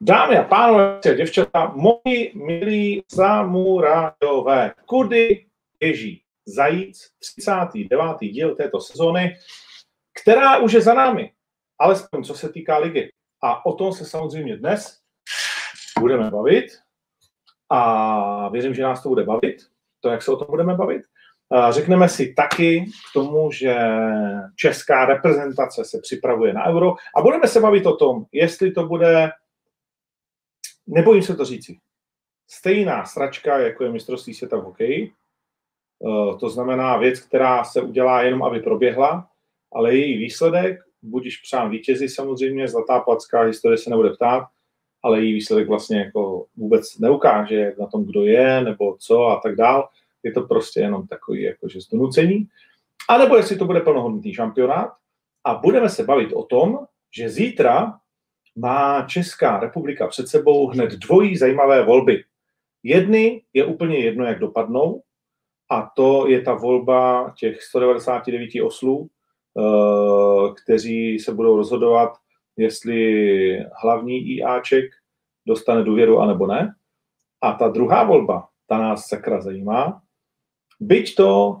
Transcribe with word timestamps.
Dámy 0.00 0.38
a 0.38 0.42
pánové, 0.42 1.00
děvčata, 1.16 1.72
moji 1.74 2.32
milí 2.34 3.02
samurajové, 3.08 4.74
kudy 4.86 5.46
běží 5.80 6.22
zajíc, 6.46 7.10
39. 7.18 8.16
díl 8.20 8.54
této 8.54 8.80
sezóny, 8.80 9.36
která 10.22 10.58
už 10.58 10.72
je 10.72 10.80
za 10.80 10.94
námi, 10.94 11.32
alespoň 11.78 12.24
co 12.24 12.34
se 12.34 12.48
týká 12.48 12.78
ligy. 12.78 13.12
A 13.42 13.66
o 13.66 13.72
tom 13.72 13.92
se 13.92 14.04
samozřejmě 14.04 14.56
dnes 14.56 14.98
budeme 16.00 16.30
bavit 16.30 16.66
a 17.70 18.48
věřím, 18.48 18.74
že 18.74 18.82
nás 18.82 19.02
to 19.02 19.08
bude 19.08 19.24
bavit, 19.24 19.56
to, 20.00 20.08
jak 20.08 20.22
se 20.22 20.30
o 20.30 20.36
tom 20.36 20.46
budeme 20.50 20.74
bavit. 20.74 21.02
Řekneme 21.70 22.08
si 22.08 22.34
taky 22.34 22.84
k 23.10 23.12
tomu, 23.12 23.52
že 23.52 23.76
česká 24.56 25.04
reprezentace 25.04 25.84
se 25.84 25.98
připravuje 26.02 26.52
na 26.52 26.66
euro 26.66 26.94
a 27.16 27.22
budeme 27.22 27.48
se 27.48 27.60
bavit 27.60 27.86
o 27.86 27.96
tom, 27.96 28.24
jestli 28.32 28.70
to 28.70 28.86
bude 28.86 29.32
nebojím 30.86 31.22
se 31.22 31.36
to 31.36 31.44
říci, 31.44 31.78
stejná 32.48 33.04
sračka, 33.04 33.58
jako 33.58 33.84
je 33.84 33.92
mistrovství 33.92 34.34
světa 34.34 34.56
v 34.56 34.64
hokeji. 34.64 35.12
Eh, 35.12 36.38
to 36.40 36.48
znamená 36.48 36.96
věc, 36.96 37.20
která 37.20 37.64
se 37.64 37.82
udělá 37.82 38.22
jenom, 38.22 38.42
aby 38.42 38.60
proběhla, 38.60 39.28
ale 39.72 39.96
její 39.96 40.18
výsledek, 40.18 40.80
budíš 41.02 41.36
přán 41.36 41.70
vítězi 41.70 42.08
samozřejmě, 42.08 42.68
zlatá 42.68 43.00
placka, 43.00 43.42
historie 43.42 43.78
se 43.78 43.90
nebude 43.90 44.10
ptát, 44.10 44.48
ale 45.02 45.20
její 45.20 45.32
výsledek 45.32 45.68
vlastně 45.68 45.98
jako 45.98 46.46
vůbec 46.56 46.98
neukáže 46.98 47.74
na 47.80 47.86
tom, 47.86 48.04
kdo 48.04 48.24
je, 48.24 48.60
nebo 48.60 48.96
co 48.98 49.26
a 49.26 49.40
tak 49.40 49.56
dál. 49.56 49.88
Je 50.22 50.32
to 50.32 50.42
prostě 50.42 50.80
jenom 50.80 51.06
takový 51.06 51.42
jakože 51.42 51.80
zdonucení. 51.80 52.48
A 53.08 53.18
nebo 53.18 53.36
jestli 53.36 53.56
to 53.56 53.64
bude 53.64 53.80
plnohodnotný 53.80 54.34
šampionát. 54.34 54.92
A 55.44 55.54
budeme 55.54 55.88
se 55.88 56.04
bavit 56.04 56.32
o 56.32 56.42
tom, 56.42 56.78
že 57.16 57.28
zítra 57.28 58.00
má 58.56 59.02
Česká 59.02 59.60
republika 59.60 60.06
před 60.06 60.28
sebou 60.28 60.66
hned 60.66 60.92
dvojí 60.92 61.36
zajímavé 61.36 61.84
volby. 61.84 62.24
Jedny 62.82 63.42
je 63.52 63.64
úplně 63.64 63.98
jedno, 63.98 64.24
jak 64.24 64.38
dopadnou, 64.38 65.02
a 65.70 65.90
to 65.96 66.28
je 66.28 66.42
ta 66.42 66.54
volba 66.54 67.34
těch 67.38 67.62
199 67.62 68.62
oslů, 68.62 69.08
eh, 69.58 70.54
kteří 70.64 71.18
se 71.18 71.34
budou 71.34 71.56
rozhodovat, 71.56 72.12
jestli 72.56 73.64
hlavní 73.82 74.28
IAček 74.28 74.84
dostane 75.46 75.82
důvěru 75.82 76.18
anebo 76.18 76.46
ne. 76.46 76.74
A 77.40 77.52
ta 77.52 77.68
druhá 77.68 78.04
volba, 78.04 78.48
ta 78.66 78.78
nás 78.78 79.06
sakra 79.06 79.40
zajímá. 79.40 80.02
Byť 80.80 81.14
to 81.14 81.60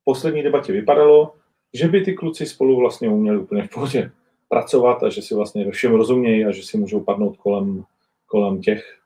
v 0.00 0.04
poslední 0.04 0.42
debatě 0.42 0.72
vypadalo, 0.72 1.34
že 1.74 1.88
by 1.88 2.00
ty 2.00 2.14
kluci 2.14 2.46
spolu 2.46 2.76
vlastně 2.76 3.08
uměli 3.08 3.38
úplně 3.38 3.62
v 3.62 3.70
pohodě 3.70 4.12
pracovat 4.50 5.02
a 5.02 5.08
že 5.08 5.22
si 5.22 5.34
vlastně 5.34 5.64
ve 5.64 5.70
všem 5.70 5.94
rozumějí 5.94 6.44
a 6.44 6.50
že 6.50 6.62
si 6.62 6.78
můžou 6.78 7.00
padnout 7.00 7.36
kolem, 7.36 7.84
kolem 8.26 8.60
těch 8.60 8.98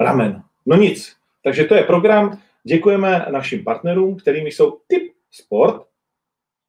ramen. 0.00 0.42
No 0.66 0.76
nic. 0.76 1.16
Takže 1.44 1.64
to 1.64 1.74
je 1.74 1.82
program. 1.82 2.38
Děkujeme 2.64 3.26
našim 3.30 3.64
partnerům, 3.64 4.16
kterými 4.16 4.52
jsou 4.52 4.78
Tip 4.86 5.12
Sport, 5.30 5.82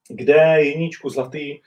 kde 0.10 0.58
Jiníčku 0.62 1.10
Zlatý 1.10 1.54
eh, 1.54 1.62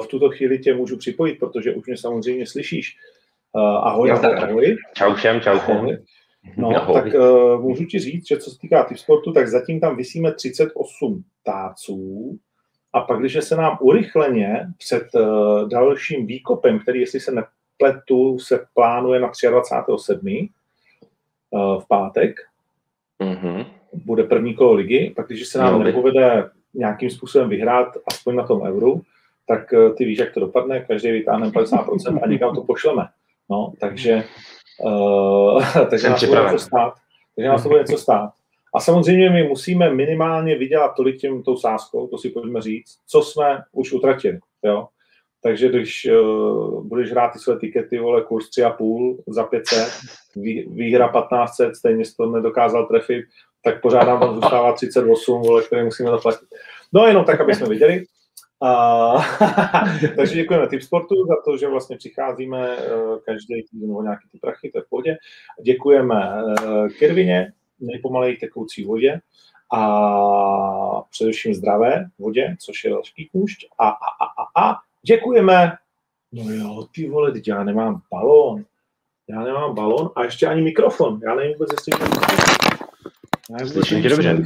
v 0.00 0.06
tuto 0.06 0.30
chvíli 0.30 0.58
tě 0.58 0.74
můžu 0.74 0.96
připojit, 0.96 1.38
protože 1.38 1.74
už 1.74 1.86
mě 1.86 1.96
samozřejmě 1.96 2.46
slyšíš. 2.46 2.96
Eh, 3.56 3.60
ahoj, 3.60 4.10
ahoj, 4.10 4.34
ahoj. 4.34 4.76
Čau 4.94 5.14
všem, 5.14 5.40
čau 5.40 5.58
všem. 5.58 5.76
Ahoj. 5.76 5.98
No, 6.56 6.68
ahoj. 6.76 6.94
tak 6.94 7.14
uh, 7.14 7.62
můžu 7.62 7.84
ti 7.84 7.98
říct, 7.98 8.28
že 8.28 8.38
co 8.38 8.50
se 8.50 8.58
týká 8.58 8.84
Tip 8.84 8.98
Sportu, 8.98 9.32
tak 9.32 9.48
zatím 9.48 9.80
tam 9.80 9.96
vysíme 9.96 10.34
38 10.34 11.24
táců, 11.44 12.38
a 12.96 13.00
pak, 13.00 13.20
když 13.20 13.44
se 13.44 13.56
nám 13.56 13.78
urychleně 13.80 14.66
před 14.78 15.14
uh, 15.14 15.68
dalším 15.68 16.26
výkopem, 16.26 16.78
který, 16.78 17.00
jestli 17.00 17.20
se 17.20 17.32
nepletu, 17.32 18.38
se 18.38 18.66
plánuje 18.74 19.20
na 19.20 19.30
23.7. 19.30 20.48
Uh, 21.50 21.80
v 21.80 21.88
pátek, 21.88 22.36
mm-hmm. 23.20 23.66
bude 23.92 24.22
první 24.22 24.54
kolo 24.54 24.72
ligy, 24.72 25.12
pak 25.16 25.26
když 25.26 25.46
se 25.46 25.58
nám 25.58 25.72
no, 25.72 25.84
nepovede 25.84 26.50
nějakým 26.74 27.10
způsobem 27.10 27.48
vyhrát, 27.48 27.88
aspoň 28.06 28.34
na 28.34 28.46
tom 28.46 28.62
euru, 28.62 29.02
tak 29.48 29.72
uh, 29.72 29.94
ty 29.94 30.04
víš, 30.04 30.18
jak 30.18 30.34
to 30.34 30.40
dopadne, 30.40 30.80
každý 30.80 31.10
vytáhne 31.10 31.48
50% 31.48 32.20
a 32.22 32.26
někam 32.26 32.54
to 32.54 32.62
pošleme. 32.62 33.08
No, 33.50 33.72
takže, 33.80 34.24
uh, 34.84 35.64
takže 35.90 36.08
nás 36.08 36.20
to 36.20 36.26
bude 36.26 36.42
něco 36.42 36.58
stát. 36.58 36.94
Takže 37.36 37.48
nás 37.48 37.62
to 37.62 37.68
bude 37.68 37.80
něco 37.80 37.98
stát. 37.98 38.30
A 38.76 38.80
samozřejmě 38.80 39.30
my 39.30 39.42
musíme 39.42 39.94
minimálně 39.94 40.58
vydělat 40.58 40.92
tolik 40.96 41.20
tím 41.20 41.42
tou 41.42 41.56
sázkou, 41.56 42.06
to 42.06 42.18
si 42.18 42.30
pojďme 42.30 42.62
říct, 42.62 42.98
co 43.06 43.22
jsme 43.22 43.62
už 43.72 43.92
utratili. 43.92 44.38
Jo? 44.62 44.88
Takže 45.42 45.68
když 45.68 46.08
uh, 46.10 46.86
budeš 46.86 47.10
hrát 47.10 47.28
ty 47.28 47.38
své 47.38 47.58
tikety, 47.58 47.98
vole, 47.98 48.22
kurz 48.22 48.46
3,5 48.58 49.16
za 49.26 49.44
500, 49.44 49.78
vý, 50.36 50.66
výhra 50.68 51.12
1500, 51.12 51.76
stejně 51.76 52.04
to 52.16 52.30
nedokázal 52.30 52.86
trefit, 52.86 53.24
tak 53.64 53.82
pořád 53.82 54.04
nám 54.04 54.34
zůstává 54.34 54.72
38, 54.72 55.42
vole, 55.42 55.62
které 55.62 55.84
musíme 55.84 56.10
zaplatit. 56.10 56.48
No 56.92 57.06
jenom 57.06 57.24
tak, 57.24 57.40
aby 57.40 57.54
jsme 57.54 57.68
viděli. 57.68 58.04
Uh, 58.62 59.24
takže 60.16 60.34
děkujeme 60.34 60.68
Tip 60.68 60.82
Sportu 60.82 61.14
za 61.26 61.34
to, 61.44 61.56
že 61.56 61.68
vlastně 61.68 61.96
přicházíme 61.96 62.76
uh, 62.76 63.18
každý 63.26 63.62
týden 63.70 63.96
o 63.96 64.02
nějaký 64.02 64.28
ty 64.32 64.38
prachy, 64.38 64.70
to 64.70 64.78
je 64.78 64.82
v 64.82 64.88
pohodě. 64.88 65.16
Děkujeme 65.62 66.42
uh, 66.44 66.88
Kirvině, 66.88 67.52
nejpomaleji 67.80 68.36
tekoucí 68.36 68.84
vodě 68.84 69.20
a 69.74 71.02
především 71.10 71.54
zdravé 71.54 72.06
vodě, 72.18 72.56
což 72.60 72.84
je 72.84 72.90
další 72.90 73.28
kůšť. 73.32 73.66
A, 73.78 73.88
a, 73.88 73.94
a, 73.94 74.26
a, 74.60 74.68
a 74.68 74.76
děkujeme. 75.06 75.72
No 76.32 76.52
jo, 76.52 76.86
ty 76.94 77.08
vole, 77.08 77.32
teď 77.32 77.48
já 77.48 77.64
nemám 77.64 78.02
balón. 78.10 78.64
Já 79.28 79.40
nemám 79.40 79.74
balón 79.74 80.10
a 80.16 80.24
ještě 80.24 80.46
ani 80.46 80.62
mikrofon. 80.62 81.20
Já 81.24 81.34
nevím 81.34 81.52
vůbec, 81.52 81.70
jestli 81.72 81.92
to 81.92 82.06
Slyším 83.66 84.02
tě 84.02 84.08
dobře. 84.08 84.42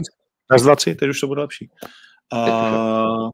Dva, 0.58 0.76
tři, 0.76 0.94
teď 0.94 1.08
už 1.08 1.20
to 1.20 1.26
bude 1.26 1.40
lepší. 1.40 1.70
Uh, 2.32 3.30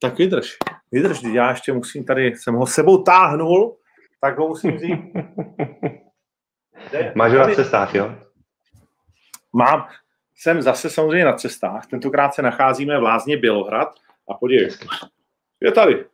tak 0.00 0.18
vydrž, 0.18 0.56
vydrž, 0.92 1.22
já 1.22 1.50
ještě 1.50 1.72
musím 1.72 2.04
tady, 2.04 2.36
jsem 2.36 2.54
ho 2.54 2.66
sebou 2.66 3.02
táhnul, 3.02 3.76
tak 4.20 4.38
ho 4.38 4.48
musím 4.48 4.76
vzít. 4.76 4.98
Máš 7.14 7.32
ho 7.32 7.38
na 7.38 7.54
cestách, 7.54 7.94
jo? 7.94 8.14
Mám, 9.52 9.86
jsem 10.36 10.62
zase 10.62 10.90
samozřejmě 10.90 11.24
na 11.24 11.32
cestách, 11.32 11.86
tentokrát 11.86 12.34
se 12.34 12.42
nacházíme 12.42 12.98
v 12.98 13.02
Lázně 13.02 13.36
Bělohrad 13.36 13.88
a 14.28 14.34
podívej, 14.34 14.70
je 15.60 15.72
tady. 15.72 16.04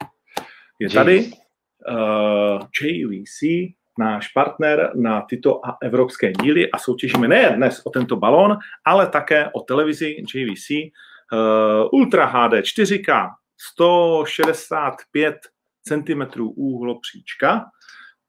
Je 0.79 0.91
tady 0.91 1.25
uh, 1.25 2.61
eh, 2.83 2.89
JVC, 2.89 3.73
náš 3.99 4.29
partner 4.29 4.91
na 4.95 5.21
tyto 5.21 5.67
a 5.67 5.79
evropské 5.83 6.33
díly 6.33 6.71
a 6.71 6.79
soutěžíme 6.79 7.29
nejen 7.29 7.57
dnes 7.57 7.87
o 7.87 7.91
tento 7.91 8.17
balón, 8.17 8.59
ale 8.85 9.07
také 9.07 9.51
o 9.53 9.61
televizi 9.61 10.17
JVC 10.35 10.71
uh, 10.71 11.89
Ultra 11.93 12.27
HD 12.27 12.53
4K 12.53 13.31
165 13.57 15.37
cm 15.83 16.23
úhlopříčka 16.41 17.65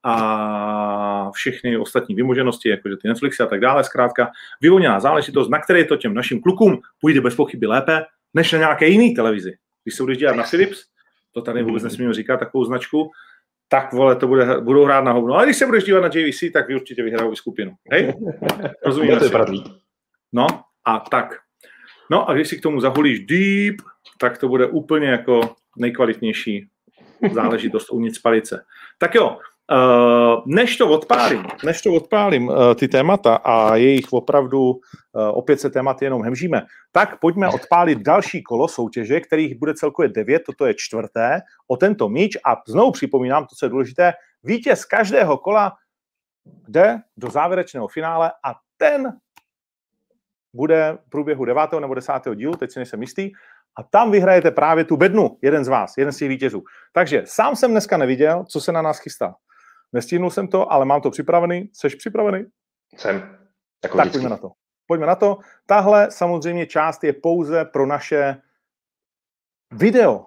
a 0.10 1.32
všechny 1.32 1.78
ostatní 1.78 2.16
vymoženosti, 2.16 2.70
jakože 2.70 2.96
ty 3.02 3.08
Netflixy 3.08 3.44
a 3.44 3.46
tak 3.46 3.60
dále, 3.60 3.84
zkrátka 3.84 4.32
vyvoněná 4.62 5.00
záležitost, 5.00 5.50
na 5.50 5.60
které 5.60 5.86
to 5.86 5.98
těm 5.98 6.14
našim 6.14 6.42
klukům 6.42 6.80
půjde 7.02 7.22
bez 7.22 7.36
pochyby 7.36 7.68
lépe, 7.68 8.06
než 8.34 8.52
na 8.52 8.60
nějaké 8.60 8.88
jiné 8.88 9.16
televizi. 9.16 9.54
Když 9.84 9.96
se 9.96 10.04
budeš 10.04 10.18
dělat 10.18 10.36
na 10.36 10.44
Philips, 10.44 10.84
to 11.32 11.42
tady 11.42 11.64
vůbec 11.64 11.84
nesmíme 11.84 12.14
říkat, 12.14 12.38
takovou 12.38 12.66
značku, 12.66 13.12
tak 13.68 13.94
vole, 13.94 14.16
to 14.16 14.28
bude, 14.28 14.62
budou 14.62 14.86
hrát 14.86 15.04
na 15.04 15.12
hovno. 15.12 15.34
Ale 15.34 15.46
když 15.46 15.58
se 15.58 15.66
budeš 15.66 15.84
dívat 15.84 16.00
na 16.00 16.10
JVC, 16.14 16.44
tak 16.54 16.68
vy 16.68 16.76
určitě 16.76 17.04
vyhrajou 17.04 17.36
skupinu. 17.36 17.72
Hej? 17.92 18.14
Rozumíme 18.86 19.18
to 19.18 19.26
je 19.26 19.32
No 20.34 20.48
a 20.86 21.00
tak. 21.00 21.36
No 22.12 22.30
a 22.30 22.34
když 22.34 22.48
si 22.48 22.58
k 22.58 22.62
tomu 22.62 22.82
zahulíš 22.82 23.20
deep, 23.20 23.76
tak 24.20 24.38
to 24.38 24.48
bude 24.48 24.66
úplně 24.66 25.08
jako 25.08 25.56
nejkvalitnější 25.78 26.68
záležitost 27.32 27.90
uvnitř 27.90 28.22
palice. 28.22 28.64
Tak 28.98 29.16
jo, 29.16 29.38
Uh, 29.72 30.42
než 30.46 30.78
to 30.78 30.90
odpálím, 30.90 31.44
než 31.66 31.82
to 31.82 31.94
odpálím 31.94 32.48
uh, 32.48 32.74
ty 32.74 32.88
témata 32.88 33.36
a 33.36 33.76
jejich 33.76 34.06
opravdu 34.12 34.70
uh, 34.70 34.80
opět 35.14 35.60
se 35.60 35.70
témat 35.70 36.02
jenom 36.02 36.24
hemžíme, 36.24 36.62
tak 36.92 37.20
pojďme 37.20 37.50
odpálit 37.50 38.00
další 38.00 38.44
kolo 38.44 38.68
soutěže, 38.68 39.20
kterých 39.20 39.60
bude 39.60 39.74
celkově 39.74 40.10
devět, 40.10 40.44
toto 40.46 40.66
je 40.66 40.74
čtvrté, 40.78 41.42
o 41.68 41.78
tento 41.78 42.10
míč 42.10 42.38
a 42.46 42.56
znovu 42.68 42.92
připomínám 42.92 43.44
to, 43.44 43.56
co 43.56 43.66
je 43.66 43.70
důležité, 43.70 44.14
vítěz 44.44 44.86
každého 44.86 45.38
kola 45.38 45.74
jde 46.68 47.00
do 47.18 47.30
závěrečného 47.30 47.88
finále 47.88 48.32
a 48.46 48.56
ten 48.78 49.14
bude 50.54 50.98
v 51.08 51.10
průběhu 51.10 51.46
9. 51.46 51.62
nebo 51.80 51.94
10. 51.94 52.14
dílu, 52.36 52.54
teď 52.54 52.72
si 52.72 52.80
nejsem 52.80 53.02
jistý, 53.02 53.32
a 53.78 53.84
tam 53.84 54.12
vyhrajete 54.12 54.52
právě 54.52 54.84
tu 54.84 54.98
bednu, 54.98 55.38
jeden 55.42 55.66
z 55.66 55.68
vás, 55.68 55.98
jeden 55.98 56.14
z 56.14 56.18
těch 56.18 56.30
vítězů. 56.30 56.64
Takže 56.94 57.24
sám 57.26 57.56
jsem 57.56 57.72
dneska 57.72 57.98
neviděl, 57.98 58.46
co 58.50 58.62
se 58.62 58.72
na 58.72 58.82
nás 58.82 59.00
chystá. 59.00 59.36
Nestihnul 59.94 60.30
jsem 60.30 60.48
to, 60.48 60.72
ale 60.72 60.86
mám 60.86 61.02
to 61.02 61.12
připravený. 61.12 61.70
Jsi 61.74 61.90
připravený? 61.90 62.46
Jsem. 62.98 63.16
Jako 63.84 63.98
tak 63.98 64.06
vždycky. 64.06 64.12
pojďme 64.12 64.30
na 64.30 64.38
to. 64.38 64.52
Pojďme 64.88 65.06
na 65.06 65.16
to. 65.16 65.38
Tahle 65.66 66.12
samozřejmě 66.12 66.66
část 66.66 67.04
je 67.04 67.14
pouze 67.14 67.66
pro 67.66 67.86
naše 67.86 68.42
video 69.72 70.26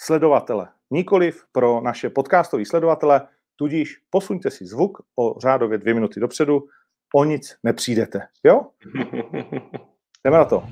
sledovatele, 0.00 0.68
nikoliv 0.90 1.44
pro 1.52 1.80
naše 1.80 2.10
podcastové 2.10 2.64
sledovatele. 2.64 3.28
tudíž 3.56 3.96
posuňte 4.10 4.50
si 4.50 4.66
zvuk 4.66 4.98
o 5.16 5.40
řádově 5.40 5.78
dvě 5.78 5.94
minuty 5.94 6.20
dopředu, 6.20 6.66
o 7.14 7.24
nic 7.24 7.56
nepřijdete. 7.62 8.28
Jo? 8.44 8.66
Jdeme 10.24 10.38
na 10.38 10.44
to. 10.44 10.66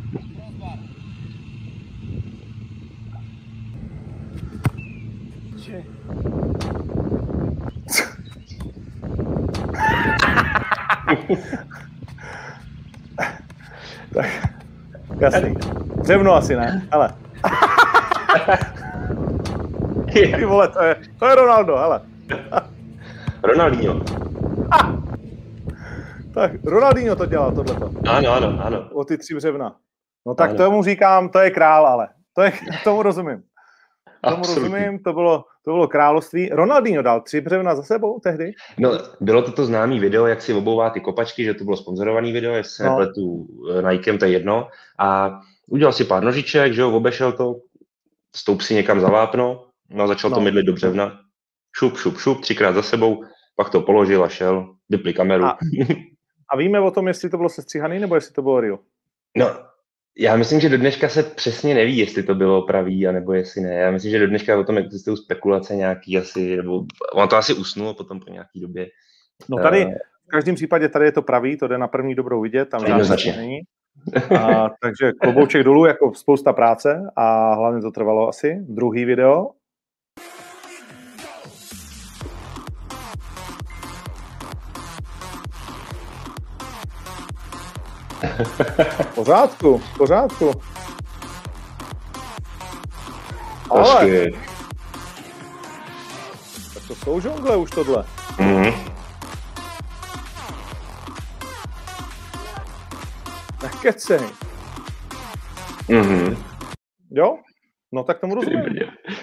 Tak, 14.15 14.27
jasný. 15.21 15.55
Dřevno 16.03 16.35
asi 16.35 16.57
ne, 16.57 16.83
ale. 16.91 17.15
Ty 20.13 20.45
vole, 20.45 20.69
to 20.69 20.83
je, 20.83 20.97
to 21.19 21.27
je 21.27 21.35
Ronaldo, 21.35 21.77
hele. 21.77 22.01
Ronaldinho. 23.43 24.01
Ah! 24.71 24.93
Tak, 26.35 26.53
Ronaldinho 26.65 27.17
to 27.17 27.27
dělal, 27.27 27.53
tohleto. 27.53 27.91
Ano, 28.09 28.33
ano, 28.33 28.59
ano. 28.65 28.89
O 28.93 29.05
ty 29.05 29.19
tři 29.19 29.35
břevna. 29.35 29.77
No 30.27 30.35
tak 30.35 30.51
ano. 30.51 30.59
tomu 30.59 30.83
říkám, 30.83 31.29
to 31.29 31.39
je 31.39 31.51
král, 31.51 31.87
ale. 31.87 32.09
To 32.35 32.43
je, 32.43 32.53
tomu 32.85 33.03
rozumím. 33.03 33.43
Tomu 34.25 34.37
Absolutně. 34.37 34.79
rozumím, 34.79 34.99
to 34.99 35.13
bylo, 35.13 35.45
to 35.65 35.71
bylo 35.71 35.89
království. 35.89 36.49
Ronaldinho 36.49 37.03
dal 37.03 37.21
tři 37.21 37.41
břevna 37.41 37.75
za 37.75 37.83
sebou 37.83 38.21
tehdy? 38.21 38.53
No, 38.79 38.91
bylo 39.21 39.43
to 39.43 39.53
to 39.53 39.67
známý 39.67 40.01
video, 40.01 40.27
jak 40.27 40.43
si 40.43 40.55
obouvá 40.55 40.91
ty 40.91 41.01
kopačky, 41.01 41.45
že 41.45 41.55
to 41.55 41.65
bylo 41.65 41.77
sponzorovaný 41.77 42.33
video, 42.33 42.53
jestli 42.53 42.73
se 42.73 42.85
no. 42.85 42.91
nepletu 42.91 43.47
eh, 43.79 43.93
Nikem, 43.93 44.19
to 44.19 44.25
je 44.25 44.31
jedno. 44.31 44.69
A 44.99 45.41
udělal 45.67 45.93
si 45.93 46.05
pár 46.05 46.25
nožiček, 46.25 46.73
že 46.73 46.81
jo, 46.81 46.93
obešel 46.93 47.33
to, 47.33 47.55
stoup 48.37 48.63
si 48.63 48.75
někam 48.75 49.01
za 49.01 49.09
vápno, 49.09 49.65
no 49.91 50.05
a 50.05 50.07
začal 50.07 50.31
no. 50.31 50.37
to 50.37 50.41
mydlit 50.41 50.67
do 50.67 50.73
břevna. 50.73 51.21
Šup, 51.77 51.97
šup, 51.97 52.19
šup, 52.19 52.41
třikrát 52.41 52.73
za 52.73 52.83
sebou, 52.83 53.25
pak 53.57 53.71
to 53.71 53.81
položil 53.81 54.25
a 54.25 54.29
šel, 54.29 54.75
vypli 54.89 55.15
kameru. 55.15 55.45
A, 55.45 55.59
a 56.51 56.57
víme 56.57 56.81
o 56.81 56.91
tom, 56.91 57.09
jestli 57.09 57.31
to 57.31 57.37
bylo 57.37 57.49
sestříhaný, 57.49 57.99
nebo 57.99 58.15
jestli 58.15 58.33
to 58.33 58.43
bylo 58.43 58.61
real? 58.61 58.79
No, 59.37 59.47
já 60.19 60.37
myslím, 60.37 60.61
že 60.61 60.69
do 60.69 60.79
dneška 60.79 61.09
se 61.09 61.23
přesně 61.23 61.75
neví, 61.75 61.99
jestli 61.99 62.23
to 62.23 62.35
bylo 62.35 62.63
pravý, 62.63 63.07
anebo 63.07 63.33
jestli 63.33 63.61
ne. 63.61 63.75
Já 63.75 63.91
myslím, 63.91 64.11
že 64.11 64.19
do 64.19 64.27
dneška 64.27 64.59
o 64.59 64.65
tom 64.65 64.79
existují 64.79 65.17
spekulace 65.17 65.77
nějaký 65.77 66.19
asi, 66.19 66.57
nebo 66.57 66.85
on 67.13 67.29
to 67.29 67.37
asi 67.37 67.55
usnul 67.55 67.95
potom 67.95 68.21
po 68.21 68.33
nějaký 68.33 68.61
době. 68.61 68.87
No 69.49 69.63
tady, 69.63 69.87
uh, 69.87 69.93
v 69.93 70.31
každém 70.31 70.55
případě 70.55 70.89
tady 70.89 71.05
je 71.05 71.13
to 71.13 71.23
pravý, 71.23 71.57
to 71.57 71.69
jde 71.69 71.79
na 71.79 71.89
první 71.89 72.15
dobrou 72.15 72.41
vidět, 72.41 72.69
tam 72.69 72.87
žádný 72.87 73.37
není. 73.37 73.61
A, 74.39 74.71
takže 74.83 75.13
klobouček 75.13 75.65
dolů, 75.65 75.87
jako 75.87 76.15
spousta 76.15 76.53
práce 76.53 77.11
a 77.17 77.55
hlavně 77.55 77.81
to 77.81 77.91
trvalo 77.91 78.29
asi. 78.29 78.59
Druhý 78.61 79.05
video, 79.05 79.47
V 89.03 89.15
pořádku, 89.15 89.79
v 89.79 89.99
pořádku. 89.99 90.53
Ale... 93.71 94.27
Tak 96.75 96.83
to 96.89 96.95
jsou 96.95 97.21
žongle 97.21 97.57
už 97.57 97.71
tohle. 97.71 98.05
Mm-hmm. 98.37 98.75
Nekecej. 103.63 104.21
Mm-hmm. 105.89 106.37
Jo? 107.11 107.39
No 107.93 108.05
tak 108.05 108.19
tomu 108.19 108.35
rozumím. 108.35 108.65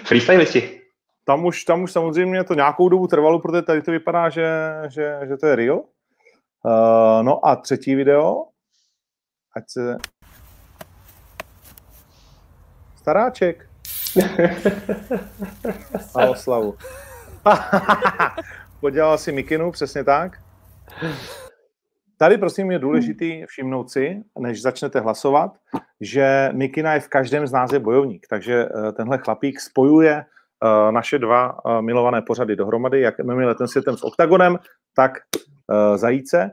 Freestylisti. 0.04 0.80
Tam 1.24 1.44
už, 1.44 1.64
tam 1.64 1.82
už 1.82 1.92
samozřejmě 1.92 2.44
to 2.44 2.54
nějakou 2.54 2.88
dobu 2.88 3.06
trvalo, 3.06 3.38
protože 3.38 3.62
tady 3.62 3.82
to 3.82 3.90
vypadá, 3.90 4.28
že, 4.28 4.48
že, 4.88 5.20
že 5.28 5.36
to 5.36 5.46
je 5.46 5.56
real. 5.56 5.76
Uh, 5.78 7.22
no 7.22 7.46
a 7.46 7.56
třetí 7.56 7.94
video, 7.94 8.44
ať 9.56 9.64
se... 9.68 9.96
Staráček. 12.96 13.68
A 16.14 16.26
oslavu. 16.26 16.76
Podělal 18.80 19.18
si 19.18 19.32
mikinu, 19.32 19.72
přesně 19.72 20.04
tak. 20.04 20.38
Tady 22.18 22.38
prosím 22.38 22.70
je 22.70 22.78
důležitý 22.78 23.46
všimnout 23.46 23.90
si, 23.90 24.22
než 24.38 24.62
začnete 24.62 25.00
hlasovat, 25.00 25.50
že 26.00 26.50
Mikina 26.52 26.94
je 26.94 27.00
v 27.00 27.08
každém 27.08 27.46
z 27.46 27.52
nás 27.52 27.72
je 27.72 27.78
bojovník, 27.78 28.26
takže 28.30 28.68
eh, 28.68 28.92
tenhle 28.92 29.18
chlapík 29.18 29.60
spojuje 29.60 30.24
eh, 30.24 30.92
naše 30.92 31.18
dva 31.18 31.58
eh, 31.58 31.82
milované 31.82 32.22
pořady 32.22 32.56
dohromady, 32.56 33.00
jak 33.00 33.18
MMA 33.18 33.46
letem 33.46 33.68
světem 33.68 33.96
s 33.96 34.04
OKTAGONem, 34.04 34.58
tak 34.94 35.12
zajíce. 35.96 36.50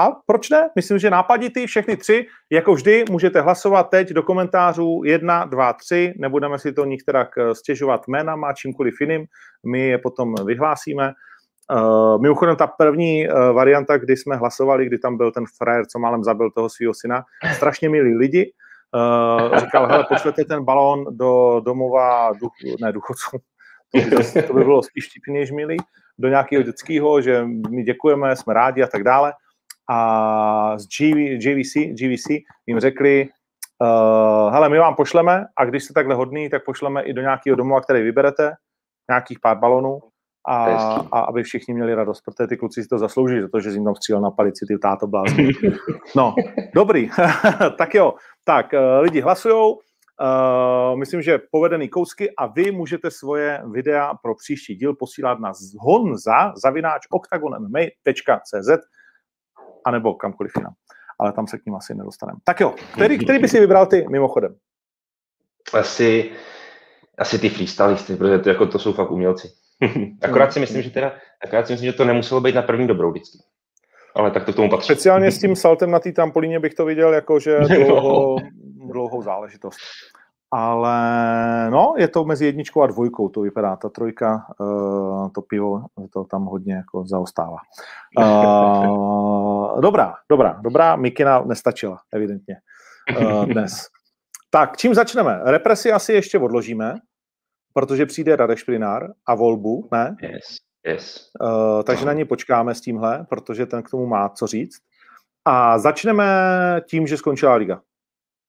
A 0.00 0.10
proč 0.26 0.50
ne? 0.50 0.70
Myslím, 0.76 0.98
že 0.98 1.10
nápaditý 1.10 1.66
všechny 1.66 1.96
tři. 1.96 2.26
Jako 2.50 2.74
vždy 2.74 3.04
můžete 3.10 3.40
hlasovat 3.40 3.90
teď 3.90 4.10
do 4.10 4.22
komentářů 4.22 5.02
1, 5.04 5.44
2, 5.44 5.72
3. 5.72 6.14
Nebudeme 6.18 6.58
si 6.58 6.72
to 6.72 6.84
nikterak 6.84 7.28
eh, 7.38 7.54
stěžovat 7.54 8.08
jménama, 8.08 8.52
čímkoliv 8.52 9.00
jiným. 9.00 9.26
My 9.66 9.88
je 9.88 9.98
potom 9.98 10.34
vyhlásíme. 10.46 11.12
Uh, 11.72 12.20
mimochodem 12.20 12.56
ta 12.56 12.66
první 12.66 13.28
uh, 13.28 13.34
varianta, 13.34 13.98
kdy 13.98 14.16
jsme 14.16 14.36
hlasovali, 14.36 14.86
kdy 14.86 14.98
tam 14.98 15.16
byl 15.16 15.32
ten 15.32 15.44
frajer, 15.62 15.86
co 15.86 15.98
málem 15.98 16.24
zabil 16.24 16.50
toho 16.50 16.68
svého 16.68 16.94
syna, 16.94 17.24
strašně 17.56 17.88
milí 17.88 18.14
lidi. 18.14 18.52
Uh, 18.94 19.58
říkal, 19.58 19.86
hele, 19.86 20.06
pošlete 20.08 20.44
ten 20.44 20.64
balón 20.64 21.04
do 21.10 21.60
domova, 21.64 22.32
duch, 22.32 22.52
ne 22.80 22.92
důchodců, 22.92 23.38
to 24.10 24.16
by, 24.16 24.42
to 24.42 24.54
by 24.54 24.64
bylo 24.64 24.82
spíš 24.82 25.08
vtipný 25.10 25.34
než 25.34 25.50
milý, 25.50 25.76
do 26.18 26.28
nějakého 26.28 26.62
dětského, 26.62 27.20
že 27.20 27.44
my 27.70 27.82
děkujeme, 27.82 28.36
jsme 28.36 28.54
rádi 28.54 28.82
a 28.82 28.86
tak 28.86 29.02
dále 29.04 29.32
a 29.88 30.78
z 30.78 30.86
GV, 30.86 31.38
GVC, 31.38 31.74
GVC 31.74 32.30
jim 32.66 32.80
řekli, 32.80 33.28
uh, 33.82 34.52
hele, 34.52 34.68
my 34.68 34.78
vám 34.78 34.94
pošleme 34.94 35.46
a 35.56 35.64
když 35.64 35.84
jste 35.84 35.94
takhle 35.94 36.14
hodný, 36.14 36.50
tak 36.50 36.64
pošleme 36.64 37.02
i 37.02 37.12
do 37.12 37.20
nějakého 37.20 37.56
domova, 37.56 37.80
který 37.80 38.02
vyberete, 38.02 38.52
nějakých 39.10 39.38
pár 39.40 39.58
balonů 39.58 40.00
a, 40.48 40.64
a 41.12 41.20
aby 41.20 41.42
všichni 41.42 41.74
měli 41.74 41.94
radost, 41.94 42.20
protože 42.20 42.46
ty 42.46 42.56
kluci 42.56 42.82
si 42.82 42.88
to 42.88 42.98
zaslouží, 42.98 43.40
protože 43.40 43.70
jim 43.70 43.84
tam 43.84 43.94
střílel 43.94 44.22
na 44.22 44.30
palici, 44.30 44.66
ty 44.68 44.78
táto 44.78 45.06
blázni. 45.06 45.48
No, 46.16 46.34
dobrý. 46.74 47.10
tak 47.78 47.94
jo, 47.94 48.14
tak 48.44 48.72
uh, 48.72 49.02
lidi 49.02 49.20
hlasujou, 49.20 49.78
Uh, 50.20 50.98
myslím, 50.98 51.22
že 51.22 51.38
povedený 51.50 51.88
kousky 51.88 52.30
a 52.36 52.46
vy 52.46 52.70
můžete 52.70 53.10
svoje 53.10 53.62
videa 53.70 54.14
pro 54.22 54.34
příští 54.34 54.74
díl 54.74 54.94
posílat 54.94 55.40
na 55.40 55.52
honza 55.78 56.52
zavináč 56.56 57.02
octagonmma.cz 57.10 58.70
anebo 59.84 60.14
kamkoliv 60.14 60.52
jinam. 60.56 60.72
Ale 61.18 61.32
tam 61.32 61.46
se 61.46 61.58
k 61.58 61.66
ním 61.66 61.74
asi 61.74 61.94
nedostaneme. 61.94 62.38
Tak 62.44 62.60
jo, 62.60 62.74
který, 62.92 63.18
který 63.18 63.38
by 63.38 63.48
si 63.48 63.60
vybral 63.60 63.86
ty 63.86 64.06
mimochodem? 64.10 64.56
Asi, 65.72 66.30
asi 67.18 67.38
ty 67.38 67.48
freestylisty, 67.48 68.16
protože 68.16 68.38
to, 68.38 68.48
jako, 68.48 68.66
to 68.66 68.78
jsou 68.78 68.92
fakt 68.92 69.10
umělci. 69.10 69.48
akorát 70.22 70.52
si 70.52 70.60
myslím, 70.60 70.82
že 70.82 70.90
teda, 70.90 71.12
akorát 71.44 71.66
si 71.66 71.72
myslím, 71.72 71.90
že 71.90 71.96
to 71.96 72.04
nemuselo 72.04 72.40
být 72.40 72.54
na 72.54 72.62
první 72.62 72.86
dobrou 72.86 73.10
vždycky. 73.10 73.38
Ale 74.14 74.30
tak 74.30 74.44
to 74.44 74.52
k 74.52 74.56
tomu 74.56 74.70
patří. 74.70 74.86
Speciálně 74.86 75.30
s 75.30 75.38
tím 75.40 75.56
saltem 75.56 75.90
na 75.90 76.00
té 76.00 76.12
trampolíně 76.12 76.60
bych 76.60 76.74
to 76.74 76.84
viděl 76.84 77.14
jako, 77.14 77.40
že 77.40 77.58
dlouho, 77.86 78.36
dlouhou 78.92 79.22
záležitost. 79.22 79.78
Ale 80.50 80.96
no, 81.70 81.94
je 81.98 82.08
to 82.08 82.24
mezi 82.24 82.46
jedničkou 82.46 82.82
a 82.82 82.86
dvojkou, 82.86 83.28
to 83.28 83.40
vypadá. 83.40 83.76
Ta 83.76 83.88
trojka, 83.88 84.46
uh, 84.60 85.28
to 85.32 85.42
pivo, 85.42 85.82
to 86.12 86.24
tam 86.24 86.44
hodně 86.44 86.74
jako 86.74 87.04
zaostává. 87.06 87.56
Uh, 88.18 89.80
dobrá, 89.80 90.14
dobrá, 90.30 90.60
dobrá. 90.62 90.96
Mikina 90.96 91.42
nestačila, 91.42 92.00
evidentně, 92.12 92.56
uh, 93.20 93.46
dnes. 93.46 93.86
Tak, 94.50 94.76
čím 94.76 94.94
začneme? 94.94 95.40
Represi 95.44 95.92
asi 95.92 96.12
ještě 96.12 96.38
odložíme, 96.38 96.94
protože 97.74 98.06
přijde 98.06 98.36
Radek 98.36 98.58
Šprinár 98.58 99.06
a 99.26 99.34
volbu, 99.34 99.88
ne? 99.92 100.16
Yes, 100.22 100.44
yes. 100.86 101.30
Uh, 101.40 101.82
takže 101.82 102.06
na 102.06 102.12
něj 102.12 102.24
počkáme 102.24 102.74
s 102.74 102.80
tímhle, 102.80 103.26
protože 103.28 103.66
ten 103.66 103.82
k 103.82 103.90
tomu 103.90 104.06
má 104.06 104.28
co 104.28 104.46
říct. 104.46 104.78
A 105.44 105.78
začneme 105.78 106.24
tím, 106.90 107.06
že 107.06 107.16
skončila 107.16 107.54
liga 107.54 107.80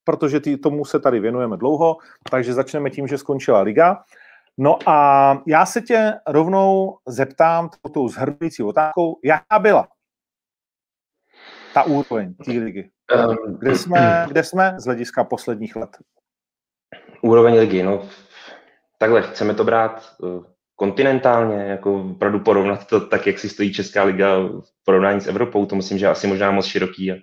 protože 0.10 0.40
tý, 0.40 0.58
tomu 0.58 0.86
se 0.86 1.00
tady 1.00 1.20
věnujeme 1.20 1.58
dlouho, 1.58 1.98
takže 2.32 2.54
začneme 2.54 2.90
tím, 2.90 3.08
že 3.08 3.18
skončila 3.18 3.62
liga. 3.62 4.04
No 4.58 4.78
a 4.86 5.42
já 5.48 5.66
se 5.66 5.82
tě 5.82 6.14
rovnou 6.28 6.98
zeptám 7.08 7.70
tou 7.94 8.08
zhrnující 8.08 8.64
otázkou, 8.64 9.20
jaká 9.24 9.60
byla 9.60 9.88
ta 11.74 11.84
úroveň 11.84 12.34
té 12.34 12.52
ligy? 12.52 12.90
Ehm, 13.12 13.36
kde 13.60 13.78
jsme, 13.78 14.26
kde 14.28 14.44
jsme 14.44 14.76
z 14.78 14.86
hlediska 14.86 15.24
posledních 15.24 15.76
let? 15.76 15.98
Úroveň 17.22 17.60
ligy, 17.60 17.84
no 17.84 18.10
takhle, 18.98 19.22
chceme 19.22 19.54
to 19.54 19.64
brát 19.64 20.14
uh, 20.18 20.44
kontinentálně, 20.76 21.64
jako 21.64 22.02
opravdu 22.12 22.40
porovnat 22.40 22.88
to 22.88 23.02
tak, 23.02 23.28
jak 23.28 23.40
si 23.40 23.50
stojí 23.50 23.74
Česká 23.74 24.04
liga 24.04 24.38
v 24.40 24.84
porovnání 24.86 25.22
s 25.22 25.28
Evropou, 25.28 25.66
to 25.66 25.76
myslím, 25.76 25.98
že 25.98 26.08
asi 26.08 26.28
možná 26.28 26.52
moc 26.52 26.66
široký 26.66 27.12
a 27.12 27.16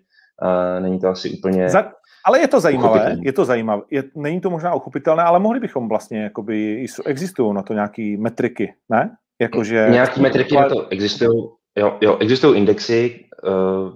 Uh, 0.43 0.83
není 0.83 1.01
to 1.01 1.09
asi 1.09 1.31
úplně... 1.31 1.69
Za, 1.69 1.93
ale 2.25 2.41
je 2.41 2.49
to 2.49 2.61
zajímavé, 2.61 3.17
je 3.21 3.33
to 3.33 3.45
zajímavé. 3.45 3.83
Je, 3.91 4.03
není 4.15 4.41
to 4.41 4.51
možná 4.51 4.75
uchopitelné, 4.75 5.23
ale 5.23 5.39
mohli 5.39 5.61
bychom 5.61 5.89
vlastně, 5.89 6.23
jakoby, 6.23 6.87
existují 7.05 7.55
na 7.55 7.63
to 7.63 7.73
nějaké 7.73 8.17
metriky, 8.19 8.75
ne? 8.89 9.17
Jakože... 9.41 9.87
Nějaké 9.91 10.21
metriky 10.21 10.57
na 10.57 10.69
to 10.69 10.89
existují, 10.89 11.49
jo, 11.77 11.99
jo, 12.01 12.17
existují 12.21 12.59
indexy, 12.59 13.25
uh, 13.45 13.93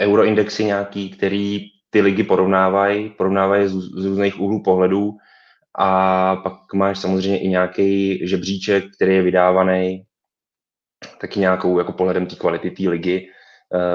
euroindexy 0.00 0.64
nějaký, 0.64 1.10
který 1.10 1.60
ty 1.90 2.00
ligy 2.00 2.22
porovnávají, 2.22 3.10
porovnávají 3.10 3.68
z, 3.68 3.72
z 3.72 4.04
různých 4.04 4.40
úhlů 4.40 4.62
pohledů 4.62 5.12
a 5.78 6.36
pak 6.36 6.54
máš 6.74 6.98
samozřejmě 6.98 7.38
i 7.38 7.48
nějaký 7.48 8.20
žebříček, 8.28 8.84
který 8.96 9.14
je 9.14 9.22
vydávaný 9.22 10.04
taky 11.20 11.40
nějakou 11.40 11.78
jako 11.78 11.92
pohledem 11.92 12.26
té 12.26 12.36
kvality 12.36 12.70
té 12.70 12.88
ligy, 12.88 13.28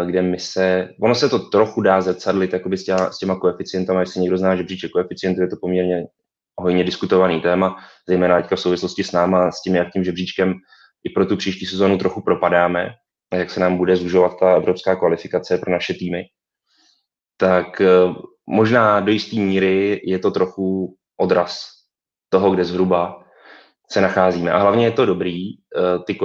kde 0.05 0.22
my 0.22 0.39
se, 0.39 0.89
ono 1.01 1.15
se 1.15 1.29
to 1.29 1.39
trochu 1.39 1.81
dá 1.81 2.01
zrcadlit 2.01 2.53
jakoby 2.53 2.77
s, 2.77 2.84
těma, 2.84 3.12
s 3.12 3.17
těma 3.17 3.39
koeficientama, 3.39 4.00
jestli 4.00 4.22
někdo 4.22 4.38
zná 4.38 4.55
žebříček 4.55 4.91
koeficientů, 4.91 5.41
je 5.41 5.48
to 5.48 5.55
poměrně 5.62 6.05
hojně 6.60 6.84
diskutovaný 6.84 7.41
téma, 7.41 7.77
zejména 8.07 8.41
teďka 8.41 8.55
v 8.55 8.60
souvislosti 8.60 9.03
s 9.03 9.12
náma, 9.12 9.51
s 9.51 9.62
tím, 9.62 9.75
jak 9.75 9.91
tím 9.93 10.03
žebříčkem 10.03 10.53
i 11.03 11.10
pro 11.10 11.25
tu 11.25 11.38
příští 11.38 11.65
sezónu 11.65 11.98
trochu 11.98 12.22
propadáme, 12.22 12.89
a 13.31 13.36
jak 13.36 13.50
se 13.50 13.60
nám 13.60 13.77
bude 13.77 13.96
zužovat 13.96 14.39
ta 14.39 14.55
evropská 14.55 14.96
kvalifikace 14.96 15.57
pro 15.57 15.72
naše 15.72 15.93
týmy, 15.93 16.24
tak 17.38 17.81
eh, 17.81 17.88
možná 18.50 19.00
do 19.00 19.12
jisté 19.12 19.36
míry 19.36 20.01
je 20.03 20.19
to 20.19 20.31
trochu 20.31 20.96
odraz 21.17 21.67
toho, 22.29 22.51
kde 22.51 22.65
zhruba 22.65 23.24
se 23.91 24.01
nacházíme. 24.01 24.51
A 24.51 24.57
hlavně 24.57 24.86
je 24.86 24.91
to 24.91 25.05
dobrý, 25.05 25.51
eh, 25.51 26.00
ty 26.05 26.17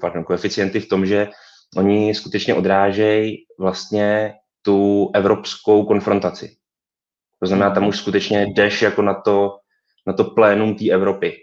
pardon, 0.00 0.24
koeficienty 0.24 0.80
v 0.80 0.88
tom, 0.88 1.06
že 1.06 1.28
oni 1.76 2.14
skutečně 2.14 2.54
odrážejí 2.54 3.36
vlastně 3.58 4.34
tu 4.62 5.10
evropskou 5.14 5.84
konfrontaci. 5.84 6.56
To 7.40 7.46
znamená, 7.46 7.70
tam 7.70 7.88
už 7.88 7.96
skutečně 7.96 8.46
jdeš 8.46 8.82
jako 8.82 9.02
na 9.02 9.14
to, 9.14 9.56
na 10.06 10.12
to 10.12 10.24
plénum 10.24 10.74
té 10.74 10.90
Evropy. 10.90 11.36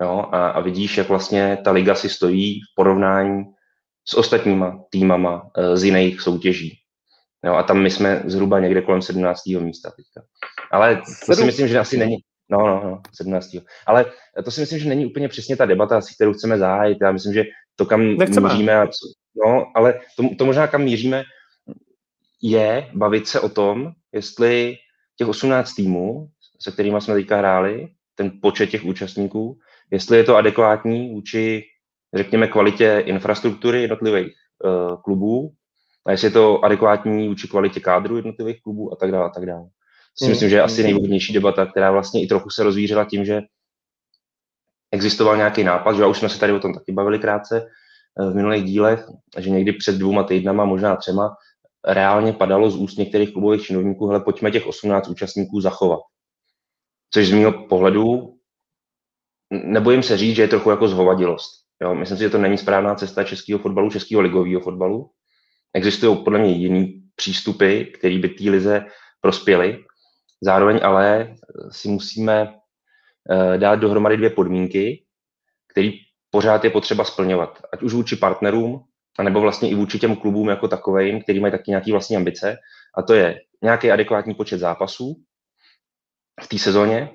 Jo? 0.00 0.26
A, 0.32 0.48
a 0.48 0.60
vidíš, 0.60 0.98
jak 0.98 1.08
vlastně 1.08 1.58
ta 1.64 1.70
liga 1.70 1.94
si 1.94 2.08
stojí 2.08 2.60
v 2.60 2.74
porovnání 2.76 3.44
s 4.08 4.14
ostatníma 4.14 4.84
týmama 4.90 5.50
eh, 5.56 5.76
z 5.76 5.84
jiných 5.84 6.20
soutěží. 6.20 6.78
Jo? 7.44 7.54
A 7.54 7.62
tam 7.62 7.82
my 7.82 7.90
jsme 7.90 8.22
zhruba 8.26 8.60
někde 8.60 8.82
kolem 8.82 9.02
17. 9.02 9.46
místa 9.46 9.90
teďka. 9.90 10.28
Ale 10.72 11.02
to 11.26 11.34
si 11.34 11.44
myslím, 11.44 11.68
že 11.68 11.78
asi 11.78 11.96
není. 11.96 12.16
No, 12.50 12.58
no, 12.58 12.80
no, 12.84 13.00
17. 13.14 13.56
Ale 13.86 14.04
to 14.44 14.50
si 14.50 14.60
myslím, 14.60 14.78
že 14.78 14.88
není 14.88 15.06
úplně 15.06 15.28
přesně 15.28 15.56
ta 15.56 15.66
debata, 15.66 16.00
kterou 16.14 16.32
chceme 16.32 16.58
zahájit. 16.58 16.98
Já 17.02 17.12
myslím, 17.12 17.34
že 17.34 17.44
to, 17.76 17.86
kam 17.86 18.16
Nechceme. 18.16 18.48
míříme, 18.48 18.80
a 18.80 18.86
co, 18.86 19.17
no, 19.36 19.66
ale 19.74 20.00
to, 20.16 20.22
to 20.38 20.46
možná 20.46 20.66
kam 20.66 20.82
míříme, 20.82 21.24
je 22.42 22.90
bavit 22.94 23.28
se 23.28 23.40
o 23.40 23.48
tom, 23.48 23.92
jestli 24.12 24.76
těch 25.16 25.28
18 25.28 25.74
týmů, 25.74 26.28
se 26.60 26.72
kterými 26.72 27.00
jsme 27.00 27.14
teďka 27.14 27.36
hráli, 27.36 27.88
ten 28.14 28.32
počet 28.42 28.70
těch 28.70 28.84
účastníků, 28.84 29.58
jestli 29.90 30.16
je 30.16 30.24
to 30.24 30.36
adekvátní 30.36 31.10
vůči, 31.10 31.64
řekněme, 32.14 32.46
kvalitě 32.46 33.02
infrastruktury 33.06 33.82
jednotlivých 33.82 34.32
uh, 34.64 35.02
klubů, 35.02 35.52
a 36.06 36.10
jestli 36.10 36.26
je 36.26 36.30
to 36.30 36.64
adekvátní 36.64 37.28
vůči 37.28 37.48
kvalitě 37.48 37.80
kádru 37.80 38.16
jednotlivých 38.16 38.62
klubů 38.62 38.92
a 38.92 38.96
tak 38.96 39.12
dále, 39.12 39.26
a 39.26 39.28
tak 39.28 39.46
dále 39.46 39.68
si 40.18 40.24
mm. 40.24 40.30
myslím, 40.30 40.48
že 40.48 40.56
je 40.56 40.62
asi 40.62 40.82
nejvhodnější 40.82 41.32
debata, 41.32 41.66
která 41.66 41.90
vlastně 41.90 42.22
i 42.22 42.26
trochu 42.26 42.50
se 42.50 42.62
rozvířila 42.62 43.04
tím, 43.04 43.24
že 43.24 43.40
existoval 44.90 45.36
nějaký 45.36 45.64
nápad, 45.64 45.96
že 45.96 46.06
už 46.06 46.18
jsme 46.18 46.28
se 46.28 46.40
tady 46.40 46.52
o 46.52 46.60
tom 46.60 46.74
taky 46.74 46.92
bavili 46.92 47.18
krátce 47.18 47.70
v 48.18 48.34
minulých 48.34 48.64
dílech, 48.64 49.06
že 49.38 49.50
někdy 49.50 49.72
před 49.72 49.96
dvouma 49.96 50.22
týdnama, 50.22 50.64
možná 50.64 50.96
třema, 50.96 51.36
reálně 51.86 52.32
padalo 52.32 52.70
z 52.70 52.76
úst 52.76 52.98
některých 52.98 53.32
klubových 53.32 53.62
činovníků, 53.62 54.06
hele, 54.06 54.20
pojďme 54.20 54.50
těch 54.50 54.66
18 54.66 55.08
účastníků 55.08 55.60
zachovat. 55.60 56.00
Což 57.14 57.28
z 57.28 57.32
mého 57.32 57.66
pohledu, 57.66 58.34
nebojím 59.52 60.02
se 60.02 60.16
říct, 60.16 60.36
že 60.36 60.42
je 60.42 60.48
trochu 60.48 60.70
jako 60.70 60.88
zhovadilost. 60.88 61.50
Jo, 61.82 61.94
myslím 61.94 62.16
si, 62.16 62.22
že 62.22 62.30
to 62.30 62.38
není 62.38 62.58
správná 62.58 62.94
cesta 62.94 63.24
českého 63.24 63.58
fotbalu, 63.58 63.90
českého 63.90 64.20
ligového 64.20 64.60
fotbalu. 64.60 65.10
Existují 65.74 66.24
podle 66.24 66.38
mě 66.38 66.50
jiný 66.50 67.02
přístupy, 67.16 67.84
které 67.84 68.18
by 68.18 68.28
té 68.28 68.50
lize 68.50 68.84
prospěly. 69.20 69.84
Zároveň 70.42 70.80
ale 70.82 71.34
si 71.70 71.88
musíme 71.88 72.54
eh, 73.30 73.58
dát 73.58 73.74
dohromady 73.74 74.16
dvě 74.16 74.30
podmínky, 74.30 75.04
které 75.72 75.90
pořád 76.30 76.64
je 76.64 76.70
potřeba 76.70 77.04
splňovat. 77.04 77.62
Ať 77.72 77.82
už 77.82 77.92
vůči 77.92 78.16
partnerům, 78.16 78.84
anebo 79.18 79.40
vlastně 79.40 79.70
i 79.70 79.74
vůči 79.74 79.98
těm 79.98 80.16
klubům 80.16 80.48
jako 80.48 80.68
takovým, 80.68 81.22
který 81.22 81.40
mají 81.40 81.52
taky 81.52 81.70
nějaké 81.70 81.92
vlastní 81.92 82.16
ambice. 82.16 82.56
A 82.98 83.02
to 83.02 83.14
je 83.14 83.40
nějaký 83.62 83.90
adekvátní 83.90 84.34
počet 84.34 84.58
zápasů 84.58 85.22
v 86.42 86.48
té 86.48 86.58
sezóně 86.58 87.10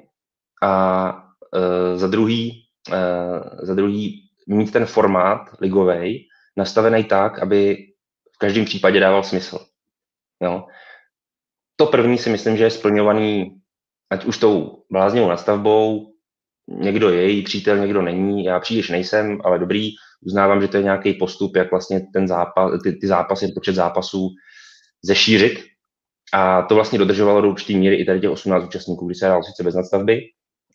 a 0.63 1.13
e, 1.55 1.97
za 1.97 2.07
druhý, 2.07 2.67
e, 2.91 3.65
za 3.65 3.75
druhý 3.75 4.29
mít 4.47 4.71
ten 4.71 4.85
formát 4.85 5.49
ligový 5.61 6.27
nastavený 6.57 7.03
tak, 7.03 7.39
aby 7.39 7.77
v 8.35 8.37
každém 8.37 8.65
případě 8.65 8.99
dával 8.99 9.23
smysl. 9.23 9.59
No 10.41 10.67
to 11.75 11.85
první 11.85 12.17
si 12.17 12.29
myslím, 12.29 12.57
že 12.57 12.63
je 12.63 12.71
splňovaný 12.71 13.61
ať 14.09 14.25
už 14.25 14.37
tou 14.37 14.83
bláznivou 14.91 15.29
nastavbou, 15.29 16.12
někdo 16.67 17.09
je 17.09 17.21
její 17.21 17.43
přítel, 17.43 17.77
někdo 17.77 18.01
není, 18.01 18.45
já 18.45 18.59
příliš 18.59 18.89
nejsem, 18.89 19.39
ale 19.43 19.59
dobrý, 19.59 19.91
uznávám, 20.21 20.61
že 20.61 20.67
to 20.67 20.77
je 20.77 20.83
nějaký 20.83 21.13
postup, 21.13 21.55
jak 21.55 21.71
vlastně 21.71 22.01
ten 22.13 22.27
zápas, 22.27 22.71
ty, 22.83 22.93
ty 22.93 23.07
zápasy, 23.07 23.51
počet 23.55 23.75
zápasů 23.75 24.29
zešířit. 25.03 25.63
A 26.33 26.61
to 26.61 26.75
vlastně 26.75 26.99
dodržovalo 26.99 27.41
do 27.41 27.49
určitý 27.49 27.77
míry 27.77 27.95
i 27.95 28.05
tady 28.05 28.19
těch 28.19 28.29
18 28.29 28.63
účastníků, 28.63 29.05
kdy 29.05 29.15
se 29.15 29.25
hrál 29.25 29.43
sice 29.43 29.63
bez 29.63 29.75
nadstavby, 29.75 30.21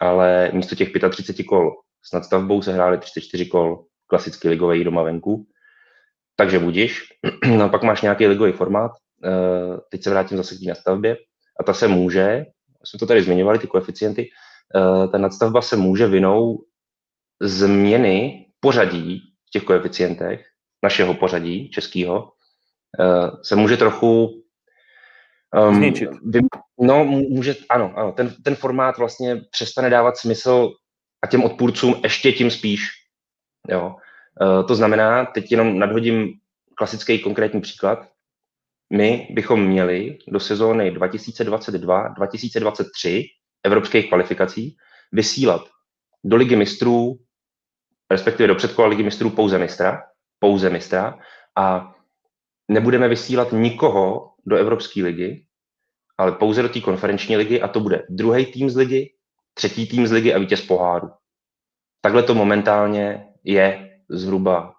ale 0.01 0.51
místo 0.55 0.75
těch 0.75 0.93
35 1.11 1.45
kol 1.45 1.71
s 2.03 2.13
nadstavbou 2.13 2.63
se 2.63 2.73
hrály 2.73 2.99
34 2.99 3.47
kol 3.47 3.85
klasicky 4.07 4.49
ligové 4.49 4.85
doma 4.85 5.03
venku. 5.03 5.47
Takže 6.37 6.59
budíš. 6.59 7.03
No 7.57 7.69
pak 7.69 7.83
máš 7.83 8.03
nějaký 8.03 8.27
ligový 8.27 8.53
formát, 8.53 8.93
Eh, 9.25 9.79
teď 9.91 10.03
se 10.03 10.11
vrátím 10.11 10.37
zase 10.37 10.55
k 10.55 10.59
té 10.59 10.65
nadstavbě, 10.65 11.17
a 11.61 11.65
ta 11.65 11.75
se 11.75 11.89
může, 11.89 12.45
jsme 12.85 12.99
to 12.99 13.07
tady 13.07 13.23
zmiňovali, 13.23 13.59
ty 13.59 13.67
koeficienty, 13.67 14.29
ta 15.13 15.19
nadstavba 15.19 15.63
se 15.63 15.77
může 15.77 16.07
vinou 16.07 16.65
změny 17.43 18.47
pořadí 18.61 19.23
v 19.47 19.51
těch 19.51 19.63
koeficientech, 19.63 20.47
našeho 20.83 21.15
pořadí 21.15 21.71
českého, 21.71 22.33
eh, 23.01 23.31
se 23.43 23.57
může 23.57 23.77
trochu 23.77 24.43
um, 25.69 25.75
Zničit. 25.75 26.11
Vy, 26.25 26.41
no, 26.81 27.05
může, 27.05 27.55
ano, 27.69 27.93
ano 27.97 28.13
ten, 28.13 28.35
ten 28.45 28.55
formát 28.55 28.99
vlastně 28.99 29.37
přestane 29.51 29.91
dávat 29.91 30.17
smysl 30.17 30.73
a 31.23 31.27
těm 31.27 31.45
odpůrcům 31.45 32.01
ještě 32.03 32.33
tím 32.33 32.51
spíš. 32.51 32.89
Jo. 33.69 33.95
Uh, 34.41 34.67
to 34.67 34.75
znamená, 34.75 35.25
teď 35.25 35.51
jenom 35.51 35.79
nadhodím 35.79 36.33
klasický 36.77 37.19
konkrétní 37.19 37.61
příklad 37.61 38.09
my 38.93 39.29
bychom 39.31 39.65
měli 39.65 40.19
do 40.29 40.41
sezóny 40.41 40.91
2022-2023 40.91 43.25
evropských 43.69 44.09
kvalifikací 44.09 44.77
vysílat 45.13 45.63
do 46.25 46.37
ligy 46.37 46.57
mistrů, 46.57 47.19
respektive 48.11 48.47
do 48.47 48.55
předkola 48.55 48.89
ligy 48.89 49.03
mistrů 49.03 49.31
pouze 49.31 49.59
mistra, 49.59 50.03
pouze 50.39 50.71
mistra 50.71 51.19
a 51.57 51.95
nebudeme 52.69 53.09
vysílat 53.09 53.53
nikoho 53.53 54.33
do 54.47 54.57
Evropské 54.57 55.03
ligy, 55.03 55.45
ale 56.19 56.33
pouze 56.33 56.63
do 56.63 56.69
té 56.69 56.81
konferenční 56.81 57.37
ligy 57.37 57.61
a 57.61 57.69
to 57.69 57.81
bude 57.81 58.07
druhý 58.11 58.47
tým 58.47 58.71
z 58.71 58.77
ligy, 58.77 59.13
třetí 59.55 59.89
tým 59.89 60.07
z 60.07 60.13
ligy 60.13 60.35
a 60.35 60.39
vítěz 60.39 60.67
poháru. 60.67 61.11
Takhle 62.01 62.23
to 62.23 62.35
momentálně 62.35 63.27
je 63.45 63.91
zhruba 64.11 64.75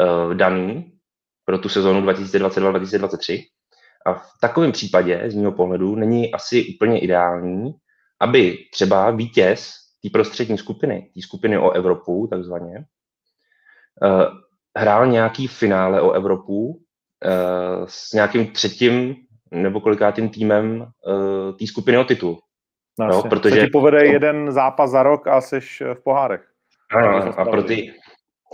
uh, 0.00 0.34
daný 0.34 0.92
pro 1.44 1.58
tu 1.58 1.68
sezónu 1.68 2.00
2022-2023. 2.06 3.44
A 4.06 4.12
v 4.14 4.30
takovém 4.40 4.72
případě, 4.72 5.22
z 5.26 5.34
mého 5.34 5.52
pohledu, 5.52 5.96
není 5.96 6.34
asi 6.34 6.74
úplně 6.74 7.00
ideální, 7.00 7.74
aby 8.20 8.58
třeba 8.72 9.10
vítěz 9.10 9.72
té 10.02 10.08
prostřední 10.12 10.58
skupiny, 10.58 11.10
té 11.14 11.20
skupiny 11.22 11.58
o 11.58 11.70
Evropu, 11.70 12.26
takzvaně, 12.30 12.84
uh, 14.02 14.24
hrál 14.76 15.06
nějaký 15.06 15.46
finále 15.46 16.00
o 16.00 16.12
Evropu 16.12 16.66
uh, 16.66 16.80
s 17.86 18.12
nějakým 18.12 18.52
třetím 18.52 19.14
nebo 19.50 19.80
kolikátým 19.80 20.28
týmem 20.28 20.80
uh, 20.80 21.56
té 21.56 21.66
skupiny 21.66 21.98
o 21.98 22.04
titul. 22.04 22.38
No, 22.98 23.06
no, 23.06 23.22
protože 23.22 23.60
to 23.60 23.66
ti 23.66 23.70
povede 23.70 23.98
to... 23.98 24.04
jeden 24.04 24.52
zápas 24.52 24.90
za 24.90 25.02
rok 25.02 25.26
a 25.26 25.40
jsi 25.40 25.60
v 25.94 26.02
pohárech. 26.04 26.48
Ano, 26.96 27.38
a 27.38 27.44
pro 27.44 27.62
ty, 27.62 27.94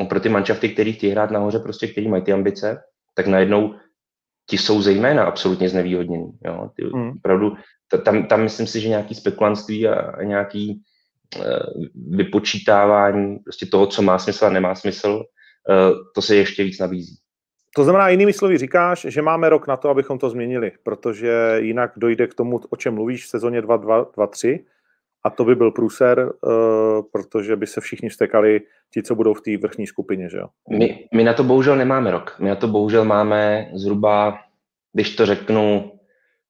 pro 0.08 0.20
ty 0.20 0.28
manšafty, 0.28 0.68
který 0.68 0.92
chtějí 0.92 1.12
hrát 1.12 1.30
nahoře, 1.30 1.58
prostě, 1.58 1.86
který 1.86 2.08
mají 2.08 2.22
ty 2.22 2.32
ambice, 2.32 2.82
tak 3.14 3.26
najednou 3.26 3.74
ti 4.46 4.58
jsou 4.58 4.82
zejména 4.82 5.24
absolutně 5.24 5.68
znevýhodnění. 5.68 6.32
Jo? 6.44 6.70
Ty, 6.76 6.84
hmm. 6.94 7.12
Opravdu, 7.16 7.56
tam, 8.04 8.26
tam 8.26 8.42
myslím 8.42 8.66
si, 8.66 8.80
že 8.80 8.88
nějaký 8.88 9.14
spekulantství 9.14 9.88
a, 9.88 9.94
a 9.94 10.22
nějaký 10.22 10.82
uh, 11.36 11.44
vypočítávání 12.16 13.38
prostě 13.38 13.66
toho, 13.66 13.86
co 13.86 14.02
má 14.02 14.18
smysl 14.18 14.44
a 14.44 14.50
nemá 14.50 14.74
smysl, 14.74 15.08
uh, 15.08 15.96
to 16.14 16.22
se 16.22 16.36
ještě 16.36 16.64
víc 16.64 16.78
nabízí. 16.78 17.16
to 17.76 17.84
znamená, 17.84 18.08
jinými 18.08 18.32
slovy 18.32 18.58
říkáš, 18.58 19.06
že 19.08 19.22
máme 19.22 19.48
rok 19.48 19.66
na 19.66 19.76
to, 19.76 19.88
abychom 19.88 20.18
to 20.18 20.30
změnili, 20.30 20.72
protože 20.82 21.56
jinak 21.58 21.92
dojde 21.96 22.26
k 22.26 22.34
tomu, 22.34 22.60
o 22.70 22.76
čem 22.76 22.94
mluvíš 22.94 23.24
v 23.24 23.28
sezóně 23.28 23.62
2-2-3 23.62 24.64
a 25.24 25.30
to 25.30 25.44
by 25.44 25.54
byl 25.54 25.70
průser, 25.70 26.32
uh, 26.40 26.52
protože 27.12 27.56
by 27.56 27.66
se 27.66 27.80
všichni 27.80 28.08
vstekali 28.08 28.60
ti, 28.94 29.02
co 29.02 29.14
budou 29.14 29.34
v 29.34 29.40
té 29.40 29.56
vrchní 29.56 29.86
skupině, 29.86 30.28
že 30.28 30.38
jo? 30.38 30.46
My, 30.70 31.08
my 31.14 31.24
na 31.24 31.34
to 31.34 31.44
bohužel 31.44 31.76
nemáme 31.76 32.10
rok. 32.10 32.36
My 32.38 32.48
na 32.48 32.54
to 32.54 32.68
bohužel 32.68 33.04
máme 33.04 33.70
zhruba, 33.74 34.38
když 34.92 35.16
to 35.16 35.26
řeknu, 35.26 35.92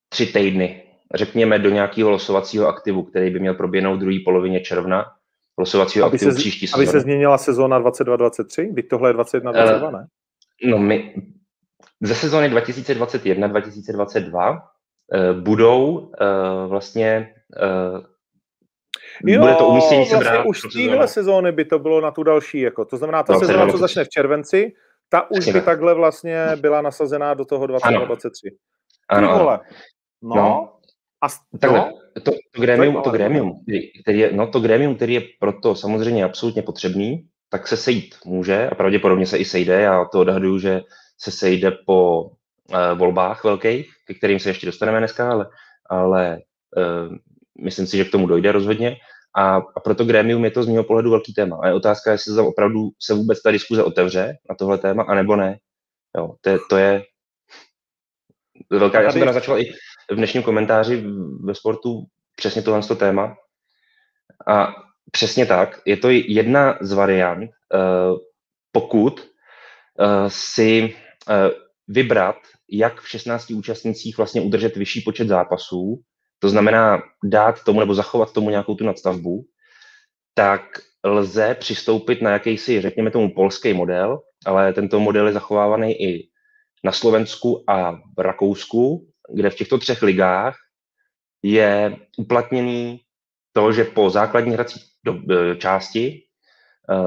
tři 0.09 0.27
týdny. 0.27 0.83
Řekněme 1.15 1.59
do 1.59 1.71
nějakého 1.71 2.11
losovacího 2.11 2.69
aktivu, 2.69 3.03
který 3.03 3.31
by 3.31 3.41
měl 3.41 3.55
proběhnout 3.55 3.97
v 3.97 4.01
druhé 4.01 4.19
polovině 4.25 4.61
června. 4.61 5.05
Losovacího 5.59 6.07
aby 6.07 6.15
aktivu 6.15 6.33
se, 6.33 6.37
příští 6.37 6.67
Aby 6.75 6.87
se 6.87 7.01
změnila 7.01 7.39
sezóna 7.39 7.81
22-23? 7.81 8.75
Teď 8.75 8.89
tohle 8.89 9.11
je 9.11 9.15
21-22, 9.15 9.93
ne? 9.93 10.07
No 10.65 10.79
my 10.79 11.15
ze 12.01 12.15
sezóny 12.15 12.49
2021-2022 12.49 14.53
uh, 14.53 14.61
budou 15.41 16.13
vlastně 16.67 17.35
Jo, 19.25 19.41
bude 19.41 19.55
to 19.55 19.67
umístění 19.67 19.99
vlastně 19.99 20.19
se 20.19 20.25
brát 20.25 20.47
už 20.47 20.61
z 20.61 20.73
téhle 20.73 21.09
sezóny 21.09 21.53
by 21.53 21.65
to 21.65 21.79
bylo 21.79 22.01
na 22.01 22.11
tu 22.11 22.23
další, 22.23 22.61
jako, 22.61 22.85
to 22.85 22.97
znamená 22.97 23.23
ta 23.23 23.39
sezóna, 23.39 23.71
co 23.71 23.79
začne 23.79 24.05
v 24.05 24.09
červenci, 24.09 24.73
ta 25.09 25.31
už 25.31 25.49
by 25.49 25.61
takhle 25.61 25.95
vlastně 25.95 26.47
byla 26.57 26.83
nasazená 26.83 27.35
do 27.35 27.45
toho 27.45 27.67
2023. 27.67 28.51
Ano, 29.09 29.33
ano. 29.33 29.49
ano. 29.49 29.61
No, 30.23 30.35
no. 30.37 30.75
A 31.25 31.29
Takhle, 31.59 31.79
no? 31.79 31.93
to, 32.23 32.33
to, 32.55 32.61
grémium, 32.61 33.03
to, 33.03 33.11
grémium, 33.11 33.65
který 34.03 34.19
je, 34.19 34.33
no, 34.33 34.47
to 34.47 34.61
grémium, 34.61 34.97
který 34.97 35.15
je 35.15 35.23
proto 35.41 35.75
samozřejmě 35.75 36.25
absolutně 36.25 36.63
potřebný, 36.63 37.27
tak 37.51 37.69
se 37.69 37.77
sejít 37.77 38.15
může 38.25 38.69
a 38.69 38.75
pravděpodobně 38.75 39.27
se 39.27 39.39
i 39.39 39.45
sejde. 39.45 39.81
Já 39.81 40.05
to 40.05 40.21
odhaduju, 40.21 40.59
že 40.59 40.81
se 41.19 41.31
sejde 41.31 41.71
po 41.87 42.23
uh, 42.23 42.99
volbách 42.99 43.45
velkých, 43.45 43.91
ke 44.07 44.15
kterým 44.15 44.39
se 44.39 44.51
ještě 44.51 44.67
dostaneme 44.67 44.99
dneska, 44.99 45.31
ale, 45.31 45.47
ale 45.91 46.39
uh, 46.77 47.17
myslím 47.61 47.87
si, 47.87 47.97
že 47.97 48.05
k 48.05 48.11
tomu 48.11 48.27
dojde 48.27 48.53
rozhodně. 48.53 48.97
A, 49.37 49.57
a 49.57 49.81
proto 49.85 50.05
grémium 50.05 50.45
je 50.45 50.51
to 50.51 50.63
z 50.63 50.69
mého 50.69 50.85
pohledu 50.85 51.11
velký 51.11 51.35
téma. 51.35 51.59
A 51.63 51.69
je 51.69 51.75
otázka, 51.75 52.13
jestli 52.13 52.35
to 52.35 52.47
opravdu 52.47 52.91
se 53.03 53.15
vůbec 53.15 53.43
ta 53.43 53.51
diskuze 53.51 53.85
otevře 53.85 54.35
na 54.51 54.57
tohle 54.59 54.79
téma, 54.79 55.03
anebo 55.03 55.37
ne. 55.37 55.59
Jo, 56.17 56.35
to, 56.41 56.51
je, 56.51 56.59
to 56.71 56.77
je 56.77 57.03
velká. 58.71 59.01
Já 59.01 59.13
jsem 59.13 59.21
to 59.21 59.27
naznačoval 59.27 59.61
i 59.61 59.73
v 60.11 60.15
dnešním 60.15 60.43
komentáři 60.43 61.05
ve 61.45 61.55
sportu 61.55 62.05
přesně 62.37 62.63
tohle 62.63 62.83
téma. 62.97 63.37
A 64.49 64.75
přesně 65.11 65.47
tak, 65.47 65.81
je 65.87 65.97
to 65.97 66.11
jedna 66.11 66.79
z 66.81 66.93
variant, 66.93 67.51
uh, 67.75 68.19
pokud 68.73 69.21
uh, 69.21 70.27
si 70.29 70.95
uh, 71.29 71.35
vybrat, 71.89 72.37
jak 72.71 73.01
v 73.01 73.09
16 73.09 73.51
účastnicích 73.51 74.17
vlastně 74.17 74.41
udržet 74.41 74.77
vyšší 74.77 75.01
počet 75.01 75.29
zápasů, 75.29 76.03
to 76.45 76.49
znamená 76.49 77.03
dát 77.25 77.65
tomu 77.65 77.81
nebo 77.81 77.95
zachovat 77.95 78.33
tomu 78.33 78.51
nějakou 78.51 78.75
tu 78.75 78.85
nadstavbu, 78.85 79.45
tak 80.35 80.61
lze 81.05 81.55
přistoupit 81.55 82.23
na 82.23 82.31
jakýsi, 82.31 82.81
řekněme 82.81 83.11
tomu, 83.11 83.35
polský 83.35 83.73
model, 83.73 84.21
ale 84.47 84.73
tento 84.73 85.01
model 85.01 85.27
je 85.27 85.33
zachovávaný 85.33 86.03
i 86.03 86.29
na 86.85 86.93
Slovensku 86.93 87.65
a 87.71 87.93
v 87.93 88.21
Rakousku, 88.21 89.09
kde 89.35 89.51
v 89.51 89.55
těchto 89.55 89.79
třech 89.79 90.03
ligách 90.03 90.57
je 91.43 91.97
uplatněný 92.19 93.01
to, 93.53 93.73
že 93.73 93.85
po 93.85 94.11
základní 94.11 94.53
hrací 94.53 94.81
do, 95.05 95.21
e, 95.33 95.57
části 95.57 96.05
e, 96.05 96.21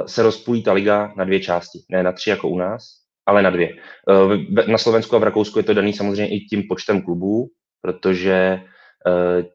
se 0.08 0.24
rozpůlí 0.24 0.64
ta 0.64 0.74
liga 0.74 1.14
na 1.18 1.24
dvě 1.24 1.40
části. 1.40 1.80
Ne 1.92 2.04
na 2.04 2.12
tři 2.12 2.30
jako 2.30 2.50
u 2.50 2.58
nás, 2.58 2.84
ale 3.26 3.42
na 3.42 3.50
dvě. 3.50 3.70
E, 3.70 4.72
na 4.72 4.78
Slovensku 4.78 5.16
a 5.16 5.20
v 5.20 5.24
Rakousku 5.24 5.60
je 5.60 5.64
to 5.64 5.74
daný 5.74 5.94
samozřejmě 5.94 6.36
i 6.36 6.40
tím 6.40 6.64
počtem 6.70 7.02
klubů, 7.02 7.48
protože 7.82 8.62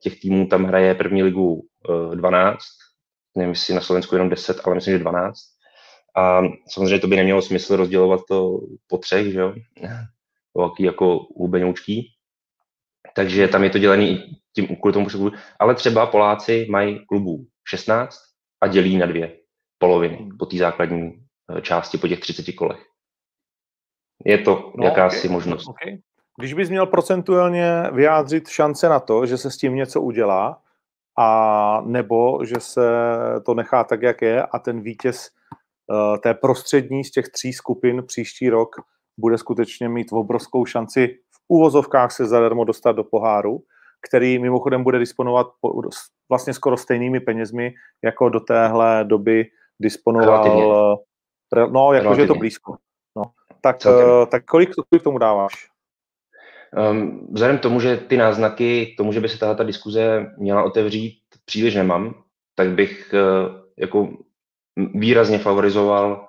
těch 0.01 0.21
týmů 0.21 0.47
tam 0.47 0.65
hraje 0.65 0.95
první 0.95 1.23
ligu 1.23 1.63
12, 2.15 2.59
nevím, 3.37 3.51
jestli 3.51 3.75
na 3.75 3.81
Slovensku 3.81 4.15
jenom 4.15 4.29
10, 4.29 4.61
ale 4.65 4.75
myslím, 4.75 4.95
že 4.95 4.99
12. 4.99 5.39
A 6.17 6.43
samozřejmě 6.69 6.99
to 6.99 7.07
by 7.07 7.17
nemělo 7.17 7.43
smysl 7.43 7.77
rozdělovat 7.77 8.21
to 8.29 8.61
po 8.87 8.99
třech, 8.99 9.33
že 9.33 9.41
jo? 9.41 9.55
Velký 10.57 10.83
jako 10.83 11.27
hubenoučký. 11.37 12.13
Takže 13.15 13.49
tam 13.49 13.65
je 13.65 13.71
to 13.71 13.79
dělený 13.79 14.11
i 14.11 14.37
tím 14.55 14.77
kvůli 14.77 14.93
tomu 14.93 15.07
klubu. 15.07 15.31
Ale 15.59 15.75
třeba 15.75 16.07
Poláci 16.07 16.67
mají 16.71 17.07
klubů 17.07 17.47
16 17.69 18.19
a 18.61 18.67
dělí 18.67 18.97
na 18.97 19.07
dvě 19.07 19.37
poloviny 19.79 20.17
hmm. 20.17 20.39
po 20.39 20.47
té 20.47 20.57
základní 20.57 21.13
eh, 21.57 21.61
části, 21.61 21.99
po 21.99 22.09
těch 22.09 22.21
30 22.21 22.53
kolech. 22.53 22.87
Je 24.25 24.39
to 24.39 24.73
no, 24.77 24.85
jakási 24.85 25.19
okay. 25.19 25.31
možnost. 25.31 25.69
Okay. 25.69 25.99
Když 26.39 26.55
bys 26.55 26.71
měl 26.71 26.87
procentuálně 26.87 27.83
vyjádřit 27.93 28.49
šance 28.49 28.89
na 28.89 29.01
to, 29.01 29.27
že 29.27 29.39
se 29.39 29.51
s 29.51 29.57
tím 29.57 29.75
něco 29.75 30.01
udělá, 30.01 30.61
a 31.19 31.81
nebo 31.87 32.45
že 32.45 32.61
se 32.61 32.83
to 33.47 33.55
nechá 33.55 33.85
tak, 33.85 34.03
jak 34.03 34.23
je 34.23 34.43
a 34.43 34.59
ten 34.59 34.81
vítěz 34.81 35.31
uh, 35.87 36.17
té 36.17 36.35
prostřední 36.35 37.05
z 37.05 37.11
těch 37.11 37.29
tří 37.29 37.53
skupin 37.53 38.03
příští 38.07 38.51
rok 38.51 38.77
bude 39.19 39.39
skutečně 39.39 39.89
mít 39.89 40.13
obrovskou 40.13 40.67
šanci 40.67 41.19
v 41.33 41.39
úvozovkách 41.49 42.13
se 42.13 42.27
zadarmo 42.27 42.65
dostat 42.65 42.93
do 42.93 43.05
poháru, 43.05 43.63
který 44.09 44.39
mimochodem 44.39 44.85
bude 44.85 44.99
disponovat 44.99 45.47
vlastně 46.29 46.55
skoro 46.55 46.77
stejnými 46.77 47.21
penězmi, 47.21 47.75
jako 48.05 48.29
do 48.29 48.41
téhle 48.41 49.05
doby 49.05 49.47
disponoval, 49.81 50.45
Relativně. 51.53 51.73
no, 51.73 51.93
jakože 51.93 52.21
je 52.21 52.27
to 52.27 52.35
blízko. 52.35 52.77
No. 53.17 53.23
Tak, 53.61 53.77
uh, 53.87 54.27
tak 54.27 54.45
kolik, 54.45 54.71
kolik 54.91 55.03
tomu 55.03 55.19
dáváš? 55.19 55.72
Um, 56.77 57.29
vzhledem 57.33 57.59
k 57.59 57.63
tomu, 57.63 57.81
že 57.81 57.97
ty 57.97 58.17
náznaky 58.17 58.87
k 58.87 58.97
tomu, 58.97 59.13
že 59.13 59.21
by 59.21 59.29
se 59.29 59.39
tahle 59.39 59.65
diskuze 59.65 60.27
měla 60.39 60.63
otevřít, 60.63 61.19
příliš 61.45 61.75
nemám, 61.75 62.23
tak 62.55 62.71
bych 62.71 63.15
uh, 63.15 63.57
jako 63.77 64.09
výrazně 64.95 65.39
favorizoval 65.39 66.29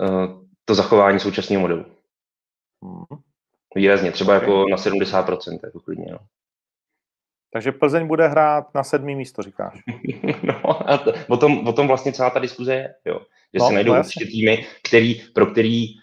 uh, 0.00 0.26
to 0.64 0.74
zachování 0.74 1.20
současného 1.20 1.60
modelu. 1.60 1.84
Hmm. 2.84 3.20
Výrazně, 3.74 4.12
třeba 4.12 4.36
okay. 4.36 4.48
jako 4.48 4.68
na 4.68 4.76
70%, 4.76 5.58
jako 5.64 5.80
klidně. 5.80 6.06
No. 6.12 6.18
Takže 7.52 7.72
Plzeň 7.72 8.06
bude 8.06 8.28
hrát 8.28 8.74
na 8.74 8.84
sedmý 8.84 9.14
místo, 9.14 9.42
říkáš. 9.42 9.78
no 10.42 10.90
a 10.90 10.98
to, 10.98 11.12
o, 11.28 11.36
tom, 11.36 11.68
o 11.68 11.72
tom 11.72 11.88
vlastně 11.88 12.12
celá 12.12 12.30
ta 12.30 12.38
diskuze 12.38 12.74
je, 12.74 12.94
jo. 13.04 13.20
Že 13.54 13.58
no, 13.58 13.68
se 13.68 13.74
najdou 13.74 13.98
určitě 13.98 14.26
týmy, 14.26 14.66
který, 14.88 15.14
pro 15.14 15.46
který 15.46 15.94
uh, 15.94 16.00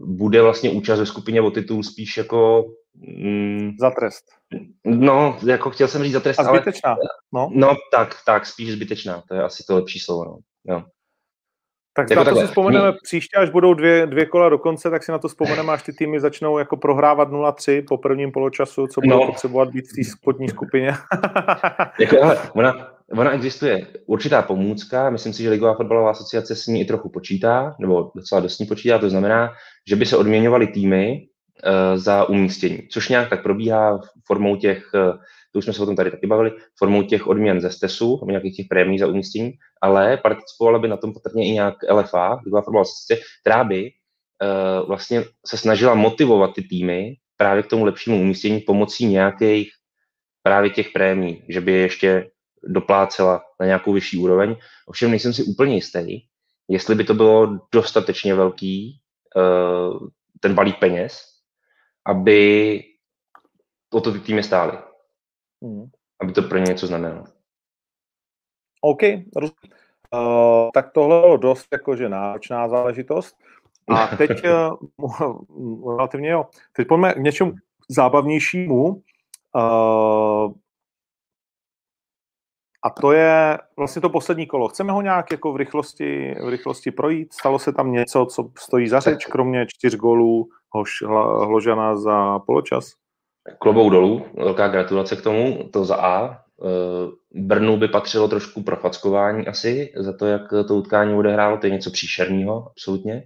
bude 0.00 0.42
vlastně 0.42 0.70
účast 0.70 0.98
ve 0.98 1.06
skupině 1.06 1.40
o 1.40 1.50
titul 1.50 1.82
spíš 1.82 2.16
jako... 2.16 2.64
Mm, 2.94 3.70
za 3.80 3.90
trest. 3.90 4.24
No, 4.84 5.38
jako 5.46 5.70
chtěl 5.70 5.88
jsem 5.88 6.02
říct 6.02 6.12
za 6.12 6.20
trest, 6.20 6.38
A 6.38 6.44
zbytečná, 6.44 6.90
ale, 6.90 7.00
no. 7.32 7.50
No, 7.54 7.76
tak, 7.92 8.16
tak, 8.26 8.46
spíš 8.46 8.72
zbytečná, 8.72 9.22
to 9.28 9.34
je 9.34 9.42
asi 9.42 9.64
to 9.66 9.74
lepší 9.74 9.98
slovo, 9.98 10.24
no. 10.24 10.38
Jo. 10.64 10.82
Tak 11.94 12.10
jako 12.10 12.20
na 12.20 12.24
to 12.24 12.24
takhle. 12.24 12.42
si 12.42 12.48
vzpomeneme 12.48 12.90
Mě... 12.90 12.98
příště, 13.02 13.36
až 13.36 13.50
budou 13.50 13.74
dvě, 13.74 14.06
dvě 14.06 14.26
kola 14.26 14.48
do 14.48 14.58
konce, 14.58 14.90
tak 14.90 15.02
si 15.02 15.12
na 15.12 15.18
to 15.18 15.28
vzpomeneme, 15.28 15.72
až 15.72 15.82
ty 15.82 15.92
týmy 15.92 16.20
začnou 16.20 16.58
jako 16.58 16.76
prohrávat 16.76 17.28
0-3 17.28 17.84
po 17.88 17.98
prvním 17.98 18.32
poločasu, 18.32 18.86
co 18.86 19.00
budou 19.00 19.20
no. 19.20 19.26
potřebovat 19.26 19.68
být 19.68 19.88
v 19.88 19.94
té 19.94 20.04
spodní 20.04 20.48
skupině. 20.48 20.94
jako, 22.00 22.16
hele, 22.16 22.38
ona, 22.54 22.91
ona 23.18 23.32
existuje 23.32 23.86
určitá 24.06 24.42
pomůcka, 24.42 25.10
myslím 25.10 25.32
si, 25.32 25.42
že 25.42 25.50
Ligová 25.50 25.74
fotbalová 25.74 26.10
asociace 26.10 26.56
s 26.56 26.66
ní 26.66 26.80
i 26.80 26.84
trochu 26.84 27.08
počítá, 27.08 27.74
nebo 27.80 28.10
docela 28.16 28.40
dost 28.40 28.58
ní 28.58 28.66
počítá, 28.66 28.98
to 28.98 29.10
znamená, 29.10 29.52
že 29.88 29.96
by 29.96 30.06
se 30.06 30.16
odměňovaly 30.16 30.66
týmy 30.66 31.20
uh, 31.20 31.98
za 31.98 32.28
umístění, 32.28 32.78
což 32.90 33.08
nějak 33.08 33.30
tak 33.30 33.42
probíhá 33.42 34.00
formou 34.26 34.56
těch 34.56 34.90
uh, 34.94 35.16
to 35.52 35.58
už 35.58 35.64
jsme 35.64 35.72
se 35.72 35.82
o 35.82 35.86
tom 35.86 35.96
tady 35.96 36.10
taky 36.10 36.26
bavili, 36.26 36.52
formou 36.78 37.02
těch 37.02 37.26
odměn 37.26 37.60
ze 37.60 37.70
STESu, 37.70 38.18
nebo 38.20 38.30
nějakých 38.30 38.56
těch 38.56 38.66
prémí 38.68 38.98
za 38.98 39.06
umístění, 39.06 39.52
ale 39.82 40.16
participovala 40.16 40.78
by 40.78 40.88
na 40.88 40.96
tom 40.96 41.12
patrně 41.12 41.48
i 41.48 41.50
nějak 41.50 41.74
LFA, 41.90 42.40
Ligová 42.44 42.60
fotbalová 42.60 42.82
asociace, 42.82 43.22
která 43.40 43.64
by 43.64 43.90
uh, 43.90 44.88
vlastně 44.88 45.24
se 45.46 45.56
snažila 45.56 45.94
motivovat 45.94 46.54
ty 46.54 46.62
týmy 46.62 47.14
právě 47.36 47.62
k 47.62 47.66
tomu 47.66 47.84
lepšímu 47.84 48.20
umístění 48.20 48.60
pomocí 48.60 49.06
nějakých 49.06 49.70
právě 50.42 50.70
těch 50.70 50.90
prémí, 50.90 51.42
že 51.48 51.60
by 51.60 51.72
je 51.72 51.78
ještě 51.78 52.30
doplácela 52.64 53.44
na 53.60 53.66
nějakou 53.66 53.92
vyšší 53.92 54.18
úroveň. 54.18 54.56
Ovšem 54.86 55.10
nejsem 55.10 55.32
si 55.32 55.44
úplně 55.44 55.74
jistý, 55.74 56.20
jestli 56.68 56.94
by 56.94 57.04
to 57.04 57.14
bylo 57.14 57.58
dostatečně 57.74 58.34
velký, 58.34 59.00
uh, 59.36 60.08
ten 60.40 60.54
balík 60.54 60.78
peněz, 60.78 61.24
aby 62.06 62.80
o 63.92 64.00
to 64.00 64.12
ty 64.12 64.18
týmy 64.18 64.42
stály. 64.42 64.78
Hmm. 65.62 65.86
Aby 66.20 66.32
to 66.32 66.42
pro 66.42 66.58
ně 66.58 66.64
něco 66.64 66.86
znamenalo. 66.86 67.24
OK, 68.80 69.02
uh, 69.02 70.70
tak 70.74 70.92
tohle 70.92 71.20
bylo 71.20 71.36
dost 71.36 71.66
jakože 71.72 72.08
náročná 72.08 72.68
záležitost. 72.68 73.36
A 73.88 74.06
teď 74.06 74.30
uh, 75.00 75.96
relativně 75.96 76.30
jo. 76.30 76.46
Teď 76.72 76.88
pojďme 76.88 77.14
k 77.14 77.18
něčemu 77.18 77.52
zábavnějšímu. 77.88 79.02
Uh, 79.54 80.52
a 82.84 82.90
to 82.90 83.12
je 83.12 83.58
vlastně 83.76 84.02
to 84.02 84.10
poslední 84.10 84.46
kolo. 84.46 84.68
Chceme 84.68 84.92
ho 84.92 85.02
nějak 85.02 85.30
jako 85.30 85.52
v 85.52 85.56
rychlosti, 85.56 86.34
v 86.44 86.48
rychlosti 86.48 86.90
projít? 86.90 87.32
Stalo 87.32 87.58
se 87.58 87.72
tam 87.72 87.92
něco, 87.92 88.26
co 88.26 88.50
stojí 88.58 88.88
za 88.88 89.00
řeč, 89.00 89.26
kromě 89.26 89.66
čtyř 89.66 89.96
gólů 89.96 90.48
Hoš, 90.70 90.90
Hložana 91.46 91.96
za 91.96 92.38
poločas. 92.38 92.92
Klobou 93.58 93.90
dolů, 93.90 94.26
velká 94.34 94.68
gratulace 94.68 95.16
k 95.16 95.22
tomu, 95.22 95.68
to 95.72 95.84
za 95.84 95.96
A. 95.96 96.30
Eh, 96.32 97.10
Brnu 97.34 97.76
by 97.76 97.88
patřilo 97.88 98.28
trošku 98.28 98.62
profackování 98.62 99.46
asi 99.46 99.92
za 99.96 100.12
to, 100.12 100.26
jak 100.26 100.42
to 100.68 100.74
utkání 100.74 101.14
odehrálo, 101.14 101.56
to 101.56 101.66
je 101.66 101.72
něco 101.72 101.90
příšerného, 101.90 102.68
absolutně. 102.70 103.22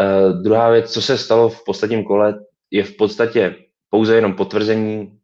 Uh, 0.00 0.42
druhá 0.42 0.70
věc, 0.70 0.92
co 0.92 1.02
se 1.02 1.18
stalo 1.18 1.48
v 1.48 1.64
posledním 1.64 2.04
kole, 2.04 2.34
je 2.70 2.84
v 2.84 2.96
podstatě 2.96 3.54
pouze 3.90 4.14
jenom 4.14 4.34
potvrzení 4.34 5.15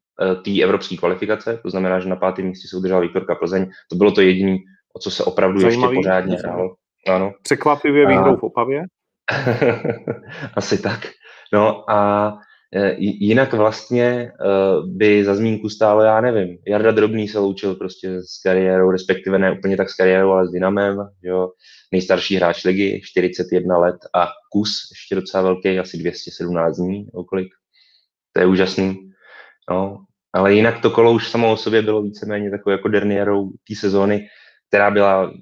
té 0.44 0.62
evropské 0.62 0.96
kvalifikace, 0.96 1.58
to 1.62 1.70
znamená, 1.70 2.00
že 2.00 2.08
na 2.08 2.16
pátém 2.16 2.46
místě 2.46 2.68
se 2.68 2.76
udržela 2.76 3.00
Viktorka 3.00 3.34
Plzeň. 3.34 3.70
To 3.90 3.96
bylo 3.96 4.12
to 4.12 4.20
jediné, 4.20 4.58
o 4.94 4.98
co 4.98 5.10
se 5.10 5.24
opravdu 5.24 5.60
Zajímavý, 5.60 5.96
ještě 5.96 6.08
pořádně 6.08 6.36
hrálo. 6.36 6.74
Ano. 7.08 7.32
Překvapivě 7.42 8.06
výhrou 8.06 8.36
v 8.36 8.42
Opavě? 8.42 8.82
Asi 10.54 10.82
tak. 10.82 11.00
No 11.52 11.90
a 11.90 12.32
e, 12.74 12.94
jinak 12.98 13.52
vlastně 13.52 14.32
by 14.86 15.24
za 15.24 15.34
zmínku 15.34 15.68
stálo, 15.68 16.02
já 16.02 16.20
nevím, 16.20 16.58
Jarda 16.68 16.90
Drobný 16.90 17.28
se 17.28 17.38
loučil 17.38 17.74
prostě 17.74 18.22
s 18.22 18.42
kariérou, 18.42 18.90
respektive 18.90 19.38
ne 19.38 19.52
úplně 19.58 19.76
tak 19.76 19.90
s 19.90 19.94
kariérou, 19.94 20.30
ale 20.30 20.48
s 20.48 20.50
Dynamem, 20.50 20.98
jo 21.22 21.48
nejstarší 21.92 22.36
hráč 22.36 22.64
ligy, 22.64 23.00
41 23.04 23.78
let 23.78 23.96
a 24.14 24.28
kus, 24.52 24.88
ještě 24.90 25.14
docela 25.14 25.42
velký, 25.42 25.78
asi 25.78 25.98
217 25.98 26.76
dní, 26.76 27.06
okolik. 27.12 27.48
To 28.32 28.40
je 28.40 28.46
úžasný. 28.46 29.11
No, 29.72 30.04
ale 30.32 30.54
jinak 30.54 30.82
to 30.82 30.90
kolo 30.90 31.12
už 31.12 31.30
samo 31.30 31.52
o 31.52 31.56
sobě 31.56 31.82
bylo 31.82 32.02
víceméně 32.02 32.50
takové 32.50 32.72
jako 32.72 32.88
derniérou 32.88 33.50
té 33.50 33.74
sezóny, 33.74 34.28
která 34.68 34.90
byla 34.90 35.32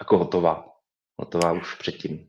jako 0.00 0.18
hotová. 0.18 0.64
Hotová 1.16 1.52
už 1.52 1.74
předtím. 1.74 2.26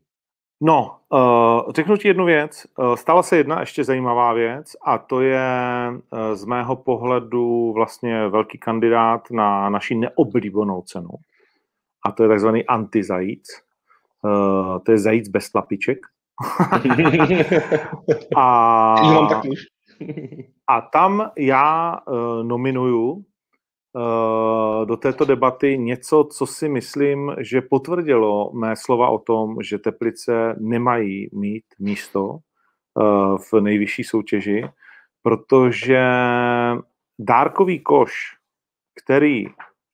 No, 0.62 0.98
uh, 1.10 1.74
řeknu 1.74 1.98
ti 1.98 2.08
jednu 2.08 2.26
věc. 2.26 2.68
Uh, 2.78 2.96
stala 2.96 3.24
se 3.24 3.38
jedna 3.38 3.60
ještě 3.60 3.84
zajímavá 3.84 4.34
věc 4.34 4.76
a 4.86 4.98
to 4.98 5.22
je 5.22 5.50
uh, 5.90 6.20
z 6.34 6.46
mého 6.46 6.76
pohledu 6.76 7.74
vlastně 7.74 8.28
velký 8.28 8.58
kandidát 8.58 9.32
na 9.32 9.70
naši 9.70 9.96
neoblíbenou 9.96 10.82
cenu 10.82 11.10
a 12.06 12.12
to 12.12 12.24
je 12.24 12.30
takzvaný 12.30 12.66
antizajíc. 12.66 13.48
Uh, 14.24 14.80
to 14.86 14.92
je 14.92 14.98
zajíc 14.98 15.30
bez 15.30 15.52
tlapiček. 15.52 15.98
a, 18.36 18.96
a 20.68 20.82
tam 20.82 21.32
já 21.38 21.98
uh, 22.08 22.44
nominuju 22.44 23.12
uh, 23.12 24.86
do 24.86 24.98
této 24.98 25.26
debaty 25.26 25.78
něco, 25.78 26.24
co 26.32 26.46
si 26.46 26.70
myslím, 26.70 27.36
že 27.40 27.62
potvrdilo 27.62 28.52
mé 28.54 28.76
slova 28.76 29.10
o 29.10 29.20
tom, 29.20 29.56
že 29.62 29.78
Teplice 29.78 30.56
nemají 30.60 31.30
mít 31.34 31.66
místo 31.80 32.24
uh, 32.26 33.38
v 33.38 33.62
nejvyšší 33.62 34.04
soutěži, 34.04 34.66
protože 35.22 36.04
dárkový 37.20 37.80
koš, 37.80 38.14
který 39.04 39.46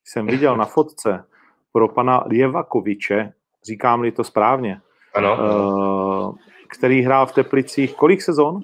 jsem 0.06 0.28
viděl 0.28 0.58
na 0.58 0.66
fotce, 0.66 1.26
pro 1.72 1.88
pana 1.88 2.24
Lievakoviče, 2.26 3.34
říkám-li 3.66 4.12
to 4.12 4.24
správně, 4.24 4.82
ano. 5.14 5.38
Uh, 5.38 6.36
který 6.70 7.02
hrál 7.02 7.26
v 7.26 7.32
Teplicích 7.32 7.96
kolik 7.96 8.22
sezon? 8.22 8.60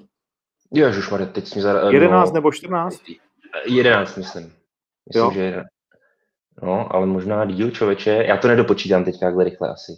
Ježišmarja, 0.72 1.26
teď 1.26 1.56
mi 1.56 1.62
zara... 1.62 1.90
11 1.90 2.30
no, 2.30 2.34
nebo 2.34 2.52
14? 2.52 3.02
11, 3.66 4.16
myslím. 4.16 4.52
Myslím, 5.08 5.22
jo. 5.22 5.30
že 5.34 5.62
No, 6.62 6.94
ale 6.94 7.06
možná 7.06 7.44
díl 7.44 7.70
člověče. 7.70 8.24
Já 8.28 8.36
to 8.36 8.48
nedopočítám 8.48 9.04
teď 9.04 9.20
takhle 9.20 9.44
rychle 9.44 9.68
asi. 9.68 9.92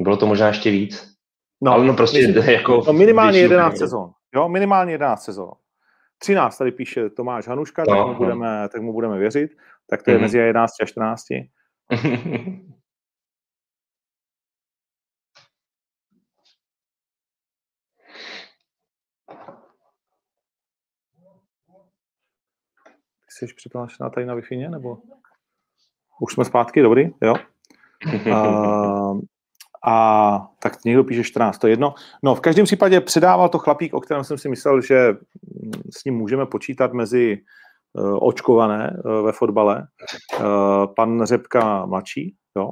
Bylo 0.00 0.16
to 0.16 0.26
možná 0.26 0.48
ještě 0.48 0.70
víc. 0.70 1.14
No, 1.62 1.72
ale 1.72 1.84
no 1.84 1.94
prostě 1.94 2.26
myslím, 2.26 2.44
jako... 2.50 2.82
No 2.86 2.92
minimálně 2.92 3.38
11 3.38 3.78
sezon. 3.78 4.10
Jo, 4.34 4.48
minimálně 4.48 4.92
11 4.92 5.24
sezon. 5.24 5.50
13 6.18 6.58
tady 6.58 6.72
píše 6.72 7.10
Tomáš 7.10 7.48
Hanuška, 7.48 7.84
no, 7.88 7.96
tak, 7.96 8.06
mu 8.06 8.12
no. 8.12 8.18
budeme, 8.18 8.68
tak 8.72 8.82
mu 8.82 8.92
budeme 8.92 9.18
věřit. 9.18 9.50
Tak 9.90 10.02
to 10.02 10.10
je 10.10 10.16
mm-hmm. 10.16 10.20
mezi 10.20 10.38
11 10.38 10.72
a 10.82 10.84
14. 10.86 11.24
jsi 23.34 23.46
přihlášená 23.56 24.10
tady 24.10 24.26
na 24.26 24.34
wi 24.34 24.68
nebo? 24.68 24.98
Už 26.20 26.32
jsme 26.32 26.44
zpátky, 26.44 26.82
dobrý, 26.82 27.10
jo? 27.22 27.34
A, 28.34 29.12
a 29.86 30.48
tak 30.58 30.84
někdo 30.84 31.04
píše 31.04 31.24
14, 31.24 31.58
to 31.58 31.66
je 31.66 31.72
jedno. 31.72 31.94
No, 32.22 32.34
v 32.34 32.40
každém 32.40 32.64
případě 32.64 33.00
předával 33.00 33.48
to 33.48 33.58
chlapík, 33.58 33.94
o 33.94 34.00
kterém 34.00 34.24
jsem 34.24 34.38
si 34.38 34.48
myslel, 34.48 34.80
že 34.80 35.16
s 35.98 36.04
ním 36.04 36.14
můžeme 36.14 36.46
počítat 36.46 36.92
mezi 36.92 37.38
uh, 37.92 38.18
očkované 38.20 38.96
uh, 39.04 39.26
ve 39.26 39.32
fotbale. 39.32 39.86
Uh, 40.40 40.46
pan 40.96 41.24
Řepka 41.24 41.86
mladší, 41.86 42.36
jo? 42.58 42.70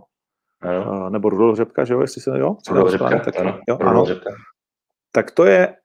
Ano. 0.61 1.11
nebo 1.11 1.29
Rudolf 1.29 1.57
Řepka, 1.57 1.85
že 1.85 1.95
jo, 1.95 2.01
jestli 2.01 2.21
se 2.21 2.39
jo? 2.39 2.57
Rudolf 2.69 2.91
Řepka, 2.91 3.19
tak, 3.19 3.41
ano. 3.41 3.59
Jo, 3.69 3.79
ano. 3.81 4.05
Řepka. 4.05 4.31
Tak 5.13 5.31
to 5.31 5.45
je 5.45 5.77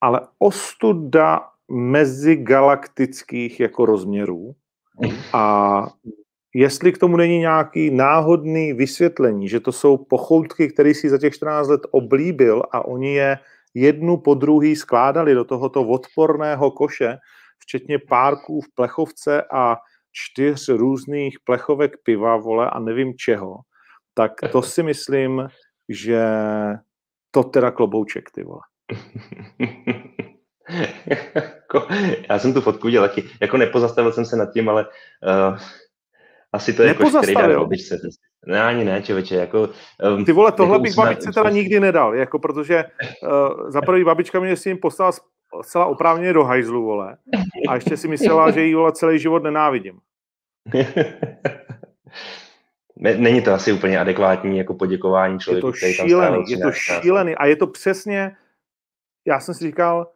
ale 0.00 0.20
ostuda 0.38 1.40
mezigalaktických 1.70 3.60
jako 3.60 3.86
rozměrů 3.86 4.54
a 5.32 5.86
jestli 6.54 6.92
k 6.92 6.98
tomu 6.98 7.16
není 7.16 7.38
nějaký 7.38 7.90
náhodný 7.90 8.72
vysvětlení, 8.72 9.48
že 9.48 9.60
to 9.60 9.72
jsou 9.72 9.96
pochoutky, 9.96 10.68
které 10.68 10.94
si 10.94 11.10
za 11.10 11.18
těch 11.18 11.34
14 11.34 11.68
let 11.68 11.80
oblíbil 11.90 12.62
a 12.72 12.84
oni 12.84 13.14
je 13.14 13.38
jednu 13.74 14.16
po 14.16 14.34
druhý 14.34 14.76
skládali 14.76 15.34
do 15.34 15.44
tohoto 15.44 15.82
odporného 15.88 16.70
koše, 16.70 17.16
včetně 17.58 17.98
párků 17.98 18.60
v 18.60 18.74
plechovce 18.74 19.42
a 19.52 19.76
čtyř 20.12 20.68
různých 20.68 21.36
plechovek 21.44 21.92
piva, 22.02 22.36
vole, 22.36 22.70
a 22.70 22.80
nevím 22.80 23.14
čeho, 23.18 23.56
tak 24.14 24.32
to 24.52 24.62
si 24.62 24.82
myslím, 24.82 25.48
že 25.88 26.24
to 27.30 27.44
teda 27.44 27.70
klobouček, 27.70 28.30
ty 28.30 28.44
vole. 28.44 28.60
Jako, 31.34 31.86
já 32.30 32.38
jsem 32.38 32.54
tu 32.54 32.60
fotku 32.60 32.86
udělal 32.86 33.08
taky, 33.08 33.24
jako 33.40 33.56
nepozastavil 33.56 34.12
jsem 34.12 34.24
se 34.24 34.36
nad 34.36 34.52
tím, 34.52 34.68
ale 34.68 34.86
uh, 34.86 35.58
asi 36.52 36.72
to 36.72 36.82
je 36.82 36.88
jako 36.88 37.10
škrejda 37.10 37.46
na 37.46 37.60
obyčce. 37.60 37.98
Ne, 38.46 38.62
ani 38.62 38.84
ne, 38.84 39.02
čověče, 39.02 39.34
jako... 39.34 39.68
Um, 40.14 40.24
Ty 40.24 40.32
vole, 40.32 40.52
tohle 40.52 40.74
jako 40.74 40.82
bych 40.82 40.94
babičce 40.94 41.32
teda 41.32 41.50
nikdy 41.50 41.80
nedal, 41.80 42.14
jako 42.14 42.38
protože 42.38 42.84
uh, 43.22 43.70
za 43.70 43.82
prvý 43.82 44.04
babička 44.04 44.40
mě 44.40 44.56
s 44.56 44.64
ním 44.64 44.78
poslala 44.78 45.12
zcela 45.62 45.86
oprávněně 45.86 46.32
do 46.32 46.44
hajzlu, 46.44 46.84
vole, 46.84 47.16
a 47.68 47.74
ještě 47.74 47.96
si 47.96 48.08
myslela, 48.08 48.50
že 48.50 48.62
jí, 48.62 48.74
vole, 48.74 48.92
celý 48.92 49.18
život 49.18 49.42
nenávidím. 49.42 49.98
Není 52.96 53.42
to 53.42 53.52
asi 53.52 53.72
úplně 53.72 53.98
adekvátní 53.98 54.58
jako 54.58 54.74
poděkování 54.74 55.38
člověku, 55.38 55.66
Je 55.66 55.72
to 55.72 55.78
šílený, 55.78 56.44
je 56.48 56.58
to 56.58 56.72
šílený 56.72 57.34
a 57.36 57.46
je 57.46 57.56
to 57.56 57.66
přesně, 57.66 58.36
já 59.26 59.40
jsem 59.40 59.54
si 59.54 59.64
říkal, 59.64 60.10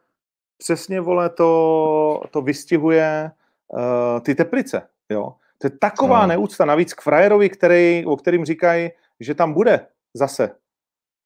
přesně, 0.60 1.00
vole, 1.00 1.30
to, 1.30 2.22
to 2.30 2.42
vystihuje 2.42 3.30
uh, 3.68 4.20
ty 4.20 4.34
teplice, 4.34 4.82
jo. 5.10 5.34
To 5.58 5.66
je 5.66 5.70
taková 5.70 6.20
no. 6.20 6.26
neúcta, 6.26 6.64
navíc 6.64 6.94
k 6.94 7.00
frajerovi, 7.00 7.50
který, 7.50 8.04
o 8.06 8.16
kterým 8.16 8.44
říkají, 8.44 8.90
že 9.20 9.34
tam 9.34 9.52
bude 9.52 9.86
zase. 10.14 10.50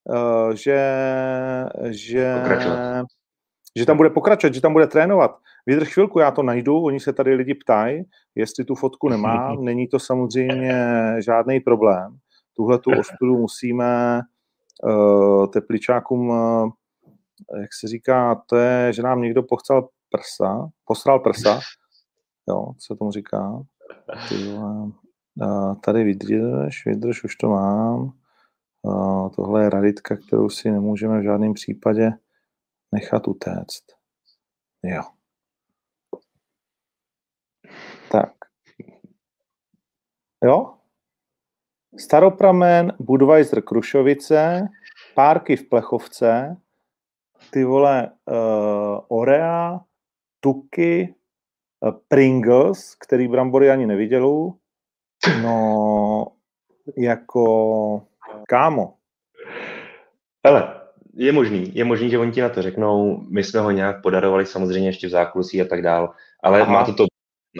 Uh, 0.03 0.51
že, 0.53 0.79
že, 1.89 2.43
že 3.75 3.85
tam 3.85 3.97
bude 3.97 4.09
pokračovat, 4.09 4.53
že 4.53 4.61
tam 4.61 4.73
bude 4.73 4.87
trénovat. 4.87 5.37
Vydrž 5.65 5.93
chvilku, 5.93 6.19
já 6.19 6.31
to 6.31 6.43
najdu, 6.43 6.83
oni 6.83 6.99
se 6.99 7.13
tady 7.13 7.33
lidi 7.33 7.53
ptají, 7.53 8.03
jestli 8.35 8.65
tu 8.65 8.75
fotku 8.75 9.09
nemám, 9.09 9.63
není 9.65 9.87
to 9.87 9.99
samozřejmě 9.99 10.75
žádný 11.19 11.59
problém. 11.59 12.17
Tuhle 12.55 12.79
tu 12.79 12.91
ostudu 12.99 13.37
musíme 13.37 14.21
uh, 14.83 15.47
tepličákům, 15.47 16.29
uh, 16.29 16.69
jak 17.61 17.73
se 17.73 17.87
říká, 17.87 18.35
to 18.35 18.55
je, 18.55 18.93
že 18.93 19.01
nám 19.01 19.21
někdo 19.21 19.43
pochcel 19.43 19.89
prsa, 20.09 20.69
posral 20.85 21.19
prsa, 21.19 21.59
jo, 22.49 22.73
co 22.79 22.95
tomu 22.95 23.11
říká. 23.11 23.63
Ty 24.29 24.35
uh, 24.53 24.91
tady 25.83 26.03
vydrž, 26.03 26.85
vydrž, 26.85 27.23
už 27.23 27.35
to 27.35 27.49
mám. 27.49 28.11
Tohle 29.35 29.63
je 29.63 29.69
raditka, 29.69 30.17
kterou 30.17 30.49
si 30.49 30.71
nemůžeme 30.71 31.19
v 31.19 31.23
žádném 31.23 31.53
případě 31.53 32.11
nechat 32.91 33.27
utéct. 33.27 33.83
Jo. 34.83 35.01
Tak. 38.11 38.33
Jo? 40.43 40.77
Staropramen, 41.99 42.93
Budweiser 42.99 43.61
Krušovice, 43.61 44.67
párky 45.15 45.55
v 45.55 45.69
Plechovce, 45.69 46.57
ty 47.51 47.63
vole 47.63 48.11
uh, 48.25 48.99
Orea, 49.07 49.79
Tuky, 50.39 51.15
uh, 51.79 51.91
Pringles, 52.07 52.95
který 52.95 53.27
brambory 53.27 53.69
ani 53.69 53.85
neviděl. 53.85 54.51
No, 55.41 56.27
jako 56.97 58.01
kámo. 58.47 58.93
Hele, 60.45 60.81
je 61.13 61.31
možný, 61.31 61.71
je 61.75 61.85
možný, 61.85 62.09
že 62.09 62.19
oni 62.19 62.31
ti 62.31 62.41
na 62.41 62.49
to 62.49 62.61
řeknou, 62.61 63.21
my 63.29 63.43
jsme 63.43 63.59
ho 63.59 63.71
nějak 63.71 64.01
podarovali 64.01 64.45
samozřejmě 64.45 64.89
ještě 64.89 65.07
v 65.07 65.09
zákulisí 65.09 65.61
a 65.61 65.65
tak 65.65 65.81
dál, 65.81 66.13
ale 66.43 66.61
Aha. 66.61 66.73
máte 66.73 66.93
to 66.93 67.05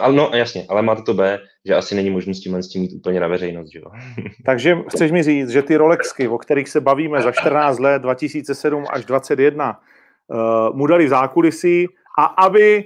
ale 0.00 0.14
no 0.14 0.30
jasně, 0.34 0.64
ale 0.68 0.82
máte 0.82 1.02
to 1.02 1.14
B, 1.14 1.38
že 1.66 1.74
asi 1.74 1.94
není 1.94 2.10
možné 2.10 2.34
s 2.34 2.40
tímhle 2.40 2.62
s 2.62 2.68
tím 2.68 2.82
mít 2.82 2.92
úplně 2.96 3.20
na 3.20 3.28
veřejnost, 3.28 3.72
že 3.72 3.78
jo? 3.78 3.90
Takže 4.46 4.76
chceš 4.88 5.10
mi 5.10 5.22
říct, 5.22 5.48
že 5.48 5.62
ty 5.62 5.76
Rolexky, 5.76 6.28
o 6.28 6.38
kterých 6.38 6.68
se 6.68 6.80
bavíme 6.80 7.22
za 7.22 7.32
14 7.32 7.78
let, 7.78 8.02
2007 8.02 8.84
až 8.90 9.04
2021, 9.04 9.80
uh, 10.28 10.76
mu 10.76 10.86
dali 10.86 11.06
v 11.06 11.08
zákulisí 11.08 11.86
a 12.18 12.24
aby 12.24 12.84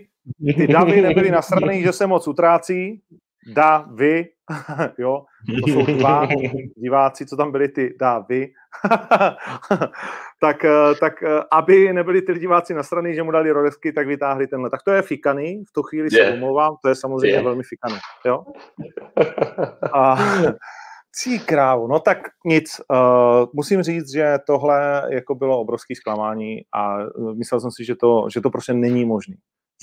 ty 0.57 0.67
davy 0.67 1.03
nebyly 1.03 1.31
nasraný, 1.31 1.83
že 1.83 1.93
se 1.93 2.07
moc 2.07 2.29
utrácí, 2.29 3.01
da, 3.47 3.87
vy, 3.95 4.25
jo, 4.99 5.25
to 5.61 5.73
jsou 5.73 5.87
dva 5.87 6.29
diváci, 6.77 7.27
co 7.27 7.37
tam 7.37 7.53
byli 7.53 7.69
ty, 7.69 7.97
da, 8.01 8.19
vy, 8.19 8.49
tak, 10.41 10.65
eh, 10.65 10.95
tak 11.01 11.23
eh, 11.23 11.41
aby 11.53 11.93
nebyli 11.93 12.23
ty 12.23 12.35
diváci 12.35 12.75
nasraný, 12.75 13.15
že 13.15 13.23
mu 13.23 13.31
dali 13.31 13.51
rolesky, 13.51 13.93
tak 13.93 14.07
vytáhli 14.07 14.47
tenhle. 14.47 14.71
Tak 14.71 14.83
to 14.83 14.91
je 14.91 15.03
fikaný, 15.03 15.65
v 15.69 15.73
tu 15.73 15.83
chvíli 15.83 16.09
yeah. 16.13 16.29
se 16.29 16.35
omlouvám, 16.35 16.77
to 16.83 16.89
je 16.89 16.95
samozřejmě 16.95 17.29
yeah. 17.29 17.45
velmi 17.45 17.63
fikaný, 17.63 17.99
jo. 18.27 18.45
A, 19.93 20.17
Cí 21.13 21.39
krávu, 21.39 21.87
no 21.87 22.01
tak 22.01 22.19
nic. 22.45 22.81
Uh, 22.91 23.47
musím 23.53 23.83
říct, 23.83 24.13
že 24.13 24.39
tohle 24.47 25.03
jako 25.11 25.35
bylo 25.35 25.61
obrovské 25.61 25.95
zklamání 25.95 26.61
a 26.75 26.99
myslel 27.39 27.61
jsem 27.61 27.71
si, 27.71 27.85
že 27.85 27.95
to, 27.97 28.27
že 28.33 28.41
to 28.41 28.51
prostě 28.51 28.73
není 28.73 29.05
možné. 29.05 29.35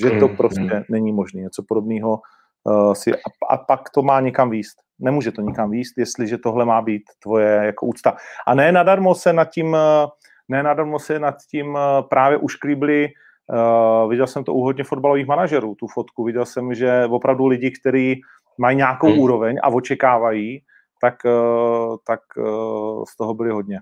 Že 0.04 0.20
to 0.20 0.28
mm, 0.28 0.38
prostě 0.38 0.62
mm. 0.62 0.84
není 0.90 1.12
možné. 1.14 1.42
Něco 1.42 1.64
podobného 1.68 2.20
uh, 2.68 2.94
si, 2.94 3.14
a, 3.14 3.30
a 3.50 3.58
pak 3.58 3.90
to 3.90 4.02
má 4.02 4.20
někam 4.22 4.50
výst. 4.50 4.78
Nemůže 5.00 5.32
to 5.32 5.42
nikam 5.42 5.72
výst, 5.72 5.98
jestliže 5.98 6.38
tohle 6.38 6.66
má 6.66 6.82
být 6.82 7.04
tvoje 7.24 7.48
jako 7.48 7.86
úcta. 7.86 8.18
A 8.48 8.56
ne 8.56 8.72
nadarmo 8.72 9.16
se 9.16 9.34
nad 9.34 9.50
tím, 9.50 9.68
uh, 9.68 10.10
ne 10.50 10.64
nadarmo 10.64 11.00
se 11.00 11.20
nad 11.20 11.36
tím 11.52 11.68
uh, 11.68 11.82
právě 12.10 12.38
ušklíbli 12.38 13.10
Uh, 13.54 14.10
viděl 14.10 14.28
jsem 14.28 14.44
to 14.44 14.54
u 14.54 14.64
hodně 14.64 14.84
fotbalových 14.84 15.28
manažerů, 15.28 15.76
tu 15.76 15.88
fotku. 15.88 16.24
Viděl 16.24 16.46
jsem, 16.46 16.74
že 16.74 17.06
opravdu 17.06 17.48
lidi, 17.48 17.72
kteří 17.72 18.22
mají 18.58 18.78
nějakou 18.78 19.08
hmm. 19.08 19.20
úroveň 19.20 19.58
a 19.64 19.68
očekávají, 19.70 20.64
tak, 21.02 21.16
uh, 21.26 21.96
tak 22.08 22.20
uh, 22.38 23.04
z 23.10 23.18
toho 23.18 23.34
byli 23.34 23.52
hodně 23.52 23.80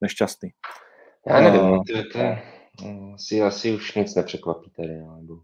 nešťastný. 0.00 0.50
Já 1.26 1.40
nevím, 1.40 1.60
uh, 1.60 1.82
to, 1.86 2.18
to, 2.18 2.18
si 3.16 3.42
asi 3.42 3.74
už 3.74 3.94
nic 3.94 4.14
nepřekvapí 4.14 4.70
tady. 4.70 4.92
Nebo... 5.16 5.34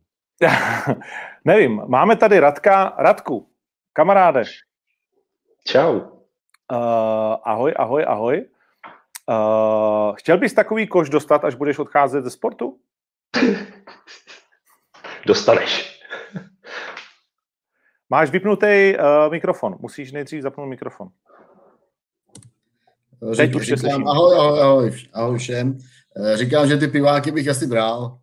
Nevím, 1.45 1.83
máme 1.87 2.17
tady 2.17 2.41
Radka. 2.41 2.95
Radku, 2.99 3.49
kamaráde. 3.93 4.43
Čau. 5.67 5.97
Uh, 5.97 7.37
ahoj, 7.45 7.75
ahoj, 7.77 8.05
ahoj. 8.09 8.45
Uh, 9.29 10.17
chtěl 10.17 10.39
bys 10.39 10.55
takový 10.55 10.87
koš 10.87 11.09
dostat, 11.09 11.45
až 11.45 11.55
budeš 11.55 11.79
odcházet 11.79 12.25
ze 12.25 12.31
sportu? 12.31 12.79
Dostaneš. 15.27 16.03
Máš 18.11 18.31
vypnutý 18.31 18.95
uh, 18.97 19.31
mikrofon. 19.31 19.77
Musíš 19.81 20.13
nejdřív 20.13 20.43
zapnout 20.43 20.69
mikrofon. 20.69 21.09
Teď 23.37 23.55
už 23.55 23.67
říkám, 23.67 24.09
ahoj, 24.09 24.37
ahoj, 24.39 24.61
ahoj, 24.61 24.93
ahoj 25.13 25.39
všem. 25.39 25.79
Říkám, 26.35 26.69
že 26.69 26.77
ty 26.77 26.89
piváky 26.89 27.31
bych 27.31 27.49
asi 27.49 27.67
bral. 27.67 28.19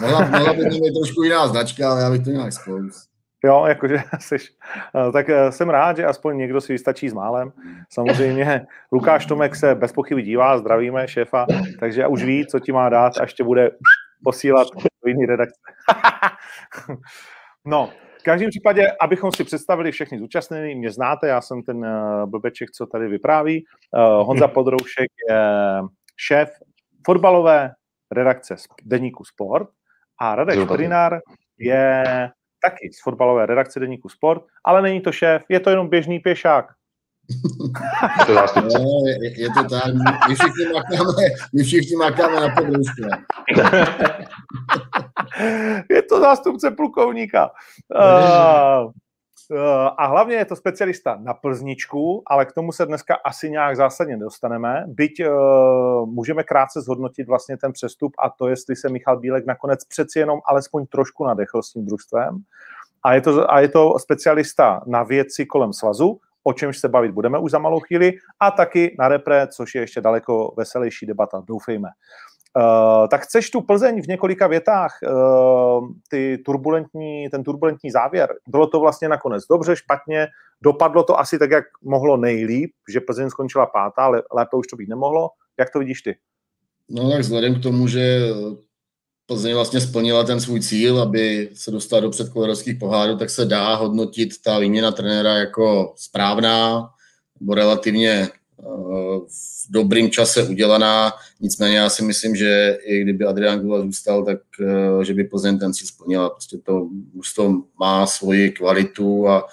Mohla, 0.00 0.20
mohla 0.20 0.52
by 0.52 0.64
mít 0.64 0.94
trošku 0.94 1.22
jiná 1.22 1.48
značka, 1.48 1.90
ale 1.90 2.02
já 2.02 2.10
bych 2.10 2.24
to 2.24 2.30
nějak 2.30 2.52
spous. 2.52 3.08
Jo, 3.44 3.64
jakože 3.68 4.02
jsi, 4.18 4.36
eh, 4.36 5.12
tak 5.12 5.28
eh, 5.28 5.52
jsem 5.52 5.68
rád, 5.68 5.96
že 5.96 6.04
aspoň 6.06 6.36
někdo 6.36 6.60
si 6.60 6.72
vystačí 6.72 7.08
s 7.08 7.12
málem. 7.12 7.52
Samozřejmě 7.90 8.66
Lukáš 8.92 9.26
Tomek 9.26 9.56
se 9.56 9.74
bez 9.74 9.92
pochyby 9.92 10.22
dívá, 10.22 10.58
zdravíme 10.58 11.08
šéfa, 11.08 11.46
takže 11.80 12.06
už 12.06 12.24
ví, 12.24 12.46
co 12.46 12.60
ti 12.60 12.72
má 12.72 12.88
dát, 12.88 13.18
až 13.18 13.34
tě 13.34 13.44
bude 13.44 13.70
posílat 14.24 14.68
do 15.04 15.08
jiný 15.08 15.26
redakce. 15.26 15.60
no, 17.64 17.90
v 18.20 18.22
každém 18.22 18.50
případě, 18.50 18.92
abychom 19.00 19.32
si 19.32 19.44
představili 19.44 19.92
všechny 19.92 20.18
zúčastnění, 20.18 20.74
mě 20.74 20.90
znáte, 20.90 21.28
já 21.28 21.40
jsem 21.40 21.62
ten 21.62 21.84
eh, 21.84 22.26
blbeček, 22.26 22.70
co 22.70 22.86
tady 22.86 23.08
vypráví. 23.08 23.64
Honza 24.22 24.48
Podroušek 24.48 25.08
je 25.30 25.38
šéf 26.16 26.50
fotbalové 27.06 27.70
redakce 28.12 28.56
Deníku 28.84 29.24
Sport 29.24 29.68
a 30.18 30.34
Radek 30.34 30.62
Šprinár 30.62 31.20
je 31.58 32.04
taky 32.62 32.90
z 32.92 33.02
fotbalové 33.02 33.46
redakce 33.46 33.80
Deníku 33.80 34.08
Sport, 34.08 34.42
ale 34.64 34.82
není 34.82 35.00
to 35.00 35.12
šéf, 35.12 35.42
je 35.48 35.60
to 35.60 35.70
jenom 35.70 35.88
běžný 35.88 36.18
pěšák. 36.18 36.66
to 38.26 38.34
no, 38.34 39.02
je, 39.06 39.40
je, 39.40 39.48
to 39.48 39.64
tak, 39.68 39.94
my 40.28 40.34
všichni 40.34 40.66
makáme, 40.74 41.12
my 41.52 41.62
všichni 41.62 41.96
makáme 41.96 42.40
na 42.40 42.54
podružku. 42.54 43.02
je 45.90 46.02
to 46.02 46.20
zástupce 46.20 46.70
plukovníka. 46.70 47.50
Uh, 47.94 48.90
a 49.96 50.06
hlavně 50.06 50.36
je 50.36 50.44
to 50.44 50.56
specialista 50.56 51.18
na 51.22 51.34
plzničku, 51.34 52.22
ale 52.26 52.44
k 52.44 52.52
tomu 52.52 52.72
se 52.72 52.86
dneska 52.86 53.14
asi 53.24 53.50
nějak 53.50 53.76
zásadně 53.76 54.16
dostaneme. 54.16 54.84
Byť 54.86 55.22
uh, 55.26 56.08
můžeme 56.08 56.42
krátce 56.42 56.80
zhodnotit 56.80 57.28
vlastně 57.28 57.56
ten 57.56 57.72
přestup 57.72 58.12
a 58.18 58.30
to, 58.30 58.48
jestli 58.48 58.76
se 58.76 58.88
Michal 58.88 59.18
Bílek 59.20 59.46
nakonec 59.46 59.84
přeci 59.84 60.18
jenom 60.18 60.40
alespoň 60.46 60.86
trošku 60.86 61.24
nadechl 61.24 61.62
s 61.62 61.72
tím 61.72 61.86
družstvem. 61.86 62.38
A 63.02 63.14
je 63.14 63.20
to, 63.20 63.52
a 63.52 63.60
je 63.60 63.68
to 63.68 63.98
specialista 63.98 64.80
na 64.86 65.02
věci 65.02 65.46
kolem 65.46 65.72
svazu, 65.72 66.20
o 66.42 66.52
čemž 66.52 66.78
se 66.78 66.88
bavit 66.88 67.12
budeme 67.12 67.38
už 67.38 67.50
za 67.50 67.58
malou 67.58 67.80
chvíli, 67.80 68.12
a 68.40 68.50
taky 68.50 68.96
na 68.98 69.08
repre, 69.08 69.46
což 69.46 69.74
je 69.74 69.80
ještě 69.80 70.00
daleko 70.00 70.54
veselější 70.56 71.06
debata, 71.06 71.42
doufejme. 71.46 71.88
Uh, 72.58 73.08
tak 73.08 73.20
chceš 73.20 73.50
tu 73.50 73.60
Plzeň 73.60 74.02
v 74.02 74.06
několika 74.06 74.46
větách, 74.46 74.98
uh, 75.02 75.88
ty 76.10 76.38
turbulentní, 76.44 77.28
ten 77.30 77.44
turbulentní 77.44 77.90
závěr, 77.90 78.34
bylo 78.48 78.66
to 78.66 78.80
vlastně 78.80 79.08
nakonec 79.08 79.44
dobře, 79.50 79.76
špatně, 79.76 80.26
dopadlo 80.62 81.02
to 81.02 81.20
asi 81.20 81.38
tak, 81.38 81.50
jak 81.50 81.64
mohlo 81.82 82.16
nejlíp, 82.16 82.70
že 82.88 83.00
Plzeň 83.00 83.30
skončila 83.30 83.66
pátá, 83.66 84.02
ale 84.02 84.22
lépe 84.32 84.56
už 84.56 84.66
to 84.66 84.76
být 84.76 84.88
nemohlo. 84.88 85.30
Jak 85.58 85.70
to 85.70 85.78
vidíš 85.78 86.02
ty? 86.02 86.16
No 86.88 87.10
tak 87.10 87.20
vzhledem 87.20 87.54
k 87.54 87.62
tomu, 87.62 87.88
že 87.88 88.20
Plzeň 89.26 89.54
vlastně 89.54 89.80
splnila 89.80 90.24
ten 90.24 90.40
svůj 90.40 90.60
cíl, 90.60 91.02
aby 91.02 91.50
se 91.54 91.70
dostala 91.70 92.00
do 92.00 92.10
předkolerovských 92.10 92.78
pohádů, 92.78 93.16
tak 93.16 93.30
se 93.30 93.44
dá 93.44 93.74
hodnotit 93.74 94.42
ta 94.44 94.58
výměna 94.58 94.92
trenéra 94.92 95.34
jako 95.34 95.92
správná, 95.96 96.90
nebo 97.40 97.54
relativně 97.54 98.28
v 99.28 99.70
dobrým 99.70 100.10
čase 100.10 100.48
udělaná. 100.48 101.12
Nicméně 101.40 101.76
já 101.76 101.88
si 101.88 102.04
myslím, 102.04 102.36
že 102.36 102.78
i 102.82 103.02
kdyby 103.02 103.24
Adrian 103.24 103.60
Gula 103.60 103.80
zůstal, 103.80 104.24
tak 104.24 104.38
eh, 104.60 105.04
že 105.04 105.14
by 105.14 105.24
Plzeň 105.24 105.58
ten 105.58 105.74
cíl 105.74 105.86
splnila. 105.86 106.30
Prostě 106.30 106.58
to 106.58 106.88
to 107.36 107.62
má 107.80 108.06
svoji 108.06 108.50
kvalitu 108.50 109.28
a, 109.28 109.46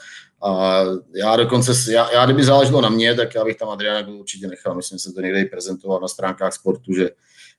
a 0.44 0.82
já 1.15 1.36
dokonce, 1.36 1.91
já, 1.91 2.12
já 2.12 2.26
kdyby 2.26 2.44
záleželo 2.44 2.82
na 2.82 2.89
mě, 2.89 3.15
tak 3.15 3.36
já 3.36 3.46
bych 3.46 3.58
tam 3.58 3.70
Adriana 3.70 4.02
Gula 4.02 4.20
určitě 4.20 4.48
nechal. 4.48 4.76
Myslím, 4.76 4.98
že 4.98 5.04
se 5.04 5.13
to 5.13 5.22
někde 5.22 5.41
i 5.41 5.46
prezentoval 5.46 6.00
na 6.00 6.08
stránkách 6.08 6.54
sportu, 6.54 6.94
že, 6.94 7.10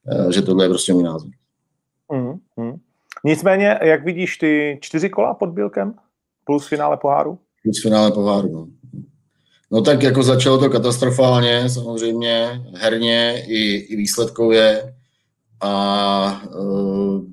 eh, 0.08 0.32
že 0.32 0.42
tohle 0.42 0.64
je 0.64 0.68
prostě 0.68 0.92
můj 0.92 1.02
názor. 1.02 1.30
Mm, 2.12 2.38
mm. 2.56 2.76
Nicméně, 3.24 3.78
jak 3.82 4.04
vidíš 4.04 4.36
ty 4.36 4.78
čtyři 4.80 5.10
kola 5.10 5.34
pod 5.34 5.46
Bílkem 5.46 5.94
plus 6.44 6.66
finále 6.66 6.96
poháru? 6.96 7.38
Plus 7.62 7.82
finále 7.82 8.12
poháru, 8.12 8.52
no. 8.52 8.68
No 9.70 9.82
tak 9.82 10.02
jako 10.02 10.22
začalo 10.22 10.58
to 10.58 10.70
katastrofálně, 10.70 11.70
samozřejmě, 11.70 12.62
herně 12.74 13.44
i, 13.46 13.76
i 13.76 13.96
výsledkově. 13.96 14.94
A 15.60 16.42
uh, 16.58 17.24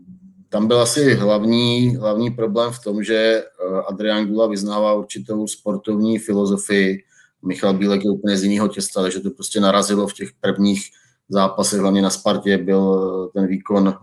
tam 0.50 0.68
byl 0.68 0.82
asi 0.82 1.14
hlavní, 1.14 1.96
hlavní 1.96 2.32
problém 2.32 2.72
v 2.72 2.84
tom, 2.84 3.04
že 3.04 3.44
uh, 3.70 3.82
Adrian 3.90 4.28
Gula 4.28 4.48
vyznává 4.48 4.94
určitou 4.94 5.48
sportovní 5.48 6.20
filozofii. 6.20 7.04
Michal 7.46 7.74
Bílek 7.74 8.04
je 8.04 8.12
úplně 8.12 8.38
z 8.38 8.44
jiného 8.44 8.68
těsta, 8.68 9.02
takže 9.02 9.20
to 9.20 9.30
prostě 9.30 9.60
narazilo 9.60 10.08
v 10.08 10.14
těch 10.14 10.30
prvních 10.42 10.90
zápasech, 11.30 11.80
hlavně 11.80 12.02
na 12.02 12.10
Spartě, 12.10 12.58
byl 12.58 13.32
ten 13.34 13.48
výkon 13.48 13.94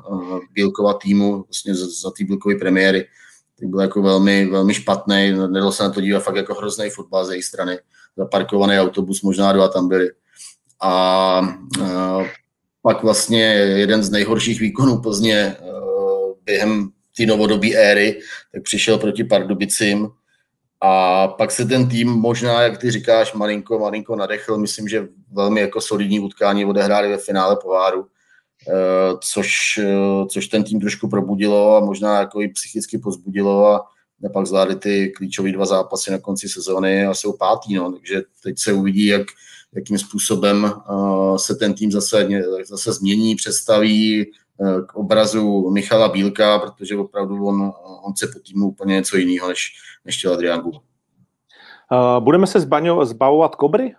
Bílkova 0.53 0.95
týmu 0.95 1.45
vlastně 1.49 1.75
za, 1.75 2.11
té 2.11 2.25
Bílkové 2.25 2.55
premiéry. 2.55 3.07
Tak 3.61 3.69
byl 3.69 3.81
jako 3.81 4.03
velmi, 4.03 4.47
velmi 4.47 4.75
špatný, 4.75 5.33
nedalo 5.33 5.73
se 5.73 5.83
na 5.83 5.91
to 5.91 6.01
dívat 6.01 6.21
fakt 6.21 6.37
jako 6.37 6.55
hrozný 6.55 6.91
fotbal 6.91 7.25
ze 7.25 7.35
její 7.35 7.43
strany 7.43 7.79
zaparkovaný 8.21 8.79
autobus, 8.79 9.23
možná 9.23 9.53
dva 9.53 9.69
tam 9.69 9.89
byly. 9.89 10.11
A, 10.83 10.91
a 10.91 12.21
pak 12.83 13.03
vlastně 13.03 13.43
jeden 13.85 14.03
z 14.03 14.11
nejhorších 14.11 14.61
výkonů 14.61 15.01
Plzně 15.01 15.37
e, 15.37 15.57
během 16.45 16.91
té 17.17 17.27
novodobí 17.27 17.77
éry, 17.77 18.21
tak 18.53 18.63
přišel 18.63 18.99
proti 18.99 19.25
Pardubicím 19.25 20.09
a 20.81 21.29
pak 21.29 21.51
se 21.51 21.65
ten 21.65 21.89
tým 21.89 22.09
možná, 22.09 22.63
jak 22.63 22.79
ty 22.79 22.91
říkáš, 22.91 23.33
malinko, 23.35 23.79
malinko 23.79 24.17
nadechl. 24.17 24.59
Myslím, 24.59 24.89
že 24.89 25.09
velmi 25.33 25.61
jako 25.61 25.81
solidní 25.81 26.21
utkání 26.21 26.65
odehráli 26.65 27.09
ve 27.09 27.19
finále 27.19 27.57
poháru, 27.63 28.07
e, 28.69 28.75
což, 29.21 29.79
e, 29.79 30.27
což 30.27 30.47
ten 30.47 30.65
tým 30.65 30.81
trošku 30.81 31.09
probudilo 31.09 31.77
a 31.77 31.81
možná 31.81 32.19
jako 32.19 32.41
i 32.41 32.49
psychicky 32.49 32.99
pozbudilo 32.99 33.67
a 33.67 33.87
pak 34.29 34.47
zvládli 34.47 34.77
ty 34.77 35.13
klíčové 35.17 35.53
dva 35.53 35.67
zápasy 35.67 36.11
na 36.11 36.19
konci 36.19 36.49
sezóny 36.49 37.07
a 37.07 37.15
jsou 37.15 37.33
pátý, 37.33 37.75
no. 37.75 37.93
takže 37.93 38.23
teď 38.43 38.59
se 38.59 38.73
uvidí, 38.73 39.07
jak, 39.07 39.27
jakým 39.75 39.99
způsobem 39.99 40.73
se 41.37 41.55
ten 41.55 41.75
tým 41.75 41.93
zase, 41.93 42.29
zase 42.69 42.93
změní, 42.93 43.37
představí 43.37 44.27
k 44.87 44.95
obrazu 44.95 45.71
Michala 45.71 46.09
Bílka, 46.09 46.59
protože 46.59 46.97
opravdu 46.97 47.47
on, 47.47 47.73
on 48.03 48.17
se 48.17 48.27
po 48.27 48.39
týmu 48.39 48.69
úplně 48.69 48.95
něco 48.95 49.17
jiného, 49.17 49.49
než, 49.49 49.73
než 50.05 50.19
chtěl 50.19 50.33
Adrian 50.33 50.61
Gula. 50.61 50.81
Budeme 52.21 52.47
se 52.47 52.61
zbavovat 53.03 53.55
Kobry? 53.55 53.95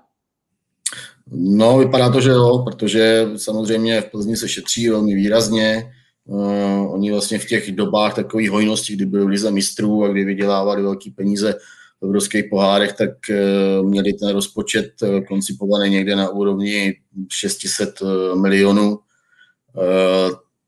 No, 1.31 1.77
vypadá 1.77 2.09
to, 2.09 2.21
že 2.21 2.29
jo, 2.29 2.59
protože 2.59 3.29
samozřejmě 3.35 4.01
v 4.01 4.11
Plzni 4.11 4.37
se 4.37 4.49
šetří 4.49 4.89
velmi 4.89 5.15
výrazně. 5.15 5.93
Uh, 6.31 6.93
oni 6.93 7.11
vlastně 7.11 7.39
v 7.39 7.45
těch 7.45 7.71
dobách 7.71 8.15
takové 8.15 8.49
hojnosti, 8.49 8.93
kdy 8.93 9.05
byli 9.05 9.25
v 9.25 9.27
lize 9.27 9.51
mistrů 9.51 10.05
a 10.05 10.07
kdy 10.07 10.25
vydělávali 10.25 10.81
velké 10.81 11.09
peníze 11.15 11.53
v 12.01 12.05
evropských 12.05 12.45
pohárech, 12.49 12.93
tak 12.93 13.09
uh, 13.29 13.87
měli 13.87 14.13
ten 14.13 14.29
rozpočet 14.29 14.91
uh, 15.01 15.21
koncipovaný 15.21 15.89
někde 15.89 16.15
na 16.15 16.29
úrovni 16.29 16.93
600 17.29 18.01
uh, 18.01 18.41
milionů. 18.41 18.99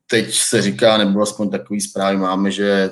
Teď 0.06 0.34
se 0.34 0.62
říká, 0.62 0.98
nebo 0.98 1.20
aspoň 1.20 1.50
takový 1.50 1.80
zprávy 1.80 2.16
máme, 2.16 2.50
že 2.50 2.90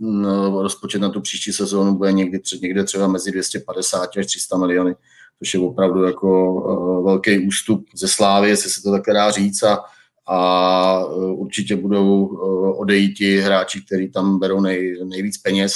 no, 0.00 0.62
rozpočet 0.62 0.98
na 0.98 1.08
tu 1.08 1.20
příští 1.20 1.52
sezónu 1.52 1.94
bude 1.94 2.12
někdy, 2.12 2.40
někde 2.62 2.84
třeba 2.84 3.06
mezi 3.06 3.32
250 3.32 4.16
až 4.18 4.26
300 4.26 4.56
miliony 4.56 4.94
což 5.38 5.54
je 5.54 5.60
opravdu 5.60 6.04
jako 6.04 7.02
velký 7.04 7.46
ústup 7.46 7.86
ze 7.94 8.08
Slávy, 8.08 8.48
jestli 8.48 8.70
se 8.70 8.82
to 8.82 8.90
také 8.90 9.12
dá 9.12 9.30
říct 9.30 9.62
a, 9.62 9.84
a 10.32 11.04
uh, 11.04 11.40
určitě 11.40 11.76
budou 11.76 12.26
uh, 12.26 12.80
odejít 12.80 13.14
ti 13.14 13.40
hráči, 13.40 13.80
kteří 13.86 14.08
tam 14.08 14.38
berou 14.38 14.60
nej, 14.60 14.96
nejvíc 15.04 15.38
peněz 15.38 15.74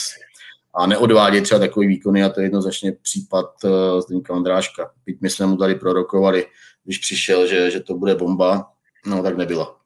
a 0.75 0.87
neodvádět 0.87 1.41
třeba 1.41 1.59
takový 1.59 1.87
výkony 1.87 2.25
a 2.25 2.29
to 2.29 2.41
je 2.41 2.45
jednoznačně 2.45 2.93
případ 2.93 3.47
uh, 3.65 4.01
Zdeňka 4.01 4.35
Ondráška. 4.35 4.91
Byť 5.07 5.21
my 5.21 5.31
jsme 5.31 5.47
mu 5.47 5.57
tady 5.57 5.75
prorokovali, 5.75 6.47
když 6.85 6.99
přišel, 6.99 7.47
že, 7.47 7.71
že 7.71 7.81
to 7.81 7.95
bude 7.95 8.15
bomba, 8.15 8.71
no 9.07 9.23
tak 9.23 9.37
nebyla. 9.37 9.77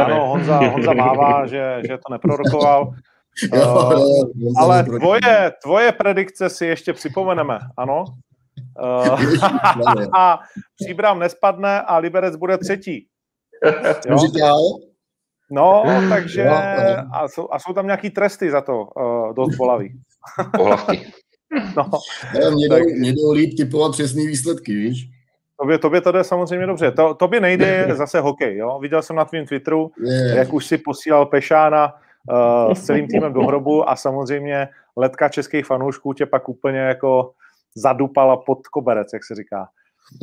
Ano, 0.00 0.26
Honza, 0.26 0.58
Honza 0.58 0.92
mává, 0.92 1.46
že, 1.46 1.82
že 1.88 1.98
to 1.98 2.12
neprorokoval. 2.12 2.92
jo, 3.54 3.90
jo, 4.36 4.52
ale 4.58 4.84
tvoje, 4.84 5.52
tvoje 5.62 5.92
predikce 5.92 6.50
si 6.50 6.66
ještě 6.66 6.92
připomeneme, 6.92 7.58
ano? 7.76 8.04
a 10.18 10.38
Příbram 10.76 11.18
nespadne 11.18 11.82
a 11.82 11.98
Liberec 11.98 12.36
bude 12.36 12.58
třetí. 12.58 13.06
Jo? 14.06 14.16
No, 15.50 15.82
takže 16.08 16.48
a 17.12 17.28
jsou, 17.28 17.48
a 17.50 17.58
jsou 17.58 17.72
tam 17.72 17.86
nějaký 17.86 18.10
tresty 18.10 18.50
za 18.50 18.60
to 18.60 18.84
uh, 18.96 19.34
dost 19.34 19.56
bolavý. 19.56 20.00
no, 21.76 21.90
mě, 22.54 22.68
tak... 22.68 22.82
mě 22.84 23.12
jdou 23.12 23.32
líp 23.32 23.56
typovat 23.56 23.92
přesný 23.92 24.26
výsledky, 24.26 24.74
víš? 24.74 25.10
Tobě, 25.60 25.78
tobě 25.78 26.00
to 26.00 26.12
jde 26.12 26.24
samozřejmě 26.24 26.66
dobře. 26.66 26.90
To, 26.90 27.14
tobě 27.14 27.40
nejde 27.40 27.88
zase 27.94 28.20
hokej, 28.20 28.56
jo? 28.56 28.78
Viděl 28.78 29.02
jsem 29.02 29.16
na 29.16 29.24
tvém 29.24 29.46
Twitteru, 29.46 29.90
yeah. 30.04 30.36
jak 30.36 30.52
už 30.52 30.66
si 30.66 30.78
posílal 30.78 31.26
Pešána 31.26 31.94
uh, 32.32 32.74
s 32.74 32.82
celým 32.82 33.08
týmem 33.08 33.32
do 33.32 33.40
hrobu 33.40 33.90
a 33.90 33.96
samozřejmě 33.96 34.68
letka 34.96 35.28
českých 35.28 35.66
fanoušků 35.66 36.12
tě 36.12 36.26
pak 36.26 36.48
úplně 36.48 36.78
jako 36.78 37.32
zadupala 37.74 38.36
pod 38.36 38.66
koberec, 38.66 39.08
jak 39.12 39.24
se 39.24 39.34
říká. 39.34 39.68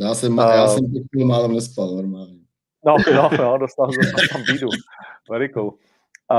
Já 0.00 0.14
jsem, 0.14 0.38
uh, 0.38 0.44
já 0.44 0.68
jsem 0.68 0.84
to 1.18 1.26
málem 1.26 1.54
nespal 1.54 1.94
normálně. 1.96 2.45
No, 2.86 2.96
no, 3.14 3.30
no, 3.38 3.58
dostal, 3.58 3.86
dostal 3.86 4.24
tam 4.32 4.42
bídu. 4.52 4.68
Cool. 5.54 5.74
Uh, 6.32 6.38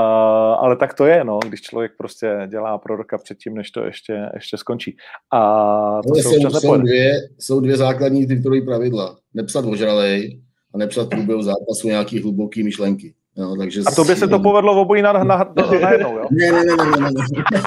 ale 0.64 0.76
tak 0.76 0.94
to 0.94 1.06
je, 1.06 1.24
no, 1.24 1.38
když 1.48 1.60
člověk 1.60 1.92
prostě 1.98 2.46
dělá 2.46 2.78
proroka 2.78 3.18
předtím, 3.18 3.54
než 3.54 3.70
to 3.70 3.84
ještě, 3.84 4.30
ještě 4.34 4.56
skončí. 4.56 4.96
A 5.32 6.00
to 6.08 6.14
se 6.14 6.22
jsou, 6.22 6.50
jsou, 6.50 6.76
dvě, 6.76 7.12
jsou 7.38 7.60
dvě 7.60 7.76
základní 7.76 8.26
titulové 8.26 8.60
pravidla. 8.60 9.16
Nepsat 9.34 9.64
ožralej 9.64 10.40
a 10.74 10.78
nepsat 10.78 11.08
průběhu 11.08 11.42
zápasu 11.42 11.88
nějaký 11.88 12.22
hluboký 12.22 12.62
myšlenky. 12.62 13.14
No, 13.36 13.56
takže 13.56 13.80
a 13.86 13.90
to 13.90 14.04
by 14.04 14.16
se 14.16 14.28
to 14.28 14.38
povedlo 14.38 14.74
v 14.74 14.78
obojí 14.78 15.02
na, 15.02 15.12
na, 15.12 15.24
na, 15.24 15.52
na 15.82 15.90
jednou, 15.90 16.18
jo? 16.18 16.24
Ne, 16.30 16.52
ne, 16.52 16.64
ne, 16.64 16.76
ne, 16.76 17.00
ne. 17.00 17.10
ne. 17.52 17.62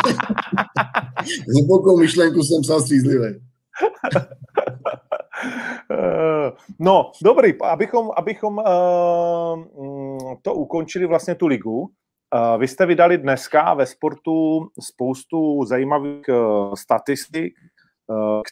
Hlubokou 1.54 1.98
myšlenku 1.98 2.44
jsem 2.44 2.62
psal 2.62 2.82
střízlivý. 2.82 3.36
No, 6.80 7.12
dobrý, 7.24 7.62
abychom, 7.62 8.12
abychom 8.18 8.58
uh, 8.58 10.34
to 10.42 10.54
ukončili 10.54 11.06
vlastně 11.06 11.36
tu 11.36 11.48
ligu. 11.48 11.80
Uh, 11.80 11.90
vy 12.60 12.68
jste 12.68 12.86
vydali 12.86 13.18
dneska 13.18 13.74
ve 13.74 13.86
sportu 13.86 14.68
spoustu 14.80 15.66
zajímavých 15.66 16.26
statistik, 16.76 17.54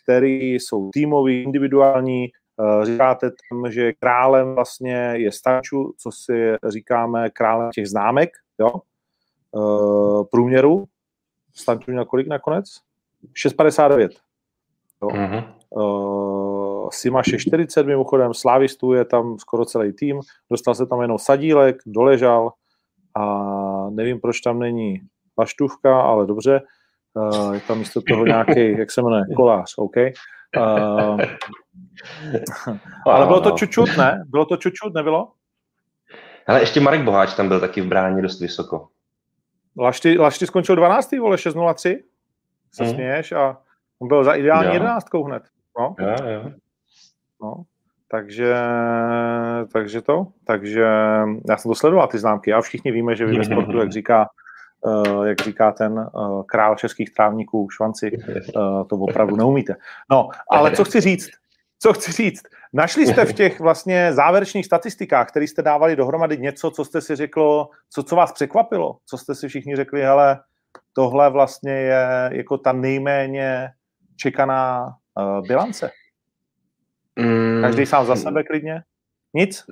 které 0.03 0.27
jsou 0.27 0.89
týmový, 0.93 1.43
individuální, 1.43 2.27
Eh, 2.59 2.85
říkáte 2.85 3.29
tam, 3.29 3.71
že 3.71 3.93
králem 3.93 4.55
vlastně 4.55 5.11
je 5.15 5.31
Stanču, 5.31 5.93
co 5.97 6.11
si 6.11 6.55
říkáme 6.67 7.29
králem 7.29 7.69
těch 7.71 7.89
známek, 7.89 8.29
jo? 8.59 8.81
Eh, 9.55 10.23
průměru. 10.31 10.85
Stanču 11.55 11.91
měl 11.91 12.05
kolik 12.05 12.27
nakonec? 12.27 12.65
6,59. 13.33 14.11
Jo? 15.01 15.07
Mm-hmm. 15.07 15.43
Sima 16.91 17.21
6,40 17.21 17.85
mimochodem, 17.85 18.33
Slávistů 18.33 18.93
je 18.93 19.05
tam 19.05 19.39
skoro 19.39 19.65
celý 19.65 19.93
tým, 19.93 20.19
dostal 20.51 20.75
se 20.75 20.85
tam 20.85 21.01
jenom 21.01 21.17
Sadílek, 21.17 21.77
doležal 21.85 22.51
a 23.15 23.89
nevím, 23.89 24.19
proč 24.19 24.41
tam 24.41 24.59
není 24.59 25.01
Laštůvka, 25.39 26.01
ale 26.01 26.25
dobře, 26.25 26.61
je 27.53 27.59
tam 27.59 27.79
místo 27.79 28.01
toho 28.01 28.25
nějaký, 28.25 28.77
jak 28.77 28.91
se 28.91 29.01
jmenuje, 29.01 29.23
kolář, 29.35 29.73
OK. 29.77 29.95
Uh, 30.57 31.21
ale 33.05 33.25
bylo 33.25 33.41
to 33.41 33.51
čučut, 33.51 33.89
ne? 33.97 34.23
Bylo 34.27 34.45
to 34.45 34.57
čučut, 34.57 34.93
nebylo? 34.93 35.31
Ale 36.47 36.59
ještě 36.59 36.79
Marek 36.79 37.03
Boháč 37.03 37.33
tam 37.33 37.47
byl 37.47 37.59
taky 37.59 37.81
v 37.81 37.87
bráně 37.87 38.21
dost 38.21 38.39
vysoko. 38.39 38.87
Lašty, 39.77 40.17
Lašty 40.17 40.47
skončil 40.47 40.75
12. 40.75 41.11
vole 41.11 41.37
6.03. 41.37 41.99
Se 42.71 42.83
hmm. 42.83 42.93
směješ 42.93 43.31
a 43.31 43.57
on 43.99 44.07
byl 44.07 44.23
za 44.23 44.33
ideální 44.33 44.73
jedenáctkou 44.73 45.23
hned. 45.23 45.43
No. 45.79 45.95
Jo, 45.99 46.29
jo. 46.29 46.51
No. 47.41 47.63
Takže, 48.11 48.55
takže 49.73 50.01
to, 50.01 50.27
takže 50.45 50.85
já 51.49 51.57
jsem 51.57 51.69
to 51.69 51.75
sledoval, 51.75 52.07
ty 52.07 52.17
známky. 52.17 52.53
A 52.53 52.61
všichni 52.61 52.91
víme, 52.91 53.15
že 53.15 53.25
vy 53.25 53.37
ve 53.37 53.43
sportu, 53.43 53.77
jak 53.77 53.91
říká, 53.91 54.29
uh, 54.81 55.23
jak 55.27 55.41
říká 55.41 55.71
ten 55.71 55.93
uh, 55.93 56.43
král 56.43 56.75
českých 56.75 57.13
trávníků 57.13 57.69
Švanci, 57.69 58.11
uh, 58.17 58.87
to 58.87 58.95
opravdu 58.95 59.35
neumíte. 59.35 59.75
No, 60.11 60.29
ale 60.49 60.71
co 60.71 60.83
chci 60.83 61.01
říct, 61.01 61.29
co 61.79 61.93
chci 61.93 62.11
říct, 62.11 62.43
našli 62.73 63.07
jste 63.07 63.25
v 63.25 63.33
těch 63.33 63.59
vlastně 63.59 64.13
závěrečných 64.13 64.65
statistikách, 64.65 65.27
které 65.27 65.47
jste 65.47 65.61
dávali 65.61 65.95
dohromady 65.95 66.37
něco, 66.37 66.71
co 66.71 66.85
jste 66.85 67.01
si 67.01 67.15
řeklo, 67.15 67.69
co, 67.89 68.03
co 68.03 68.15
vás 68.15 68.31
překvapilo, 68.31 68.97
co 69.05 69.17
jste 69.17 69.35
si 69.35 69.47
všichni 69.47 69.75
řekli, 69.75 70.01
hele, 70.01 70.39
tohle 70.93 71.29
vlastně 71.29 71.71
je 71.71 72.29
jako 72.31 72.57
ta 72.57 72.73
nejméně 72.73 73.69
čekaná 74.17 74.93
bilance. 75.47 75.91
Mm. 77.19 77.61
Každý 77.61 77.85
sám 77.85 78.05
za 78.05 78.15
sebe 78.15 78.43
klidně? 78.43 78.81
Nic? 79.33 79.63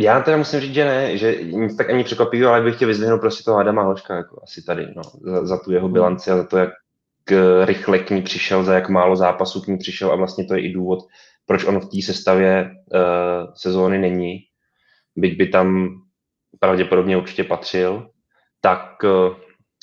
Já 0.00 0.20
teda 0.20 0.36
musím 0.36 0.60
říct, 0.60 0.74
že 0.74 0.84
ne, 0.84 1.18
že 1.18 1.44
nic 1.44 1.76
tak 1.76 1.90
ani 1.90 2.04
překvapivého, 2.04 2.52
ale 2.52 2.62
bych 2.62 2.76
chtěl 2.76 2.88
vyzdvihnout 2.88 3.20
prostě 3.20 3.44
toho 3.44 3.58
Adama 3.58 3.82
Hoška, 3.82 4.16
jako 4.16 4.40
asi 4.42 4.62
tady, 4.62 4.86
no, 4.96 5.02
za, 5.20 5.46
za 5.46 5.58
tu 5.58 5.72
jeho 5.72 5.88
bilanci 5.88 6.30
a 6.30 6.36
za 6.36 6.44
to, 6.44 6.58
jak 6.58 6.70
eh, 7.30 7.66
rychle 7.66 7.98
k 7.98 8.10
ní 8.10 8.22
přišel, 8.22 8.64
za 8.64 8.74
jak 8.74 8.88
málo 8.88 9.16
zápasů 9.16 9.60
k 9.60 9.66
ní 9.66 9.78
přišel 9.78 10.12
a 10.12 10.16
vlastně 10.16 10.44
to 10.44 10.54
je 10.54 10.60
i 10.60 10.72
důvod, 10.72 10.98
proč 11.46 11.64
on 11.64 11.80
v 11.80 11.88
té 11.88 12.02
sestavě 12.02 12.70
uh, 12.70 13.52
sezóny 13.54 13.98
není, 13.98 14.38
byť 15.16 15.38
by 15.38 15.46
tam 15.46 15.88
pravděpodobně 16.60 17.16
určitě 17.16 17.44
patřil, 17.44 18.10
tak 18.60 18.96
uh, 19.04 19.36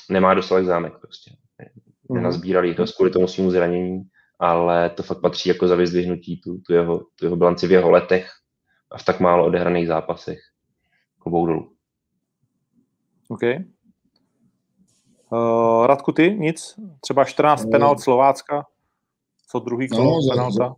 nemá 0.10 0.34
dostatek 0.34 0.66
zámek 0.66 0.94
prostě. 1.02 1.32
Mhm. 2.10 2.22
Nenazbírali 2.22 2.74
to 2.74 2.86
kvůli 2.96 3.12
tomu 3.12 3.28
svým 3.28 3.52
zranění, 3.52 4.02
ale 4.42 4.90
to 4.90 5.04
fakt 5.04 5.22
patří 5.22 5.50
jako 5.50 5.68
za 5.68 5.76
vyzdvihnutí 5.76 6.42
tu, 6.42 6.58
tu, 6.58 6.74
jeho, 6.74 6.98
tu 6.98 7.26
jeho 7.26 7.36
bilanci 7.36 7.68
v 7.68 7.72
jeho 7.72 7.92
letech, 7.92 8.30
a 8.92 8.98
v 8.98 9.04
tak 9.04 9.20
málo 9.20 9.46
odehraných 9.46 9.88
zápasech. 9.88 10.40
Klobouk 11.20 11.48
dolů. 11.48 11.72
OK. 13.30 13.42
Uh, 15.30 15.86
Radku, 15.86 16.12
ty 16.12 16.36
nic? 16.40 16.76
Třeba 17.02 17.24
14 17.24 17.64
no, 17.64 17.72
penalt 17.72 18.00
Slovácka? 18.00 18.66
Co 19.52 19.60
druhý 19.60 19.90
kolo 19.90 20.04
no, 20.04 20.20
penalta? 20.32 20.76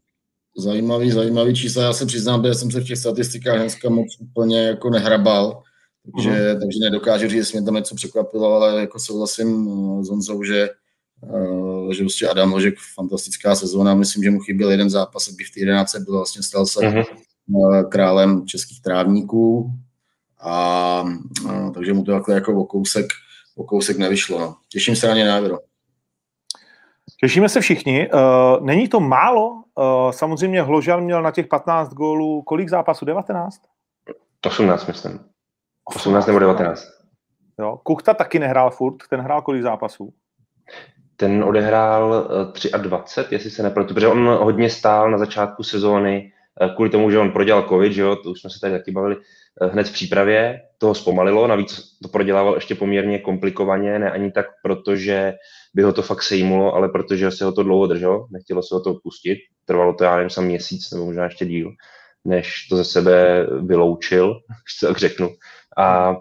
Zajímavý, 0.57 1.11
zajímavý 1.11 1.55
čísla. 1.55 1.83
Já 1.83 1.93
se 1.93 2.05
přiznám, 2.05 2.45
že 2.45 2.53
jsem 2.53 2.71
se 2.71 2.79
v 2.79 2.85
těch 2.85 2.97
statistikách 2.97 3.57
dneska 3.57 3.89
moc 3.89 4.07
úplně 4.21 4.63
jako 4.63 4.89
nehrabal, 4.89 5.63
takže, 6.15 6.29
uh-huh. 6.29 6.59
takže 6.59 6.79
nedokážu 6.79 7.27
říct, 7.27 7.37
jestli 7.37 7.59
mě 7.59 7.65
tam 7.65 7.75
něco 7.75 7.95
překvapilo, 7.95 8.53
ale 8.53 8.81
jako 8.81 8.99
souhlasím 8.99 9.67
s 10.03 10.09
Honzou, 10.09 10.43
že, 10.43 10.69
uh, 10.69 10.75
že 11.91 12.03
vlastně 12.03 12.27
Adam 12.27 12.51
Hožek 12.51 12.75
fantastická 12.95 13.55
sezóna. 13.55 13.93
Myslím, 13.93 14.23
že 14.23 14.31
mu 14.31 14.39
chyběl 14.39 14.71
jeden 14.71 14.89
zápas, 14.89 15.27
aby 15.27 15.43
v 15.43 15.51
té 15.53 15.59
11 15.59 15.95
byl 15.95 16.15
vlastně 16.17 16.43
stal 16.43 16.65
se 16.65 16.79
uh-huh. 16.79 17.05
Eh, 17.49 17.83
králem 17.83 18.47
českých 18.47 18.81
trávníků 18.81 19.71
a, 20.41 20.53
a 21.49 21.69
takže 21.73 21.93
mu 21.93 22.03
to 22.03 22.11
takhle 22.11 22.35
jako 22.35 22.53
o 22.53 22.65
kousek, 22.65 23.05
o 23.55 23.63
kousek 23.63 23.97
nevyšlo. 23.97 24.39
No. 24.39 24.55
Těším 24.69 24.95
se 24.95 25.07
na 25.07 25.13
ně 25.13 25.25
na 25.25 25.37
Euro. 25.37 25.57
Těšíme 27.19 27.49
se 27.49 27.61
všichni. 27.61 28.09
Uh, 28.11 28.65
není 28.65 28.87
to 28.87 28.99
málo? 28.99 29.49
Uh, 29.51 30.11
samozřejmě 30.11 30.61
Hložan 30.61 31.03
měl 31.03 31.21
na 31.21 31.31
těch 31.31 31.47
15 31.47 31.93
gólů 31.93 32.41
kolik 32.41 32.69
zápasů? 32.69 33.05
19? 33.05 33.61
18, 34.45 34.87
myslím. 34.87 35.19
18 35.83 36.27
nebo 36.27 36.39
19. 36.39 36.83
Jo. 37.59 37.79
Kuchta 37.83 38.13
taky 38.13 38.39
nehrál 38.39 38.71
furt, 38.71 38.95
ten 39.09 39.21
hrál 39.21 39.41
kolik 39.41 39.63
zápasů? 39.63 40.13
Ten 41.23 41.43
odehrál 41.43 42.27
23, 42.77 43.35
jestli 43.35 43.49
se 43.49 43.63
nepletu, 43.63 43.93
protože 43.93 44.07
on 44.07 44.27
hodně 44.27 44.69
stál 44.69 45.11
na 45.11 45.17
začátku 45.17 45.63
sezóny 45.63 46.31
kvůli 46.75 46.89
tomu, 46.89 47.11
že 47.11 47.19
on 47.19 47.31
prodělal 47.31 47.65
covid, 47.69 47.93
že 47.93 48.01
jo, 48.01 48.15
to 48.15 48.31
už 48.31 48.41
jsme 48.41 48.49
se 48.49 48.59
tady 48.59 48.73
taky 48.73 48.91
bavili, 48.91 49.15
hned 49.71 49.87
v 49.87 49.93
přípravě, 49.93 50.61
toho 50.77 50.95
zpomalilo, 50.95 51.47
navíc 51.47 51.81
to 52.01 52.07
prodělával 52.09 52.55
ještě 52.55 52.75
poměrně 52.75 53.19
komplikovaně, 53.19 53.99
ne 53.99 54.11
ani 54.11 54.31
tak 54.31 54.45
proto, 54.63 54.95
že 54.95 55.33
by 55.73 55.83
ho 55.83 55.93
to 55.93 56.01
fakt 56.01 56.23
sejmulo, 56.23 56.75
ale 56.75 56.89
protože 56.89 57.31
se 57.31 57.45
ho 57.45 57.51
to 57.51 57.63
dlouho 57.63 57.87
drželo, 57.87 58.27
nechtělo 58.31 58.63
se 58.63 58.75
ho 58.75 58.81
to 58.81 58.93
pustit, 59.03 59.37
trvalo 59.65 59.93
to 59.93 60.03
já 60.03 60.15
nevím, 60.15 60.29
sam 60.29 60.45
měsíc 60.45 60.91
nebo 60.91 61.05
možná 61.05 61.23
ještě 61.23 61.45
díl, 61.45 61.71
než 62.25 62.67
to 62.69 62.77
ze 62.77 62.83
sebe 62.85 63.47
vyloučil, 63.61 64.35
tak 64.87 64.97
řeknu. 64.97 65.29
A, 65.77 66.15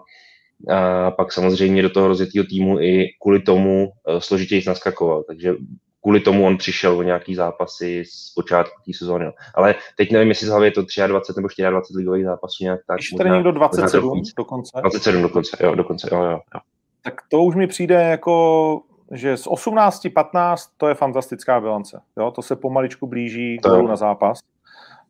a 0.69 1.11
pak 1.11 1.31
samozřejmě 1.31 1.81
do 1.81 1.89
toho 1.89 2.07
rozjetého 2.07 2.45
týmu 2.45 2.79
i 2.79 3.09
kvůli 3.21 3.41
tomu 3.41 3.85
uh, 3.85 4.19
složitěji 4.19 4.63
naskakoval, 4.67 5.23
takže 5.23 5.55
kvůli 6.03 6.19
tomu 6.19 6.45
on 6.45 6.57
přišel 6.57 6.97
o 6.97 7.03
nějaký 7.03 7.35
zápasy 7.35 8.03
z 8.05 8.33
počátku 8.35 8.81
té 8.85 8.91
sezóny. 8.97 9.25
Ale 9.55 9.75
teď 9.97 10.11
nevím, 10.11 10.29
jestli 10.29 10.47
z 10.47 10.49
hlavy 10.49 10.67
je 10.67 10.71
to 10.71 10.81
23 11.07 11.41
nebo 11.41 11.47
24 11.69 11.97
ligových 11.97 12.25
zápasů 12.25 12.63
nějak 12.63 12.79
tak. 12.87 12.97
Ještě 12.97 13.17
tady 13.17 13.29
někdo 13.29 13.51
27 13.51 14.21
dokonce? 14.37 14.71
27 14.81 15.21
dokonce, 15.21 15.57
jo, 15.63 15.75
dokonce, 15.75 16.09
jo, 16.11 16.23
jo, 16.23 16.31
jo. 16.31 16.59
Tak 17.01 17.21
to 17.29 17.43
už 17.43 17.55
mi 17.55 17.67
přijde 17.67 17.95
jako, 17.95 18.81
že 19.11 19.37
z 19.37 19.47
18-15 19.47 20.55
to 20.77 20.87
je 20.87 20.95
fantastická 20.95 21.59
bilance. 21.59 22.01
Jo? 22.17 22.31
To 22.31 22.41
se 22.41 22.55
pomaličku 22.55 23.07
blíží 23.07 23.57
k 23.57 23.67
na 23.67 23.95
zápas. 23.95 24.39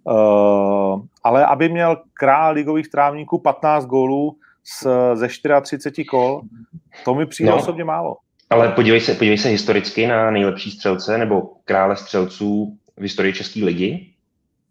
Uh, 0.04 1.02
ale 1.24 1.46
aby 1.46 1.70
měl 1.70 1.98
král 2.14 2.54
ligových 2.54 2.90
trávníků 2.90 3.40
15 3.40 3.86
gólů 3.86 4.38
z, 4.64 4.88
ze 5.14 5.28
34 5.28 6.06
kol, 6.06 6.42
to 7.06 7.16
mi 7.16 7.26
přijde 7.26 7.52
no. 7.52 7.58
osobně 7.58 7.84
málo. 7.84 8.18
Ale 8.50 8.72
podívej 8.72 9.02
se, 9.02 9.14
podívej 9.14 9.38
se 9.38 9.50
historicky 9.50 10.08
na 10.08 10.32
nejlepší 10.32 10.72
střelce 10.72 11.18
nebo 11.18 11.42
krále 11.66 11.96
střelců 11.96 12.78
v 12.98 13.02
historii 13.02 13.34
České 13.34 13.66
ligy. 13.66 14.10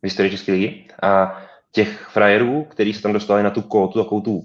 V 0.03 0.05
historii 0.05 0.31
České 0.31 0.53
ligy. 0.53 0.85
A 1.03 1.43
těch 1.73 2.09
frajerů, 2.13 2.65
kteří 2.65 2.93
se 2.93 3.03
tam 3.03 3.13
dostali 3.13 3.43
na 3.43 3.51
tu 3.51 3.63
kótu, 3.63 4.03
takovou 4.03 4.21
tu, 4.21 4.43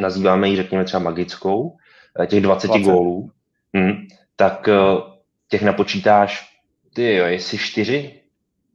nazýváme 0.00 0.48
ji, 0.48 0.56
řekněme 0.56 0.84
třeba 0.84 1.02
magickou, 1.02 1.76
eh, 2.20 2.26
těch 2.26 2.40
20, 2.40 2.66
20. 2.66 2.82
gólů, 2.84 3.30
hm, 3.76 4.06
tak 4.36 4.68
eh, 4.68 4.74
těch 5.48 5.62
napočítáš, 5.62 6.46
ty 6.94 7.14
jo, 7.14 7.26
jestli 7.26 7.58
čtyři, 7.58 8.20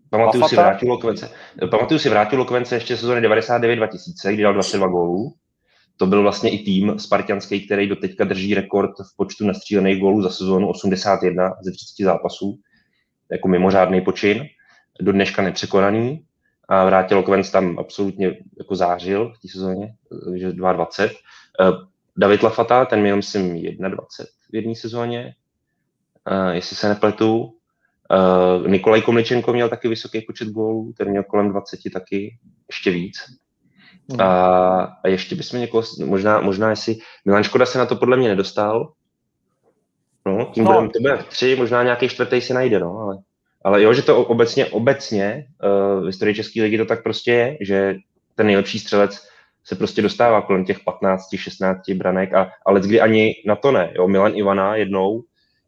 Pamatuju 0.10 0.48
si, 0.48 0.56
vrátil 0.56 0.90
Lokvence. 0.90 1.30
Pamatuju 1.72 2.00
si 2.00 2.10
vrátil 2.10 2.40
Lokvence 2.40 2.76
ještě 2.76 2.98
sezóny 2.98 3.22
99-2000, 3.22 4.34
kdy 4.34 4.44
dal 4.44 4.54
22 4.54 4.88
gólů 4.88 5.34
to 6.02 6.08
byl 6.08 6.22
vlastně 6.22 6.49
i 6.49 6.64
tým 6.64 6.99
spartianský, 6.99 7.66
který 7.66 7.88
do 7.88 7.95
teďka 7.95 8.24
drží 8.24 8.54
rekord 8.54 8.91
v 8.91 9.16
počtu 9.18 9.45
nastřílených 9.45 9.99
gólů 9.99 10.22
za 10.22 10.30
sezónu 10.30 10.70
81 10.70 11.54
ze 11.62 11.72
30 11.72 12.04
zápasů, 12.04 12.60
jako 13.32 13.47
mimořádný 13.47 14.02
počin, 14.02 14.45
do 15.02 15.12
dneška 15.12 15.41
nepřekonaný 15.41 16.26
a 16.70 16.86
vrátil 16.86 17.24
Kvenc 17.24 17.52
tam 17.52 17.80
absolutně 17.80 18.38
jako 18.58 18.76
zářil 18.76 19.34
v 19.38 19.39
té 19.41 19.47
sezóně, 19.47 19.93
takže 20.26 20.52
22. 20.52 21.10
Eh, 21.62 21.72
David 22.18 22.43
Lafata, 22.43 22.86
ten 22.86 23.02
měl 23.02 23.16
myslím 23.16 23.56
21 23.56 24.26
v 24.52 24.56
jedné 24.56 24.76
sezóně, 24.76 25.36
eh, 26.32 26.56
jestli 26.56 26.76
se 26.76 26.89
nepletu. 26.89 27.54
Eh, 28.12 28.70
Nikolaj 28.70 29.02
Komličenko 29.02 29.54
měl 29.54 29.70
taky 29.70 29.88
vysoký 29.88 30.22
počet 30.22 30.47
gólů, 30.49 30.93
ten 30.97 31.10
měl 31.10 31.24
kolem 31.24 31.49
20 31.49 31.89
taky, 31.89 32.38
ještě 32.68 32.91
víc. 32.91 33.18
A, 34.20 34.97
a 35.03 35.07
ještě 35.07 35.36
bychom 35.36 35.59
někoho, 35.59 35.84
možná, 36.05 36.41
možná 36.41 36.70
jestli, 36.70 36.95
Milan 37.26 37.43
Škoda 37.43 37.66
se 37.66 37.78
na 37.78 37.86
to 37.86 37.95
podle 37.95 38.18
mě 38.18 38.30
nedostal, 38.30 38.93
no, 40.26 40.49
tím 40.53 40.64
no. 40.64 40.72
budeme, 40.72 40.89
to 40.89 40.99
bude 40.99 41.18
tři, 41.30 41.55
možná 41.55 41.84
nějaký 41.84 42.09
čtvrtý 42.09 42.41
se 42.41 42.53
najde, 42.53 42.80
no, 42.80 42.97
ale, 42.97 43.18
ale 43.64 43.84
jo, 43.84 43.93
že 43.93 44.01
to 44.01 44.26
obecně, 44.26 44.66
obecně 44.66 45.47
uh, 45.64 46.03
v 46.03 46.05
historii 46.05 46.36
České 46.36 46.62
ligy 46.62 46.78
to 46.78 46.86
tak 46.86 47.03
prostě 47.03 47.32
je, 47.32 47.57
že 47.62 47.95
ten 48.36 48.45
nejlepší 48.45 48.80
střelec 48.80 49.28
se 49.64 49.76
prostě 49.76 50.01
dostává 50.01 50.41
kolem 50.41 50.66
těch 50.66 50.80
15-16 50.86 51.97
branek 51.97 52.34
a, 52.34 52.51
ale 52.66 52.80
kdy 52.80 53.01
ani 53.01 53.34
na 53.45 53.55
to 53.55 53.72
ne, 53.72 53.93
jo, 53.95 54.07
Milan 54.07 54.36
Ivana 54.36 54.76
jednou, 54.76 55.24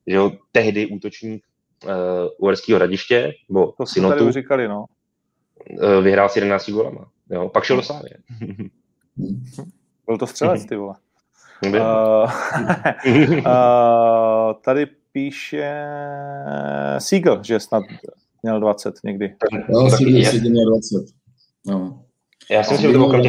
že 0.07 0.15
jo, 0.15 0.31
tehdy 0.51 0.85
útočník 0.85 1.43
uh, 1.83 1.91
Uherského 2.37 2.79
radiště, 2.79 3.33
nebo 3.49 3.73
to 3.77 3.85
Sinotu, 3.85 4.19
tady 4.19 4.31
říkali, 4.31 4.67
no. 4.67 4.85
Uh, 5.69 6.03
vyhrál 6.03 6.29
s 6.29 6.35
11 6.35 6.69
golama. 6.69 7.05
Jo, 7.33 7.49
pak 7.49 7.63
šel 7.63 7.75
do 7.75 7.83
Slávy. 7.83 8.09
Byl 10.05 10.17
to 10.17 10.27
střelec, 10.27 10.65
ty 10.65 10.75
vole. 10.75 10.95
Uh, 11.65 12.31
uh, 13.37 14.53
tady 14.65 14.87
píše 15.11 15.85
Siegel, 16.97 17.43
že 17.43 17.59
snad 17.59 17.83
měl 18.43 18.59
20 18.59 18.95
někdy. 19.03 19.35
No, 19.69 19.89
Siegel 19.89 20.51
měl 20.51 20.69
20. 20.69 21.05
No. 21.65 22.03
Já 22.51 22.63
jsem 22.63 22.77
si 22.77 22.93
to 22.93 23.05
okolo 23.05 23.23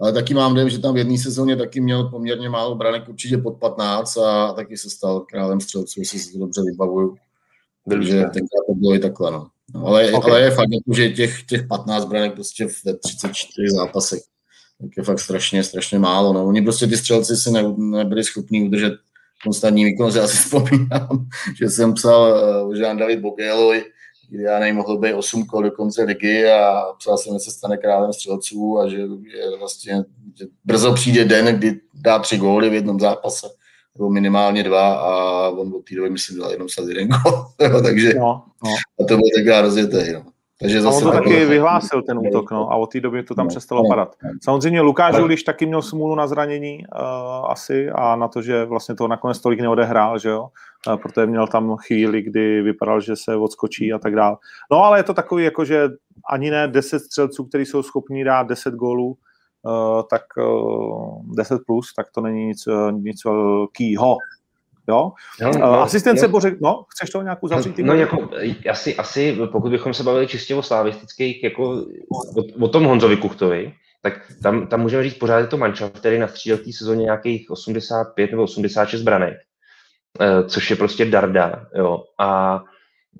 Ale 0.00 0.12
taky 0.12 0.34
mám 0.34 0.54
dojem, 0.54 0.70
že 0.70 0.78
tam 0.78 0.94
v 0.94 0.96
jedné 0.96 1.18
sezóně 1.18 1.56
taky 1.56 1.80
měl 1.80 2.08
poměrně 2.08 2.48
málo 2.48 2.74
branek, 2.74 3.08
určitě 3.08 3.38
pod 3.38 3.58
15 3.58 4.16
a 4.16 4.52
taky 4.52 4.76
se 4.76 4.90
stal 4.90 5.20
králem 5.20 5.60
střelců, 5.60 6.00
jestli 6.00 6.18
si 6.18 6.32
to 6.32 6.38
dobře 6.38 6.62
vybavuju. 6.62 7.16
Takže 7.90 8.16
tenkrát 8.20 8.66
to 8.66 8.74
bylo 8.74 8.94
i 8.94 8.98
takhle, 8.98 9.30
no. 9.30 9.46
No, 9.74 9.86
ale, 9.86 10.12
okay. 10.12 10.30
ale 10.30 10.40
je 10.40 10.50
fakt, 10.50 10.68
jako, 10.72 10.94
že 10.94 11.10
těch, 11.10 11.42
těch 11.42 11.66
15 11.66 12.04
branek 12.04 12.34
prostě 12.34 12.66
ve 12.84 12.96
34 12.96 13.70
zápasech, 13.70 14.20
tak 14.80 14.90
je 14.96 15.02
fakt 15.02 15.20
strašně, 15.20 15.62
strašně 15.62 15.98
málo. 15.98 16.32
No. 16.32 16.46
Oni 16.46 16.62
prostě 16.62 16.86
ty 16.86 16.96
střelci 16.96 17.36
si 17.36 17.50
ne, 17.50 17.62
nebyli 17.78 18.24
schopni 18.24 18.62
udržet 18.62 18.92
konstantní 19.44 19.84
výkon, 19.84 20.12
já 20.16 20.28
si 20.28 20.36
vzpomínám, 20.44 21.28
že 21.58 21.70
jsem 21.70 21.94
psal 21.94 22.42
uh, 22.66 22.74
že 22.74 22.82
David 22.82 23.20
Bogelovi, 23.20 23.84
kdy 24.30 24.42
já 24.42 24.58
nevím, 24.58 24.76
mohl 24.76 24.98
být 24.98 25.14
8 25.14 25.46
kol 25.46 25.62
do 25.62 25.70
konce 25.70 26.02
ligy 26.02 26.50
a 26.50 26.82
psal 26.98 27.18
jsem, 27.18 27.34
že 27.34 27.38
se 27.38 27.50
stane 27.50 27.76
králem 27.76 28.12
střelců 28.12 28.78
a 28.78 28.88
že, 28.88 28.96
že 28.96 29.56
vlastně 29.58 30.04
že 30.38 30.46
brzo 30.64 30.92
přijde 30.92 31.24
den, 31.24 31.56
kdy 31.56 31.80
dá 31.94 32.18
tři 32.18 32.38
góly 32.38 32.70
v 32.70 32.74
jednom 32.74 33.00
zápase 33.00 33.46
nebo 33.98 34.10
minimálně 34.10 34.62
dva 34.62 34.94
a 34.94 35.48
on 35.48 35.74
od 35.74 35.84
té 35.88 35.94
doby, 35.94 36.10
myslím, 36.10 36.38
dal 36.38 36.50
jenom 36.50 36.68
snad 36.68 36.88
jeden 36.88 37.08
gol, 37.08 37.46
takže 37.82 38.14
no, 38.14 38.42
no. 38.64 38.70
a 39.00 39.04
to 39.08 39.16
byl 39.16 39.26
tak 39.36 39.62
rozjetý, 39.62 40.12
no. 40.12 40.22
Takže 40.60 40.82
zase 40.82 40.94
a 40.94 40.98
on 40.98 41.04
to 41.04 41.18
taky 41.18 41.36
bylo... 41.36 41.48
vyhlásil 41.48 42.02
ten 42.02 42.18
útok, 42.18 42.50
no, 42.50 42.72
a 42.72 42.76
od 42.76 42.92
té 42.92 43.00
doby 43.00 43.22
to 43.22 43.34
tam 43.34 43.46
no, 43.46 43.48
přestalo 43.48 43.82
no, 43.82 43.88
padat. 43.88 44.16
Samozřejmě 44.44 44.80
Lukáš 44.80 45.18
Uliš 45.18 45.42
taky 45.42 45.66
měl 45.66 45.82
smůlu 45.82 46.14
na 46.14 46.26
zranění 46.26 46.78
uh, 46.78 47.50
asi 47.50 47.90
a 47.90 48.16
na 48.16 48.28
to, 48.28 48.42
že 48.42 48.64
vlastně 48.64 48.94
to 48.94 49.08
nakonec 49.08 49.40
tolik 49.40 49.60
neodehrál, 49.60 50.18
že 50.18 50.28
jo, 50.28 50.48
uh, 50.88 50.96
protože 50.96 51.26
měl 51.26 51.46
tam 51.46 51.76
chvíli, 51.76 52.22
kdy 52.22 52.62
vypadal, 52.62 53.00
že 53.00 53.16
se 53.16 53.36
odskočí 53.36 53.92
a 53.92 53.98
tak 53.98 54.14
dále. 54.14 54.36
No 54.70 54.84
ale 54.84 54.98
je 54.98 55.02
to 55.02 55.14
takový, 55.14 55.44
jako 55.44 55.64
že 55.64 55.88
ani 56.30 56.50
ne 56.50 56.68
10 56.68 56.98
střelců, 56.98 57.44
kteří 57.44 57.66
jsou 57.66 57.82
schopni 57.82 58.24
dát 58.24 58.48
10 58.48 58.74
gólů, 58.74 59.06
uh, 59.06 59.16
tak 60.10 60.22
uh, 60.36 61.36
10 61.36 61.60
plus, 61.66 61.94
tak 61.94 62.06
to 62.14 62.20
není 62.20 62.46
nic, 62.46 62.68
nic 62.92 63.24
velkýho. 63.24 64.16
Jo? 64.88 65.12
No, 65.40 65.50
no, 65.58 65.80
Asistence 65.80 66.26
no, 66.26 66.32
Bořek, 66.32 66.60
no, 66.60 66.84
chceš 66.88 67.10
to 67.10 67.22
nějakou 67.22 67.48
zavřít? 67.48 67.78
No, 67.78 67.86
no 67.86 67.94
jako, 67.94 68.30
asi, 68.70 68.96
asi, 68.96 69.38
pokud 69.52 69.70
bychom 69.70 69.94
se 69.94 70.02
bavili 70.02 70.26
čistě 70.26 70.54
o 70.54 70.62
slavistických, 70.62 71.44
jako 71.44 71.70
o, 72.36 72.64
o 72.64 72.68
tom 72.68 72.84
Honzovi 72.84 73.16
Kuchtovi, 73.16 73.72
tak 74.02 74.32
tam, 74.42 74.66
tam 74.66 74.80
můžeme 74.80 75.02
říct 75.02 75.14
pořád 75.14 75.38
je 75.38 75.46
to 75.46 75.56
manča, 75.56 75.88
který 75.88 76.18
nastřílel 76.18 76.58
v 76.58 76.64
té 76.64 76.72
sezóně 76.72 77.02
nějakých 77.02 77.50
85 77.50 78.30
nebo 78.30 78.42
86 78.42 79.02
branek, 79.02 79.36
což 80.48 80.70
je 80.70 80.76
prostě 80.76 81.04
darda, 81.04 81.66
jo, 81.74 82.04
a 82.18 82.62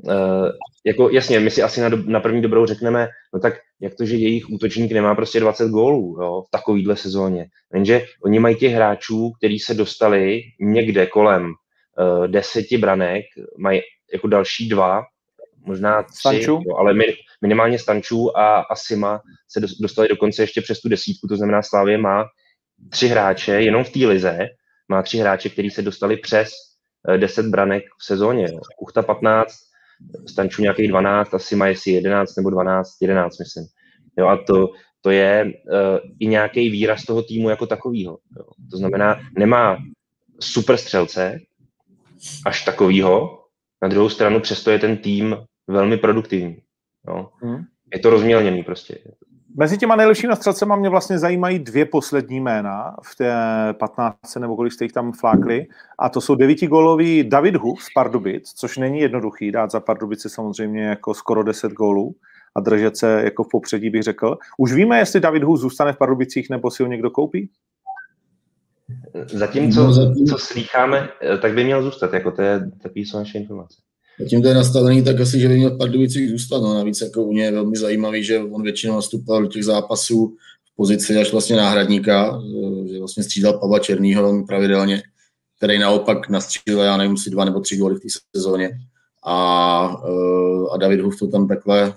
uh, 0.03 0.49
jako 0.87 1.11
jasně, 1.11 1.41
my 1.41 1.51
si 1.51 1.63
asi 1.63 1.81
na, 1.81 1.89
do, 1.89 1.97
na 1.97 2.21
první 2.21 2.43
dobrou 2.43 2.67
řekneme, 2.67 3.09
no 3.35 3.41
tak 3.41 3.55
jak 3.81 3.95
to, 3.95 4.05
že 4.05 4.17
jejich 4.17 4.51
útočník 4.51 4.93
nemá 4.93 5.15
prostě 5.15 5.41
20 5.41 5.69
gólů 5.69 6.19
jo, 6.23 6.43
v 6.49 6.51
takovýhle 6.51 6.97
sezóně. 6.97 7.47
Jenže 7.75 8.03
oni 8.25 8.39
mají 8.39 8.57
těch 8.57 8.73
hráčů, 8.73 9.33
kteří 9.39 9.59
se 9.59 9.75
dostali 9.75 10.41
někde 10.61 11.07
kolem 11.07 11.45
uh, 11.47 12.27
deseti 12.27 12.79
branek, 12.79 13.25
mají 13.59 13.81
jako 14.13 14.29
další 14.29 14.69
dva, 14.69 15.03
možná 15.67 16.03
tři, 16.03 16.43
jo, 16.43 16.61
ale 16.79 16.95
mi, 16.95 17.05
minimálně 17.43 17.79
Stančů 17.79 18.39
a, 18.39 18.61
a 18.61 18.77
Sima 18.77 19.21
se 19.49 19.61
dostali 19.81 20.09
dokonce 20.09 20.43
ještě 20.43 20.61
přes 20.61 20.81
tu 20.81 20.89
desítku, 20.89 21.29
to 21.29 21.37
znamená 21.37 21.63
Slávě 21.63 21.99
má 21.99 22.25
tři 22.91 23.09
hráče, 23.09 23.53
jenom 23.53 23.85
v 23.85 23.91
té 23.91 23.99
lize, 23.99 24.39
má 24.89 25.03
tři 25.03 25.19
hráče, 25.19 25.49
kteří 25.49 25.71
se 25.71 25.83
dostali 25.83 26.17
přes 26.17 26.51
10 27.17 27.47
branek 27.47 27.85
v 28.01 28.05
sezóně. 28.05 28.47
Jo. 28.53 28.61
Kuchta 28.79 29.03
15, 29.03 29.53
Stanču 30.27 30.63
nějakých 30.63 30.89
12, 30.89 31.35
asi 31.35 31.57
má 31.57 31.67
jestli 31.67 31.93
11 31.93 32.37
nebo 32.37 32.51
12, 32.51 32.89
11 33.03 33.39
myslím. 33.39 33.65
Jo, 34.19 34.27
a 34.27 34.37
to, 34.47 34.69
to 35.01 35.11
je 35.11 35.45
uh, 35.45 35.99
i 36.19 36.27
nějaký 36.27 36.71
výraz 36.71 37.05
toho 37.05 37.23
týmu 37.23 37.49
jako 37.51 37.67
takového. 37.67 38.19
To 38.71 38.77
znamená, 38.77 39.21
nemá 39.39 39.77
super 40.41 40.77
střelce, 40.77 41.39
až 42.47 42.65
takovýho, 42.65 43.43
Na 43.83 43.89
druhou 43.89 44.09
stranu 44.09 44.41
přesto 44.41 44.71
je 44.71 44.79
ten 44.79 44.97
tým 44.97 45.37
velmi 45.69 45.97
produktivní. 45.97 46.57
No. 47.07 47.31
Hmm. 47.43 47.65
Je 47.95 48.01
to 48.01 48.11
rozmělněný 48.11 48.63
prostě. 48.63 48.99
Mezi 49.59 49.79
těma 49.79 49.97
nejlepšíma 49.97 50.37
střelcema 50.37 50.77
mě 50.77 50.89
vlastně 50.89 51.19
zajímají 51.19 51.59
dvě 51.59 51.85
poslední 51.85 52.41
jména 52.41 52.97
v 53.03 53.17
té 53.17 53.35
15 53.73 54.37
nebo 54.39 54.57
kolik 54.57 54.73
jste 54.73 54.85
jich 54.85 54.93
tam 54.93 55.13
flákli. 55.13 55.67
A 55.99 56.09
to 56.09 56.21
jsou 56.21 56.35
devítigolový 56.35 57.29
David 57.29 57.57
Huf 57.57 57.83
z 57.83 57.87
Pardubic, 57.95 58.53
což 58.57 58.77
není 58.77 59.01
jednoduchý 59.01 59.53
dát 59.53 59.71
za 59.71 59.81
Pardubice 59.81 60.29
samozřejmě 60.29 60.85
jako 60.85 61.15
skoro 61.15 61.43
10 61.43 61.73
gólů 61.73 62.15
a 62.57 62.61
držet 62.61 62.97
se 62.97 63.23
jako 63.25 63.45
v 63.45 63.49
popředí, 63.51 63.91
bych 63.91 64.03
řekl. 64.03 64.39
Už 64.59 64.73
víme, 64.73 64.99
jestli 64.99 65.21
David 65.21 65.43
Hus 65.43 65.61
zůstane 65.61 65.93
v 65.93 65.99
Pardubicích 65.99 66.51
nebo 66.51 66.71
si 66.71 66.83
ho 66.83 66.89
někdo 66.89 67.11
koupí? 67.11 67.51
Zatím, 69.27 69.73
co, 69.73 69.87
no, 69.87 70.15
co 70.29 70.39
slýcháme, 70.39 71.09
tak 71.43 71.55
by 71.55 71.65
měl 71.65 71.83
zůstat, 71.83 72.13
jako 72.13 72.31
to 72.31 72.43
je 72.43 72.71
takový 72.83 73.05
naše 73.15 73.39
informace. 73.39 73.86
Zatím 74.21 74.43
to 74.43 74.49
je 74.49 74.55
nastavený 74.55 75.05
tak 75.05 75.21
asi, 75.21 75.41
že 75.41 75.49
by 75.49 75.57
měl 75.57 75.77
Pardubicích 75.77 76.31
zůstat. 76.31 76.63
No. 76.63 76.75
Navíc 76.75 77.01
jako 77.01 77.23
u 77.23 77.33
něj 77.33 77.45
je 77.45 77.53
velmi 77.53 77.77
zajímavý, 77.77 78.25
že 78.25 78.39
on 78.39 78.63
většinou 78.63 78.95
nastupoval 78.95 79.43
do 79.43 79.49
těch 79.49 79.65
zápasů 79.65 80.37
v 80.73 80.77
pozici 80.77 81.17
až 81.17 81.33
vlastně 81.33 81.57
náhradníka, 81.57 82.43
že 82.91 82.99
vlastně 82.99 83.23
střídal 83.23 83.59
Pavla 83.59 83.79
Černýho 83.79 84.23
velmi 84.23 84.45
pravidelně, 84.45 85.03
který 85.57 85.79
naopak 85.79 86.29
nastřílel, 86.29 86.85
já 86.85 86.97
nevím, 86.97 87.17
si 87.17 87.31
dva 87.31 87.45
nebo 87.45 87.61
tři 87.61 87.77
góly 87.77 87.95
v 87.95 88.01
té 88.01 88.09
sezóně. 88.37 88.79
A, 89.25 89.37
a 90.73 90.77
David 90.77 91.01
Huf 91.01 91.19
to 91.19 91.27
tam 91.27 91.49
takhle, 91.49 91.95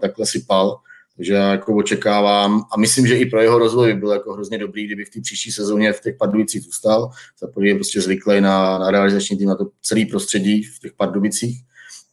takhle 0.00 0.26
sypal. 0.26 0.76
Já 1.22 1.50
jako 1.50 1.76
očekávám 1.76 2.64
a 2.72 2.78
myslím, 2.78 3.06
že 3.06 3.16
i 3.16 3.26
pro 3.26 3.40
jeho 3.40 3.58
rozvoj 3.58 3.94
by 3.94 4.00
bylo 4.00 4.12
jako 4.12 4.32
hrozně 4.32 4.58
dobrý, 4.58 4.86
kdyby 4.86 5.04
v 5.04 5.10
té 5.10 5.20
příští 5.20 5.52
sezóně 5.52 5.92
v 5.92 6.00
těch 6.00 6.16
Pardubicích 6.16 6.62
zůstal. 6.62 7.10
Za 7.40 7.48
je 7.60 7.74
prostě 7.74 8.00
zvyklý 8.00 8.40
na, 8.40 8.78
na 8.78 8.90
realizační 8.90 9.38
tým, 9.38 9.48
na 9.48 9.54
to 9.54 9.66
celý 9.82 10.06
prostředí 10.06 10.62
v 10.62 10.78
těch 10.78 10.92
Pardubicích 10.92 11.64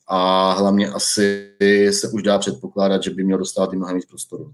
a 0.08 0.51
hlavně 0.53 0.88
asi 0.88 1.51
se 1.91 2.10
už 2.10 2.24
dá 2.24 2.39
předpokládat, 2.39 3.03
že 3.03 3.10
by 3.10 3.24
měl 3.24 3.38
dostat 3.38 3.74
i 3.74 3.76
mnohem 3.76 3.95
víc 3.95 4.05
prostoru. 4.05 4.53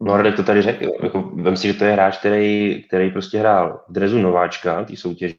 No, 0.00 0.16
Radek 0.16 0.36
to 0.36 0.42
tady 0.42 0.62
řekl. 0.62 0.84
Jako, 1.02 1.22
vem 1.34 1.56
si, 1.56 1.66
že 1.66 1.74
to 1.74 1.84
je 1.84 1.92
hráč, 1.92 2.18
který, 2.18 2.82
který 2.88 3.10
prostě 3.10 3.38
hrál 3.38 3.84
v 3.88 3.92
drezu 3.92 4.18
nováčka, 4.18 4.84
ty 4.84 4.96
soutěže, 4.96 5.34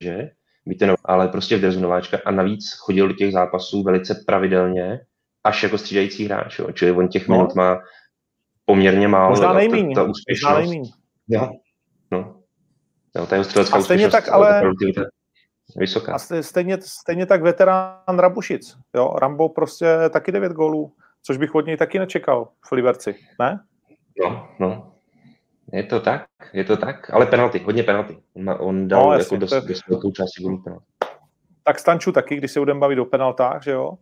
že? 0.00 0.30
Víte, 0.66 0.86
no, 0.86 0.94
ale 1.04 1.28
prostě 1.28 1.56
v 1.56 1.60
drezu 1.60 1.80
nováčka 1.80 2.18
a 2.24 2.30
navíc 2.30 2.72
chodil 2.72 3.08
do 3.08 3.14
těch 3.14 3.32
zápasů 3.32 3.82
velice 3.82 4.24
pravidelně 4.26 5.00
až 5.44 5.62
jako 5.62 5.78
střídající 5.78 6.24
hráč, 6.24 6.58
jo. 6.58 6.72
čili 6.72 6.92
on 6.92 7.08
těch 7.08 7.28
no. 7.28 7.36
minut 7.36 7.54
má 7.54 7.80
poměrně 8.64 9.08
málo. 9.08 9.30
Možná 9.30 9.52
nejméně. 9.52 9.94
Ta, 9.94 10.04
ta 10.04 10.10
úspěšnost. 10.10 10.52
Možná 10.52 10.70
nejméně. 10.70 10.90
Jo. 11.28 11.50
No. 12.10 12.42
Jo, 13.16 13.26
ta 13.26 13.34
jeho 13.34 13.44
střelecká 13.44 13.82
stejně 13.82 14.10
tak, 14.10 14.28
ale... 14.28 14.62
Vysoká. 15.76 16.14
A 16.14 16.18
stejně, 16.40 16.78
stejně 16.80 17.26
tak 17.26 17.42
veterán 17.42 18.18
Rabušic. 18.18 18.76
Jo? 18.94 19.14
Rambo 19.18 19.48
prostě 19.48 19.86
taky 20.10 20.32
9 20.32 20.52
gólů, 20.52 20.92
což 21.22 21.36
bych 21.36 21.54
od 21.54 21.66
něj 21.66 21.76
taky 21.76 21.98
nečekal 21.98 22.48
v 22.68 22.72
Liberci, 22.72 23.14
ne? 23.40 23.60
No, 24.20 24.48
no. 24.58 24.92
Je 25.72 25.82
to 25.82 26.00
tak, 26.00 26.26
je 26.52 26.64
to 26.64 26.76
tak, 26.76 27.10
ale 27.14 27.26
penalty, 27.26 27.58
hodně 27.58 27.82
penalty. 27.82 28.18
On, 28.34 28.56
on 28.58 28.88
dal 28.88 29.02
no, 29.02 29.12
jasně, 29.12 29.24
jako 29.24 29.36
dost, 29.36 29.64
dost 29.64 29.88
velkou 29.88 30.10
část 30.10 30.28
penalty. 30.64 30.84
Tak 31.64 31.78
Stanču 31.78 32.12
taky, 32.12 32.36
když 32.36 32.52
se 32.52 32.58
budeme 32.58 32.80
bavit 32.80 32.98
o 32.98 33.04
penaltách, 33.04 33.62
že 33.62 33.70
jo? 33.70 33.98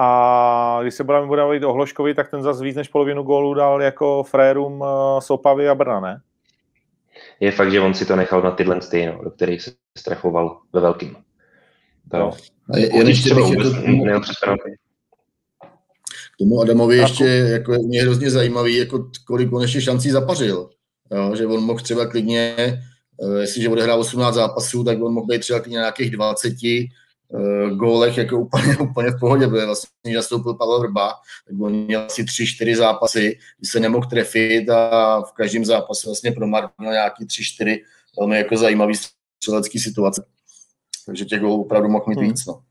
A 0.00 0.78
když 0.82 0.94
se 0.94 1.04
budeme 1.04 1.26
bavit 1.26 1.64
o 1.64 1.72
Hloškovi, 1.72 2.14
tak 2.14 2.30
ten 2.30 2.42
zase 2.42 2.64
víc 2.64 2.76
než 2.76 2.88
polovinu 2.88 3.22
gólů 3.22 3.54
dal 3.54 3.82
jako 3.82 4.22
Frérum, 4.22 4.84
eh, 4.84 5.20
Sopavy 5.20 5.68
a 5.68 5.74
Brna, 5.74 6.00
ne? 6.00 6.20
Je 7.40 7.52
fakt, 7.52 7.72
že 7.72 7.80
on 7.80 7.94
si 7.94 8.06
to 8.06 8.16
nechal 8.16 8.42
na 8.42 8.50
tyhle 8.50 8.80
stejno, 8.80 9.24
do 9.24 9.30
kterých 9.30 9.62
se 9.62 9.70
strachoval 9.98 10.60
ve 10.72 10.80
velkým. 10.80 11.16
To, 12.10 12.18
no. 12.18 12.30
A 12.74 12.78
je, 12.78 12.96
jen 12.96 13.08
ještě 13.08 13.34
bych 13.34 13.50
jako 13.50 13.70
tomu, 13.70 14.04
k 16.34 16.38
tomu 16.38 16.60
Adamovi 16.60 16.96
ještě 16.96 17.24
jako 17.24 17.72
je 17.72 17.78
mě 17.78 18.02
hrozně 18.02 18.30
zajímavý, 18.30 18.76
jako 18.76 19.10
kolik 19.26 19.52
on 19.52 19.62
ještě 19.62 19.80
šancí 19.80 20.10
zapařil. 20.10 20.70
Jo, 21.14 21.36
že 21.36 21.46
on 21.46 21.62
mohl 21.62 21.80
třeba 21.80 22.06
klidně, 22.06 22.54
eh, 22.58 23.40
jestliže 23.40 23.68
bude 23.68 23.82
hrát 23.82 23.96
18 23.96 24.34
zápasů, 24.34 24.84
tak 24.84 25.02
on 25.02 25.12
mohl 25.12 25.26
být 25.26 25.40
třeba 25.40 25.60
klidně 25.60 25.76
nějakých 25.76 26.10
20, 26.10 26.54
uh, 27.28 27.70
gólech 27.70 28.18
jako 28.18 28.38
úplně, 28.38 28.76
úplně 28.80 29.10
v 29.10 29.20
pohodě, 29.20 29.46
protože 29.48 29.66
vlastně, 29.66 29.88
když 30.02 30.16
nastoupil 30.16 30.54
Pavel 30.54 30.80
Vrba, 30.80 31.14
tak 31.48 31.60
on 31.60 31.72
měl 31.72 32.00
asi 32.00 32.24
tři, 32.24 32.46
čtyři 32.46 32.76
zápasy, 32.76 33.38
kdy 33.58 33.68
se 33.68 33.80
nemohl 33.80 34.08
trefit 34.08 34.70
a 34.70 35.20
v 35.20 35.32
každém 35.32 35.64
zápase 35.64 36.08
vlastně 36.08 36.32
promarnil 36.32 36.92
nějaký 36.92 37.26
tři, 37.26 37.44
čtyři 37.44 37.84
velmi 38.18 38.38
jako 38.38 38.56
zajímavý 38.56 38.94
střelecký 39.38 39.78
situace. 39.78 40.24
Takže 41.06 41.24
těch 41.24 41.40
gólů 41.40 41.62
opravdu 41.62 41.88
mohl 41.88 42.04
mít 42.08 42.18
hmm. 42.18 42.28
víc. 42.28 42.46
No. 42.46 42.62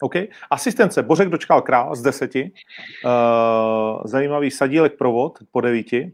OK. 0.00 0.14
Asistence. 0.50 1.02
Bořek 1.02 1.28
dočkal 1.28 1.62
král 1.62 1.96
z 1.96 2.02
deseti. 2.02 2.52
Uh, 3.04 4.02
zajímavý 4.04 4.50
sadílek 4.50 4.98
provod 4.98 5.38
po 5.50 5.60
devíti. 5.60 6.12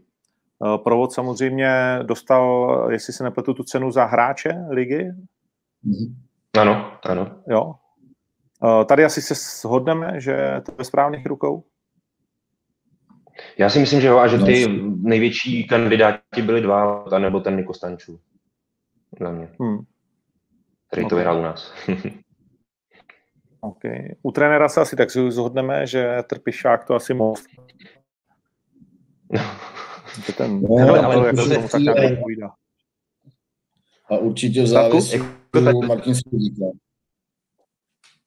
Uh, 0.59 0.77
provod 0.77 1.13
samozřejmě 1.13 1.99
dostal, 2.03 2.87
jestli 2.91 3.13
se 3.13 3.23
nepletu, 3.23 3.53
tu 3.53 3.63
cenu 3.63 3.91
za 3.91 4.05
hráče 4.05 4.65
ligy. 4.69 5.11
Mm-hmm. 5.85 6.15
Ano, 6.57 6.97
ano. 7.03 7.43
Jo. 7.47 7.73
Tady 8.85 9.05
asi 9.05 9.21
se 9.21 9.35
shodneme, 9.35 10.21
že 10.21 10.61
to 10.65 10.73
je 10.79 10.85
správných 10.85 11.25
rukou? 11.25 11.63
Já 13.57 13.69
si 13.69 13.79
myslím, 13.79 14.01
že 14.01 14.07
jo, 14.07 14.17
a 14.17 14.27
že 14.27 14.37
ty 14.37 14.67
největší 15.01 15.67
kandidáti 15.67 16.41
byli 16.41 16.61
dva, 16.61 17.05
nebo 17.19 17.39
ten 17.39 17.57
Niko 17.57 17.73
Stančů. 17.73 18.19
Za 19.19 19.31
mě. 19.31 19.49
Hmm. 19.59 19.77
Který 20.87 21.01
okay. 21.01 21.09
to 21.09 21.15
vyhrál 21.15 21.39
u 21.39 21.41
nás. 21.41 21.73
okay. 23.61 24.15
U 24.21 24.31
trenéra 24.31 24.69
se 24.69 24.81
asi 24.81 24.95
tak 24.95 25.11
zhodneme, 25.11 25.87
že 25.87 26.17
Trpišák 26.27 26.85
to 26.85 26.95
asi 26.95 27.13
mohl. 27.13 27.41
ten, 30.37 30.61
no, 30.61 30.75
ten, 30.77 30.89
ale, 30.89 30.99
ale, 30.99 31.27
jak 31.27 31.35
to, 31.35 31.49
tak 31.49 31.81
A 34.09 34.17
určitě 34.17 34.63
v 34.63 35.42
jako 35.61 35.81
Martin 35.81 36.15
Sudíka. 36.15 36.65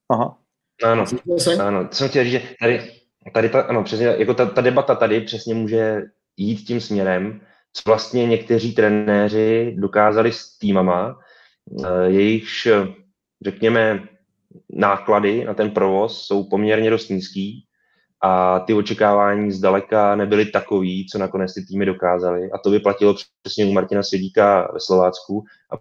Aha. 0.08 0.38
Ano, 0.84 1.04
ano, 1.60 1.88
to 1.88 1.94
jsem 1.94 2.08
chtěl 2.08 2.24
říct, 2.24 2.32
že 2.32 2.42
tady, 2.60 2.90
tady 3.32 3.48
ta, 3.48 3.60
ano, 3.60 3.84
přesně, 3.84 4.06
jako 4.06 4.34
ta, 4.34 4.46
ta 4.46 4.60
debata 4.60 4.94
tady 4.94 5.20
přesně 5.20 5.54
může 5.54 6.02
jít 6.36 6.56
tím 6.56 6.80
směrem, 6.80 7.40
co 7.72 7.82
vlastně 7.86 8.26
někteří 8.26 8.74
trenéři 8.74 9.74
dokázali 9.78 10.32
s 10.32 10.58
týmama, 10.58 11.18
eh, 11.84 12.06
jejichž, 12.06 12.68
řekněme, 13.44 14.08
náklady 14.70 15.44
na 15.44 15.54
ten 15.54 15.70
provoz 15.70 16.26
jsou 16.26 16.44
poměrně 16.44 16.90
dost 16.90 17.08
nízký 17.08 17.66
a 18.22 18.60
ty 18.60 18.74
očekávání 18.74 19.52
zdaleka 19.52 20.16
nebyly 20.16 20.46
takový, 20.46 21.06
co 21.12 21.18
nakonec 21.18 21.54
ty 21.54 21.64
týmy 21.64 21.86
dokázaly. 21.86 22.50
A 22.50 22.58
to 22.58 22.70
by 22.70 22.78
platilo 22.78 23.14
přesně 23.42 23.66
u 23.66 23.72
Martina 23.72 24.02
Svědíka 24.02 24.70
ve 24.72 24.80
Slovácku 24.80 25.44
a 25.72 25.76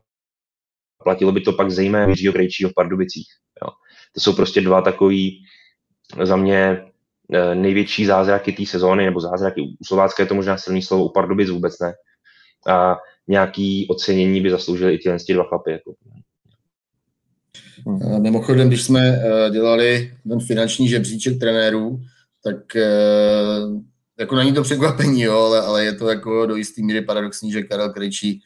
platilo 1.05 1.31
by 1.31 1.41
to 1.41 1.53
pak 1.53 1.71
zejména 1.71 2.09
Jiřího 2.09 2.33
Krejčího 2.33 2.69
v 2.69 2.73
Pardubicích. 2.73 3.27
Jo. 3.63 3.69
To 4.13 4.21
jsou 4.21 4.33
prostě 4.33 4.61
dva 4.61 4.81
takový 4.81 5.43
za 6.23 6.35
mě 6.35 6.85
eh, 7.33 7.55
největší 7.55 8.05
zázraky 8.05 8.51
té 8.51 8.65
sezóny, 8.65 9.05
nebo 9.05 9.21
zázraky 9.21 9.61
u 9.61 9.85
Slovácka 9.85 10.23
je 10.23 10.27
to 10.27 10.35
možná 10.35 10.57
silný 10.57 10.81
slovo, 10.81 11.05
u 11.05 11.09
Pardubic 11.09 11.49
vůbec 11.49 11.79
ne. 11.79 11.93
A 12.67 12.97
nějaký 13.27 13.87
ocenění 13.89 14.41
by 14.41 14.51
zasloužili 14.51 14.93
i 14.93 14.97
tyhle 14.97 15.17
dva 15.33 15.43
chlapy. 15.43 15.71
Jako. 15.71 15.93
Hmm. 17.87 18.21
Mimochodem, 18.21 18.67
když 18.67 18.83
jsme 18.83 19.01
eh, 19.09 19.49
dělali 19.51 20.13
ten 20.29 20.39
finanční 20.39 20.89
žebříček 20.89 21.39
trenérů, 21.39 21.99
tak 22.43 22.75
eh, 22.75 22.85
jako 24.19 24.35
není 24.35 24.53
to 24.53 24.63
překvapení, 24.63 25.21
jo, 25.21 25.39
ale, 25.39 25.61
ale 25.61 25.85
je 25.85 25.93
to 25.93 26.09
jako 26.09 26.45
do 26.45 26.55
jistý 26.55 26.83
míry 26.83 27.01
paradoxní, 27.01 27.51
že 27.51 27.63
Karel 27.63 27.89
Krejčí 27.89 28.41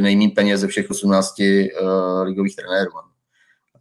nejmí 0.00 0.28
peněz 0.28 0.60
ze 0.60 0.68
všech 0.68 0.90
18 0.90 1.38
uh, 1.38 1.44
eh, 1.46 2.22
ligových 2.22 2.56
trenérů. 2.56 2.90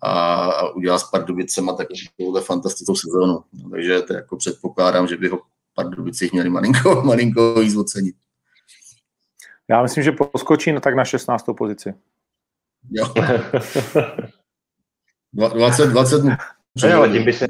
A, 0.02 0.34
a 0.52 0.70
udělal 0.70 1.00
s 1.00 1.04
Pardubicema 1.04 1.74
takovou 1.74 2.42
fantastickou 2.42 2.96
sezónu. 2.96 3.44
No, 3.54 3.70
takže 3.70 4.02
to 4.02 4.14
jako 4.14 4.38
předpokládám, 4.38 5.08
že 5.08 5.18
by 5.18 5.28
ho 5.28 5.42
Pardubicích 5.74 6.34
měli 6.34 6.50
malinko, 6.50 7.02
malinko 7.06 7.60
víc 7.60 7.76
ocenit. 7.76 8.16
Já 9.70 9.82
myslím, 9.82 10.04
že 10.04 10.12
poskočí 10.12 10.72
na 10.72 10.80
tak 10.80 10.96
na 10.96 11.06
16. 11.06 11.46
pozici. 11.58 11.94
Jo. 12.92 13.14
20, 15.34 15.88
20 15.88 16.24
ne, 16.24 16.38
ale 16.94 17.10
tím 17.10 17.24
by 17.24 17.34
se, 17.34 17.46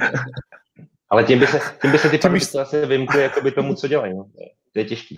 ale 1.10 1.24
tím 1.24 1.40
by 1.40 1.48
se, 1.48 1.60
tím 1.82 1.92
by 1.92 1.98
se 1.98 2.10
ty 2.10 2.18
Pardubice 2.18 2.52
zase 2.52 2.86
vymkly 2.86 3.22
jakoby 3.22 3.52
tomu, 3.52 3.76
co 3.76 3.88
dělají. 3.88 4.14
No. 4.18 4.24
To 4.74 4.80
je 4.80 4.86
těžký. 4.86 5.16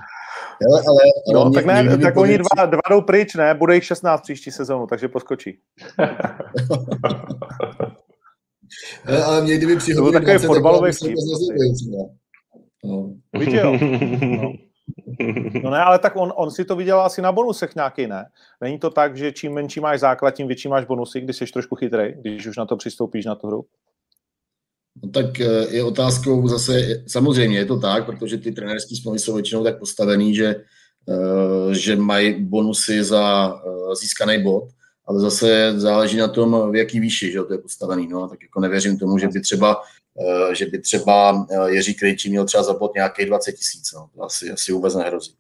Ale, 0.72 0.82
ale, 0.88 0.88
ale 0.88 1.00
no, 1.34 1.46
mě, 1.50 1.56
tak 1.56 1.66
ne, 1.66 1.84
mě, 1.84 1.98
tak 1.98 2.18
oni 2.18 2.38
dva, 2.38 2.66
dva 2.66 2.82
jdou 2.90 3.02
pryč, 3.02 3.36
ne? 3.36 3.54
Bude 3.54 3.76
jich 3.76 3.84
16 3.84 4.22
příští 4.22 4.52
sezónu, 4.52 4.88
takže 4.88 5.08
poskočí. 5.08 5.60
ale 9.26 9.42
mě 9.42 9.58
kdyby 9.58 9.76
přihodili... 9.76 10.06
To 10.06 10.12
byl 10.12 10.22
takový 10.22 10.48
fotbalový 10.48 10.92
vtip. 10.92 11.16
No. 12.86 13.10
Jo. 13.34 13.78
No. 14.22 14.54
No 15.64 15.70
ne, 15.70 15.80
ale 15.80 16.00
tak 16.00 16.16
on, 16.16 16.34
on 16.36 16.52
si 16.52 16.66
to 16.66 16.76
viděl 16.76 17.02
asi 17.02 17.22
na 17.22 17.32
bonusech 17.32 17.76
nějaký, 17.76 18.08
ne? 18.08 18.26
Není 18.62 18.80
to 18.80 18.90
tak, 18.90 19.18
že 19.18 19.32
čím 19.32 19.54
menší 19.54 19.80
máš 19.80 20.00
základ, 20.00 20.32
tím 20.32 20.48
větší 20.48 20.68
máš 20.68 20.86
bonusy, 20.86 21.22
když 21.22 21.36
jsi 21.36 21.46
trošku 21.46 21.76
chytrý, 21.76 22.14
když 22.22 22.48
už 22.48 22.58
na 22.58 22.66
to 22.66 22.78
přistoupíš 22.78 23.26
na 23.26 23.36
tu 23.36 23.48
hru? 23.48 23.66
No 25.04 25.10
tak 25.10 25.40
eh, 25.40 25.68
je 25.70 25.84
otázkou 25.84 26.48
zase, 26.48 27.04
samozřejmě 27.08 27.58
je 27.58 27.66
to 27.66 27.80
tak, 27.80 28.06
protože 28.06 28.38
ty 28.38 28.52
trenérské 28.52 28.96
smlouvy 28.96 29.20
jsou 29.20 29.34
většinou 29.34 29.64
tak 29.64 29.80
postavený, 29.80 30.36
že, 30.36 30.56
eh, 31.10 31.76
že 31.76 31.96
mají 31.96 32.44
bonusy 32.44 33.04
za 33.04 33.54
eh, 33.56 33.96
získaný 33.96 34.44
bod, 34.44 34.64
ale 35.06 35.20
zase 35.20 35.74
záleží 35.80 36.18
na 36.18 36.28
tom, 36.28 36.72
v 36.72 36.76
jaký 36.76 37.00
výši 37.00 37.32
že 37.32 37.44
to 37.44 37.54
je 37.54 37.60
postavený. 37.60 38.08
No, 38.08 38.28
tak 38.28 38.44
jako 38.44 38.60
nevěřím 38.60 38.98
tomu, 38.98 39.18
že 39.18 39.28
by 39.28 39.42
třeba, 39.42 39.82
že 40.54 40.66
by 40.66 40.82
třeba 40.82 41.48
Jiří 41.68 41.94
Krejčí 41.94 42.30
měl 42.30 42.46
třeba 42.46 42.64
za 42.64 42.74
bod 42.74 42.96
nějakých 42.96 43.26
20 43.26 43.52
tisíc. 43.52 43.94
No. 43.94 44.10
To 44.16 44.24
asi, 44.24 44.52
asi 44.52 44.72
vůbec 44.72 44.96
nehrozí. 44.96 45.36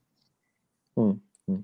Hmm. 0.98 1.20
hmm. 1.48 1.64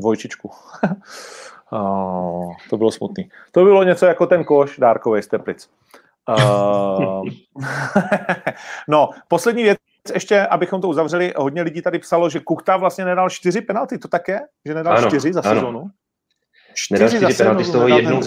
Dvojčičku. 0.00 0.50
oh, 1.72 2.54
to 2.70 2.76
bylo 2.76 2.90
smutný. 2.90 3.30
To 3.52 3.64
bylo 3.64 3.84
něco 3.84 4.06
jako 4.06 4.26
ten 4.26 4.44
koš 4.44 4.78
dárkový 4.78 5.22
z 5.22 5.26
Teplic. 5.26 5.68
Uh, 6.28 7.28
no, 8.88 9.10
poslední 9.28 9.62
věc, 9.62 9.78
ještě, 10.14 10.46
abychom 10.46 10.80
to 10.80 10.88
uzavřeli, 10.88 11.32
hodně 11.36 11.62
lidí 11.62 11.82
tady 11.82 11.98
psalo, 11.98 12.30
že 12.30 12.40
Kukta 12.40 12.76
vlastně 12.76 13.04
nedal 13.04 13.30
čtyři 13.30 13.60
penalty, 13.60 13.98
to 13.98 14.08
také? 14.08 14.40
Že 14.66 14.74
nedal 14.74 14.98
ano, 14.98 15.08
čtyři 15.08 15.32
za 15.32 15.42
ano. 15.44 15.54
sezonu? 15.54 15.90
Čtyři, 16.74 17.02
nedal 17.02 17.18
čtyři 17.18 17.38
penalty, 17.38 17.64
z 17.64 17.70
toho, 17.70 17.88
jednu, 17.88 18.20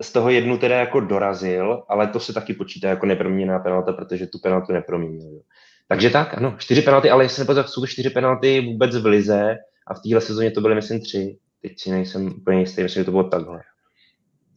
z 0.00 0.12
toho 0.12 0.30
jednu 0.30 0.58
teda 0.58 0.76
jako 0.76 1.00
dorazil, 1.00 1.82
ale 1.88 2.06
to 2.06 2.20
se 2.20 2.32
taky 2.32 2.54
počítá 2.54 2.88
jako 2.88 3.06
neproměněná 3.06 3.58
penalta, 3.58 3.92
protože 3.92 4.26
tu 4.26 4.38
penaltu 4.38 4.72
neproměnil. 4.72 5.40
Takže 5.88 6.10
tak, 6.10 6.38
ano, 6.38 6.54
čtyři 6.58 6.82
penalty, 6.82 7.10
ale 7.10 7.24
jestli 7.24 7.40
nepozor, 7.40 7.66
jsou 7.66 7.80
to 7.80 7.86
čtyři 7.86 8.10
penalty 8.10 8.60
vůbec 8.60 8.96
v 8.96 9.06
lize 9.06 9.56
a 9.86 9.94
v 9.94 10.02
téhle 10.02 10.20
sezóně 10.20 10.50
to 10.50 10.60
byly, 10.60 10.74
myslím, 10.74 11.00
tři. 11.00 11.38
Teď 11.62 11.80
si 11.80 11.90
nejsem 11.90 12.26
úplně 12.26 12.60
jistý, 12.60 12.82
myslím, 12.82 13.00
že 13.00 13.04
to 13.04 13.10
bylo 13.10 13.24
takhle. 13.24 13.60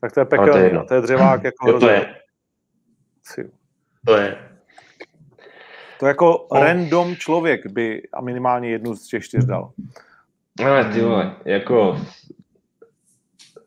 Tak 0.02 0.12
to 0.12 0.20
je 0.20 0.26
pekelný, 0.26 0.70
to 0.70 0.76
je, 0.76 0.84
to 0.88 0.94
je 0.94 1.02
dřevák 1.02 1.44
jako 1.50 1.70
jo, 1.70 1.80
to 1.80 1.90
je. 1.90 2.16
To 4.06 4.16
je. 4.16 4.38
To 6.00 6.08
jako 6.08 6.48
no. 6.54 6.60
random 6.60 7.16
člověk 7.16 7.66
by 7.66 8.02
a 8.14 8.22
minimálně 8.22 8.70
jednu 8.70 8.96
z 8.96 9.08
těch 9.08 9.24
čtyř 9.24 9.46
dal. 9.46 9.72
Ale 10.66 10.86
ty 10.86 11.02
vole, 11.02 11.36
jako 11.46 11.98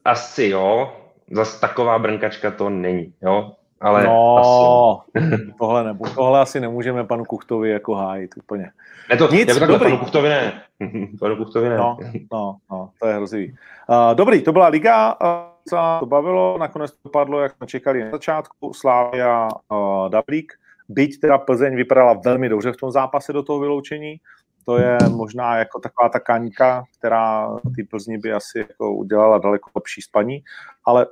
asi 0.04 0.48
jo, 0.48 0.96
zase 1.30 1.60
taková 1.60 1.98
brnkačka 1.98 2.50
to 2.50 2.70
není, 2.70 3.14
jo, 3.22 3.52
ale 3.80 4.04
no, 4.04 4.38
asi. 4.38 5.28
tohle, 5.58 5.84
nebu, 5.84 6.04
tohle 6.14 6.40
asi 6.40 6.60
nemůžeme 6.60 7.04
panu 7.04 7.24
Kuchtovi 7.24 7.70
jako 7.70 7.94
hájit 7.94 8.36
úplně. 8.36 8.70
Ne 9.10 9.16
to, 9.16 9.28
Nic, 9.28 9.48
jako 9.48 9.60
takhle, 9.60 9.78
dobrý. 9.78 9.90
panu 9.90 9.98
Kuchtovi 9.98 10.28
ne. 10.28 10.62
panu 11.20 11.36
Kuchtovi 11.36 11.68
ne. 11.68 11.76
No, 11.76 11.98
no, 12.32 12.56
no, 12.70 12.90
to 13.00 13.06
je 13.06 13.14
hrozivý. 13.14 13.56
Uh, 13.88 14.14
dobrý, 14.14 14.42
to 14.42 14.52
byla 14.52 14.68
liga. 14.68 15.16
Uh, 15.22 15.51
se 15.68 15.76
to 16.00 16.06
bavilo, 16.06 16.58
nakonec 16.58 16.92
to 16.92 17.08
padlo, 17.08 17.40
jak 17.40 17.56
jsme 17.56 17.66
čekali 17.66 18.04
na 18.04 18.10
začátku, 18.10 18.72
Slávia 18.72 19.48
uh, 19.68 20.08
Dablík, 20.08 20.52
byť 20.88 21.20
teda 21.20 21.38
Plzeň 21.38 21.76
vypadala 21.76 22.12
velmi 22.24 22.48
dobře 22.48 22.72
v 22.72 22.76
tom 22.76 22.90
zápase 22.90 23.32
do 23.32 23.42
toho 23.42 23.60
vyloučení, 23.60 24.16
to 24.64 24.78
je 24.78 24.98
možná 25.10 25.56
jako 25.58 25.80
taková 25.80 26.08
ta 26.08 26.20
kaňka, 26.20 26.84
která 26.98 27.48
ty 27.76 27.84
Plzni 27.84 28.18
by 28.18 28.32
asi 28.32 28.58
jako 28.58 28.94
udělala 28.94 29.38
daleko 29.38 29.70
lepší 29.74 30.02
spaní, 30.02 30.44
ale 30.84 31.06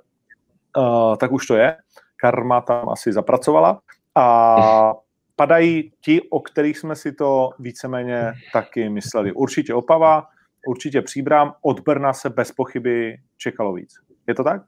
uh, 0.76 1.16
tak 1.16 1.32
už 1.32 1.46
to 1.46 1.56
je. 1.56 1.76
Karma 2.16 2.60
tam 2.60 2.88
asi 2.88 3.12
zapracovala 3.12 3.80
a 4.14 4.94
padají 5.36 5.92
ti, 6.00 6.20
o 6.30 6.40
kterých 6.40 6.78
jsme 6.78 6.96
si 6.96 7.12
to 7.12 7.50
víceméně 7.58 8.32
taky 8.52 8.88
mysleli. 8.88 9.32
Určitě 9.32 9.74
Opava, 9.74 10.26
určitě 10.66 11.02
Příbram, 11.02 11.54
od 11.62 11.80
Brna 11.80 12.12
se 12.12 12.30
bez 12.30 12.52
pochyby 12.52 13.16
čekalo 13.36 13.72
víc. 13.72 14.09
Je 14.30 14.34
to 14.34 14.44
tak? 14.44 14.62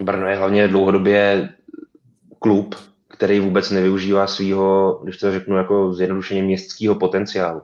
Brno 0.00 0.26
je 0.26 0.36
hlavně 0.36 0.68
dlouhodobě 0.68 1.48
klub, 2.38 2.74
který 3.08 3.40
vůbec 3.40 3.70
nevyužívá 3.70 4.26
svého, 4.26 5.00
když 5.02 5.16
to 5.16 5.32
řeknu 5.32 5.56
jako 5.56 5.94
zjednodušeně 5.94 6.42
městského 6.42 6.94
potenciálu. 6.94 7.62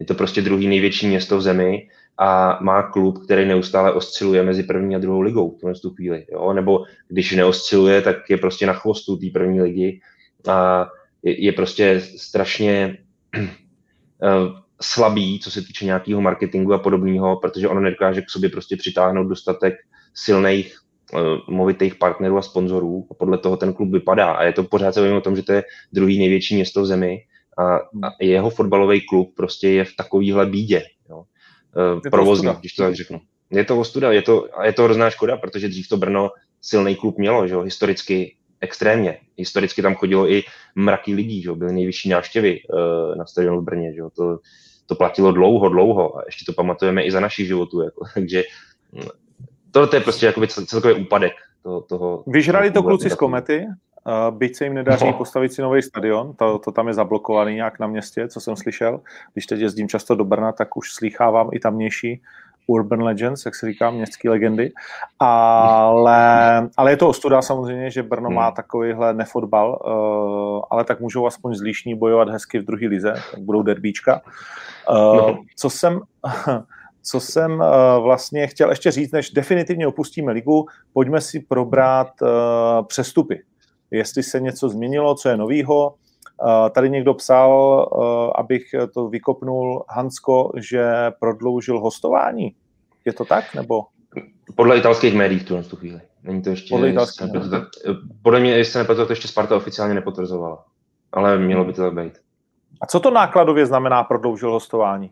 Je 0.00 0.06
to 0.06 0.14
prostě 0.14 0.42
druhý 0.42 0.68
největší 0.68 1.06
město 1.06 1.38
v 1.38 1.42
zemi 1.42 1.88
a 2.18 2.58
má 2.62 2.82
klub, 2.82 3.24
který 3.24 3.48
neustále 3.48 3.92
osciluje 3.92 4.42
mezi 4.42 4.62
první 4.62 4.96
a 4.96 4.98
druhou 4.98 5.20
ligou 5.20 5.58
v 5.58 5.80
tu 5.82 5.90
chvíli. 5.90 6.26
Jo? 6.32 6.52
Nebo 6.52 6.84
když 7.08 7.32
neosciluje, 7.32 8.02
tak 8.02 8.30
je 8.30 8.36
prostě 8.36 8.66
na 8.66 8.72
chvostu 8.72 9.16
té 9.16 9.26
první 9.32 9.60
ligy 9.60 10.00
a 10.48 10.88
je, 11.22 11.52
prostě 11.52 12.00
strašně 12.00 12.98
eh, 13.36 13.48
slabý, 14.80 15.40
co 15.40 15.50
se 15.50 15.62
týče 15.62 15.84
nějakého 15.84 16.20
marketingu 16.20 16.72
a 16.72 16.78
podobného, 16.78 17.36
protože 17.36 17.68
ono 17.68 17.80
nedokáže 17.80 18.22
k 18.22 18.30
sobě 18.30 18.48
prostě 18.50 18.76
přitáhnout 18.76 19.28
dostatek 19.28 19.74
silných 20.14 20.78
uh, 21.12 21.20
movitých 21.48 21.94
partnerů 21.94 22.38
a 22.38 22.42
sponzorů 22.42 23.06
a 23.10 23.14
podle 23.14 23.38
toho 23.38 23.56
ten 23.56 23.72
klub 23.72 23.90
vypadá. 23.92 24.32
A 24.32 24.42
je 24.42 24.52
to 24.52 24.64
pořád 24.64 24.94
se 24.94 25.12
o 25.12 25.20
tom, 25.20 25.36
že 25.36 25.42
to 25.42 25.52
je 25.52 25.64
druhý 25.92 26.18
největší 26.18 26.54
město 26.54 26.82
v 26.82 26.86
zemi 26.86 27.18
a, 27.58 27.76
a 27.76 28.10
jeho 28.20 28.50
fotbalový 28.50 29.06
klub 29.06 29.34
prostě 29.36 29.68
je 29.68 29.84
v 29.84 29.96
takovýhle 29.96 30.46
bídě. 30.46 30.82
Jo. 31.10 31.24
Uh, 31.94 32.00
provozní, 32.10 32.50
když 32.60 32.74
to 32.74 32.82
tak 32.82 32.94
řeknu. 32.94 33.20
Je 33.50 33.64
to 33.64 33.78
ostuda, 33.78 34.12
je 34.12 34.22
to, 34.22 34.48
je 34.62 34.72
to 34.72 34.82
hrozná 34.82 35.10
škoda, 35.10 35.36
protože 35.36 35.68
dřív 35.68 35.88
to 35.88 35.96
Brno 35.96 36.30
silný 36.60 36.96
klub 36.96 37.18
mělo, 37.18 37.46
že 37.46 37.54
jo, 37.54 37.60
historicky 37.60 38.36
extrémně. 38.60 39.18
Historicky 39.36 39.82
tam 39.82 39.94
chodilo 39.94 40.30
i 40.30 40.42
mraky 40.74 41.14
lidí, 41.14 41.42
že 41.42 41.48
jo, 41.48 41.56
byly 41.56 41.72
nejvyšší 41.72 42.08
návštěvy 42.08 42.60
uh, 42.60 43.16
na 43.16 43.26
stadionu 43.26 43.60
v 43.60 43.64
Brně, 43.64 43.92
že 43.92 44.00
jo, 44.00 44.10
to, 44.10 44.38
to 44.86 44.94
platilo 44.94 45.32
dlouho, 45.32 45.68
dlouho 45.68 46.18
a 46.18 46.22
ještě 46.26 46.44
to 46.44 46.52
pamatujeme 46.52 47.02
i 47.02 47.10
za 47.10 47.20
našich 47.20 47.46
životů, 47.46 47.82
jako, 47.82 48.04
takže 48.14 48.42
to, 49.70 49.86
to 49.86 49.96
je 49.96 50.00
prostě 50.00 50.26
jakoby 50.26 50.48
celkový 50.48 50.94
úpadek 50.94 51.32
toho. 51.62 51.80
toho 51.80 52.24
Vyžrali 52.26 52.70
to 52.70 52.82
kluci 52.82 53.10
z 53.10 53.14
Komety, 53.14 53.66
Uh, 54.06 54.36
byť 54.36 54.56
se 54.56 54.64
jim 54.64 54.74
nedaří 54.74 55.06
no. 55.06 55.12
postavit 55.12 55.52
si 55.52 55.62
nový 55.62 55.82
stadion, 55.82 56.32
to, 56.32 56.58
to 56.58 56.72
tam 56.72 56.88
je 56.88 56.94
zablokovaný 56.94 57.54
nějak 57.54 57.78
na 57.78 57.86
městě, 57.86 58.28
co 58.28 58.40
jsem 58.40 58.56
slyšel. 58.56 59.00
Když 59.32 59.46
teď 59.46 59.60
jezdím 59.60 59.88
často 59.88 60.14
do 60.14 60.24
Brna, 60.24 60.52
tak 60.52 60.76
už 60.76 60.92
slýchávám 60.92 61.48
i 61.52 61.58
tamnější 61.58 62.22
urban 62.66 63.02
legends, 63.02 63.44
jak 63.44 63.54
se 63.54 63.66
říká, 63.66 63.90
městské 63.90 64.30
legendy. 64.30 64.72
Ale, 65.18 66.68
ale 66.76 66.92
je 66.92 66.96
to 66.96 67.08
ostuda 67.08 67.42
samozřejmě, 67.42 67.90
že 67.90 68.02
Brno 68.02 68.28
hmm. 68.28 68.36
má 68.36 68.50
takovýhle 68.50 69.14
nefotbal, 69.14 69.78
uh, 69.84 70.62
ale 70.70 70.84
tak 70.84 71.00
můžou 71.00 71.26
aspoň 71.26 71.54
zlíšní 71.54 71.94
bojovat 71.94 72.28
hezky 72.28 72.58
v 72.58 72.64
druhé 72.64 72.86
lize, 72.86 73.14
tak 73.30 73.40
budou 73.40 73.62
derbíčka. 73.62 74.20
Uh, 74.90 74.96
no. 75.16 75.38
Co 75.56 75.70
jsem 75.70 76.00
co 77.02 77.20
jsem 77.20 77.52
uh, 77.52 78.02
vlastně 78.02 78.46
chtěl 78.46 78.70
ještě 78.70 78.90
říct, 78.90 79.12
než 79.12 79.30
definitivně 79.30 79.86
opustíme 79.86 80.32
ligu, 80.32 80.66
pojďme 80.92 81.20
si 81.20 81.40
probrat 81.40 82.08
uh, 82.22 82.28
přestupy. 82.86 83.42
Jestli 83.90 84.22
se 84.22 84.40
něco 84.40 84.68
změnilo, 84.68 85.14
co 85.14 85.28
je 85.28 85.36
novýho. 85.36 85.94
Uh, 86.42 86.68
tady 86.70 86.90
někdo 86.90 87.14
psal, 87.14 87.88
abych 88.34 88.62
to 88.94 89.08
vykopnul, 89.08 89.84
Hansko, 89.88 90.52
že 90.56 90.92
prodloužil 91.20 91.80
hostování. 91.80 92.54
Je 93.04 93.12
to 93.12 93.24
tak, 93.24 93.54
nebo? 93.54 93.84
Podle 94.56 94.78
italských 94.78 95.14
médií 95.14 95.38
v 95.38 95.44
tu, 95.44 95.62
tu 95.62 95.76
chvíli. 95.76 96.00
Není 96.22 96.42
to 96.42 96.50
ještě... 96.50 96.74
Podle, 96.74 96.90
italských 96.90 97.30
podle 98.22 98.40
mě, 98.40 98.50
jestli 98.50 98.72
se 98.72 98.78
nepletu, 98.78 99.06
to 99.06 99.12
ještě 99.12 99.28
Sparta 99.28 99.56
oficiálně 99.56 99.94
nepotvrzovala. 99.94 100.64
Ale 101.12 101.38
mělo 101.38 101.64
by 101.64 101.72
to 101.72 101.82
tak 101.82 101.94
být. 101.94 102.12
A 102.80 102.86
co 102.86 103.00
to 103.00 103.10
nákladově 103.10 103.66
znamená 103.66 104.04
prodloužil 104.04 104.52
hostování? 104.52 105.10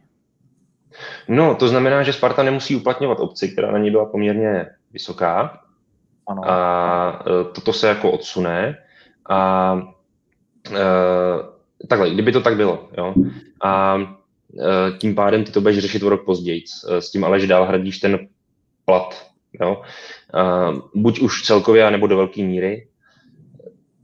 No, 1.28 1.54
to 1.54 1.68
znamená, 1.68 2.02
že 2.02 2.12
Sparta 2.12 2.42
nemusí 2.42 2.76
uplatňovat 2.76 3.20
obci, 3.20 3.48
která 3.48 3.72
na 3.72 3.78
ní 3.78 3.90
byla 3.90 4.06
poměrně 4.06 4.66
vysoká. 4.92 5.60
Ano. 6.28 6.42
A 6.50 7.24
e, 7.26 7.44
toto 7.54 7.72
se 7.72 7.88
jako 7.88 8.10
odsune. 8.10 8.76
A 9.28 9.80
e, 10.72 11.86
takhle, 11.88 12.10
kdyby 12.10 12.32
to 12.32 12.40
tak 12.40 12.56
bylo, 12.56 12.88
jo. 12.98 13.14
A 13.62 13.98
e, 13.98 14.98
tím 14.98 15.14
pádem 15.14 15.44
ty 15.44 15.52
to 15.52 15.60
budeš 15.60 15.78
řešit 15.78 16.02
o 16.02 16.08
rok 16.08 16.24
později. 16.24 16.64
S 16.98 17.10
tím 17.10 17.24
ale, 17.24 17.40
že 17.40 17.46
dál 17.46 17.64
hradíš 17.64 17.98
ten 17.98 18.28
plat, 18.84 19.26
jo. 19.60 19.82
A, 20.34 20.72
buď 20.94 21.20
už 21.20 21.42
celkově, 21.42 21.90
nebo 21.90 22.06
do 22.06 22.16
velké 22.16 22.42
míry, 22.42 22.88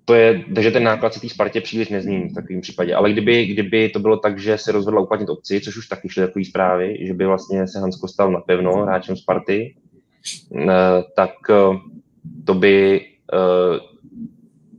to 0.05 0.15
je, 0.15 0.45
takže 0.55 0.71
ten 0.71 0.83
náklad 0.83 1.15
se 1.15 1.21
té 1.21 1.29
Spartě 1.29 1.61
příliš 1.61 1.89
nezmění 1.89 2.29
v 2.29 2.35
takovém 2.35 2.61
případě. 2.61 2.95
Ale 2.95 3.13
kdyby, 3.13 3.47
kdyby 3.47 3.89
to 3.89 3.99
bylo 3.99 4.17
tak, 4.17 4.39
že 4.39 4.59
se 4.59 4.73
rozhodla 4.73 5.01
uplatnit 5.01 5.29
obci, 5.29 5.61
což 5.61 5.77
už 5.77 5.89
taky 5.89 6.09
šly 6.09 6.27
takové 6.27 6.45
zprávy, 6.45 6.97
že 7.01 7.15
by 7.15 7.27
vlastně 7.27 7.69
se 7.69 7.81
Hansko 7.81 8.09
stal 8.09 8.33
napevno 8.33 8.77
hráčem 8.77 9.17
Sparty, 9.17 9.77
eh, 10.57 10.69
tak 11.17 11.31
eh, 11.51 11.79
to 12.45 12.55
by, 12.55 13.01
eh, 13.35 13.81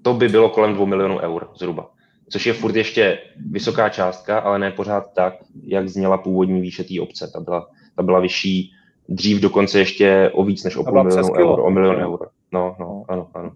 to 0.02 0.14
by 0.14 0.30
bylo 0.30 0.50
kolem 0.50 0.74
2 0.74 0.86
milionů 0.86 1.20
eur 1.20 1.48
zhruba. 1.60 1.90
Což 2.30 2.46
je 2.46 2.54
furt 2.54 2.76
ještě 2.76 3.20
vysoká 3.52 3.90
částka, 3.90 4.40
ale 4.40 4.60
ne 4.60 4.72
pořád 4.72 5.14
tak, 5.14 5.34
jak 5.64 5.90
zněla 5.90 6.18
původní 6.18 6.62
výše 6.62 6.84
té 6.84 7.02
obce. 7.02 7.32
Ta 7.34 7.40
byla, 7.40 7.68
ta 7.96 8.04
byla 8.04 8.20
vyšší 8.20 8.72
dřív 9.10 9.42
dokonce 9.42 9.80
ještě 9.80 10.32
o 10.34 10.44
víc 10.44 10.64
než 10.64 10.76
o 10.76 10.84
půl 10.84 11.04
milionu 11.04 11.34
eur. 11.34 11.60
O 11.60 11.70
milion 11.70 11.96
eur. 11.96 12.30
No, 12.52 12.76
no, 12.80 13.06
ano, 13.08 13.28
ano. 13.34 13.52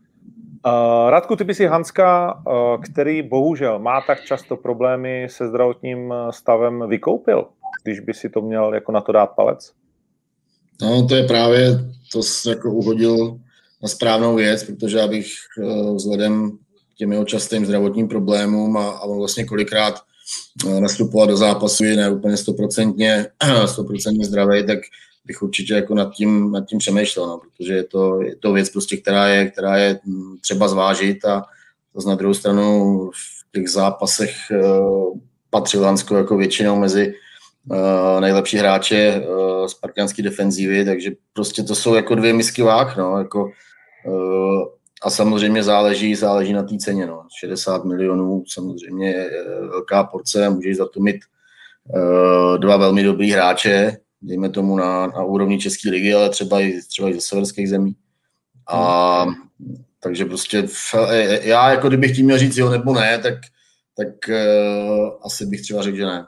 Uh, 0.65 1.09
Radku, 1.09 1.35
ty 1.35 1.43
by 1.43 1.55
si 1.55 1.65
Hanska, 1.65 2.35
uh, 2.35 2.81
který 2.81 3.21
bohužel 3.21 3.79
má 3.79 4.01
tak 4.01 4.25
často 4.25 4.57
problémy 4.57 5.27
se 5.29 5.47
zdravotním 5.47 6.13
stavem, 6.31 6.89
vykoupil, 6.89 7.47
když 7.83 7.99
by 7.99 8.13
si 8.13 8.29
to 8.29 8.41
měl 8.41 8.73
jako 8.73 8.91
na 8.91 9.01
to 9.01 9.11
dát 9.11 9.25
palec? 9.25 9.71
No, 10.81 11.07
to 11.07 11.15
je 11.15 11.23
právě, 11.23 11.79
to 12.11 12.23
jsi 12.23 12.49
jako 12.49 12.71
uhodil 12.71 13.39
na 13.83 13.89
správnou 13.89 14.35
věc, 14.35 14.63
protože 14.63 15.01
abych 15.01 15.27
uh, 15.63 15.95
vzhledem 15.95 16.51
k 16.93 16.97
těm 16.97 17.11
jeho 17.11 17.25
častým 17.25 17.65
zdravotním 17.65 18.07
problémům 18.07 18.77
a, 18.77 18.89
a 18.89 19.07
vlastně 19.07 19.45
kolikrát 19.45 19.99
nastupoval 20.79 21.27
do 21.27 21.37
zápasu 21.37 21.83
je 21.83 21.95
ne 21.95 22.09
úplně 22.09 22.37
stoprocentně, 22.37 23.27
stoprocentně 23.65 24.25
zdravý, 24.25 24.65
tak 24.67 24.79
bych 25.29 25.41
určitě 25.41 25.73
jako 25.73 25.95
nad 25.95 26.13
tím, 26.13 26.51
nad 26.51 26.65
tím 26.65 26.79
přemýšlel, 26.79 27.27
no, 27.27 27.37
protože 27.37 27.73
je 27.73 27.83
to, 27.83 28.21
je 28.21 28.35
to 28.35 28.53
věc 28.53 28.69
prostě, 28.69 28.97
která 28.97 29.27
je, 29.27 29.49
která 29.49 29.77
je 29.77 29.99
mm, 30.05 30.37
třeba 30.41 30.67
zvážit 30.67 31.25
a 31.25 31.45
to 31.93 32.09
na 32.09 32.15
druhou 32.15 32.33
stranu 32.33 33.09
v 33.13 33.51
těch 33.51 33.69
zápasech 33.69 34.35
uh, 34.51 35.17
patřil 35.49 35.83
Hansko 35.83 36.17
jako 36.17 36.37
většinou 36.37 36.79
mezi 36.79 37.13
uh, 37.71 38.21
nejlepší 38.21 38.57
hráče 38.57 39.21
uh, 39.21 39.67
spartianské 39.67 40.23
defenzívy, 40.23 40.85
takže 40.85 41.11
prostě 41.33 41.63
to 41.63 41.75
jsou 41.75 41.95
jako 41.95 42.15
dvě 42.15 42.33
misky 42.33 42.61
vák, 42.61 42.97
no, 42.97 43.17
jako 43.17 43.43
uh, 44.05 44.63
a 45.03 45.09
samozřejmě 45.09 45.63
záleží, 45.63 46.15
záleží 46.15 46.53
na 46.53 46.63
té 46.63 46.77
ceně. 46.77 47.05
No. 47.05 47.23
60 47.39 47.85
milionů 47.85 48.43
samozřejmě 48.47 49.09
je 49.09 49.29
velká 49.69 50.03
porce, 50.03 50.49
můžeš 50.49 50.77
za 50.77 50.85
to 50.85 50.99
mít 50.99 51.21
uh, 51.95 52.57
dva 52.57 52.77
velmi 52.77 53.03
dobrý 53.03 53.31
hráče, 53.31 53.97
dejme 54.21 54.49
tomu 54.49 54.77
na, 54.77 55.07
na 55.07 55.23
úrovni 55.23 55.59
České 55.59 55.89
ligy, 55.89 56.13
ale 56.13 56.29
třeba 56.29 56.61
i, 56.61 56.81
třeba 56.87 57.09
i 57.09 57.13
ze 57.13 57.21
severských 57.21 57.69
zemí. 57.69 57.95
A 58.67 59.23
hmm. 59.23 59.33
takže 59.99 60.25
prostě 60.25 60.61
v, 60.67 60.95
já 61.41 61.69
jako 61.69 61.87
kdybych 61.87 62.15
tím 62.15 62.25
měl 62.25 62.37
říct 62.37 62.57
jo 62.57 62.69
nebo 62.69 62.93
ne, 62.93 63.17
tak, 63.17 63.33
tak 63.97 64.07
uh, 64.29 65.09
asi 65.25 65.45
bych 65.45 65.61
třeba 65.61 65.81
řekl, 65.81 65.97
že 65.97 66.05
ne. 66.05 66.25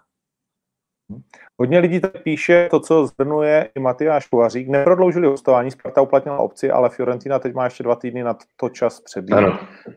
Hodně 1.59 1.79
lidí 1.79 1.99
tak 1.99 2.23
píše 2.23 2.67
to, 2.71 2.79
co 2.79 3.07
zhrnuje 3.07 3.69
i 3.75 3.79
Matyáš 3.79 4.27
Kovařík. 4.27 4.67
Neprodloužili 4.67 5.27
hostování, 5.27 5.71
Sparta 5.71 6.01
uplatnila 6.01 6.37
opci, 6.37 6.71
ale 6.71 6.89
Fiorentina 6.89 7.39
teď 7.39 7.53
má 7.53 7.63
ještě 7.63 7.83
dva 7.83 7.95
týdny 7.95 8.23
na 8.23 8.37
to 8.55 8.69
čas 8.69 8.99
přebít. 8.99 9.35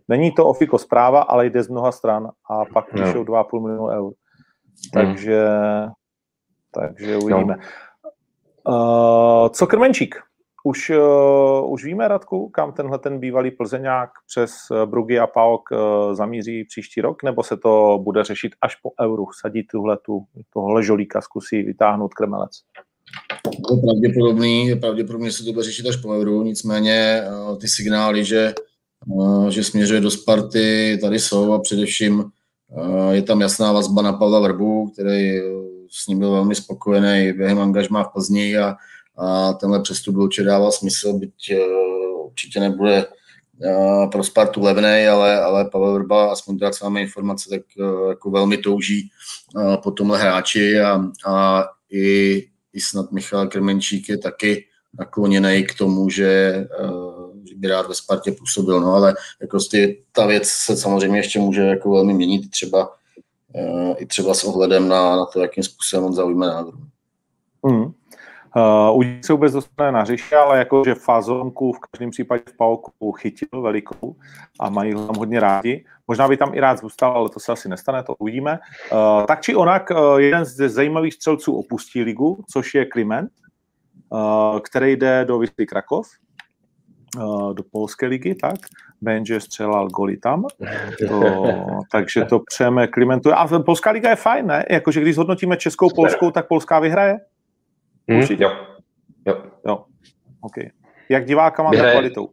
Není 0.08 0.32
to 0.32 0.46
ofiko 0.46 0.78
zpráva, 0.78 1.22
ale 1.22 1.46
jde 1.46 1.62
z 1.62 1.68
mnoha 1.68 1.92
stran 1.92 2.30
a 2.50 2.64
pak 2.64 2.90
píšou 2.90 3.24
2,5 3.24 3.62
milionu 3.62 3.86
eur. 3.86 4.12
Takže, 4.92 5.48
hmm. 5.48 5.92
Takže 6.74 7.16
uvidíme. 7.16 7.56
No. 7.56 7.62
Uh, 8.68 9.48
co 9.48 9.66
Krmenčík? 9.66 10.14
Už, 10.66 10.90
uh, 10.90 11.72
už 11.72 11.84
víme, 11.84 12.08
Radku, 12.08 12.48
kam 12.48 12.72
tenhle 12.72 12.98
ten 12.98 13.20
bývalý 13.20 13.50
plzeňák 13.50 14.10
přes 14.26 14.52
eh, 14.72 14.86
Brugy 14.86 15.18
a 15.18 15.26
Paok 15.26 15.62
uh, 15.70 15.78
zamíří 16.14 16.64
příští 16.64 17.00
rok, 17.00 17.22
nebo 17.22 17.42
se 17.42 17.56
to 17.56 18.00
bude 18.02 18.24
řešit 18.24 18.52
až 18.60 18.76
po 18.76 18.90
euru, 19.00 19.26
sadit 19.40 19.66
tuhle 19.70 19.98
tu, 20.06 20.24
tohle 20.52 20.82
žolíka, 20.82 21.20
zkusí 21.20 21.62
vytáhnout 21.62 22.14
Kremelec? 22.14 22.50
Je 23.70 23.80
pravděpodobný, 23.82 24.74
pravděpodobně 24.80 25.32
se 25.32 25.44
to 25.44 25.52
bude 25.52 25.64
řešit 25.64 25.86
až 25.86 25.96
po 25.96 26.08
euru, 26.08 26.42
nicméně 26.42 27.22
uh, 27.28 27.58
ty 27.58 27.68
signály, 27.68 28.24
že, 28.24 28.54
uh, 29.06 29.48
že 29.48 29.64
směřuje 29.64 30.00
do 30.00 30.10
Sparty, 30.10 30.98
tady 31.00 31.18
jsou 31.18 31.52
a 31.52 31.58
především 31.58 32.24
uh, 32.68 33.10
je 33.10 33.22
tam 33.22 33.40
jasná 33.40 33.72
vazba 33.72 34.02
na 34.02 34.12
Pavla 34.12 34.40
Vrbu, 34.40 34.90
který 34.90 35.40
s 35.94 36.06
ním 36.06 36.18
byl 36.18 36.30
velmi 36.30 36.54
spokojený 36.54 37.32
během 37.32 37.58
angažmá 37.58 38.04
v 38.04 38.12
Plzni 38.12 38.58
a 38.58 38.76
a 39.16 39.52
tenhle 39.52 39.82
přestup 39.82 40.16
určitě 40.16 40.46
dává 40.46 40.70
smysl, 40.70 41.12
byť 41.12 41.52
uh, 41.52 42.26
určitě 42.26 42.60
nebude 42.60 43.06
uh, 43.06 44.10
pro 44.10 44.24
Spartu 44.24 44.62
levný, 44.62 45.06
ale, 45.06 45.40
ale 45.40 45.64
Pavel 45.64 45.94
Vrba, 45.94 46.32
aspoň 46.32 46.58
teda 46.58 46.70
máme 46.82 47.00
informace, 47.00 47.50
tak 47.50 47.62
uh, 47.78 48.08
jako 48.08 48.30
velmi 48.30 48.56
touží 48.56 49.10
uh, 49.54 49.76
po 49.76 49.90
tomhle 49.90 50.18
hráči 50.18 50.80
a, 50.80 51.00
a 51.26 51.64
i, 51.90 52.36
i 52.72 52.80
snad 52.80 53.12
Michal 53.12 53.46
Krmenčík 53.46 54.08
je 54.08 54.18
taky 54.18 54.66
nakloněný 54.98 55.64
k 55.64 55.74
tomu, 55.74 56.10
že, 56.10 56.66
uh, 56.80 57.38
že 57.48 57.54
by 57.56 57.68
rád 57.68 57.88
ve 57.88 57.94
Spartě 57.94 58.32
působil, 58.32 58.80
no 58.80 58.94
ale 58.94 59.14
jako 59.40 59.58
ty, 59.70 60.02
ta 60.12 60.26
věc 60.26 60.48
se 60.48 60.76
samozřejmě 60.76 61.18
ještě 61.18 61.38
může 61.38 61.60
jako 61.60 61.90
velmi 61.90 62.14
měnit, 62.14 62.50
třeba 62.50 62.94
i 63.96 64.06
třeba 64.06 64.34
s 64.34 64.44
ohledem 64.44 64.88
na, 64.88 65.16
na 65.16 65.26
to, 65.26 65.40
jakým 65.40 65.62
způsobem 65.62 66.04
on 66.04 66.12
zaujme 66.12 66.46
názor. 66.46 66.74
Mm. 67.62 67.92
Uh, 68.56 69.04
se 69.24 69.32
vůbec 69.32 69.52
dostane 69.52 69.92
na 69.92 70.00
hřiště, 70.00 70.36
ale 70.36 70.58
jakože 70.58 70.94
fazonku 70.94 71.72
v 71.72 71.78
každém 71.78 72.10
případě 72.10 72.42
v 72.48 72.56
Pauku 72.56 73.12
chytil 73.12 73.62
velikou 73.62 74.16
a 74.60 74.70
mají 74.70 74.92
ho 74.92 75.06
tam 75.06 75.16
hodně 75.16 75.40
rádi. 75.40 75.84
Možná 76.08 76.28
by 76.28 76.36
tam 76.36 76.54
i 76.54 76.60
rád 76.60 76.78
zůstal, 76.78 77.12
ale 77.12 77.28
to 77.28 77.40
se 77.40 77.52
asi 77.52 77.68
nestane, 77.68 78.02
to 78.02 78.14
uvidíme. 78.14 78.58
Uh, 78.92 79.26
tak 79.26 79.42
či 79.42 79.54
onak, 79.54 79.90
uh, 79.90 80.18
jeden 80.18 80.44
z 80.44 80.68
zajímavých 80.68 81.14
střelců 81.14 81.56
opustí 81.56 82.02
ligu, 82.02 82.44
což 82.52 82.74
je 82.74 82.84
Kliment, 82.84 83.30
uh, 84.08 84.58
který 84.60 84.96
jde 84.96 85.24
do 85.24 85.38
Wisly 85.38 85.66
Krakov, 85.66 86.06
do 87.52 87.62
polské 87.72 88.06
ligy, 88.06 88.34
tak. 88.34 88.54
Benže 89.04 89.40
střelal 89.40 89.88
goly 89.88 90.16
tam, 90.16 90.44
to, 91.08 91.44
takže 91.92 92.24
to 92.24 92.38
přejeme 92.38 92.86
Klimentu. 92.86 93.32
A 93.32 93.62
polská 93.66 93.90
liga 93.90 94.10
je 94.10 94.16
fajn, 94.16 94.46
ne? 94.46 94.64
Jakože 94.70 95.00
když 95.00 95.16
hodnotíme 95.16 95.56
českou, 95.56 95.88
polskou, 95.94 96.30
tak 96.30 96.48
polská 96.48 96.78
vyhraje? 96.78 97.18
Hmm, 98.08 98.18
Určitě. 98.18 98.44
Jo. 98.44 98.50
jo. 99.26 99.42
Jo. 99.66 99.84
OK. 100.40 100.54
Jak 101.08 101.26
divákama, 101.26 101.70
vyhraje, 101.70 101.92
tak 101.92 102.00
kvalitou. 102.00 102.28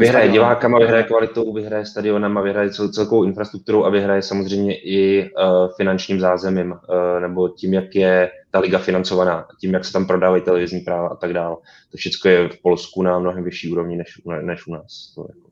Vyhraje 0.00 0.28
divákama, 0.28 0.78
vyhraje 0.78 1.02
kvalitou, 1.02 1.52
vyhraje 1.52 1.86
stadionama, 1.86 2.40
vyhraje 2.40 2.70
cel, 2.70 2.92
celkovou 2.92 3.24
infrastrukturou 3.24 3.84
a 3.84 3.90
vyhraje 3.90 4.22
samozřejmě 4.22 4.76
i 4.76 5.22
uh, 5.22 5.68
finančním 5.76 6.20
zázemím, 6.20 6.72
uh, 6.72 7.20
nebo 7.20 7.48
tím, 7.48 7.74
jak 7.74 7.94
je 7.94 8.30
ta 8.50 8.58
liga 8.58 8.78
financovaná, 8.78 9.46
tím, 9.60 9.74
jak 9.74 9.84
se 9.84 9.92
tam 9.92 10.06
prodávají 10.06 10.42
televizní 10.42 10.80
práva 10.80 11.08
a 11.08 11.16
tak 11.16 11.32
dále. 11.32 11.56
To 11.90 11.96
všechno 11.96 12.30
je 12.30 12.48
v 12.48 12.62
Polsku 12.62 13.02
na 13.02 13.18
mnohem 13.18 13.44
vyšší 13.44 13.72
úrovni 13.72 13.96
než, 13.96 14.20
než 14.42 14.66
u 14.66 14.72
nás. 14.72 15.12
To 15.14 15.26
jako, 15.28 15.48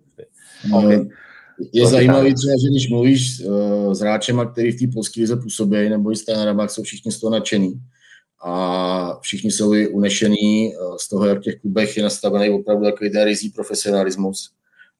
okay. 0.74 1.08
Je 1.72 1.82
to 1.82 1.88
zajímavý 1.88 2.34
třeba, 2.34 2.52
že 2.52 2.68
když 2.70 2.90
mluvíš 2.90 3.40
uh, 3.40 3.92
s 3.92 4.00
hráčema, 4.00 4.44
který 4.44 4.72
v 4.72 4.78
té 4.78 4.92
polské 4.92 5.20
lize 5.20 5.36
působí, 5.36 5.88
nebo 5.88 6.12
i 6.12 6.16
s 6.16 6.24
jsou 6.66 6.82
všichni 6.82 7.12
z 7.12 7.20
toho 7.20 7.30
nadšený. 7.30 7.80
A 8.42 9.18
všichni 9.20 9.50
jsou 9.50 9.74
i 9.74 9.88
unešení 9.88 10.74
eh, 10.74 10.78
z 11.00 11.08
toho, 11.08 11.26
jak 11.26 11.38
v 11.38 11.42
těch 11.42 11.60
klubech 11.60 11.96
je 11.96 12.02
nastavený 12.02 12.50
opravdu 12.50 12.84
takový 12.84 13.10
ten 13.10 13.24
rizí 13.24 13.50
profesionalismus. 13.50 14.50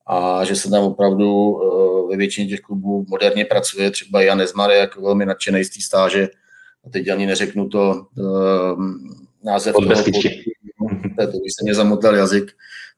A 0.07 0.45
že 0.45 0.55
se 0.55 0.69
tam 0.69 0.83
opravdu 0.83 1.59
eh, 1.61 2.11
ve 2.11 2.17
většině 2.17 2.47
těch 2.47 2.59
klubů 2.59 3.05
moderně 3.09 3.45
pracuje. 3.45 3.91
Třeba 3.91 4.21
Jan 4.21 4.37
Nezmar 4.37 4.71
je 4.71 4.77
jako 4.77 5.01
velmi 5.01 5.25
nadšený 5.25 5.63
z 5.63 5.69
té 5.69 5.81
stáže. 5.81 6.29
A 6.85 6.89
teď 6.89 7.09
ani 7.09 7.25
neřeknu 7.25 7.69
to 7.69 8.05
um, 8.15 9.17
název 9.43 9.75
toho, 9.75 10.03
to 11.17 11.37
by 11.37 11.49
se 11.49 11.63
mě 11.63 11.73
zamotal 11.73 12.15
jazyk, 12.15 12.51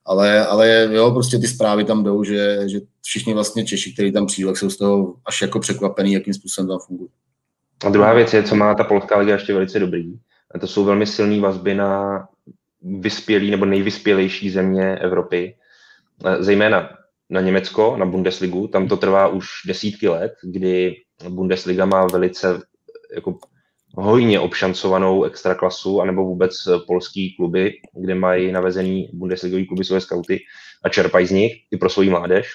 ale, 0.06 0.46
ale 0.46 0.90
jo, 0.92 1.12
prostě 1.12 1.38
ty 1.38 1.48
zprávy 1.48 1.84
tam 1.84 2.04
jdou, 2.04 2.24
že, 2.24 2.70
že 2.70 2.80
všichni 3.02 3.34
vlastně 3.34 3.66
Češi, 3.66 3.94
kteří 3.94 4.12
tam 4.12 4.26
přijdou, 4.26 4.56
jsou 4.56 4.70
z 4.70 4.78
toho 4.78 5.16
až 5.26 5.42
jako 5.42 5.60
překvapený, 5.60 6.14
jakým 6.14 6.34
způsobem 6.34 6.68
tam 6.68 6.80
fungují. 6.80 7.10
A 7.86 7.90
druhá 7.90 8.14
věc 8.14 8.34
je, 8.34 8.44
co 8.44 8.56
má 8.56 8.76
ta 8.76 8.84
polská 8.84 9.18
liga 9.18 9.34
ještě 9.34 9.54
velice 9.54 9.80
dobrý, 9.80 10.14
to 10.60 10.68
jsou 10.68 10.84
velmi 10.84 11.06
silné 11.06 11.40
vazby 11.40 11.76
na 11.76 12.24
vyspělý 12.82 13.52
nebo 13.52 13.66
nejvyspělejší 13.66 14.50
země 14.50 14.96
Evropy, 14.96 15.56
zejména 16.40 16.90
na 17.30 17.42
Německo, 17.42 17.98
na 17.98 18.06
Bundesligu. 18.06 18.68
Tam 18.68 18.88
to 18.88 18.98
trvá 18.98 19.28
už 19.28 19.46
desítky 19.68 20.08
let, 20.08 20.34
kdy 20.44 20.96
Bundesliga 21.30 21.86
má 21.86 22.08
velice 22.08 22.62
jako 23.16 23.38
hojně 23.94 24.40
obšancovanou 24.40 25.24
extraklasu, 25.24 26.02
anebo 26.02 26.24
vůbec 26.24 26.54
polský 26.88 27.36
kluby, 27.36 27.74
kde 27.94 28.16
mají 28.16 28.52
navezený 28.52 29.10
Bundesligový 29.14 29.68
kluby 29.68 29.84
svoje 29.84 30.02
skauty 30.02 30.40
a 30.84 30.90
čerpají 30.90 31.28
z 31.28 31.32
nich 31.32 31.54
i 31.72 31.78
pro 31.78 31.90
svou 31.90 32.10
mládež. 32.10 32.48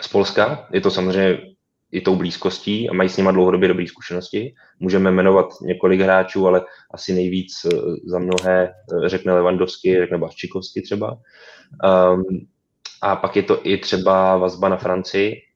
Z 0.00 0.08
Polska 0.08 0.68
je 0.72 0.80
to 0.80 0.90
samozřejmě 0.90 1.38
i 1.92 2.00
tou 2.00 2.16
blízkostí 2.16 2.90
a 2.90 2.92
mají 2.92 3.08
s 3.08 3.16
nima 3.16 3.30
dlouhodobě 3.30 3.68
dobré 3.68 3.86
zkušenosti. 3.86 4.54
Můžeme 4.80 5.10
jmenovat 5.10 5.46
několik 5.62 6.00
hráčů, 6.00 6.46
ale 6.46 6.64
asi 6.94 7.14
nejvíc 7.14 7.52
eh, 7.64 7.76
za 8.06 8.18
mnohé 8.18 8.68
eh, 8.68 9.08
řekne 9.08 9.32
Levandovský, 9.32 9.98
řekne 9.98 10.18
Baščikovský 10.18 10.82
třeba. 10.82 11.18
Um, 11.84 12.24
a 13.02 13.16
pak 13.16 13.36
je 13.36 13.42
to 13.42 13.66
i 13.66 13.78
třeba 13.78 14.36
vazba 14.36 14.68
na 14.68 14.76
Francii, 14.76 15.32
eh, 15.32 15.51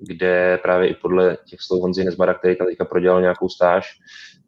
kde 0.00 0.58
právě 0.62 0.88
i 0.88 0.94
podle 0.94 1.36
těch 1.44 1.60
slov 1.60 1.82
Honzy 1.82 2.04
Nezmara, 2.04 2.34
který 2.34 2.56
tam 2.56 2.66
teďka 2.66 2.84
prodělal 2.84 3.20
nějakou 3.20 3.48
stáž, 3.48 3.98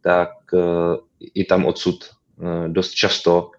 tak 0.00 0.30
uh, 0.52 0.96
i 1.34 1.44
tam 1.44 1.66
odsud 1.66 2.10
uh, 2.36 2.68
dost 2.68 2.90
často 2.90 3.50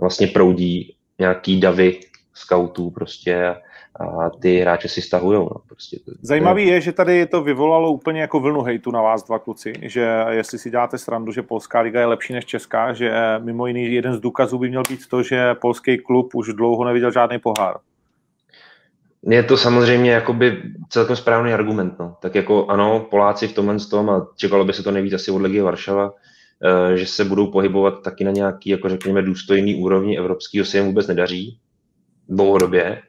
vlastně 0.00 0.26
proudí 0.26 0.96
nějaký 1.18 1.60
davy 1.60 2.00
scoutů 2.34 2.90
prostě 2.90 3.54
a 4.00 4.30
ty 4.30 4.60
hráče 4.60 4.88
si 4.88 5.02
stahují. 5.02 5.38
No, 5.38 5.50
prostě. 5.68 5.98
Zajímavý 6.22 6.66
je, 6.66 6.80
že 6.80 6.92
tady 6.92 7.26
to 7.26 7.42
vyvolalo 7.42 7.92
úplně 7.92 8.20
jako 8.20 8.40
vlnu 8.40 8.62
hejtu 8.62 8.90
na 8.90 9.02
vás 9.02 9.24
dva 9.24 9.38
kluci, 9.38 9.72
že 9.82 10.24
jestli 10.30 10.58
si 10.58 10.70
děláte 10.70 10.98
srandu, 10.98 11.32
že 11.32 11.42
polská 11.42 11.80
liga 11.80 12.00
je 12.00 12.06
lepší 12.06 12.32
než 12.32 12.44
česká, 12.44 12.92
že 12.92 13.12
mimo 13.38 13.66
jiný 13.66 13.94
jeden 13.94 14.14
z 14.14 14.20
důkazů 14.20 14.58
by 14.58 14.68
měl 14.68 14.82
být 14.88 15.08
to, 15.08 15.22
že 15.22 15.54
polský 15.54 15.98
klub 15.98 16.34
už 16.34 16.52
dlouho 16.52 16.84
neviděl 16.84 17.10
žádný 17.12 17.38
pohár. 17.38 17.76
Je 19.30 19.42
to 19.42 19.56
samozřejmě 19.56 20.10
jakoby 20.10 20.62
celkem 20.88 21.16
správný 21.16 21.52
argument. 21.52 21.94
No. 21.98 22.16
Tak 22.22 22.34
jako 22.34 22.66
ano, 22.66 23.06
Poláci 23.10 23.48
v 23.48 23.52
tomhle 23.52 23.78
tom, 23.78 24.10
a 24.10 24.26
čekalo 24.36 24.64
by 24.64 24.72
se 24.72 24.82
to 24.82 24.90
nejvíc 24.90 25.12
asi 25.12 25.30
od 25.30 25.42
Legie 25.42 25.62
Varšava, 25.62 26.12
eh, 26.64 26.96
že 26.96 27.06
se 27.06 27.24
budou 27.24 27.46
pohybovat 27.46 28.02
taky 28.02 28.24
na 28.24 28.30
nějaký, 28.30 28.70
jako 28.70 28.88
řekněme, 28.88 29.22
důstojný 29.22 29.74
úrovni 29.74 30.18
evropského 30.18 30.64
se 30.66 30.78
jim 30.78 30.86
vůbec 30.86 31.06
nedaří 31.06 31.58
dlouhodobě. 32.28 33.02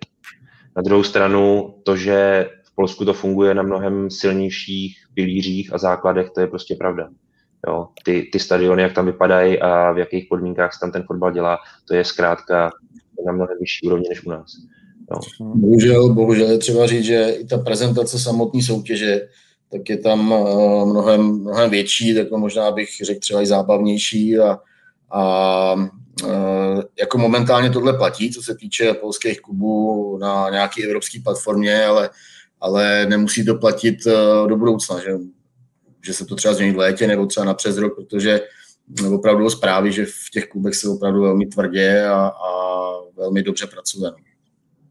Na 0.75 0.81
druhou 0.81 1.03
stranu 1.03 1.75
to, 1.83 1.97
že 1.97 2.49
v 2.63 2.75
Polsku 2.75 3.05
to 3.05 3.13
funguje 3.13 3.53
na 3.53 3.63
mnohem 3.63 4.09
silnějších 4.11 4.97
pilířích 5.13 5.73
a 5.73 5.77
základech, 5.77 6.29
to 6.29 6.41
je 6.41 6.47
prostě 6.47 6.75
pravda. 6.75 7.09
Jo, 7.67 7.87
ty, 8.03 8.29
ty 8.31 8.39
stadiony, 8.39 8.81
jak 8.81 8.93
tam 8.93 9.05
vypadají 9.05 9.59
a 9.59 9.91
v 9.91 9.97
jakých 9.97 10.25
podmínkách 10.29 10.73
se 10.73 10.79
tam 10.79 10.91
ten 10.91 11.03
fotbal 11.03 11.31
dělá, 11.31 11.57
to 11.87 11.95
je 11.95 12.03
zkrátka 12.03 12.71
na 13.25 13.31
mnohem 13.33 13.57
vyšší 13.59 13.87
úrovni 13.87 14.09
než 14.09 14.25
u 14.25 14.29
nás. 14.29 14.51
Jo. 15.11 15.19
Bohužel, 15.55 16.13
bohužel 16.13 16.51
je 16.51 16.57
třeba 16.57 16.87
říct, 16.87 17.03
že 17.03 17.29
i 17.29 17.45
ta 17.45 17.57
prezentace 17.57 18.19
samotné 18.19 18.61
soutěže, 18.61 19.27
tak 19.71 19.89
je 19.89 19.97
tam 19.97 20.31
uh, 20.31 20.89
mnohem, 20.89 21.21
mnohem 21.21 21.69
větší, 21.69 22.15
tak 22.15 22.31
možná 22.31 22.71
bych 22.71 22.89
řekl 23.03 23.19
třeba 23.19 23.41
i 23.41 23.45
zábavnější 23.45 24.39
a, 24.39 24.59
a 25.11 25.73
uh, 26.23 26.81
jako 26.99 27.17
momentálně 27.17 27.69
tohle 27.69 27.97
platí, 27.97 28.31
co 28.31 28.41
se 28.41 28.55
týče 28.55 28.93
polských 28.93 29.41
klubů 29.41 30.17
na 30.17 30.49
nějaké 30.49 30.83
evropské 30.83 31.19
platformě, 31.23 31.85
ale, 31.85 32.09
ale 32.61 33.05
nemusí 33.05 33.45
to 33.45 33.55
platit 33.55 34.05
uh, 34.05 34.47
do 34.47 34.57
budoucna, 34.57 34.99
že 34.99 35.11
že 36.05 36.13
se 36.13 36.25
to 36.25 36.35
třeba 36.35 36.53
změní 36.53 36.73
v 36.73 36.77
létě 36.77 37.07
nebo 37.07 37.25
třeba 37.25 37.45
na 37.45 37.53
přes 37.53 37.77
rok, 37.77 37.95
protože 37.95 38.41
opravdu 39.13 39.49
zprávy, 39.49 39.91
že 39.91 40.05
v 40.05 40.29
těch 40.31 40.47
klubech 40.47 40.75
se 40.75 40.89
opravdu 40.89 41.21
velmi 41.21 41.45
tvrdě 41.45 42.05
a, 42.05 42.27
a 42.27 42.49
velmi 43.17 43.43
dobře 43.43 43.67
pracuje. 43.67 44.11
No. 44.11 44.17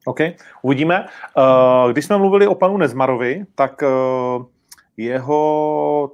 OK, 0.05 0.21
uvidíme. 0.63 1.07
Eh, 1.39 1.93
když 1.93 2.05
jsme 2.05 2.19
mluvili 2.19 2.47
o 2.47 2.55
panu 2.55 2.77
Nezmarovi, 2.77 3.45
tak 3.55 3.83
eh, 3.83 3.89
jeho, 4.97 6.11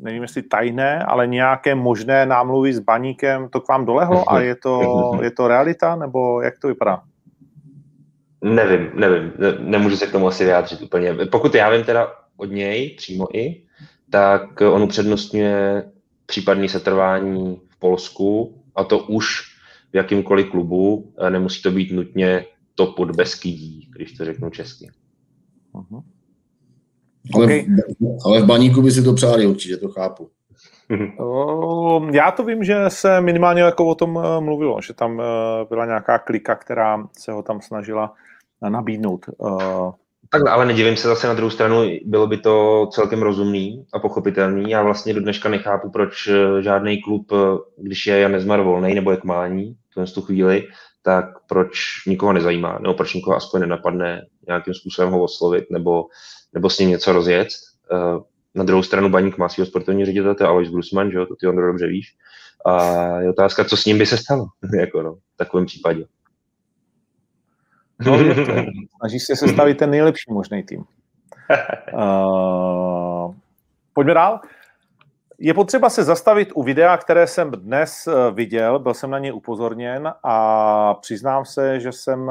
nevím 0.00 0.22
jestli 0.22 0.42
tajné, 0.42 1.04
ale 1.04 1.26
nějaké 1.26 1.74
možné 1.74 2.26
námluvy 2.26 2.72
s 2.72 2.78
baníkem, 2.78 3.48
to 3.48 3.60
k 3.60 3.68
vám 3.68 3.84
dolehlo 3.84 4.32
a 4.32 4.40
je 4.40 4.54
to, 4.54 5.12
je 5.22 5.30
to 5.30 5.48
realita, 5.48 5.96
nebo 5.96 6.40
jak 6.40 6.58
to 6.58 6.68
vypadá? 6.68 7.02
Nevím, 8.44 8.90
nevím, 8.94 9.32
nemůžu 9.58 9.96
se 9.96 10.06
k 10.06 10.12
tomu 10.12 10.28
asi 10.28 10.44
vyjádřit 10.44 10.82
úplně. 10.82 11.14
Pokud 11.30 11.54
já 11.54 11.70
vím 11.70 11.84
teda 11.84 12.12
od 12.36 12.50
něj 12.50 12.90
přímo 12.90 13.36
i, 13.36 13.62
tak 14.10 14.60
on 14.60 14.82
upřednostňuje 14.82 15.84
případné 16.26 16.68
setrvání 16.68 17.60
v 17.68 17.78
Polsku 17.78 18.62
a 18.76 18.84
to 18.84 18.98
už 18.98 19.40
v 19.92 19.96
jakýmkoliv 19.96 20.50
klubu. 20.50 21.12
Nemusí 21.28 21.62
to 21.62 21.70
být 21.70 21.92
nutně 21.92 22.44
to 22.76 22.86
pod 22.86 23.16
Beskydí, 23.16 23.90
když 23.96 24.12
to 24.12 24.24
řeknu 24.24 24.50
česky. 24.50 24.90
Uh-huh. 25.74 26.02
Ale, 27.34 27.44
okay. 27.44 27.66
ale 28.24 28.42
v 28.42 28.46
baníku 28.46 28.82
by 28.82 28.90
si 28.90 29.02
to 29.02 29.12
přáli 29.12 29.46
určitě, 29.46 29.76
to 29.76 29.88
chápu. 29.88 30.30
Já 32.12 32.30
to 32.30 32.44
vím, 32.44 32.64
že 32.64 32.84
se 32.88 33.20
minimálně 33.20 33.62
jako 33.62 33.86
o 33.86 33.94
tom 33.94 34.20
eh, 34.24 34.40
mluvilo, 34.40 34.80
že 34.80 34.94
tam 34.94 35.20
eh, 35.20 35.24
byla 35.68 35.86
nějaká 35.86 36.18
klika, 36.18 36.54
která 36.54 37.08
se 37.18 37.32
ho 37.32 37.42
tam 37.42 37.60
snažila 37.60 38.14
nabídnout. 38.68 39.26
Eh, 39.28 39.90
tak, 40.30 40.46
ale 40.46 40.66
nedivím 40.66 40.96
se 40.96 41.08
zase 41.08 41.26
na 41.26 41.34
druhou 41.34 41.50
stranu, 41.50 41.82
bylo 42.04 42.26
by 42.26 42.36
to 42.36 42.86
celkem 42.92 43.22
rozumný 43.22 43.86
a 43.92 43.98
pochopitelný. 43.98 44.70
Já 44.70 44.82
vlastně 44.82 45.14
do 45.14 45.20
dneška 45.20 45.48
nechápu, 45.48 45.90
proč 45.90 46.28
žádný 46.60 47.02
klub, 47.02 47.32
když 47.78 48.06
je 48.06 48.18
Jan 48.18 48.32
Nezmar 48.32 48.60
volný 48.60 48.94
nebo 48.94 49.10
je 49.10 49.16
k 49.16 49.24
mání 49.24 49.76
v 50.04 50.14
tu 50.14 50.22
chvíli, 50.22 50.64
tak 51.06 51.24
proč 51.48 51.70
nikoho 52.06 52.32
nezajímá, 52.32 52.78
nebo 52.78 52.94
proč 52.94 53.14
nikoho 53.14 53.36
aspoň 53.36 53.60
nenapadne 53.60 54.26
nějakým 54.46 54.74
způsobem 54.74 55.10
ho 55.10 55.22
oslovit 55.22 55.70
nebo, 55.70 56.04
nebo 56.52 56.70
s 56.70 56.78
ním 56.78 56.88
něco 56.88 57.12
rozjet. 57.12 57.48
Eh, 57.92 58.20
na 58.54 58.64
druhou 58.64 58.82
stranu 58.82 59.08
baník 59.08 59.38
má 59.38 59.48
svého 59.48 59.66
sportovní 59.66 60.04
ředitel, 60.04 60.34
to 60.34 60.44
je 60.44 60.48
Alois 60.48 60.70
Grusman, 60.70 61.10
že 61.10 61.18
jo, 61.18 61.26
to 61.26 61.36
ty 61.36 61.46
on 61.46 61.56
dobře 61.56 61.86
víš. 61.86 62.14
A 62.66 63.06
je 63.20 63.30
otázka, 63.30 63.64
co 63.64 63.76
s 63.76 63.84
ním 63.84 63.98
by 63.98 64.06
se 64.06 64.16
stalo 64.16 64.46
jako 64.80 65.02
no, 65.02 65.14
v 65.14 65.36
takovém 65.36 65.66
případě. 65.66 66.04
No, 68.00 68.18
snaží 69.00 69.18
se 69.18 69.36
sestavit 69.36 69.78
ten 69.78 69.90
nejlepší 69.90 70.32
možný 70.32 70.62
tým. 70.62 70.84
Uh, 71.94 73.34
pojďme 73.92 74.14
dál. 74.14 74.40
Je 75.38 75.54
potřeba 75.54 75.90
se 75.90 76.04
zastavit 76.04 76.52
u 76.54 76.62
videa, 76.62 76.96
které 76.96 77.26
jsem 77.26 77.50
dnes 77.50 78.06
eh, 78.06 78.30
viděl, 78.30 78.78
byl 78.78 78.94
jsem 78.94 79.10
na 79.10 79.18
ně 79.18 79.32
upozorněn 79.32 80.14
a 80.22 80.94
přiznám 80.94 81.44
se, 81.44 81.80
že 81.80 81.92
jsem 81.92 82.30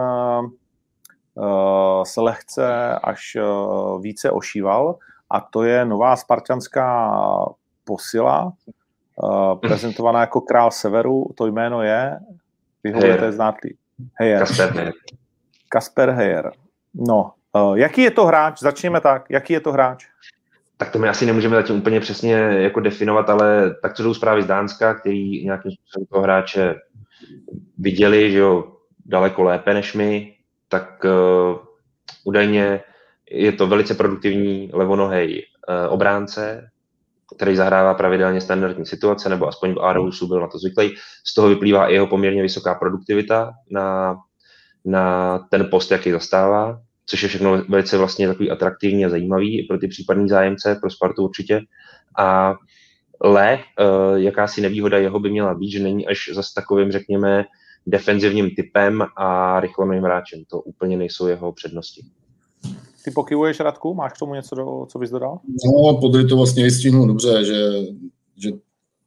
uh, 1.36 2.04
se 2.04 2.22
lehce 2.22 2.96
až 3.04 3.38
více 4.02 4.32
ošíval 4.32 4.96
a 5.30 5.42
to 5.42 5.64
je 5.64 5.86
nová 5.86 6.16
spartanská 6.16 7.20
posila, 7.84 8.54
prezentovaná 9.62 10.20
jako 10.22 10.42
král 10.42 10.72
severu, 10.72 11.26
to 11.36 11.48
jméno 11.48 11.82
je, 11.82 12.20
vy 12.84 12.92
ho 12.92 13.00
budete 13.00 13.32
znát 13.32 13.56
Heyer. 14.14 14.46
Kasper 15.70 16.10
Heyer. 16.10 16.52
No, 16.94 17.32
jaký 17.74 18.02
je 18.02 18.12
to 18.12 18.26
hráč? 18.26 18.60
Začněme 18.60 19.02
tak. 19.02 19.26
Jaký 19.30 19.54
je 19.54 19.60
to 19.60 19.72
hráč? 19.72 20.08
Tak 20.78 20.92
to 20.92 21.00
my 21.00 21.10
asi 21.10 21.26
nemůžeme 21.26 21.56
zatím 21.56 21.76
úplně 21.76 22.00
přesně 22.00 22.34
jako 22.36 22.80
definovat, 22.80 23.30
ale 23.30 23.76
tak 23.82 23.94
co 23.94 24.04
jdou 24.04 24.14
zprávy 24.14 24.44
z 24.44 24.46
Dánska, 24.46 24.94
který 24.94 25.46
nějakým 25.46 25.72
způsobem 25.72 26.06
toho 26.06 26.24
hráče 26.24 26.76
viděli, 27.78 28.32
že 28.32 28.38
jo, 28.38 28.72
daleko 29.06 29.44
lépe 29.44 29.74
než 29.74 29.94
my, 29.94 30.36
tak 30.70 31.04
uh, 31.04 31.58
údajně 32.24 32.82
je 33.32 33.52
to 33.52 33.68
velice 33.68 33.94
produktivní 33.94 34.70
levonohej 34.74 35.46
uh, 35.70 35.94
obránce, 35.94 36.70
který 37.36 37.56
zahrává 37.56 37.94
pravidelně 37.94 38.42
standardní 38.42 38.86
situace, 38.86 39.30
nebo 39.30 39.48
aspoň 39.48 39.74
v 39.74 39.80
Aarhusu 39.80 40.28
byl 40.28 40.42
na 40.42 40.48
to 40.48 40.60
zvyklý. 40.60 40.96
Z 41.26 41.34
toho 41.34 41.50
vyplývá 41.50 41.88
i 41.88 41.94
jeho 41.94 42.08
poměrně 42.08 42.42
vysoká 42.42 42.76
produktivita 42.76 43.54
na 43.72 44.18
na 44.86 45.40
ten 45.50 45.68
post, 45.70 45.92
jaký 45.92 46.12
zastává, 46.12 46.82
což 47.06 47.24
je 47.24 47.30
všechno 47.30 47.64
velice 47.70 47.98
vlastně 47.98 48.28
takový 48.28 48.52
atraktivní 48.52 49.06
a 49.06 49.10
zajímavý 49.10 49.64
pro 49.64 49.78
ty 49.78 49.88
případní 49.88 50.30
zájemce, 50.30 50.78
pro 50.82 50.90
Spartu 50.90 51.24
určitě. 51.24 51.62
A 52.18 52.54
Le, 53.24 53.60
uh, 53.60 54.16
jakási 54.16 54.62
nevýhoda 54.62 54.98
jeho 54.98 55.20
by 55.20 55.30
měla 55.30 55.54
být, 55.54 55.72
že 55.72 55.84
není 55.84 56.08
až 56.08 56.30
zase 56.34 56.50
takovým, 56.56 56.92
řekněme, 56.92 57.46
defenzivním 57.88 58.50
typem 58.56 59.04
a 59.18 59.60
rychlým 59.60 60.04
hráčem. 60.04 60.44
To 60.48 60.62
úplně 60.62 60.98
nejsou 60.98 61.28
jeho 61.28 61.52
přednosti. 61.54 62.02
Ty 63.06 63.12
pokyvuješ, 63.12 63.60
Radku? 63.60 63.94
Máš 63.94 64.14
k 64.14 64.18
tomu 64.18 64.34
něco, 64.34 64.56
do, 64.56 64.86
co 64.90 65.00
bys 65.00 65.10
dodal? 65.10 65.40
No, 65.66 65.98
Podry 65.98 66.26
to 66.26 66.38
vlastně 66.38 66.64
vystihnul 66.64 67.08
dobře, 67.08 67.46
že, 67.46 67.70
že 68.38 68.50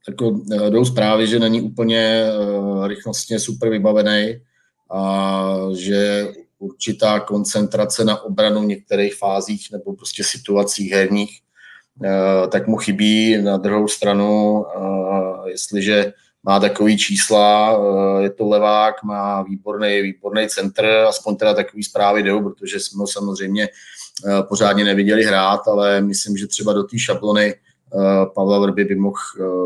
jako 0.07 0.41
eh, 0.51 0.69
jdou 0.69 0.85
zprávy, 0.85 1.27
že 1.27 1.39
není 1.39 1.61
úplně 1.61 2.31
uh, 2.39 2.87
rychlostně 2.87 3.39
super 3.39 3.69
vybavený, 3.69 4.35
a 4.91 5.55
že 5.77 6.27
určitá 6.59 7.19
koncentrace 7.19 8.03
na 8.03 8.21
obranu 8.21 8.61
v 8.61 8.65
některých 8.65 9.15
fázích 9.15 9.67
nebo 9.71 9.95
prostě 9.95 10.23
situacích 10.23 10.91
herních, 10.91 11.39
eh, 12.03 12.47
tak 12.47 12.67
mu 12.67 12.77
chybí. 12.77 13.37
Na 13.41 13.57
druhou 13.57 13.87
stranu, 13.87 14.65
eh, 14.65 15.49
jestliže 15.49 16.13
má 16.43 16.59
takový 16.59 16.97
čísla, 16.97 17.77
eh, 17.77 18.23
je 18.23 18.29
to 18.29 18.47
levák, 18.47 19.03
má 19.03 19.41
výborný, 19.41 20.01
výborný 20.01 20.47
centr, 20.47 20.85
aspoň 20.85 21.35
teda 21.35 21.53
takový 21.53 21.83
zprávy 21.83 22.23
jdou, 22.23 22.43
protože 22.43 22.79
jsme 22.79 23.01
ho 23.01 23.07
samozřejmě 23.07 23.69
pořádně 24.49 24.83
neviděli 24.83 25.23
hrát, 25.23 25.67
ale 25.67 26.01
myslím, 26.01 26.37
že 26.37 26.47
třeba 26.47 26.73
do 26.73 26.83
té 26.83 26.99
šablony 26.99 27.55
Pavla 28.35 28.59
Vrby 28.59 28.85
by 28.85 28.95
mohl 28.95 29.15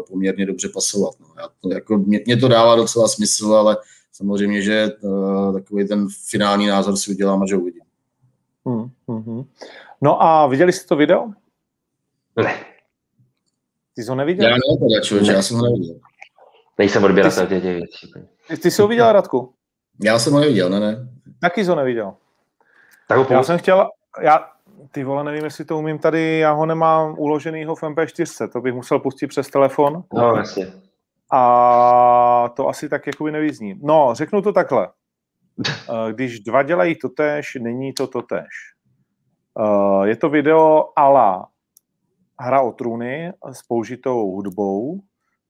poměrně 0.07 0.45
dobře 0.45 0.69
pasovat. 0.69 1.13
No. 1.19 1.27
Já 1.37 1.49
to, 1.61 1.73
jako, 1.73 1.97
mě, 1.97 2.19
mě 2.25 2.37
to 2.37 2.47
dává 2.47 2.75
docela 2.75 3.07
smysl, 3.07 3.53
ale 3.53 3.77
samozřejmě, 4.13 4.61
že 4.61 4.91
uh, 5.01 5.53
takový 5.53 5.87
ten 5.87 6.07
finální 6.29 6.67
názor 6.67 6.95
si 6.95 7.11
udělám, 7.11 7.47
že 7.47 7.55
uvidím. 7.55 7.81
Hmm. 8.65 9.43
No 10.01 10.23
a 10.23 10.47
viděli 10.47 10.73
jste 10.73 10.87
to 10.87 10.95
video? 10.95 11.27
Ne. 12.35 12.55
Ty 13.95 14.03
jsi 14.03 14.09
ho 14.09 14.15
neviděl? 14.15 14.45
Já 14.45 14.55
ne, 14.55 14.77
teda 14.79 15.01
člověče, 15.01 15.31
já 15.31 15.41
jsem 15.41 15.57
ho 15.57 15.63
neviděl. 15.63 15.95
Nejsem 16.77 17.03
odběratel 17.03 17.47
těch 17.47 17.63
věcí. 17.63 18.11
Ty, 18.47 18.57
ty 18.57 18.71
jsi 18.71 18.81
ho 18.81 18.87
viděl, 18.87 19.11
Radku? 19.11 19.53
Já 20.03 20.19
jsem 20.19 20.33
ho 20.33 20.39
neviděl, 20.39 20.69
ne, 20.69 20.79
ne. 20.79 21.07
Taky 21.41 21.63
jsi 21.63 21.69
ho 21.69 21.75
neviděl. 21.75 22.13
Tak 23.07 23.29
já 23.29 23.43
jsem 23.43 23.57
chtěl, 23.57 23.89
já, 24.21 24.49
ty 24.91 25.03
vole, 25.03 25.23
nevím, 25.23 25.43
jestli 25.43 25.65
to 25.65 25.77
umím 25.77 25.99
tady, 25.99 26.39
já 26.39 26.51
ho 26.51 26.65
nemám 26.65 27.15
uloženýho 27.17 27.75
v 27.75 27.83
MP4, 27.83 28.49
to 28.49 28.61
bych 28.61 28.73
musel 28.73 28.99
pustit 28.99 29.27
přes 29.27 29.49
telefon. 29.49 30.03
No, 30.13 30.35
jasně 30.35 30.82
a 31.33 32.49
to 32.55 32.67
asi 32.67 32.89
tak 32.89 33.07
jakoby 33.07 33.31
nevyzní. 33.31 33.79
No, 33.83 34.09
řeknu 34.13 34.41
to 34.41 34.53
takhle. 34.53 34.87
Eh, 35.89 36.13
když 36.13 36.39
dva 36.39 36.63
dělají 36.63 36.95
totéž, 36.95 37.57
není 37.61 37.93
to 37.93 38.07
totéž. 38.07 38.47
Eh, 39.59 40.07
je 40.07 40.15
to 40.15 40.29
video 40.29 40.89
ala 40.95 41.47
hra 42.39 42.61
o 42.61 42.71
trůny 42.71 43.33
s 43.51 43.63
použitou 43.63 44.31
hudbou, 44.31 44.99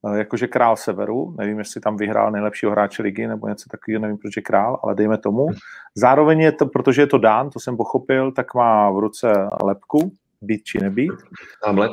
eh, 0.08 0.18
jakože 0.18 0.48
král 0.48 0.76
severu, 0.76 1.36
nevím, 1.38 1.60
jestli 1.60 1.82
tam 1.82 1.98
vyhrál 1.98 2.32
nejlepšího 2.32 2.72
hráče 2.72 3.04
ligy 3.04 3.28
nebo 3.28 3.48
něco 3.48 3.70
takového, 3.70 4.02
nevím, 4.02 4.18
proč 4.18 4.36
je 4.36 4.42
král, 4.42 4.80
ale 4.84 4.96
dejme 4.96 5.18
tomu. 5.18 5.48
Zároveň 5.96 6.40
je 6.40 6.52
to, 6.52 6.66
protože 6.66 7.02
je 7.02 7.08
to 7.08 7.18
dán, 7.18 7.50
to 7.50 7.60
jsem 7.60 7.78
pochopil, 7.78 8.32
tak 8.32 8.54
má 8.54 8.92
v 8.92 9.00
ruce 9.00 9.48
lepku, 9.64 10.12
být 10.42 10.64
či 10.64 10.80
nebýt. 10.82 11.14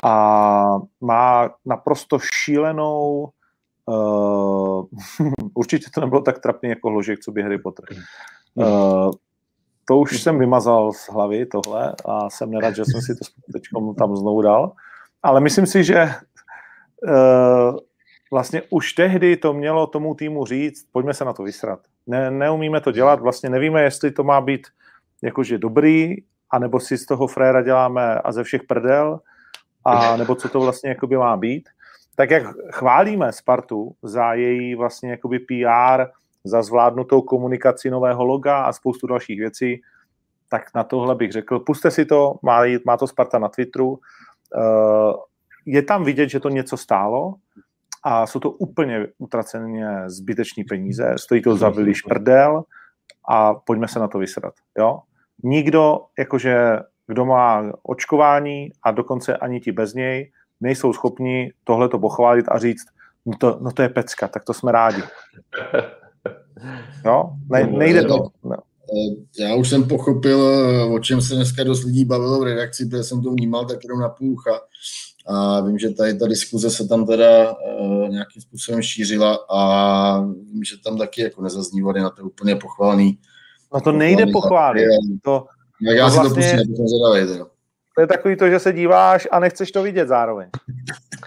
A 0.04 0.64
má 1.00 1.50
naprosto 1.66 2.18
šílenou 2.18 3.30
uh, 3.90 4.84
určitě 5.54 5.86
to 5.94 6.00
nebylo 6.00 6.22
tak 6.22 6.38
trapný 6.38 6.68
jako 6.68 6.88
hložek, 6.88 7.20
co 7.20 7.32
by 7.32 7.42
Harry 7.42 7.58
Potter. 7.58 7.84
Uh, 8.54 9.10
to 9.84 9.98
už 9.98 10.22
jsem 10.22 10.38
vymazal 10.38 10.92
z 10.92 11.10
hlavy 11.10 11.46
tohle 11.46 11.94
a 12.04 12.30
jsem 12.30 12.50
nerad, 12.50 12.76
že 12.76 12.84
jsem 12.84 13.00
si 13.00 13.14
to 13.14 13.52
teď 13.52 13.62
tam 13.98 14.16
znovu 14.16 14.42
dal. 14.42 14.72
Ale 15.22 15.40
myslím 15.40 15.66
si, 15.66 15.84
že 15.84 16.08
uh, 17.08 17.76
vlastně 18.32 18.62
už 18.70 18.92
tehdy 18.92 19.36
to 19.36 19.52
mělo 19.52 19.86
tomu 19.86 20.14
týmu 20.14 20.46
říct, 20.46 20.86
pojďme 20.92 21.14
se 21.14 21.24
na 21.24 21.32
to 21.32 21.42
vysrat. 21.42 21.80
Ne, 22.06 22.30
neumíme 22.30 22.80
to 22.80 22.92
dělat, 22.92 23.20
vlastně 23.20 23.50
nevíme, 23.50 23.82
jestli 23.82 24.10
to 24.10 24.24
má 24.24 24.40
být 24.40 24.66
jakože 25.22 25.58
dobrý, 25.58 26.16
anebo 26.50 26.80
si 26.80 26.98
z 26.98 27.06
toho 27.06 27.26
fréra 27.26 27.62
děláme 27.62 28.14
a 28.14 28.32
ze 28.32 28.44
všech 28.44 28.62
prdel, 28.62 29.20
a 29.84 30.16
nebo 30.16 30.34
co 30.34 30.48
to 30.48 30.60
vlastně 30.60 30.88
jakoby 30.88 31.16
má 31.16 31.36
být. 31.36 31.68
Tak 32.20 32.30
jak 32.30 32.42
chválíme 32.70 33.32
Spartu 33.32 33.94
za 34.02 34.34
její 34.34 34.74
vlastně 34.74 35.10
jakoby 35.10 35.38
PR, 35.38 36.04
za 36.44 36.62
zvládnutou 36.62 37.22
komunikaci 37.22 37.90
nového 37.90 38.24
loga 38.24 38.62
a 38.62 38.72
spoustu 38.72 39.06
dalších 39.06 39.38
věcí, 39.38 39.82
tak 40.48 40.62
na 40.74 40.84
tohle 40.84 41.14
bych 41.14 41.32
řekl, 41.32 41.60
puste 41.60 41.90
si 41.90 42.04
to, 42.04 42.34
má, 42.42 42.62
má 42.86 42.96
to 42.96 43.06
Sparta 43.06 43.38
na 43.38 43.48
Twitteru, 43.48 43.88
uh, 43.88 43.98
je 45.66 45.82
tam 45.82 46.04
vidět, 46.04 46.28
že 46.28 46.40
to 46.40 46.48
něco 46.48 46.76
stálo 46.76 47.34
a 48.04 48.26
jsou 48.26 48.40
to 48.40 48.50
úplně 48.50 49.06
utraceně 49.18 49.88
zbytečný 50.06 50.64
peníze, 50.64 51.14
stojí 51.16 51.42
to 51.42 51.56
za 51.56 51.68
viliš 51.68 52.02
prdel 52.02 52.62
a 53.28 53.54
pojďme 53.54 53.88
se 53.88 53.98
na 53.98 54.08
to 54.08 54.18
vysrat. 54.18 54.54
Jo? 54.78 54.98
Nikdo, 55.42 55.98
jakože 56.18 56.78
kdo 57.06 57.24
má 57.24 57.72
očkování 57.82 58.70
a 58.82 58.90
dokonce 58.90 59.36
ani 59.36 59.60
ti 59.60 59.72
bez 59.72 59.94
něj, 59.94 60.32
nejsou 60.60 60.92
schopni 60.92 61.52
tohle 61.64 61.88
to 61.88 61.98
pochválit 61.98 62.46
a 62.48 62.58
říct, 62.58 62.86
no 63.26 63.32
to, 63.40 63.58
no 63.60 63.72
to 63.72 63.82
je 63.82 63.88
pecka, 63.88 64.28
tak 64.28 64.44
to 64.44 64.54
jsme 64.54 64.72
rádi. 64.72 65.02
Jo? 67.04 67.30
Ne, 67.50 67.66
nejde 67.66 68.02
to. 68.04 68.26
No. 68.44 68.56
Já 69.38 69.54
už 69.54 69.68
jsem 69.68 69.88
pochopil, 69.88 70.40
o 70.94 70.98
čem 70.98 71.20
se 71.20 71.34
dneska 71.34 71.64
dost 71.64 71.84
lidí 71.84 72.04
bavilo 72.04 72.40
v 72.40 72.44
redakci, 72.44 72.86
protože 72.86 73.02
jsem 73.02 73.22
to 73.22 73.30
vnímal 73.30 73.66
tak 73.66 73.84
jenom 73.84 74.00
na 74.00 74.08
půlcha. 74.08 74.60
A 75.26 75.60
vím, 75.60 75.78
že 75.78 75.90
tady 75.90 76.18
ta 76.18 76.26
diskuze 76.26 76.70
se 76.70 76.88
tam 76.88 77.06
teda 77.06 77.52
uh, 77.52 78.08
nějakým 78.08 78.42
způsobem 78.42 78.82
šířila 78.82 79.38
a 79.50 80.20
vím, 80.20 80.64
že 80.64 80.76
tam 80.84 80.98
taky 80.98 81.22
jako 81.22 81.42
nezaznívaly 81.42 82.00
na 82.00 82.10
to 82.10 82.22
úplně 82.22 82.56
pochválný. 82.56 83.18
No 83.74 83.80
to 83.80 83.92
nejde 83.92 84.26
pochválit. 84.32 84.86
To, 85.22 85.46
jak 85.82 85.96
já 85.96 86.04
to 86.06 86.10
si 86.10 86.16
vlastně, 86.18 86.50
to 86.50 86.58
pustím, 86.58 86.76
to 86.76 86.88
jsem. 87.26 87.46
To 88.00 88.02
je 88.02 88.06
takový 88.06 88.36
to, 88.36 88.48
že 88.48 88.58
se 88.58 88.72
díváš 88.72 89.28
a 89.30 89.40
nechceš 89.40 89.72
to 89.72 89.82
vidět 89.82 90.08
zároveň. 90.08 90.48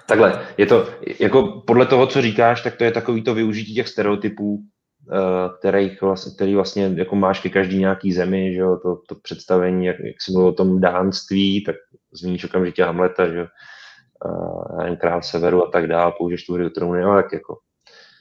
Takhle, 0.08 0.42
je 0.58 0.66
to, 0.66 0.88
jako 1.20 1.64
podle 1.68 1.86
toho, 1.86 2.08
co 2.08 2.22
říkáš, 2.22 2.62
tak 2.62 2.76
to 2.76 2.84
je 2.84 2.92
takový 2.92 3.24
to 3.24 3.34
využití 3.34 3.76
těch 3.76 3.88
stereotypů, 3.88 4.60
eh, 5.12 5.50
který 5.60 5.98
vlastně, 6.02 6.32
který 6.36 6.56
vlastně 6.56 6.92
jako 6.96 7.16
máš 7.16 7.40
ke 7.40 7.50
každý 7.50 7.80
nějaký 7.80 8.14
zemi, 8.14 8.54
že 8.54 8.60
jo, 8.60 8.78
to, 8.84 8.96
to 9.10 9.16
představení, 9.24 9.86
jak, 9.86 9.96
jak 10.00 10.16
jsi 10.22 10.32
mluvil 10.32 10.50
o 10.50 10.54
tom 10.54 10.82
dánství, 10.82 11.64
tak 11.64 11.76
zmíníš 12.14 12.46
okamžitě 12.46 12.84
Hamleta, 12.84 13.30
že 13.30 13.38
jo, 13.38 13.46
uh, 14.26 14.96
král 14.96 15.22
severu 15.22 15.68
a 15.68 15.72
tak 15.72 15.88
dále, 15.88 16.14
použiješ 16.18 16.46
tu 16.46 16.54
hry 16.54 16.64
do 16.64 16.70
trůny, 16.70 17.04
tak 17.04 17.34
jako 17.34 17.58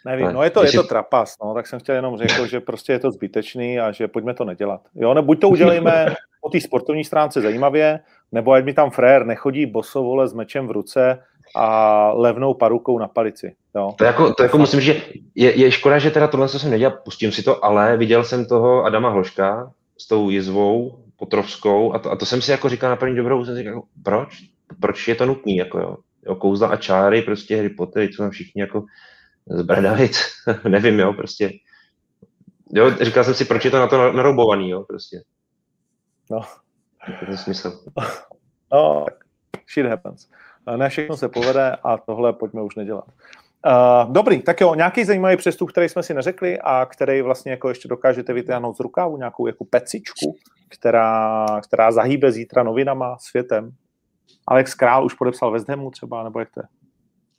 Nevím, 0.06 0.32
no 0.32 0.42
je 0.42 0.50
to, 0.50 0.64
je 0.64 0.72
to 0.72 0.82
trapas, 0.82 1.36
no, 1.44 1.54
tak 1.54 1.66
jsem 1.66 1.78
chtěl 1.78 1.94
jenom 1.94 2.18
řekl, 2.18 2.46
že 2.46 2.60
prostě 2.60 2.92
je 2.92 2.98
to 2.98 3.10
zbytečný 3.10 3.80
a 3.80 3.92
že 3.92 4.08
pojďme 4.08 4.34
to 4.34 4.44
nedělat. 4.44 4.80
Jo, 4.94 5.14
ne, 5.14 5.22
buď 5.22 5.40
to 5.40 5.48
udělejme 5.48 6.06
po 6.42 6.48
té 6.50 6.60
sportovní 6.60 7.04
stránce 7.04 7.40
zajímavě, 7.40 8.00
nebo 8.32 8.52
ať 8.52 8.64
mi 8.64 8.74
tam 8.74 8.90
frér 8.90 9.26
nechodí 9.26 9.66
bosovole 9.66 10.28
s 10.28 10.32
mečem 10.32 10.66
v 10.68 10.70
ruce 10.70 11.18
a 11.56 11.66
levnou 12.12 12.54
parukou 12.54 12.98
na 12.98 13.08
palici. 13.08 13.54
Jo. 13.74 13.94
To 13.98 14.04
jako, 14.04 14.34
to 14.34 14.42
jako 14.42 14.58
musím, 14.58 14.80
že 14.80 15.02
je, 15.34 15.58
je 15.58 15.70
škoda, 15.70 15.98
že 15.98 16.10
teda 16.10 16.28
tohle 16.28 16.48
jsem 16.48 16.70
nedělal, 16.70 16.98
pustím 17.04 17.32
si 17.32 17.42
to, 17.42 17.64
ale 17.64 17.96
viděl 17.96 18.24
jsem 18.24 18.46
toho 18.46 18.84
Adama 18.84 19.10
Hloška 19.10 19.72
s 19.98 20.08
tou 20.08 20.30
jizvou 20.30 20.98
potrovskou 21.16 21.92
a 21.92 21.98
to, 21.98 22.10
a 22.10 22.16
to 22.16 22.26
jsem 22.26 22.42
si 22.42 22.50
jako 22.50 22.68
říkal 22.68 22.90
na 22.90 22.96
první 22.96 23.16
dobrou, 23.16 23.44
jsem 23.44 23.54
si 23.54 23.58
říkal, 23.58 23.82
proč? 24.02 24.42
Proč 24.80 25.08
je 25.08 25.14
to 25.14 25.26
nutný, 25.26 25.56
jako 25.56 25.78
jo? 25.78 25.96
jo 26.26 26.34
kouzla 26.34 26.68
a 26.68 26.76
čáry, 26.76 27.22
prostě 27.22 27.56
Harry 27.56 27.68
Potter, 27.68 28.08
co 28.16 28.22
tam 28.22 28.30
všichni 28.30 28.60
jako 28.60 28.84
z 29.46 29.62
Brdavic, 29.62 30.22
nevím, 30.68 30.98
jo, 30.98 31.12
prostě. 31.12 31.52
Jo, 32.74 32.90
říkal 33.00 33.24
jsem 33.24 33.34
si, 33.34 33.44
proč 33.44 33.64
je 33.64 33.70
to 33.70 33.78
na 33.78 33.86
to 33.86 34.12
naroubovaný, 34.12 34.70
jo, 34.70 34.84
prostě. 34.88 35.22
No. 36.30 36.40
To 37.06 37.36
smysl. 37.36 37.84
No, 38.72 39.06
shit 39.72 39.86
happens. 39.86 40.28
Ne 40.76 40.88
všechno 40.88 41.16
se 41.16 41.28
povede 41.28 41.76
a 41.84 41.98
tohle 41.98 42.32
pojďme 42.32 42.62
už 42.62 42.76
nedělat. 42.76 43.04
Uh, 43.66 44.12
dobrý, 44.12 44.42
tak 44.42 44.60
jo, 44.60 44.74
nějaký 44.74 45.04
zajímavý 45.04 45.36
přestup, 45.36 45.70
který 45.70 45.88
jsme 45.88 46.02
si 46.02 46.14
neřekli 46.14 46.58
a 46.60 46.86
který 46.86 47.22
vlastně 47.22 47.50
jako 47.50 47.68
ještě 47.68 47.88
dokážete 47.88 48.32
vytáhnout 48.32 48.76
z 48.76 48.80
rukávu, 48.80 49.16
nějakou 49.16 49.46
jako 49.46 49.64
pecičku, 49.64 50.36
která, 50.68 51.46
která 51.68 51.92
zahýbe 51.92 52.32
zítra 52.32 52.62
novinama, 52.62 53.16
světem. 53.18 53.70
Alex 54.48 54.74
Král 54.74 55.04
už 55.04 55.14
podepsal 55.14 55.50
West 55.50 55.68
Hamu 55.68 55.90
třeba, 55.90 56.24
nebo 56.24 56.38
jak 56.38 56.50
to 56.50 56.60
je? 56.60 56.64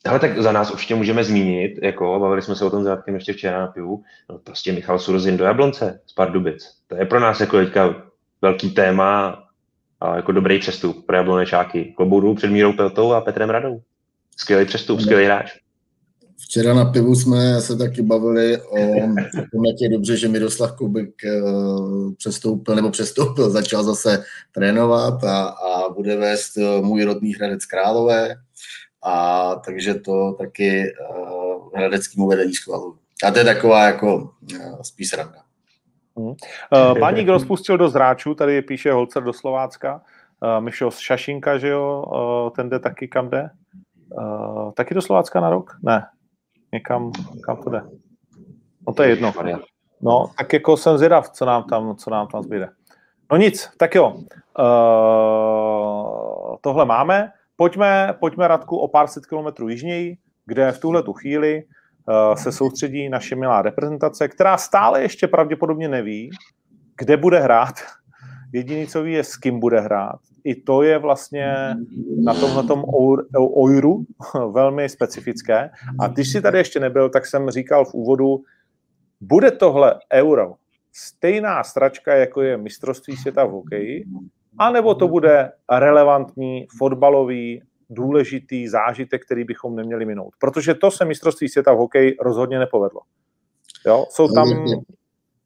Ale 0.09 0.20
tak 0.20 0.41
za 0.41 0.51
nás 0.51 0.72
určitě 0.72 0.95
můžeme 0.95 1.24
zmínit, 1.24 1.80
jako 1.82 2.20
bavili 2.20 2.41
jsme 2.41 2.55
se 2.55 2.66
o 2.66 2.70
tom 2.70 2.84
zátkem 2.84 3.16
ještě 3.16 3.34
včera 3.34 3.59
na 3.59 3.68
pivu, 3.68 4.03
no 4.30 4.38
prostě 4.39 4.72
Michal 4.72 4.99
Surozin 4.99 5.38
do 5.38 5.45
Jablonce 5.45 5.99
z 6.05 6.14
Pardubic. 6.14 6.78
To 6.88 6.95
je 6.95 7.05
pro 7.05 7.20
nás 7.20 7.39
jako 7.39 7.57
teďka 7.57 7.95
velký 8.41 8.72
téma 8.72 9.43
a 10.04 10.16
jako 10.16 10.32
dobrý 10.32 10.60
přestup 10.60 11.06
pro 11.06 11.16
Jablonečáky. 11.16 11.93
Klobourů 11.97 12.36
před 12.36 12.47
Mírou 12.47 12.74
Peltou 12.74 13.12
a 13.12 13.22
Petrem 13.22 13.49
Radou. 13.49 13.82
Skvělý 14.38 14.66
přestup, 14.66 15.01
skvělý 15.01 15.26
hráč. 15.26 15.51
Včera 16.38 16.74
na 16.74 16.86
pivu 16.86 17.16
jsme 17.16 17.62
se 17.62 17.78
taky 17.78 18.01
bavili 18.01 18.62
o 18.62 18.78
tom, 19.51 19.66
jak 19.66 19.76
je 19.82 19.89
dobře, 19.89 20.18
že 20.18 20.28
Miroslav 20.28 20.72
Kubik 20.72 21.26
eh, 21.26 21.41
přestoupil, 22.18 22.76
nebo 22.76 22.89
přestoupil, 22.89 23.49
začal 23.49 23.84
zase 23.84 24.24
trénovat 24.51 25.24
a, 25.24 25.43
a 25.45 25.89
bude 25.93 26.16
vést 26.16 26.58
eh, 26.58 26.82
můj 26.82 27.04
rodný 27.04 27.34
Hradec 27.34 27.66
Králové 27.66 28.36
a 29.04 29.56
takže 29.56 29.93
to 29.93 30.36
taky 30.39 30.93
uh, 31.10 31.70
hradeckému 31.76 32.28
vedení 32.28 32.54
schvaluju. 32.54 32.97
A 33.24 33.32
to 33.32 33.39
je 33.39 33.45
taková 33.45 33.86
jako 33.86 34.16
uh, 34.16 34.82
spíš. 34.82 35.12
Hmm. 36.72 36.99
Baník 36.99 37.28
rozpustil 37.28 37.78
do 37.78 37.89
zráčů, 37.89 38.36
tady 38.36 38.61
píše 38.61 38.91
Holcer 38.91 39.24
do 39.24 39.34
Slovácka, 39.34 40.01
uh, 40.41 40.64
Mišo 40.64 40.91
z 40.91 40.99
Šašinka, 40.99 41.57
že 41.57 41.68
jo, 41.68 42.05
uh, 42.07 42.49
ten 42.49 42.70
jde 42.70 42.80
taky 42.80 43.07
kam 43.07 43.30
jde? 43.30 43.49
Taky 44.74 44.93
do 44.93 45.01
Slovácka 45.01 45.41
na 45.41 45.49
rok? 45.49 45.78
Ne, 45.84 46.07
někam, 46.74 47.11
kam 47.45 47.57
to 47.57 47.70
jde? 47.70 47.82
No 48.88 48.93
to 48.93 49.03
je 49.03 49.09
jedno. 49.09 49.34
No, 50.01 50.30
tak 50.38 50.53
jako 50.53 50.78
jsem 50.78 50.97
zvědav, 50.97 51.30
co 51.30 51.45
nám 51.45 51.64
tam, 51.64 51.95
co 51.95 52.09
nám 52.09 52.28
tam 52.28 52.43
zbyde. 52.43 52.70
No 53.32 53.38
nic, 53.38 53.70
tak 53.78 53.95
jo. 53.95 54.18
Tohle 56.61 56.86
máme. 56.86 57.32
Pojďme, 57.55 58.14
pojďme 58.20 58.47
Radku 58.47 58.78
o 58.78 58.88
pár 58.88 59.07
set 59.07 59.26
kilometrů 59.26 59.70
jižněji, 59.70 60.18
kde 60.45 60.72
v 60.72 60.80
tuhle 60.80 61.03
tu 61.03 61.14
chvíli 61.14 61.64
se 62.36 62.51
soustředí 62.51 63.10
naše 63.10 63.36
milá 63.36 63.62
reprezentace, 63.62 64.28
která 64.28 64.58
stále 64.58 65.01
ještě 65.01 65.28
pravděpodobně 65.28 65.88
neví, 65.88 66.30
kde 66.97 67.18
bude 67.18 67.39
hrát. 67.39 67.74
Jediný, 68.54 68.88
co 68.88 69.04
ví, 69.04 69.14
je 69.14 69.24
s 69.24 69.38
kým 69.38 69.60
bude 69.60 69.80
hrát. 69.80 70.20
I 70.43 70.56
to 70.56 70.84
je 70.84 70.97
vlastně 70.97 71.56
na 72.24 72.34
tomhle 72.34 72.64
Oiru 73.36 74.06
velmi 74.51 74.89
specifické. 74.89 75.70
A 75.99 76.08
když 76.08 76.32
si 76.32 76.41
tady 76.41 76.58
ještě 76.58 76.80
nebyl, 76.80 77.10
tak 77.10 77.26
jsem 77.26 77.49
říkal 77.49 77.86
v 77.86 77.93
úvodu, 77.93 78.43
bude 79.22 79.51
tohle 79.51 79.99
euro 80.14 80.54
stejná 80.93 81.64
stračka, 81.64 82.16
jako 82.16 82.41
je 82.41 82.58
mistrovství 82.58 83.18
světa 83.18 83.45
v 83.45 83.51
hokeji, 83.51 84.06
anebo 84.58 84.95
to 84.95 85.08
bude 85.08 85.51
relevantní 85.72 86.68
fotbalový 86.78 87.62
důležitý 87.90 88.68
zážitek, 88.68 89.26
který 89.26 89.44
bychom 89.44 89.76
neměli 89.76 90.06
minout. 90.06 90.34
Protože 90.40 90.74
to 90.74 90.92
se 90.92 91.06
mistrovství 91.06 91.50
světa 91.50 91.74
v 91.74 91.78
hokeji 91.78 92.16
rozhodně 92.22 92.60
nepovedlo. 92.60 93.02
Jo? 93.86 94.06
Jsou 94.10 94.28
tam, 94.28 94.48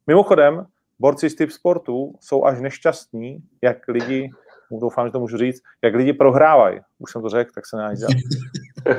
mimochodem, 0.06 0.66
borci 0.98 1.30
z 1.30 1.34
typ 1.34 1.50
sportu 1.50 2.14
jsou 2.20 2.44
až 2.44 2.60
nešťastní, 2.60 3.42
jak 3.62 3.88
lidi, 3.88 4.30
doufám, 4.70 5.06
že 5.06 5.12
to 5.12 5.20
můžu 5.20 5.36
říct, 5.36 5.62
jak 5.82 5.94
lidi 5.94 6.12
prohrávají. 6.12 6.80
Už 6.98 7.12
jsem 7.12 7.22
to 7.22 7.28
řekl, 7.28 7.50
tak 7.54 7.66
se 7.66 7.76
nedá 7.76 7.90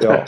Jo. 0.02 0.24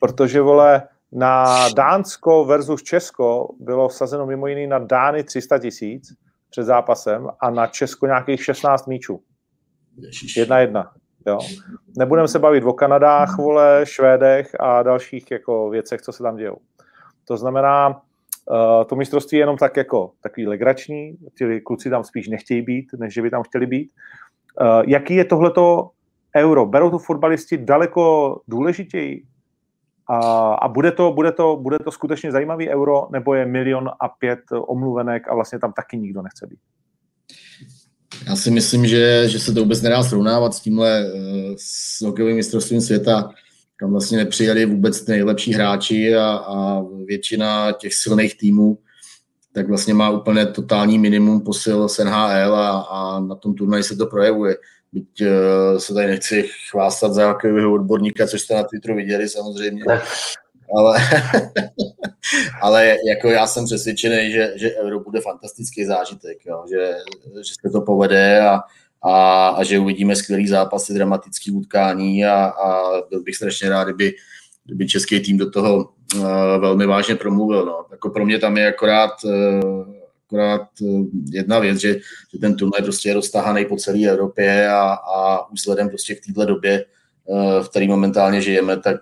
Protože, 0.00 0.40
vole, 0.40 0.82
na 1.12 1.68
Dánsko 1.68 2.44
versus 2.44 2.82
Česko 2.82 3.54
bylo 3.60 3.88
vsazeno 3.88 4.26
mimo 4.26 4.46
jiný 4.46 4.66
na 4.66 4.78
Dány 4.78 5.24
300 5.24 5.58
tisíc, 5.58 6.14
před 6.50 6.64
zápasem 6.64 7.28
a 7.40 7.50
na 7.50 7.66
Česko 7.66 8.06
nějakých 8.06 8.44
16 8.44 8.86
míčů. 8.86 9.22
Jedna 10.36 10.58
jedna. 10.58 10.92
Jo. 11.28 11.38
Nebudeme 11.98 12.28
se 12.28 12.38
bavit 12.38 12.64
o 12.64 12.72
Kanadách, 12.72 13.38
vole, 13.38 13.80
Švédech 13.84 14.60
a 14.60 14.82
dalších 14.82 15.30
jako 15.30 15.70
věcech, 15.70 16.00
co 16.00 16.12
se 16.12 16.22
tam 16.22 16.36
dějou. 16.36 16.56
To 17.24 17.36
znamená, 17.36 17.88
uh, 17.88 18.84
to 18.86 18.96
mistrovství 18.96 19.38
je 19.38 19.42
jenom 19.42 19.56
tak 19.56 19.76
jako 19.76 20.10
takový 20.22 20.46
legrační, 20.46 21.16
ti 21.38 21.60
kluci 21.60 21.90
tam 21.90 22.04
spíš 22.04 22.28
nechtějí 22.28 22.62
být, 22.62 22.86
než 22.98 23.14
že 23.14 23.22
by 23.22 23.30
tam 23.30 23.42
chtěli 23.42 23.66
být. 23.66 23.90
Uh, 24.60 24.82
jaký 24.86 25.14
je 25.14 25.24
tohleto 25.24 25.90
euro? 26.36 26.66
Berou 26.66 26.90
to 26.90 26.98
fotbalisti 26.98 27.58
daleko 27.58 28.36
důležitěji? 28.48 29.22
A, 30.10 30.18
a 30.54 30.68
bude, 30.68 30.92
to, 30.92 31.12
bude, 31.12 31.32
to, 31.32 31.56
bude 31.56 31.78
to 31.78 31.90
skutečně 31.90 32.32
zajímavý 32.32 32.68
euro, 32.68 33.08
nebo 33.12 33.34
je 33.34 33.46
milion 33.46 33.90
a 34.00 34.08
pět 34.08 34.40
omluvenek 34.52 35.28
a 35.28 35.34
vlastně 35.34 35.58
tam 35.58 35.72
taky 35.72 35.98
nikdo 35.98 36.22
nechce 36.22 36.46
být? 36.46 36.60
Já 38.26 38.36
si 38.36 38.50
myslím, 38.50 38.86
že, 38.86 39.28
že 39.28 39.38
se 39.38 39.52
to 39.52 39.60
vůbec 39.60 39.82
nedá 39.82 40.02
srovnávat 40.02 40.54
s 40.54 40.60
tímhle 40.60 41.06
eh, 41.06 41.54
s 41.56 42.00
hokejovým 42.00 42.36
mistrovstvím 42.36 42.80
světa, 42.80 43.30
kam 43.76 43.90
vlastně 43.90 44.18
nepřijeli 44.18 44.66
vůbec 44.66 45.06
nejlepší 45.06 45.52
hráči 45.52 46.16
a, 46.16 46.30
a 46.30 46.82
většina 47.06 47.72
těch 47.72 47.94
silných 47.94 48.38
týmů 48.38 48.78
tak 49.58 49.68
vlastně 49.68 49.94
má 49.94 50.10
úplně 50.10 50.46
totální 50.46 50.98
minimum 50.98 51.40
posil 51.40 51.88
z 51.88 51.98
NHL 51.98 52.54
a, 52.54 52.80
a 52.80 53.20
na 53.20 53.34
tom 53.34 53.54
turnaji 53.54 53.82
se 53.82 53.96
to 53.96 54.06
projevuje. 54.06 54.56
Byť 54.92 55.22
uh, 55.22 55.78
se 55.78 55.94
tady 55.94 56.06
nechci 56.06 56.48
chvástat 56.70 57.12
za 57.12 57.28
hokejového 57.28 57.72
odborníka, 57.72 58.26
což 58.26 58.40
jste 58.40 58.54
na 58.54 58.62
Twitteru 58.62 58.96
viděli 58.96 59.28
samozřejmě, 59.28 59.84
ale, 60.76 60.98
ale 62.62 62.96
jako 63.08 63.28
já 63.28 63.46
jsem 63.46 63.64
přesvědčený, 63.64 64.32
že, 64.32 64.52
že 64.56 64.74
Euro 64.76 65.00
bude 65.00 65.20
fantastický 65.20 65.84
zážitek, 65.84 66.38
jo, 66.46 66.64
že, 66.70 66.94
že 67.36 67.54
se 67.62 67.72
to 67.72 67.80
povede 67.80 68.40
a, 68.40 68.60
a, 69.02 69.48
a 69.48 69.64
že 69.64 69.78
uvidíme 69.78 70.16
skvělý 70.16 70.48
zápasy, 70.48 70.94
dramatický 70.94 71.50
utkání 71.50 72.24
a, 72.24 72.44
a 72.44 72.90
byl 73.10 73.22
bych 73.22 73.36
strašně 73.36 73.68
rád, 73.68 73.84
kdyby, 73.84 74.14
kdyby 74.64 74.88
český 74.88 75.20
tým 75.20 75.38
do 75.38 75.50
toho 75.50 75.88
uh, 76.14 76.22
velmi 76.58 76.86
vážně 76.86 77.14
promluvil. 77.14 77.66
No. 77.66 77.84
Jako 77.90 78.10
pro 78.10 78.26
mě 78.26 78.38
tam 78.38 78.56
je 78.56 78.68
akorát, 78.68 79.10
uh, 79.24 79.84
akorát 80.26 80.68
uh, 80.80 81.06
jedna 81.30 81.58
věc, 81.58 81.78
že, 81.78 81.94
že 82.32 82.38
ten 82.40 82.56
turnaj 82.56 82.82
prostě 82.82 83.08
je 83.08 83.14
roztahaný 83.14 83.64
po 83.64 83.76
celé 83.76 84.04
Evropě 84.08 84.68
a, 84.68 84.92
a 84.92 85.46
vzhledem 85.52 85.88
prostě 85.88 86.14
k 86.14 86.26
této 86.26 86.44
době 86.44 86.84
v 87.62 87.68
který 87.68 87.88
momentálně 87.88 88.42
žijeme, 88.42 88.80
tak, 88.80 89.00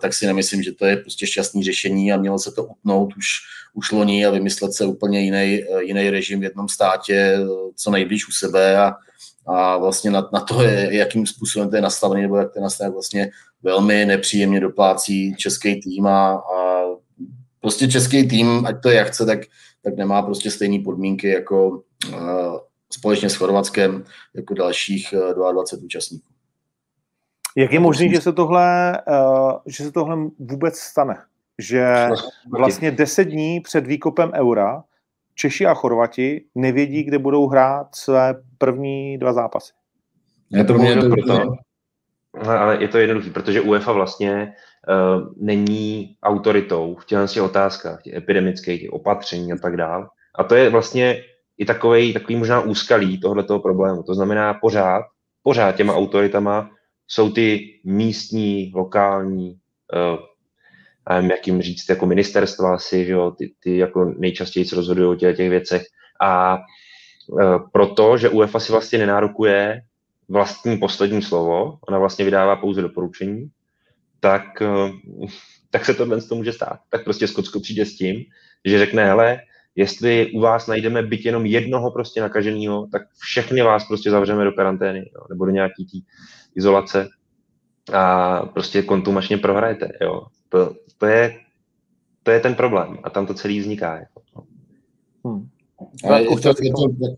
tak 0.00 0.14
si 0.14 0.26
nemyslím, 0.26 0.62
že 0.62 0.72
to 0.72 0.86
je 0.86 0.96
prostě 0.96 1.26
šťastný 1.26 1.64
řešení 1.64 2.12
a 2.12 2.16
mělo 2.16 2.38
se 2.38 2.52
to 2.52 2.64
utnout 2.64 3.16
už, 3.16 3.26
už 3.74 3.92
loni 3.92 4.26
a 4.26 4.30
vymyslet 4.30 4.72
se 4.72 4.84
úplně 4.84 5.20
jiný, 5.20 5.64
jiný 5.80 6.10
režim 6.10 6.40
v 6.40 6.42
jednom 6.42 6.68
státě, 6.68 7.38
co 7.76 7.90
nejblíž 7.90 8.28
u 8.28 8.32
sebe 8.32 8.78
a, 8.78 8.94
a 9.46 9.76
vlastně 9.76 10.10
na, 10.10 10.28
na 10.32 10.40
to, 10.40 10.62
je, 10.62 10.96
jakým 10.96 11.26
způsobem 11.26 11.70
to 11.70 11.76
je 11.76 11.82
nastavený, 11.82 12.22
nebo 12.22 12.36
jak 12.36 12.52
to 12.52 12.84
je 12.84 12.90
vlastně 12.90 13.30
velmi 13.62 14.04
nepříjemně 14.04 14.60
doplácí 14.60 15.34
český 15.34 15.80
tým 15.80 16.06
a, 16.06 16.34
a 16.34 16.84
prostě 17.60 17.88
český 17.88 18.28
tým, 18.28 18.66
ať 18.66 18.82
to 18.82 18.88
je 18.88 18.96
jak 18.96 19.08
chce, 19.08 19.26
tak, 19.26 19.38
tak 19.82 19.96
nemá 19.96 20.22
prostě 20.22 20.50
stejné 20.50 20.84
podmínky 20.84 21.28
jako 21.28 21.68
uh, 21.68 22.58
společně 22.92 23.30
s 23.30 23.34
Chorvatskem, 23.34 24.04
jako 24.34 24.54
dalších 24.54 25.14
22 25.34 25.84
účastníků. 25.84 26.37
Jak 27.58 27.72
je 27.72 27.80
možné, 27.80 28.08
že 28.08 28.20
se 28.20 28.32
tohle, 28.32 28.98
uh, 29.08 29.52
že 29.66 29.84
se 29.84 29.92
tohle 29.92 30.16
vůbec 30.38 30.78
stane? 30.78 31.16
Že 31.58 32.08
vlastně 32.58 32.90
deset 32.90 33.24
dní 33.24 33.60
před 33.60 33.86
výkopem 33.86 34.32
eura 34.34 34.84
Češi 35.34 35.66
a 35.66 35.74
Chorvati 35.74 36.44
nevědí, 36.54 37.02
kde 37.02 37.18
budou 37.18 37.48
hrát 37.48 37.94
své 37.94 38.34
první 38.58 39.18
dva 39.18 39.32
zápasy. 39.32 39.72
Je 40.50 40.64
to 40.64 40.74
mě 40.74 40.96
to 40.96 41.08
proto, 41.08 41.52
ale 42.46 42.82
je 42.82 42.88
to 42.88 42.98
jednoduché, 42.98 43.30
protože 43.30 43.60
UEFA 43.60 43.92
vlastně 43.92 44.52
uh, 44.88 45.32
není 45.36 46.16
autoritou 46.22 46.96
v 47.00 47.04
těch, 47.04 47.30
těch 47.30 47.42
otázkách, 47.42 48.02
těch 48.02 48.14
epidemických 48.14 48.80
těch 48.80 48.90
opatření 48.90 49.52
a 49.52 49.56
tak 49.56 49.76
dále. 49.76 50.06
A 50.34 50.44
to 50.44 50.54
je 50.54 50.70
vlastně 50.70 51.22
i 51.58 51.64
takový, 51.64 52.12
takový 52.12 52.36
možná 52.36 52.60
úskalí 52.60 53.20
tohoto 53.20 53.58
problému. 53.58 54.02
To 54.02 54.14
znamená 54.14 54.54
pořád, 54.54 55.02
pořád 55.42 55.72
těma 55.72 55.94
autoritama 55.94 56.70
jsou 57.08 57.30
ty 57.30 57.80
místní, 57.84 58.72
lokální, 58.74 59.58
uh, 59.94 60.18
nevím, 61.14 61.30
jak 61.30 61.46
jim 61.46 61.62
říct, 61.62 61.88
jako 61.88 62.06
ministerstva 62.06 62.74
asi, 62.74 63.04
že 63.04 63.12
jo, 63.12 63.30
ty, 63.30 63.54
ty 63.62 63.76
jako 63.76 64.04
nejčastěji 64.04 64.66
rozhodují 64.76 65.08
o 65.08 65.14
těch, 65.14 65.36
těch 65.36 65.50
věcech. 65.50 65.82
A 66.20 66.58
uh, 67.26 67.58
proto, 67.72 68.16
že 68.16 68.28
UEFA 68.28 68.60
si 68.60 68.72
vlastně 68.72 68.98
nenárokuje 68.98 69.80
vlastní 70.28 70.76
poslední 70.76 71.22
slovo, 71.22 71.78
ona 71.88 71.98
vlastně 71.98 72.24
vydává 72.24 72.56
pouze 72.56 72.82
doporučení, 72.82 73.48
tak, 74.20 74.44
uh, 74.60 75.28
tak 75.70 75.84
se 75.84 75.94
tohle 75.94 76.22
to 76.22 76.34
může 76.34 76.52
stát. 76.52 76.78
Tak 76.90 77.04
prostě 77.04 77.28
Skotsko 77.28 77.60
přijde 77.60 77.86
s 77.86 77.96
tím, 77.96 78.24
že 78.64 78.78
řekne, 78.78 79.06
hele, 79.06 79.40
jestli 79.76 80.30
u 80.34 80.40
vás 80.40 80.66
najdeme 80.66 81.02
byt 81.02 81.24
jenom 81.24 81.46
jednoho 81.46 81.90
prostě 81.90 82.20
nakaženého, 82.20 82.86
tak 82.92 83.02
všechny 83.18 83.62
vás 83.62 83.86
prostě 83.86 84.10
zavřeme 84.10 84.44
do 84.44 84.52
karantény, 84.52 84.98
jo, 84.98 85.22
nebo 85.30 85.44
do 85.44 85.50
nějaký 85.50 85.86
tý 85.86 86.00
izolace 86.58 87.08
a 87.92 88.46
prostě 88.46 88.82
kontumačně 88.82 89.38
prohrajete, 89.38 89.88
jo. 90.00 90.22
To, 90.48 90.74
to, 90.98 91.06
je, 91.06 91.36
to 92.22 92.30
je 92.30 92.40
ten 92.40 92.54
problém 92.54 92.98
a 93.02 93.10
tam 93.10 93.26
to 93.26 93.34
celý 93.34 93.60
vzniká. 93.60 93.96
Jako. 93.96 94.22
Hmm. 95.24 95.48
Ale 96.04 96.22
je 96.22 96.28
to, 96.28 96.48
je 96.48 96.72
to, 96.72 97.16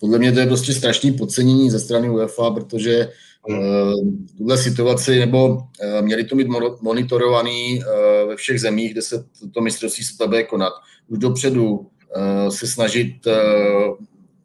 podle 0.00 0.18
mě 0.18 0.32
to 0.32 0.40
je 0.40 0.46
prostě 0.46 0.72
strašný 0.74 1.12
podcenění 1.12 1.70
ze 1.70 1.78
strany 1.78 2.10
UEFA, 2.10 2.50
protože 2.50 3.08
hmm. 3.48 3.58
uh, 3.58 3.92
tuhle 4.38 4.58
situaci, 4.58 5.18
nebo 5.18 5.48
uh, 5.48 5.62
měli 6.00 6.24
to 6.24 6.36
mít 6.36 6.48
monitorovaný 6.80 7.78
uh, 7.78 8.28
ve 8.28 8.36
všech 8.36 8.60
zemích, 8.60 8.92
kde 8.92 9.02
se 9.02 9.18
to, 9.18 9.50
to 9.54 9.60
mistrovství 9.60 10.04
se 10.04 10.26
bude 10.26 10.44
konat. 10.44 10.72
Už 11.08 11.18
dopředu 11.18 11.76
uh, 11.76 12.48
se 12.48 12.66
snažit 12.66 13.26
uh, 13.26 13.96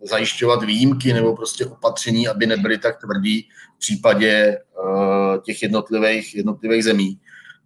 zajišťovat 0.04 0.64
výjimky 0.64 1.14
nebo 1.14 1.36
prostě 1.36 1.66
opatření, 1.66 2.28
aby 2.28 2.46
nebyly 2.46 2.78
tak 2.78 3.02
tvrdý 3.02 3.42
v 3.76 3.80
případě 3.80 4.58
uh, 4.84 5.38
těch 5.42 5.62
jednotlivých, 5.64 6.36
jednotlivých 6.36 6.84
zemí 6.84 7.20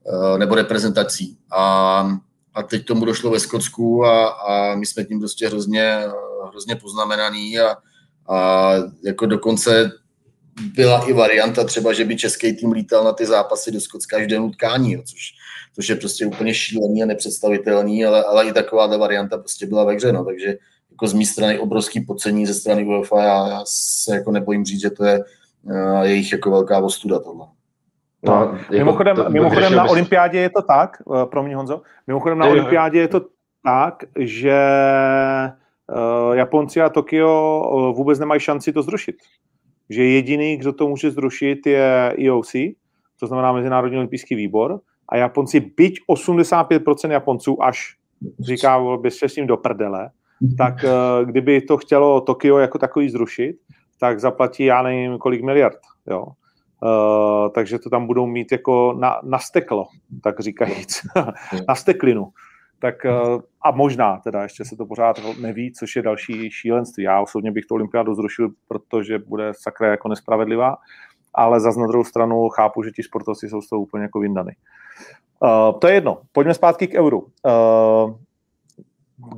uh, 0.03 0.38
nebo 0.38 0.55
reprezentací. 0.55 1.38
A, 1.51 2.19
a 2.53 2.63
teď 2.63 2.85
tomu 2.85 3.05
došlo 3.05 3.31
ve 3.31 3.39
Skotsku 3.39 4.05
a, 4.05 4.27
a 4.27 4.75
my 4.75 4.85
jsme 4.85 5.03
tím 5.03 5.19
prostě 5.19 5.47
hrozně, 5.47 6.03
hrozně 6.49 6.75
poznamenaný 6.75 7.59
a, 7.59 7.77
a 8.29 8.71
jako 9.03 9.25
dokonce 9.25 9.91
byla 10.61 11.05
i 11.05 11.13
varianta 11.13 11.63
třeba, 11.63 11.93
že 11.93 12.05
by 12.05 12.17
český 12.17 12.53
tým 12.53 12.71
lítal 12.71 13.03
na 13.03 13.13
ty 13.13 13.25
zápasy 13.25 13.71
do 13.71 13.81
Skotska 13.81 14.17
až 14.17 14.27
den 14.27 14.41
utkání, 14.41 14.93
jo, 14.93 15.01
což, 15.05 15.33
což 15.75 15.89
je 15.89 15.95
prostě 15.95 16.25
úplně 16.25 16.53
šílený 16.53 17.03
a 17.03 17.05
nepředstavitelný, 17.05 18.05
ale, 18.05 18.23
ale 18.23 18.47
i 18.47 18.53
taková 18.53 18.97
varianta 18.97 19.38
prostě 19.38 19.65
byla 19.65 19.83
ve 19.83 19.93
hře, 19.93 20.11
no, 20.11 20.25
takže 20.25 20.57
jako 20.97 21.07
z 21.07 21.13
mé 21.13 21.25
strany 21.25 21.59
obrovský 21.59 22.01
podcení 22.01 22.45
ze 22.45 22.53
strany 22.53 22.85
UEFA. 22.85 23.23
Já, 23.23 23.47
já 23.47 23.61
se 23.65 24.15
jako 24.15 24.31
nebojím 24.31 24.65
říct, 24.65 24.81
že 24.81 24.89
to 24.89 25.05
je 25.05 25.23
uh, 25.63 26.01
jejich 26.01 26.31
jako 26.31 26.51
velká 26.51 26.79
ostuda 26.79 27.19
tohle. 27.19 27.47
No, 28.23 28.33
jako 28.33 28.57
mimochodem, 28.71 29.15
to, 29.15 29.29
mimochodem 29.29 29.75
na 29.75 29.89
olympiádě 29.89 30.39
je 30.39 30.49
to 30.49 30.61
tak, 30.61 30.97
uh, 31.05 31.25
promiň 31.25 31.53
Honzo, 31.53 31.81
mimochodem 32.07 32.37
na 32.37 32.47
olympiádě 32.47 32.99
je 32.99 33.07
to 33.07 33.21
tak, 33.63 34.03
že 34.19 34.59
uh, 35.95 36.35
Japonci 36.35 36.81
a 36.81 36.89
Tokio 36.89 37.61
uh, 37.71 37.95
vůbec 37.95 38.19
nemají 38.19 38.41
šanci 38.41 38.73
to 38.73 38.81
zrušit. 38.81 39.15
Že 39.89 40.03
jediný, 40.03 40.57
kdo 40.57 40.74
to 40.74 40.87
může 40.87 41.11
zrušit, 41.11 41.67
je 41.67 42.13
IOC, 42.15 42.51
to 43.19 43.28
znamená 43.28 43.51
Mezinárodní 43.51 43.97
olympijský 43.97 44.36
výbor, 44.36 44.79
a 45.09 45.17
Japonci, 45.17 45.59
byť 45.59 45.99
85% 46.09 47.11
Japonců 47.11 47.63
až 47.63 47.95
říká, 48.39 48.79
bez 49.01 49.24
s 49.24 49.36
ním 49.36 49.47
do 49.47 49.57
prdele, 49.57 50.09
tak 50.58 50.84
eh, 50.84 51.26
kdyby 51.26 51.62
to 51.62 51.78
chtělo 51.78 52.22
Tokio 52.22 52.58
jako 52.58 52.78
takový 52.78 53.09
zrušit, 53.09 53.55
tak 54.00 54.20
zaplatí, 54.20 54.66
já 54.66 54.82
nevím, 54.82 55.18
kolik 55.18 55.43
miliard, 55.43 55.80
jo. 56.08 56.26
Uh, 56.84 57.50
takže 57.54 57.80
to 57.80 57.89
tam 57.89 58.08
budou 58.08 58.26
mít 58.26 58.51
jako 58.51 58.96
na, 59.00 59.20
na 59.24 59.39
steklo, 59.39 59.88
tak 60.24 60.39
říkajíc, 60.39 61.01
na 61.68 61.76
steklinu. 61.76 62.30
Tak 62.80 62.96
uh, 63.05 63.42
a 63.62 63.72
možná 63.72 64.18
teda 64.18 64.43
ještě 64.43 64.66
se 64.66 64.76
to 64.76 64.86
pořád 64.86 65.20
neví, 65.42 65.74
což 65.74 65.96
je 65.96 66.01
další 66.01 66.51
šílenství. 66.51 67.04
Já 67.04 67.22
osobně 67.22 67.51
bych 67.51 67.66
tu 67.66 67.76
olympiádu 67.76 68.16
zrušil, 68.16 68.50
protože 68.68 69.20
bude 69.20 69.51
sakra 69.62 69.88
jako 69.88 70.08
nespravedlivá, 70.08 70.76
ale 71.34 71.59
za 71.59 71.72
na 71.80 71.88
druhou 71.88 72.04
stranu 72.04 72.50
chápu, 72.50 72.84
že 72.84 72.92
ti 72.92 73.04
sportovci 73.04 73.50
jsou 73.50 73.62
z 73.62 73.70
toho 73.70 73.82
úplně 73.82 74.04
jako 74.04 74.20
vyndany. 74.20 74.55
Uh, 75.39 75.80
to 75.80 75.88
je 75.88 75.93
jedno. 75.93 76.22
Pojďme 76.32 76.54
zpátky 76.54 76.88
k 76.88 76.96
euru. 76.96 77.20
Uh, 77.20 78.16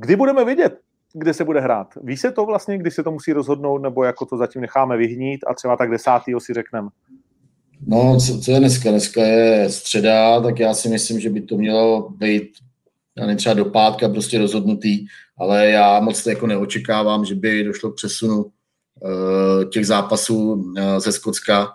kdy 0.00 0.16
budeme 0.16 0.44
vidět 0.44 0.80
kde 1.12 1.34
se 1.34 1.44
bude 1.44 1.60
hrát. 1.60 1.88
Ví 2.02 2.16
se 2.16 2.32
to 2.32 2.46
vlastně, 2.46 2.78
kdy 2.78 2.90
se 2.90 3.02
to 3.02 3.10
musí 3.10 3.32
rozhodnout, 3.32 3.78
nebo 3.78 4.04
jako 4.04 4.26
to 4.26 4.36
zatím 4.36 4.62
necháme 4.62 4.96
vyhnít 4.96 5.40
a 5.46 5.54
třeba 5.54 5.76
tak 5.76 5.90
desátýho 5.90 6.40
si 6.40 6.54
řekneme? 6.54 6.88
No, 7.86 8.18
co, 8.20 8.40
co 8.40 8.52
je 8.52 8.58
dneska? 8.58 8.90
Dneska 8.90 9.22
je 9.22 9.70
středa, 9.70 10.40
tak 10.40 10.58
já 10.58 10.74
si 10.74 10.88
myslím, 10.88 11.20
že 11.20 11.30
by 11.30 11.40
to 11.40 11.56
mělo 11.56 12.08
být 12.10 12.50
nevím, 13.20 13.36
třeba 13.36 13.54
do 13.54 13.64
pátka 13.64 14.08
prostě 14.08 14.38
rozhodnutý, 14.38 15.06
ale 15.38 15.66
já 15.66 16.00
moc 16.00 16.26
jako 16.26 16.46
neočekávám, 16.46 17.24
že 17.24 17.34
by 17.34 17.64
došlo 17.64 17.90
k 17.90 17.96
přesunu 17.96 18.44
uh, 18.44 18.50
těch 19.70 19.86
zápasů 19.86 20.52
uh, 20.52 20.98
ze 20.98 21.12
Skocka 21.12 21.68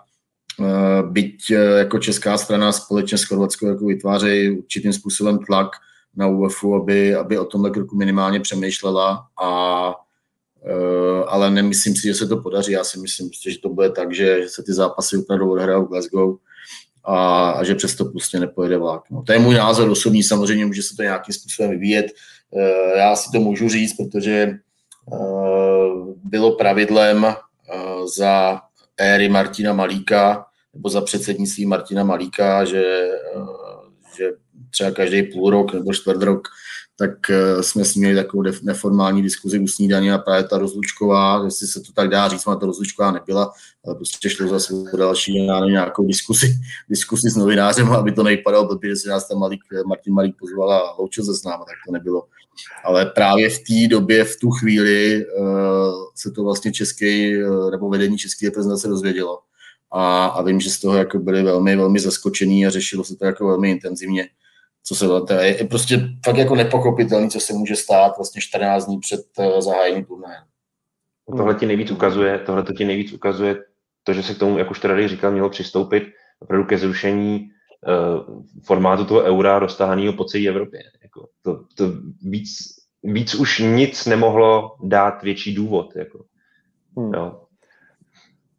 byť 1.10 1.50
jako 1.76 1.98
česká 1.98 2.38
strana 2.38 2.72
společně 2.72 3.18
s 3.18 3.24
Chorvatskou 3.24 3.66
jako 3.66 3.86
vytvářejí 3.86 4.58
určitým 4.58 4.92
způsobem 4.92 5.38
tlak 5.38 5.68
na 6.16 6.26
UEFu, 6.26 6.74
aby, 6.74 7.14
aby 7.14 7.38
o 7.38 7.44
tomhle 7.44 7.70
kroku 7.70 7.96
minimálně 7.96 8.40
přemýšlela 8.40 9.26
a 9.42 9.94
ale 11.26 11.50
nemyslím 11.50 11.96
si, 11.96 12.08
že 12.08 12.14
se 12.14 12.26
to 12.26 12.36
podaří. 12.36 12.72
Já 12.72 12.84
si 12.84 12.98
myslím, 12.98 13.30
že 13.48 13.58
to 13.58 13.68
bude 13.68 13.90
tak, 13.90 14.14
že 14.14 14.40
se 14.46 14.62
ty 14.62 14.72
zápasy 14.72 15.16
opravdu 15.16 15.50
odhrajou 15.50 15.84
v 15.84 15.88
Glasgow 15.88 16.36
a, 17.04 17.50
a 17.50 17.64
že 17.64 17.74
přesto 17.74 18.04
prostě 18.04 18.40
nepojede 18.40 18.78
vlak. 18.78 19.02
No, 19.10 19.22
to 19.22 19.32
je 19.32 19.38
můj 19.38 19.54
názor 19.54 19.90
osobní, 19.90 20.22
samozřejmě 20.22 20.66
může 20.66 20.82
se 20.82 20.96
to 20.96 21.02
nějakým 21.02 21.34
způsobem 21.34 21.70
vyvíjet. 21.70 22.06
E, 22.56 22.98
já 22.98 23.16
si 23.16 23.30
to 23.32 23.40
můžu 23.40 23.68
říct, 23.68 23.96
protože 23.96 24.32
e, 24.32 24.58
bylo 26.24 26.56
pravidlem 26.56 27.24
e, 27.24 27.34
za 28.16 28.60
éry 28.96 29.28
Martina 29.28 29.72
Malíka 29.72 30.46
nebo 30.74 30.88
za 30.88 31.00
předsednictví 31.00 31.66
Martina 31.66 32.04
Malíka, 32.04 32.64
že, 32.64 33.08
že 34.16 34.30
třeba 34.70 34.90
každý 34.90 35.22
půl 35.22 35.50
rok 35.50 35.74
nebo 35.74 35.92
čtvrt 35.92 36.22
rok 36.22 36.48
tak 36.98 37.30
eh, 37.30 37.62
jsme 37.62 37.84
s 37.84 37.94
měli 37.94 38.14
takovou 38.14 38.42
neformální 38.62 39.22
diskuzi 39.22 39.58
u 39.58 39.66
snídaně 39.66 40.12
a 40.12 40.18
právě 40.18 40.44
ta 40.44 40.58
rozlučková, 40.58 41.44
jestli 41.44 41.66
se 41.66 41.80
to 41.80 41.92
tak 41.92 42.08
dá 42.08 42.28
říct, 42.28 42.44
má 42.44 42.56
to 42.56 42.66
rozlučková 42.66 43.10
nebyla, 43.10 43.52
ale 43.86 43.94
prostě 43.94 44.30
šlo 44.30 44.48
zase 44.48 44.74
o 44.92 44.96
další 44.96 45.46
nevím, 45.46 45.72
nějakou 45.72 46.06
diskuzi, 46.06 46.54
diskuzi 46.88 47.30
s 47.30 47.36
novinářem, 47.36 47.92
aby 47.92 48.12
to 48.12 48.22
nejpadalo 48.22 48.66
blbě, 48.66 48.90
že 48.90 48.96
se 48.96 49.08
nás 49.08 49.28
tam 49.28 49.38
Malík, 49.38 49.60
Martin 49.86 50.14
Malík 50.14 50.36
pozval 50.38 50.72
a 50.72 50.96
loučil 50.98 51.24
se 51.24 51.34
s 51.34 51.44
náma, 51.44 51.64
tak 51.64 51.74
to 51.86 51.92
nebylo. 51.92 52.26
Ale 52.84 53.06
právě 53.06 53.50
v 53.50 53.58
té 53.58 53.88
době, 53.90 54.24
v 54.24 54.36
tu 54.40 54.50
chvíli 54.50 55.26
uh, 55.26 55.46
se 56.14 56.30
to 56.30 56.44
vlastně 56.44 56.72
český, 56.72 57.32
nebo 57.70 57.88
vedení 57.88 58.18
české 58.18 58.46
reprezentace 58.46 58.88
dozvědělo. 58.88 59.38
A, 59.92 60.26
a 60.26 60.42
vím, 60.42 60.60
že 60.60 60.70
z 60.70 60.80
toho 60.80 60.96
jako 60.96 61.18
byli 61.18 61.42
velmi, 61.42 61.76
velmi 61.76 62.00
zaskočení 62.00 62.66
a 62.66 62.70
řešilo 62.70 63.04
se 63.04 63.16
to 63.16 63.24
jako 63.24 63.46
velmi 63.46 63.70
intenzivně 63.70 64.28
co 64.88 64.94
se 64.94 65.06
to 65.06 65.32
je 65.32 65.64
prostě 65.64 66.08
fakt 66.24 66.36
jako 66.36 66.54
nepochopitelný, 66.54 67.30
co 67.30 67.40
se 67.40 67.52
může 67.52 67.76
stát 67.76 68.16
vlastně 68.16 68.40
14 68.40 68.86
dní 68.86 69.00
před 69.00 69.20
eh, 69.38 69.62
zahájením 69.62 70.04
turnaje. 70.04 70.38
Tohle 71.36 71.54
ti 71.54 71.66
nejvíc 71.66 71.90
ukazuje, 71.90 72.38
tohle 72.38 72.62
to 72.62 72.72
ti 72.72 72.84
nejvíc 72.84 73.12
ukazuje 73.12 73.56
to, 74.04 74.12
že 74.12 74.22
se 74.22 74.34
k 74.34 74.38
tomu, 74.38 74.58
jak 74.58 74.70
už 74.70 74.80
tady 74.80 75.08
říkal, 75.08 75.30
mělo 75.30 75.50
přistoupit 75.50 76.02
opravdu 76.38 76.66
ke 76.66 76.78
zrušení 76.78 77.50
uh, 77.88 78.42
formátu 78.64 79.04
toho 79.04 79.22
eura 79.22 79.58
roztahaného 79.58 80.12
po 80.12 80.24
celé 80.24 80.48
Evropě. 80.48 80.80
Jako 81.02 81.28
to, 81.42 81.64
to 81.74 81.92
víc, 82.22 82.48
víc 83.02 83.34
už 83.34 83.58
nic 83.58 84.06
nemohlo 84.06 84.76
dát 84.82 85.22
větší 85.22 85.54
důvod. 85.54 85.96
Jako. 85.96 86.24
Hmm. 86.96 87.14
Jo. 87.14 87.45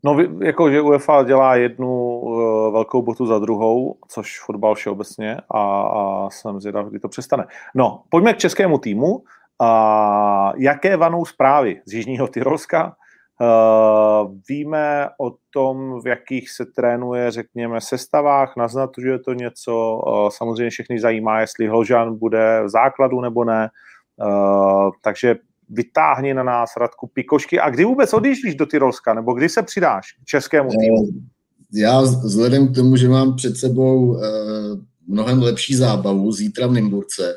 No, 0.03 0.17
jako, 0.41 0.71
že 0.71 0.81
UEFA 0.81 1.23
dělá 1.23 1.55
jednu 1.55 2.19
uh, 2.19 2.73
velkou 2.73 3.01
botu 3.01 3.25
za 3.25 3.39
druhou, 3.39 3.95
což 4.07 4.39
fotbal 4.39 4.75
všeobecně 4.75 5.37
a, 5.51 5.81
a 5.81 6.29
jsem 6.29 6.59
zvědav, 6.59 6.85
kdy 6.85 6.99
to 6.99 7.09
přestane. 7.09 7.45
No, 7.75 8.03
pojďme 8.09 8.33
k 8.33 8.37
českému 8.37 8.77
týmu. 8.77 9.23
A 9.59 10.53
jaké 10.57 10.97
vanou 10.97 11.25
zprávy 11.25 11.81
z 11.85 11.93
Jižního 11.93 12.27
Tyrolska? 12.27 12.95
Uh, 13.41 14.31
víme 14.49 15.09
o 15.19 15.33
tom, 15.53 16.01
v 16.01 16.07
jakých 16.07 16.49
se 16.49 16.65
trénuje, 16.65 17.31
řekněme, 17.31 17.81
sestavách, 17.81 18.53
naznačuje 18.57 19.19
to 19.19 19.33
něco. 19.33 20.01
Uh, 20.07 20.29
samozřejmě 20.29 20.69
všechny 20.69 20.99
zajímá, 20.99 21.39
jestli 21.39 21.67
Hložan 21.67 22.17
bude 22.17 22.61
v 22.63 22.69
základu 22.69 23.21
nebo 23.21 23.43
ne. 23.43 23.69
Uh, 24.25 24.89
takže 25.01 25.35
vytáhni 25.69 26.33
na 26.33 26.43
nás 26.43 26.69
Radku 26.77 27.07
Pikošky. 27.07 27.59
A 27.59 27.69
kdy 27.69 27.85
vůbec 27.85 28.13
odjíždíš 28.13 28.55
do 28.55 28.65
Tyrolska, 28.65 29.13
nebo 29.13 29.33
kdy 29.33 29.49
se 29.49 29.63
přidáš 29.63 30.13
k 30.23 30.25
českému 30.25 30.69
týmu? 30.69 31.07
Já 31.73 32.01
vzhledem 32.01 32.67
k 32.67 32.75
tomu, 32.75 32.95
že 32.95 33.09
mám 33.09 33.35
před 33.35 33.57
sebou 33.57 34.05
uh, 34.05 34.21
mnohem 35.07 35.41
lepší 35.41 35.75
zábavu 35.75 36.31
zítra 36.31 36.67
v 36.67 36.71
Nymburce, 36.71 37.33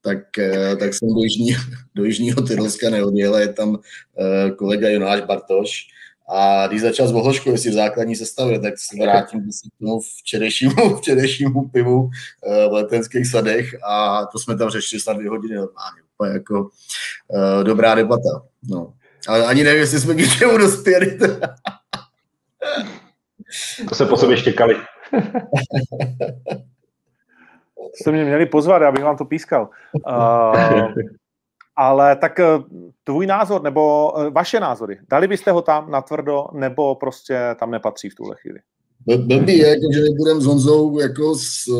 tak, 0.00 0.18
uh, 0.38 0.78
tak 0.78 0.94
jsem 0.94 1.08
do, 1.08 1.22
jižní, 1.22 1.56
do 1.94 2.04
Jižního 2.04 2.42
Tyrolska 2.42 2.90
neodjel, 2.90 3.36
je 3.36 3.52
tam 3.52 3.68
uh, 3.68 3.76
kolega 4.56 4.88
Jonáš 4.88 5.20
Bartoš, 5.20 5.86
a 6.30 6.66
když 6.66 6.80
začal 6.80 7.08
s 7.08 7.12
Bohloškou, 7.12 7.50
jestli 7.50 7.70
v 7.70 7.74
základní 7.74 8.16
sestavě, 8.16 8.60
tak 8.60 8.74
se 8.76 8.96
vrátím 9.00 9.40
k 9.40 9.78
tomu 9.80 10.00
včerejšímu, 10.00 10.96
včerejšímu 10.96 11.68
pivu 11.68 12.10
v 12.68 12.72
letenských 12.72 13.26
sadech 13.26 13.76
a 13.88 14.26
to 14.26 14.38
jsme 14.38 14.56
tam 14.56 14.70
řešili 14.70 15.00
snad 15.00 15.16
dvě 15.16 15.30
hodiny 15.30 15.54
normálně 15.54 16.07
úplně 16.18 16.32
jako 16.32 16.60
uh, 16.62 17.64
dobrá 17.64 17.94
debata. 17.94 18.42
No. 18.70 18.92
Ale 19.28 19.46
ani 19.46 19.64
nevím, 19.64 19.80
jestli 19.80 20.00
jsme 20.00 20.14
k 20.14 20.18
něčemu 20.18 20.58
dospěli. 20.58 21.18
to 23.88 23.94
se 23.94 24.06
po 24.06 24.16
sobě 24.16 24.36
štěkali. 24.36 24.76
jste 27.94 28.12
mě 28.12 28.24
měli 28.24 28.46
pozvat, 28.46 28.82
abych 28.82 29.04
vám 29.04 29.16
to 29.16 29.24
pískal. 29.24 29.68
Uh, 30.08 30.92
ale 31.76 32.16
tak 32.16 32.40
tvůj 33.04 33.26
názor, 33.26 33.62
nebo 33.62 34.12
vaše 34.30 34.60
názory, 34.60 34.98
dali 35.10 35.28
byste 35.28 35.50
ho 35.50 35.62
tam 35.62 35.90
na 35.90 36.02
tvrdo, 36.02 36.46
nebo 36.52 36.94
prostě 36.94 37.56
tam 37.58 37.70
nepatří 37.70 38.10
v 38.10 38.14
tuhle 38.14 38.36
chvíli? 38.40 38.58
Blbý 39.16 39.58
je, 39.58 39.68
jako, 39.68 39.82
že 39.94 40.00
nebudeme 40.00 40.40
s 40.40 40.44
Honzou 40.44 40.98
jako 40.98 41.34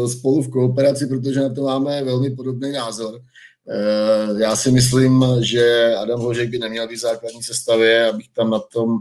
spolu 0.07 0.43
v 0.43 0.51
kooperaci, 0.51 1.07
protože 1.07 1.41
na 1.41 1.55
to 1.55 1.63
máme 1.63 2.05
velmi 2.05 2.31
podobný 2.31 2.73
názor. 2.73 3.21
Eh, 3.71 4.43
já 4.43 4.57
si 4.57 4.71
myslím, 4.71 5.25
že 5.41 5.95
Adam 5.97 6.21
Hložek 6.21 6.49
by 6.49 6.59
neměl 6.59 6.89
být 6.89 6.97
v 6.97 7.01
základní 7.01 7.43
sestavě, 7.43 8.09
abych 8.09 8.29
tam 8.29 8.51
na 8.51 8.59
tom 8.59 8.99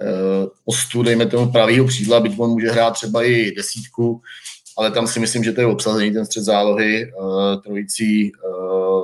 eh, 0.00 0.46
postu, 0.64 1.02
dejme 1.02 1.26
tomu 1.26 1.52
pravýho 1.52 1.86
křídla, 1.86 2.20
byť 2.20 2.38
on 2.38 2.50
může 2.50 2.70
hrát 2.70 2.90
třeba 2.90 3.24
i 3.24 3.52
desítku, 3.56 4.20
ale 4.76 4.90
tam 4.90 5.06
si 5.06 5.20
myslím, 5.20 5.44
že 5.44 5.52
to 5.52 5.60
je 5.60 5.66
obsazený 5.66 6.10
ten 6.10 6.26
střed 6.26 6.42
zálohy 6.42 7.02
eh, 7.02 7.56
trojicí 7.64 8.32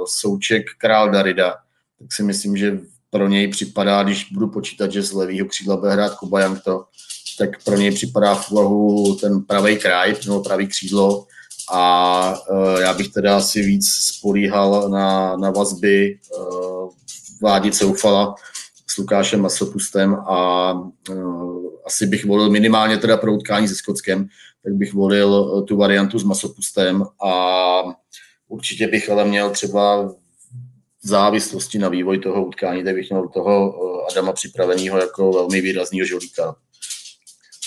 Souček, 0.07 0.67
Král 0.79 1.11
Darida. 1.11 1.57
Tak 1.99 2.13
si 2.13 2.23
myslím, 2.23 2.57
že 2.57 2.79
pro 3.11 3.29
něj 3.29 3.49
připadá, 3.49 4.03
když 4.03 4.33
budu 4.33 4.49
počítat, 4.49 4.93
že 4.93 5.03
z 5.03 5.13
levého 5.13 5.47
křídla 5.47 5.77
bude 5.77 5.93
hrát 5.93 6.15
Kuba 6.15 6.41
Jankto, 6.41 6.85
tak 7.39 7.65
pro 7.65 7.77
něj 7.77 7.91
připadá 7.91 8.35
v 8.35 8.51
úvahu 8.51 9.17
ten 9.17 9.43
pravý 9.43 9.77
kraj, 9.77 10.15
nebo 10.27 10.43
pravý 10.43 10.67
křídlo, 10.67 11.27
a 11.71 12.35
uh, 12.51 12.81
já 12.81 12.95
bych 12.95 13.09
teda 13.09 13.37
asi 13.37 13.63
víc 13.63 13.87
spolíhal 13.89 14.89
na, 14.89 15.37
na 15.37 15.51
vazby 15.51 16.19
uh, 16.39 16.91
Vládi 17.43 17.73
Ceufala 17.73 18.35
s 18.91 18.97
Lukášem 18.97 19.41
Masopustem 19.41 20.15
a 20.15 20.73
uh, 21.11 21.67
asi 21.87 22.07
bych 22.07 22.25
volil 22.25 22.51
minimálně 22.51 22.97
teda 22.97 23.17
pro 23.17 23.35
utkání 23.35 23.69
se 23.69 23.75
Skotskem, 23.75 24.29
tak 24.65 24.73
bych 24.73 24.95
volil 24.95 25.63
tu 25.63 25.77
variantu 25.77 26.19
s 26.19 26.25
Masopustem 26.25 27.05
a 27.25 27.83
určitě 28.49 28.89
bych 28.89 29.11
ale 29.11 29.25
měl 29.25 29.51
třeba 29.51 30.09
v 31.05 31.09
závislosti 31.09 31.79
na 31.79 31.89
vývoj 31.89 32.19
toho 32.19 32.45
utkání, 32.45 32.85
tak 32.85 32.95
bych 32.95 33.11
měl 33.11 33.29
toho 33.29 33.75
Adama 34.11 34.33
připraveného 34.33 34.99
jako 34.99 35.33
velmi 35.33 35.61
výrazného 35.61 36.07
žolíka. 36.07 36.57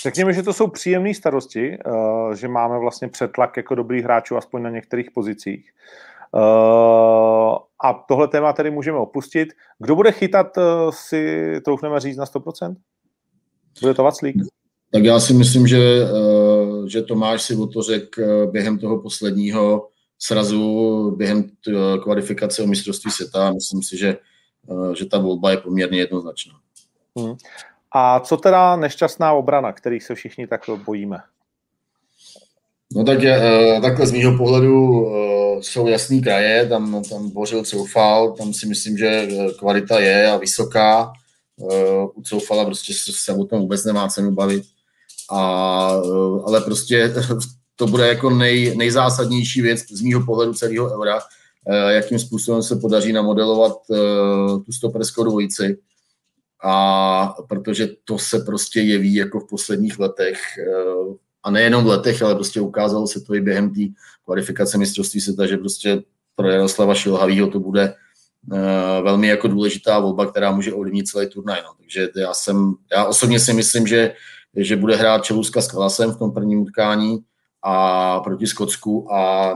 Řekněme, 0.02 0.32
že 0.32 0.42
to 0.42 0.52
jsou 0.52 0.66
příjemné 0.66 1.14
starosti, 1.14 1.78
uh, 1.86 2.34
že 2.34 2.48
máme 2.48 2.78
vlastně 2.78 3.08
přetlak 3.08 3.56
jako 3.56 3.74
dobrých 3.74 4.04
hráčů 4.04 4.36
aspoň 4.36 4.62
na 4.62 4.70
některých 4.70 5.10
pozicích. 5.10 5.70
Uh, 6.34 6.40
a 7.84 8.04
tohle 8.08 8.28
téma 8.28 8.52
tedy 8.52 8.70
můžeme 8.70 8.98
opustit. 8.98 9.48
Kdo 9.78 9.96
bude 9.96 10.12
chytat, 10.12 10.56
uh, 10.56 10.62
si 10.90 11.52
troufneme 11.64 12.00
říct 12.00 12.16
na 12.16 12.24
100%? 12.24 12.76
Bude 13.80 13.94
to 13.94 14.02
Vaclík? 14.02 14.36
Tak 14.92 15.04
já 15.04 15.20
si 15.20 15.34
myslím, 15.34 15.66
že, 15.66 15.78
že 16.86 17.02
Tomáš 17.02 17.42
si 17.42 17.56
o 17.56 17.66
to 17.66 17.82
řekl 17.82 18.46
během 18.46 18.78
toho 18.78 19.02
posledního 19.02 19.88
srazu, 20.18 21.10
během 21.16 21.44
kvalifikace 22.02 22.62
o 22.62 22.66
mistrovství 22.66 23.10
světa. 23.10 23.52
Myslím 23.52 23.82
si, 23.82 23.96
že, 23.96 24.16
že 24.96 25.06
ta 25.06 25.18
volba 25.18 25.50
je 25.50 25.56
poměrně 25.56 25.98
jednoznačná. 25.98 26.54
Hmm. 27.18 27.34
A 27.94 28.20
co 28.20 28.36
teda 28.36 28.76
nešťastná 28.76 29.32
obrana, 29.32 29.72
kterých 29.72 30.02
se 30.02 30.14
všichni 30.14 30.46
tak 30.46 30.60
bojíme? 30.84 31.18
No 32.96 33.04
tak 33.04 33.22
je, 33.22 33.36
eh, 33.36 33.80
takhle 33.80 34.06
z 34.06 34.12
mého 34.12 34.36
pohledu 34.36 35.06
eh, 35.06 35.62
jsou 35.62 35.86
jasný 35.86 36.22
kraje, 36.22 36.66
tam, 36.66 37.02
tam 37.10 37.30
bořil 37.30 37.64
Coufal, 37.64 38.32
tam 38.32 38.52
si 38.52 38.66
myslím, 38.66 38.98
že 38.98 39.06
eh, 39.06 39.52
kvalita 39.58 40.00
je 40.00 40.30
a 40.30 40.36
vysoká. 40.36 41.12
U 42.14 42.22
Coufala 42.22 42.64
prostě 42.64 42.92
se 42.94 43.32
o 43.32 43.44
tom 43.44 43.60
vůbec 43.60 43.84
nemá 43.84 44.08
cenu 44.08 44.30
bavit. 44.30 44.64
A, 45.30 45.40
ale 46.46 46.60
prostě 46.60 47.14
to 47.76 47.86
bude 47.86 48.08
jako 48.08 48.30
nej, 48.30 48.76
nejzásadnější 48.76 49.62
věc 49.62 49.80
z 49.92 50.02
mého 50.02 50.26
pohledu 50.26 50.54
celého 50.54 50.94
eura, 50.94 51.20
jakým 51.88 52.18
způsobem 52.18 52.62
se 52.62 52.76
podaří 52.76 53.12
namodelovat 53.12 53.72
tu 54.66 54.72
stoperskou 54.72 55.24
dvojici 55.24 55.78
a 56.62 57.34
protože 57.48 57.88
to 58.04 58.18
se 58.18 58.38
prostě 58.38 58.80
jeví 58.80 59.14
jako 59.14 59.40
v 59.40 59.48
posledních 59.48 59.98
letech 59.98 60.40
eh, 60.58 61.14
a 61.42 61.50
nejenom 61.50 61.84
v 61.84 61.86
letech, 61.86 62.22
ale 62.22 62.34
prostě 62.34 62.60
ukázalo 62.60 63.06
se 63.06 63.20
to 63.20 63.34
i 63.34 63.40
během 63.40 63.74
té 63.74 63.80
kvalifikace 64.24 64.78
mistrovství 64.78 65.20
světa, 65.20 65.46
že 65.46 65.56
prostě 65.56 66.02
pro 66.36 66.48
Jaroslava 66.48 66.94
Šilhavýho 66.94 67.48
to 67.48 67.60
bude 67.60 67.94
eh, 68.52 69.02
velmi 69.02 69.28
jako 69.28 69.48
důležitá 69.48 69.98
volba, 69.98 70.26
která 70.26 70.52
může 70.52 70.72
ovlivnit 70.72 71.08
celý 71.08 71.28
turnaj. 71.28 71.62
No. 71.62 71.70
Takže 71.78 72.08
já 72.16 72.34
jsem, 72.34 72.74
já 72.92 73.04
osobně 73.04 73.40
si 73.40 73.52
myslím, 73.52 73.86
že 73.86 74.14
že 74.56 74.76
bude 74.76 74.96
hrát 74.96 75.24
Čeluska 75.24 75.60
s 75.60 75.68
Kalasem 75.68 76.10
v 76.12 76.18
tom 76.18 76.32
prvním 76.32 76.60
utkání 76.60 77.18
a 77.62 78.20
proti 78.20 78.46
Skotsku 78.46 79.14
a 79.14 79.54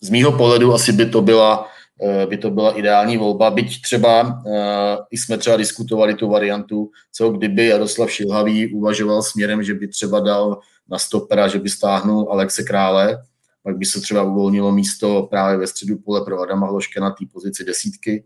z 0.00 0.10
mýho 0.10 0.32
pohledu 0.32 0.74
asi 0.74 0.92
by 0.92 1.06
to 1.06 1.22
byla 1.22 1.68
Eh, 1.68 1.71
by 2.26 2.36
to 2.36 2.50
byla 2.50 2.72
ideální 2.72 3.16
volba, 3.16 3.50
byť 3.50 3.82
třeba 3.82 4.42
eh, 4.46 4.96
i 5.10 5.18
jsme 5.18 5.38
třeba 5.38 5.56
diskutovali 5.56 6.14
tu 6.14 6.28
variantu, 6.28 6.90
co 7.12 7.30
kdyby 7.30 7.66
Jaroslav 7.66 8.10
Šilhavý 8.10 8.74
uvažoval 8.74 9.22
směrem, 9.22 9.62
že 9.62 9.74
by 9.74 9.88
třeba 9.88 10.20
dal 10.20 10.60
na 10.88 10.98
stopera, 10.98 11.48
že 11.48 11.58
by 11.58 11.68
stáhnul 11.68 12.28
Alexe 12.30 12.62
Krále, 12.62 13.22
pak 13.62 13.76
by 13.76 13.84
se 13.84 14.00
třeba 14.00 14.22
uvolnilo 14.22 14.72
místo 14.72 15.22
právě 15.30 15.56
ve 15.56 15.66
středu 15.66 15.98
pole 15.98 16.24
pro 16.24 16.40
Adama 16.40 16.66
Hloška 16.66 17.00
na 17.00 17.10
té 17.10 17.24
pozici 17.32 17.64
desítky, 17.64 18.24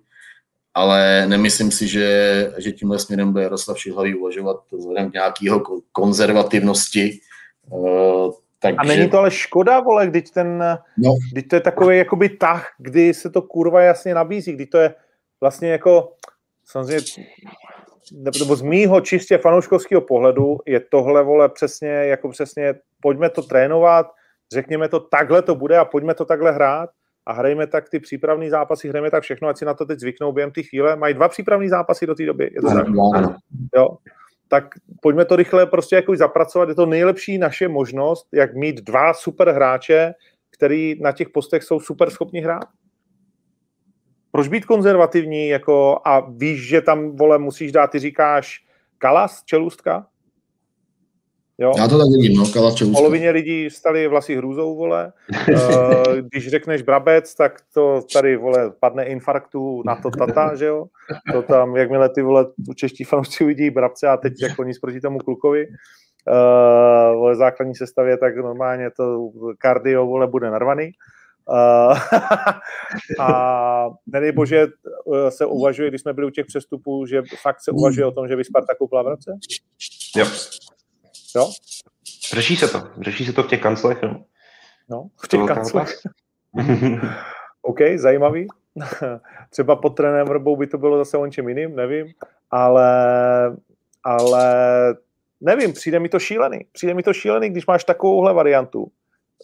ale 0.75 1.27
nemyslím 1.27 1.71
si, 1.71 1.89
že, 1.89 2.53
že 2.59 2.73
tímhle 2.73 2.99
směrem 2.99 3.33
bude 3.33 3.45
Jaroslav 3.45 3.79
Šilhavý 3.79 4.15
uvažovat 4.15 4.57
vzhledem 4.73 5.11
k 5.11 5.15
nějakého 5.15 5.63
konzervativnosti, 5.93 7.21
eh, 7.73 8.46
takže... 8.75 8.95
A 8.95 8.97
není 8.97 9.11
to 9.11 9.19
ale 9.19 9.31
škoda, 9.31 9.81
vole, 9.81 10.07
když 10.07 10.31
ten, 10.31 10.79
no. 10.99 11.15
když 11.33 11.45
to 11.45 11.57
je 11.57 11.61
takový 11.61 11.99
jakoby 11.99 12.29
tah, 12.29 12.69
kdy 12.79 13.15
se 13.15 13.31
to 13.31 13.43
kurva 13.43 13.81
jasně 13.81 14.15
nabízí, 14.15 14.53
kdy 14.53 14.67
to 14.67 14.79
je 14.79 14.95
vlastně 15.41 15.71
jako, 15.71 16.13
samozřejmě, 16.65 17.27
nebo 18.13 18.57
z 18.57 18.63
mýho 18.63 19.01
čistě 19.01 19.39
fanouškovského 19.39 20.01
pohledu 20.01 20.59
je 20.67 20.81
tohle, 20.81 21.23
vole, 21.23 21.49
přesně, 21.49 21.89
jako 21.89 22.29
přesně, 22.29 22.75
pojďme 23.01 23.31
to 23.31 23.43
trénovat, 23.43 24.07
řekněme 24.53 24.89
to, 24.89 25.01
takhle 25.01 25.43
to 25.43 25.55
bude 25.55 25.79
a 25.79 25.85
pojďme 25.85 26.15
to 26.15 26.25
takhle 26.25 26.53
hrát 26.53 26.91
a 27.27 27.33
hrajme 27.33 27.67
tak 27.67 27.89
ty 27.89 28.01
přípravné 28.01 28.51
zápasy, 28.51 28.89
hrajeme 28.89 29.11
tak 29.11 29.23
všechno, 29.23 29.49
ať 29.49 29.59
si 29.59 29.65
na 29.65 29.75
to 29.75 29.87
teď 29.87 29.99
zvyknou 29.99 30.33
během 30.33 30.51
té 30.51 30.63
chvíle. 30.63 30.97
Mají 30.97 31.15
dva 31.15 31.29
přípravné 31.29 31.69
zápasy 31.69 32.07
do 32.07 32.15
té 32.15 32.27
doby, 32.27 32.51
je 32.55 32.61
to 32.61 32.69
tak? 32.69 32.87
Jo 33.77 33.87
tak 34.49 34.65
pojďme 35.03 35.25
to 35.25 35.37
rychle 35.37 35.67
prostě 35.67 35.97
jako 35.97 36.17
zapracovat. 36.17 36.69
Je 36.69 36.75
to 36.75 36.87
nejlepší 36.87 37.39
naše 37.39 37.69
možnost, 37.69 38.29
jak 38.33 38.55
mít 38.55 38.81
dva 38.81 39.15
super 39.15 39.51
hráče, 39.51 40.15
který 40.51 41.03
na 41.03 41.13
těch 41.13 41.29
postech 41.29 41.63
jsou 41.63 41.81
super 41.81 42.11
schopni 42.11 42.41
hrát. 42.41 42.69
Proč 44.31 44.49
být 44.49 44.65
konzervativní 44.65 45.49
jako 45.49 46.01
a 46.05 46.21
víš, 46.21 46.69
že 46.69 46.81
tam, 46.81 47.17
vole, 47.17 47.39
musíš 47.39 47.73
dát, 47.73 47.87
ty 47.87 47.99
říkáš 47.99 48.65
Kalas, 48.99 49.45
čelustka? 49.45 50.07
Jo? 51.59 51.73
Já 51.79 51.89
to 51.89 51.99
tak 51.99 52.07
vidím, 52.09 52.37
no, 52.37 52.45
Kala 52.53 52.71
V 52.71 52.93
polovině 52.93 53.31
lidí 53.31 53.71
stali 53.71 54.09
vlasy 54.09 54.37
hrůzou, 54.37 54.77
vole. 54.77 55.13
Uh, 55.51 56.17
když 56.31 56.49
řekneš 56.49 56.83
Brabec, 56.83 57.35
tak 57.35 57.61
to 57.75 58.03
tady, 58.13 58.37
vole, 58.37 58.73
padne 58.81 59.05
infarktu 59.05 59.83
na 59.87 59.97
to 59.97 60.11
tata, 60.11 60.55
že 60.55 60.67
jo? 60.67 60.87
To 61.33 61.43
tam, 61.43 61.77
jakmile 61.77 62.09
ty, 62.09 62.23
vole, 62.23 62.47
čeští 62.75 63.05
fanoušci 63.05 63.45
vidí 63.45 63.71
Brabce 63.71 64.09
a 64.09 64.17
teď 64.17 64.33
jako 64.43 64.65
nic 64.65 64.79
proti 64.79 65.01
tomu 65.01 65.19
klukovi, 65.19 65.67
uh, 65.67 67.17
vole, 67.17 67.37
základní 67.37 67.75
sestavě, 67.75 68.17
tak 68.17 68.37
normálně 68.37 68.91
to 68.91 69.31
kardio, 69.59 70.07
vole, 70.07 70.27
bude 70.27 70.51
narvaný. 70.51 70.91
Uh, 71.49 71.99
a 73.21 73.91
nedej 74.07 74.33
bože 74.33 74.67
se 75.29 75.47
uvažuje, 75.47 75.89
když 75.89 76.01
jsme 76.01 76.13
byli 76.13 76.27
u 76.27 76.31
těch 76.31 76.47
přestupů, 76.47 77.07
že 77.07 77.23
fakt 77.43 77.61
se 77.61 77.71
uvažuje 77.71 78.07
o 78.07 78.13
tom, 78.13 78.29
že 78.29 78.37
by 78.37 78.45
Sparta 78.45 78.75
koupila 78.79 79.03
Brace? 79.03 79.39
Jo. 80.17 80.27
Jo? 81.37 81.51
Řeší 82.35 82.57
se 82.57 82.69
to. 82.69 82.83
Řeší 83.01 83.27
se 83.27 83.33
to 83.33 83.43
v 83.43 83.49
těch 83.49 83.61
kanclech. 83.61 84.03
No, 84.03 84.25
no 84.89 85.09
v 85.25 85.29
těch 85.29 85.41
kanclech. 85.47 85.99
OK, 87.63 87.79
zajímavý. 87.97 88.49
Třeba 89.51 89.77
pod 89.77 89.91
trenérem 89.91 90.27
Vrbou 90.27 90.57
by 90.57 90.67
to 90.67 90.79
bylo 90.79 90.99
zase 90.99 91.17
o 91.17 91.27
něčem 91.27 91.49
jiným, 91.49 91.77
nevím, 91.77 92.07
ale, 92.51 93.57
ale 94.05 94.45
nevím, 95.41 95.73
přijde 95.73 96.01
mi 96.01 96.09
to 96.09 96.19
šílený. 96.19 96.67
Přijde 96.73 96.95
mi 96.95 97.03
to 97.03 97.13
šílený, 97.13 97.51
když 97.51 97.67
máš 97.67 97.85
takovouhle 97.85 98.33
variantu 98.33 98.93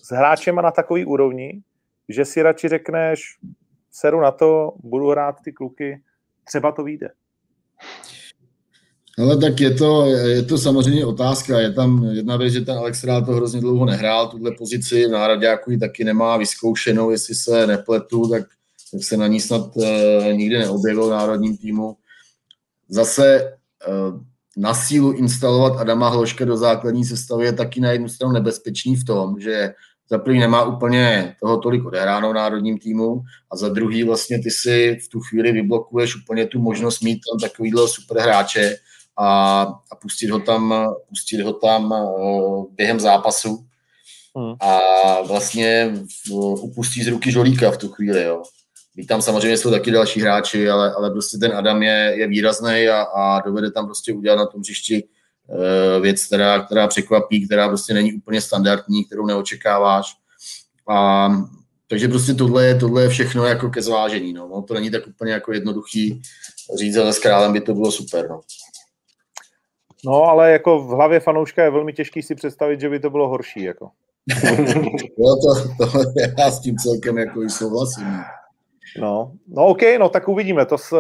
s 0.03 0.11
hráčem 0.11 0.57
na 0.57 0.71
takový 0.71 1.05
úrovni, 1.05 1.63
že 2.09 2.25
si 2.25 2.43
radši 2.43 2.69
řekneš, 2.69 3.39
seru 3.91 4.21
na 4.21 4.31
to, 4.31 4.73
budu 4.77 5.11
hrát 5.11 5.37
ty 5.45 5.53
kluky, 5.53 6.03
třeba 6.45 6.73
to 6.73 6.83
vyjde. 6.83 7.11
Ale 9.19 9.37
tak 9.37 9.61
je 9.61 9.71
to, 9.71 10.07
je 10.07 10.43
to 10.43 10.59
samozřejmě 10.59 11.07
otázka. 11.07 11.61
Je 11.61 11.73
tam 11.73 12.05
jedna 12.05 12.37
věc, 12.37 12.53
že 12.53 12.61
ten 12.61 12.79
Alex 12.79 13.05
Rál 13.05 13.25
to 13.25 13.33
hrozně 13.33 13.61
dlouho 13.61 13.85
nehrál, 13.85 14.29
tuhle 14.29 14.51
pozici 14.51 15.07
v 15.07 15.11
náhradňáku 15.11 15.71
ji 15.71 15.79
taky 15.79 16.05
nemá 16.05 16.37
vyzkoušenou, 16.37 17.11
jestli 17.11 17.35
se 17.35 17.67
nepletu, 17.67 18.29
tak, 18.29 18.43
tak 18.93 19.05
se 19.05 19.17
na 19.17 19.27
ní 19.27 19.41
snad 19.41 19.77
uh, 19.77 19.85
nikdy 20.33 20.59
neobjevil 20.59 21.07
v 21.07 21.11
národním 21.11 21.57
týmu. 21.57 21.97
Zase 22.89 23.53
uh, 23.89 24.21
na 24.57 24.75
sílu 24.75 25.13
instalovat 25.13 25.81
Adama 25.81 26.09
Hloška 26.09 26.45
do 26.45 26.57
základní 26.57 27.05
sestavy 27.05 27.45
je 27.45 27.53
taky 27.53 27.81
na 27.81 27.91
jednu 27.91 28.09
stranu 28.09 28.33
nebezpečný 28.33 28.97
v 28.97 29.05
tom, 29.05 29.41
že 29.41 29.75
za 30.11 30.19
první 30.19 30.41
nemá 30.41 30.65
úplně 30.65 31.37
toho 31.41 31.57
tolik 31.57 31.85
odehráno 31.85 32.31
v 32.31 32.35
národním 32.35 32.79
týmu 32.79 33.23
a 33.53 33.57
za 33.57 33.69
druhý 33.69 34.05
vlastně 34.05 34.39
ty 34.43 34.51
si 34.51 34.99
v 35.05 35.09
tu 35.09 35.21
chvíli 35.21 35.53
vyblokuješ 35.53 36.17
úplně 36.17 36.47
tu 36.47 36.59
možnost 36.61 37.01
mít 37.01 37.21
tam 37.31 37.51
takovýhle 37.51 37.89
super 37.89 38.19
hráče, 38.19 38.77
a, 39.19 39.63
a 39.91 39.97
pustit 40.03 40.31
ho 40.31 40.39
tam, 40.39 40.75
pustit 41.09 41.41
ho 41.43 41.53
tam 41.53 41.93
uh, 41.93 42.67
během 42.71 43.01
zápasu 43.01 43.67
hmm. 44.37 44.55
a 44.61 44.81
vlastně 45.23 45.95
upustí 46.61 47.03
z 47.03 47.09
ruky 47.09 47.33
Žolíka 47.33 47.71
v 47.71 47.77
tu 47.77 47.89
chvíli, 47.89 48.23
jo. 48.23 48.43
Tam 49.09 49.23
samozřejmě 49.23 49.57
jsou 49.57 49.71
taky 49.71 49.91
další 49.91 50.21
hráči, 50.21 50.71
ale, 50.71 50.95
ale 50.95 51.11
prostě 51.11 51.39
ten 51.39 51.53
Adam 51.57 51.83
je, 51.83 52.15
je 52.17 52.27
výrazný 52.27 52.89
a, 52.89 53.03
a 53.03 53.41
dovede 53.41 53.71
tam 53.71 53.87
prostě 53.87 54.13
udělat 54.13 54.37
na 54.37 54.47
tom 54.47 54.61
hřišti 54.61 55.05
uh, 55.47 56.03
věc, 56.03 56.27
která, 56.27 56.63
která 56.63 56.89
překvapí, 56.89 57.47
která 57.47 57.69
prostě 57.69 57.95
není 57.95 58.13
úplně 58.13 58.41
standardní, 58.41 59.05
kterou 59.05 59.27
neočekáváš. 59.27 60.15
A 60.89 61.29
takže 61.93 62.09
prostě 62.09 62.35
tohle 62.35 62.67
je, 62.67 62.75
tohle 62.75 63.03
je 63.03 63.09
všechno 63.09 63.47
jako 63.47 63.71
ke 63.71 63.83
zvážení. 63.83 64.33
No. 64.33 64.49
no 64.49 64.63
to 64.63 64.75
není 64.75 64.91
tak 64.91 65.07
úplně 65.07 65.33
jako 65.33 65.53
jednoduchý 65.53 66.23
říct, 66.79 66.97
ale 66.97 67.13
s 67.13 67.19
králem 67.19 67.53
by 67.53 67.61
to 67.61 67.75
bylo 67.75 67.93
super. 67.93 68.29
No. 68.29 68.41
No, 70.07 70.25
ale 70.25 70.53
jako 70.53 70.79
v 70.79 70.89
hlavě 70.89 71.21
fanouška 71.21 71.65
je 71.65 71.71
velmi 71.71 71.93
těžký 71.93 72.23
si 72.23 72.35
představit, 72.35 72.81
že 72.81 72.89
by 72.89 73.01
to 73.01 73.11
bylo 73.11 73.29
horší. 73.29 73.63
Jako. 73.63 73.91
no 75.19 75.37
to, 75.37 75.85
to, 75.85 75.99
já 76.39 76.51
s 76.51 76.61
tím 76.61 76.77
celkem 76.77 77.19
jako 77.19 77.41
souhlasím. 77.49 78.07
No, 79.01 79.33
no 79.49 79.67
OK, 79.67 79.81
no 79.99 80.09
tak 80.09 80.29
uvidíme. 80.29 80.67
To 80.67 80.79
s, 80.79 80.97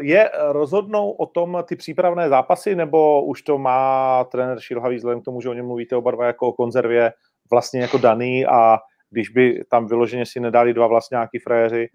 je 0.00 0.30
rozhodnou 0.48 1.10
o 1.10 1.26
tom 1.26 1.58
ty 1.68 1.76
přípravné 1.76 2.28
zápasy, 2.28 2.74
nebo 2.74 3.24
už 3.24 3.42
to 3.42 3.58
má 3.58 4.24
trenér 4.24 4.60
Šilhavý 4.60 4.96
vzhledem 4.96 5.20
k 5.20 5.24
tomu, 5.24 5.40
že 5.40 5.48
o 5.48 5.54
něm 5.54 5.66
mluvíte 5.66 5.96
oba 5.96 6.10
dva 6.10 6.26
jako 6.26 6.48
o 6.48 6.52
konzervě 6.52 7.12
vlastně 7.50 7.80
jako 7.80 7.98
daný 7.98 8.46
a 8.46 8.78
když 9.10 9.28
by 9.28 9.64
tam 9.70 9.86
vyloženě 9.86 10.26
si 10.26 10.40
nedali 10.40 10.74
dva 10.74 10.86
vlastně 10.86 11.14
nějaký 11.14 11.38
frajeři, 11.38 11.88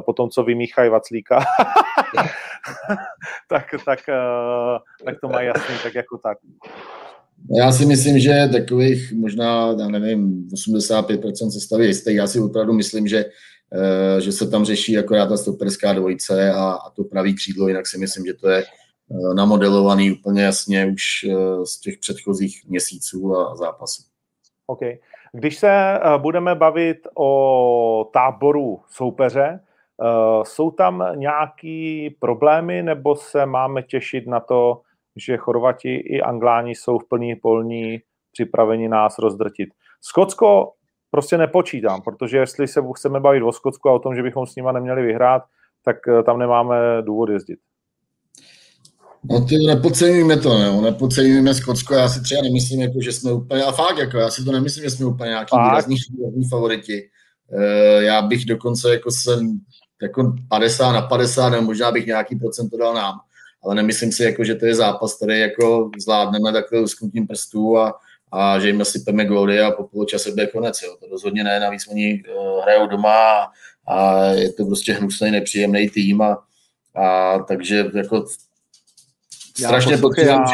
po 0.00 0.12
tom, 0.12 0.30
co 0.30 0.42
vymíchají 0.42 0.90
Vaclíka, 0.90 1.38
tak, 3.48 3.66
tak, 3.84 3.98
eh, 4.08 5.04
tak 5.04 5.20
to 5.20 5.28
mají 5.28 5.46
jasný, 5.46 5.74
tak 5.82 5.94
jako 5.94 6.18
tak. 6.18 6.38
Já 7.58 7.72
si 7.72 7.86
myslím, 7.86 8.18
že 8.18 8.48
takových 8.52 9.12
možná, 9.12 9.74
já 9.78 9.88
nevím, 9.88 10.48
85% 10.48 11.50
sestavy 11.50 11.86
jistých. 11.86 12.16
Já 12.16 12.26
si 12.26 12.40
opravdu 12.40 12.72
myslím, 12.72 13.08
že, 13.08 13.24
eh, 13.72 14.20
že 14.20 14.32
se 14.32 14.50
tam 14.50 14.64
řeší 14.64 14.98
akorát 14.98 15.26
ta 15.26 15.36
stoperská 15.36 15.92
dvojice 15.92 16.50
a, 16.50 16.64
a 16.64 16.90
to 16.90 17.04
pravý 17.04 17.34
křídlo, 17.34 17.68
jinak 17.68 17.86
si 17.86 17.98
myslím, 17.98 18.26
že 18.26 18.34
to 18.34 18.48
je 18.48 18.64
eh, 18.64 19.34
namodelovaný 19.34 20.12
úplně 20.12 20.42
jasně 20.42 20.86
už 20.86 21.02
z 21.64 21.80
těch 21.80 21.98
předchozích 21.98 22.62
měsíců 22.68 23.36
a 23.36 23.56
zápasů. 23.56 24.02
OK. 24.66 24.80
Když 25.32 25.58
se 25.58 26.00
budeme 26.18 26.54
bavit 26.54 26.98
o 27.16 28.10
táboru 28.12 28.80
soupeře, 28.88 29.60
jsou 30.42 30.70
tam 30.70 31.04
nějaký 31.14 32.10
problémy, 32.20 32.82
nebo 32.82 33.16
se 33.16 33.46
máme 33.46 33.82
těšit 33.82 34.26
na 34.26 34.40
to, 34.40 34.80
že 35.16 35.36
Chorvati 35.36 35.94
i 35.94 36.20
Angláni 36.20 36.74
jsou 36.74 36.98
v 36.98 37.08
plný 37.08 37.36
polní 37.36 37.98
připraveni 38.32 38.88
nás 38.88 39.18
rozdrtit? 39.18 39.68
Skotsko 40.00 40.72
prostě 41.10 41.38
nepočítám, 41.38 42.02
protože 42.02 42.36
jestli 42.38 42.68
se 42.68 42.80
chceme 42.96 43.20
bavit 43.20 43.42
o 43.42 43.52
Skotsku 43.52 43.88
a 43.88 43.92
o 43.92 43.98
tom, 43.98 44.14
že 44.14 44.22
bychom 44.22 44.46
s 44.46 44.56
nima 44.56 44.72
neměli 44.72 45.02
vyhrát, 45.02 45.42
tak 45.84 45.96
eh, 46.08 46.22
tam 46.22 46.38
nemáme 46.38 46.76
důvod 47.02 47.28
jezdit. 47.28 47.58
No 49.30 49.44
ty 49.44 49.58
nepodceňujeme 49.66 50.36
to, 50.36 50.58
ne? 50.58 50.82
nepodceňujeme 50.82 51.54
Skotsko, 51.54 51.94
já 51.94 52.08
si 52.08 52.22
třeba 52.22 52.42
nemyslím, 52.42 52.80
jako, 52.80 53.00
že 53.00 53.12
jsme 53.12 53.32
úplně, 53.32 53.62
a 53.62 53.72
fakt, 53.72 53.98
jako, 53.98 54.16
já 54.18 54.30
si 54.30 54.44
to 54.44 54.52
nemyslím, 54.52 54.84
že 54.84 54.90
jsme 54.90 55.06
úplně 55.06 55.28
nějaký 55.28 55.56
výrazný 55.64 55.96
favoriti. 56.50 57.10
Eh, 57.52 58.02
já 58.02 58.22
bych 58.22 58.44
dokonce 58.44 58.90
jako 58.90 59.10
jsem 59.10 59.60
jako 60.02 60.34
50 60.48 60.92
na 60.92 61.02
50, 61.02 61.48
nebo 61.48 61.62
možná 61.62 61.92
bych 61.92 62.06
nějaký 62.06 62.36
procent 62.36 62.70
dal 62.78 62.94
nám. 62.94 63.14
Ale 63.64 63.74
nemyslím 63.74 64.12
si, 64.12 64.22
jako, 64.22 64.44
že 64.44 64.54
to 64.54 64.66
je 64.66 64.74
zápas, 64.74 65.16
který 65.16 65.40
jako 65.40 65.90
zvládneme 66.02 66.52
takhle 66.52 66.80
usknutím 66.80 67.26
prstů 67.26 67.78
a, 67.78 68.00
a 68.32 68.58
že 68.58 68.66
jim 68.66 68.78
nasypeme 68.78 69.24
góly 69.24 69.60
a 69.60 69.70
po 69.70 69.84
poločase 69.84 70.30
bude 70.30 70.46
konec. 70.46 70.82
Jo. 70.82 70.96
To 71.00 71.06
rozhodně 71.06 71.44
ne, 71.44 71.60
navíc 71.60 71.88
oni 71.88 72.22
uh, 72.22 72.62
hrajou 72.62 72.86
doma 72.86 73.52
a 73.88 74.24
je 74.24 74.52
to 74.52 74.66
prostě 74.66 74.92
hnusný, 74.92 75.30
nepříjemný 75.30 75.90
tým 75.90 76.22
a, 76.22 76.44
a 76.94 77.38
takže 77.38 77.90
jako 77.94 78.24
strašně 79.56 79.98
potřebujeme 79.98 80.44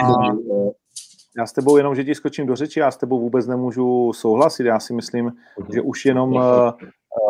já 1.37 1.47
s 1.47 1.53
tebou 1.53 1.77
jenom, 1.77 1.95
že 1.95 2.05
ti 2.05 2.15
skočím 2.15 2.47
do 2.47 2.57
řeči, 2.57 2.81
já 2.81 2.91
s 2.91 2.97
tebou 2.97 3.21
vůbec 3.21 3.47
nemůžu 3.47 4.13
souhlasit. 4.13 4.67
Já 4.67 4.81
si 4.81 4.93
myslím, 4.93 5.33
že 5.75 5.81
už 5.81 6.05
jenom... 6.05 6.33
Uh, 6.33 6.43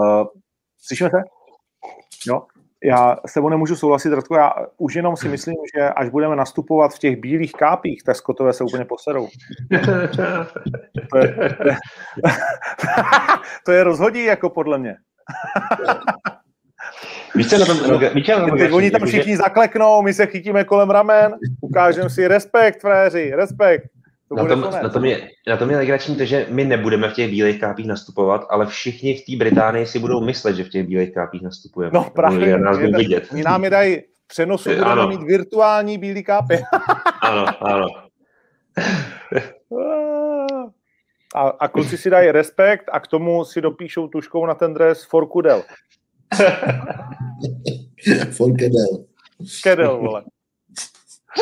uh, 0.01 0.25
slyšíme 0.83 1.11
se? 1.11 1.17
Jo? 2.27 2.43
Já 2.85 3.17
s 3.27 3.35
tebou 3.35 3.49
nemůžu 3.49 3.77
souhlasit, 3.77 4.13
Radko, 4.13 4.35
já 4.35 4.53
už 4.79 4.95
jenom 4.95 5.17
si 5.17 5.29
myslím, 5.29 5.57
že 5.77 5.89
až 5.89 6.09
budeme 6.09 6.37
nastupovat 6.37 6.95
v 6.95 6.99
těch 6.99 7.17
bílých 7.17 7.53
kápích, 7.53 8.03
tak 8.03 8.17
skotové 8.17 8.53
se 8.53 8.65
úplně 8.65 8.85
poserou. 8.85 9.29
to, 11.11 11.19
je, 11.19 11.35
to, 11.63 11.69
je, 11.69 11.77
to 13.67 13.73
je 13.73 13.85
rozhodí, 13.85 14.25
jako 14.25 14.51
podle 14.51 14.79
mě. 14.79 14.97
Co 17.51 17.59
na 17.59 17.67
tom, 17.67 17.77
víš, 18.15 18.29
na 18.29 18.47
tom 18.47 18.59
Teď 18.59 18.73
oni 18.73 18.91
tam 18.91 19.07
všichni 19.07 19.33
že... 19.33 19.37
zakleknou, 19.37 20.03
my 20.03 20.15
se 20.15 20.27
chytíme 20.27 20.65
kolem 20.65 20.91
ramen, 20.91 21.35
ukážeme 21.61 22.11
si 22.11 22.29
respekt, 22.29 22.81
fréři, 22.81 23.33
respekt. 23.35 23.85
To 24.31 24.37
na, 24.37 24.45
tom, 24.45 24.61
na, 24.83 24.89
tom 24.89 25.05
je, 25.05 25.31
na 25.49 25.57
tom 25.57 25.71
je 25.71 25.77
legrační 25.77 26.17
to, 26.17 26.25
že 26.25 26.47
my 26.51 26.65
nebudeme 26.65 27.09
v 27.09 27.13
těch 27.13 27.31
bílých 27.31 27.61
kápích 27.61 27.87
nastupovat, 27.87 28.47
ale 28.51 28.67
všichni 28.67 29.15
v 29.15 29.25
té 29.25 29.37
Británii 29.37 29.87
si 29.87 29.99
budou 29.99 30.21
myslet, 30.21 30.57
že 30.57 30.65
v 30.65 30.69
těch 30.69 30.87
bílých 30.87 31.15
kápích 31.15 31.43
nastupujeme. 31.43 31.91
No 31.95 32.11
právě, 32.15 32.59
nás 32.59 32.79
je, 32.79 32.97
vidět. 32.97 33.29
oni 33.33 33.43
nám 33.43 33.65
je 33.65 33.71
dají 33.71 33.97
v 33.97 34.27
přenosu, 34.27 34.69
budeme 34.69 34.91
ano. 34.91 35.09
mít 35.09 35.23
virtuální 35.23 35.99
bílý 35.99 36.25
kápy. 36.25 36.63
ano, 37.23 37.45
ano. 37.61 37.87
a, 41.35 41.49
a 41.49 41.69
kluci 41.69 41.99
si 41.99 42.11
dají 42.11 42.31
respekt 42.31 42.85
a 42.93 43.01
k 43.01 43.07
tomu 43.07 43.45
si 43.45 43.61
dopíšou 43.61 44.09
tuškou 44.09 44.47
na 44.47 44.55
ten 44.55 44.75
dres 44.75 45.05
for 45.05 45.27
Kudel. 45.33 45.63
for 48.31 48.57
Kedel. 48.59 49.05
Kedel, 49.63 49.99
vole. 49.99 50.23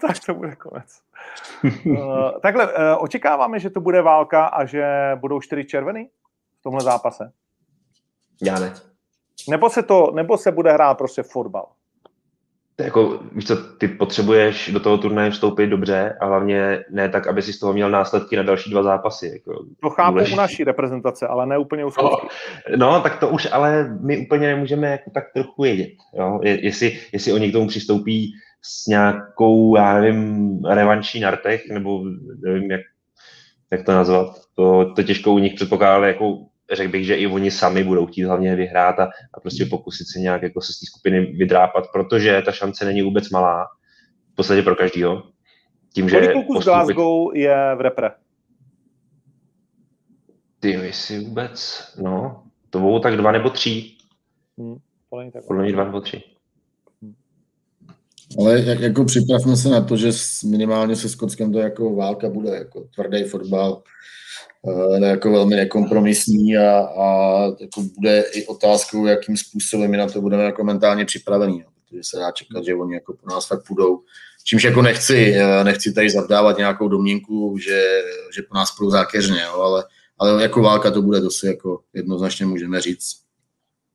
Tak 0.00 0.16
to 0.26 0.34
bude 0.34 0.56
konec. 0.56 1.00
Uh, 1.86 2.40
takhle, 2.42 2.72
uh, 2.72 2.80
očekáváme, 2.98 3.60
že 3.60 3.70
to 3.70 3.80
bude 3.80 4.02
válka 4.02 4.46
a 4.46 4.64
že 4.64 5.10
budou 5.14 5.40
čtyři 5.40 5.64
červený 5.64 6.08
v 6.60 6.62
tomhle 6.62 6.80
zápase? 6.80 7.32
Já 8.42 8.58
ne. 8.58 8.74
Nebo 9.48 9.70
se, 9.70 9.82
to, 9.82 10.10
nebo 10.14 10.38
se 10.38 10.52
bude 10.52 10.72
hrát 10.72 10.98
prostě 10.98 11.22
fotbal? 11.22 11.68
Jako, 12.84 13.20
víš 13.32 13.46
co, 13.46 13.56
ty 13.56 13.88
potřebuješ 13.88 14.70
do 14.72 14.80
toho 14.80 14.98
turnaje 14.98 15.30
vstoupit 15.30 15.66
dobře 15.66 16.16
a 16.20 16.26
hlavně 16.26 16.84
ne 16.90 17.08
tak, 17.08 17.26
aby 17.26 17.42
si 17.42 17.52
z 17.52 17.58
toho 17.58 17.72
měl 17.72 17.90
následky 17.90 18.36
na 18.36 18.42
další 18.42 18.70
dva 18.70 18.82
zápasy. 18.82 19.26
Jako, 19.32 19.64
to 19.82 19.90
chápu 19.90 20.10
důležitý. 20.10 20.34
u 20.34 20.36
naší 20.36 20.64
reprezentace, 20.64 21.26
ale 21.26 21.46
ne 21.46 21.58
úplně 21.58 21.84
u 21.84 21.90
no, 22.02 22.10
no, 22.76 23.00
tak 23.00 23.18
to 23.20 23.28
už 23.28 23.48
ale 23.52 23.96
my 24.00 24.18
úplně 24.18 24.46
nemůžeme 24.46 24.88
jako 24.90 25.10
tak 25.10 25.24
trochu 25.34 25.62
vědět. 25.62 25.90
Jo? 26.14 26.40
Je, 26.42 26.64
jestli, 26.64 26.98
jestli 27.12 27.32
oni 27.32 27.48
k 27.48 27.52
tomu 27.52 27.68
přistoupí 27.68 28.32
s 28.62 28.86
nějakou, 28.86 29.76
já 29.76 30.00
nevím, 30.00 30.58
revanší 30.64 31.20
na 31.20 31.30
rtech, 31.30 31.62
nebo 31.70 32.04
nevím, 32.44 32.70
jak, 32.70 32.80
jak 33.70 33.86
to 33.86 33.92
nazvat. 33.92 34.26
To, 34.54 34.92
to 34.96 35.02
těžko 35.02 35.32
u 35.32 35.38
nich 35.38 35.54
předpokládat 35.54 36.06
jako 36.06 36.38
řekl 36.72 36.92
bych, 36.92 37.06
že 37.06 37.16
i 37.16 37.26
oni 37.26 37.50
sami 37.50 37.84
budou 37.84 38.06
chtít 38.06 38.24
hlavně 38.24 38.56
vyhrát 38.56 38.98
a, 38.98 39.10
a 39.34 39.40
prostě 39.40 39.64
pokusit 39.64 40.06
se 40.12 40.18
nějak 40.18 40.42
jako 40.42 40.60
se 40.60 40.72
z 40.72 40.80
té 40.80 40.86
skupiny 40.86 41.20
vydrápat, 41.20 41.84
protože 41.92 42.42
ta 42.44 42.52
šance 42.52 42.84
není 42.84 43.02
vůbec 43.02 43.30
malá, 43.30 43.68
v 44.32 44.34
podstatě 44.34 44.62
pro 44.62 44.76
každýho. 44.76 45.22
Tím, 45.94 46.08
Kolik 46.10 46.24
že 46.24 46.32
postupit... 46.32 46.62
z 46.62 46.64
Glasgow 46.64 47.36
je 47.36 47.74
v 47.76 47.80
repre? 47.80 48.10
Ty, 50.60 50.70
jestli 50.70 51.24
vůbec, 51.24 51.84
no, 52.02 52.42
to 52.70 52.78
budou 52.78 52.98
tak 52.98 53.16
dva 53.16 53.32
nebo 53.32 53.50
tři. 53.50 53.96
Hmm, 54.58 54.76
Podle 55.46 55.62
mě 55.62 55.72
dva 55.72 55.84
nebo 55.84 56.00
tři. 56.00 56.22
Ale 58.38 58.60
jak, 58.60 58.80
jako 58.80 59.04
připravme 59.04 59.56
se 59.56 59.68
na 59.68 59.80
to, 59.80 59.96
že 59.96 60.10
minimálně 60.44 60.96
se 60.96 61.08
Skotskem 61.08 61.52
to 61.52 61.58
jako 61.58 61.94
válka 61.94 62.28
bude, 62.28 62.50
jako 62.50 62.84
tvrdý 62.94 63.24
fotbal, 63.24 63.82
uh, 64.62 65.04
jako 65.04 65.32
velmi 65.32 65.56
nekompromisní 65.56 66.56
a, 66.56 66.78
a 66.78 67.42
jako 67.60 67.82
bude 67.98 68.24
i 68.32 68.46
otázkou, 68.46 69.06
jakým 69.06 69.36
způsobem 69.36 69.90
my 69.90 69.96
na 69.96 70.06
to 70.06 70.20
budeme 70.20 70.44
jako 70.44 70.64
mentálně 70.64 71.04
připravení, 71.04 71.64
protože 71.88 72.00
se 72.04 72.16
dá 72.16 72.30
čekat, 72.30 72.64
že 72.64 72.74
oni 72.74 72.94
jako 72.94 73.12
po 73.12 73.34
nás 73.34 73.46
fakt 73.46 73.66
půjdou. 73.66 74.00
Čímž 74.44 74.64
jako 74.64 74.82
nechci, 74.82 75.34
eh, 75.36 75.64
nechci 75.64 75.92
tady 75.92 76.10
zavdávat 76.10 76.58
nějakou 76.58 76.88
domněnku, 76.88 77.58
že, 77.58 78.02
že 78.34 78.42
po 78.42 78.54
nás 78.54 78.70
půjdou 78.76 78.90
zákeřně, 78.90 79.40
jo, 79.42 79.60
ale, 79.60 79.84
ale 80.18 80.42
jako 80.42 80.62
válka 80.62 80.90
to 80.90 81.02
bude, 81.02 81.20
to 81.20 81.30
si 81.30 81.46
jako 81.46 81.80
jednoznačně 81.94 82.46
můžeme 82.46 82.80
říct. 82.80 83.16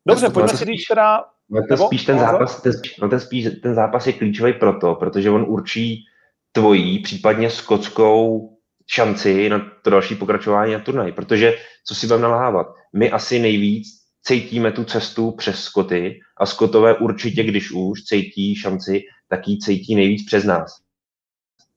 Dobře, 0.08 0.30
pojďme 0.30 0.58
si 0.58 0.66
říct 0.66 0.88
teda 0.88 1.24
No 1.50 1.62
to 1.70 1.78
spíš 1.78 2.06
ten 2.06 2.20
zápas, 2.20 2.62
ten, 2.62 2.74
no 3.02 3.10
ten, 3.10 3.20
spíš, 3.20 3.48
ten 3.64 3.76
zápas 3.76 4.08
je 4.08 4.14
klíčový 4.14 4.54
proto, 4.54 4.96
protože 4.96 5.30
on 5.30 5.46
určí 5.48 6.06
tvojí, 6.52 7.00
případně 7.00 7.50
skotskou 7.50 8.50
šanci 8.88 9.50
na 9.50 9.72
to 9.82 9.90
další 9.90 10.16
pokračování 10.16 10.74
na 10.74 10.80
turnaj. 10.80 11.12
Protože, 11.12 11.58
co 11.86 11.96
si 11.96 12.08
budeme 12.08 12.24
nalhávat, 12.24 12.68
my 12.94 13.12
asi 13.12 13.40
nejvíc 13.40 13.88
cítíme 14.22 14.72
tu 14.72 14.84
cestu 14.84 15.32
přes 15.32 15.60
Skoty 15.60 16.20
a 16.38 16.46
Skotové 16.46 16.98
určitě, 16.98 17.44
když 17.44 17.72
už 17.72 18.04
cítí 18.04 18.56
šanci, 18.56 19.02
tak 19.30 19.48
ji 19.48 19.58
cítí 19.58 19.96
nejvíc 19.96 20.26
přes 20.26 20.44
nás. 20.44 20.82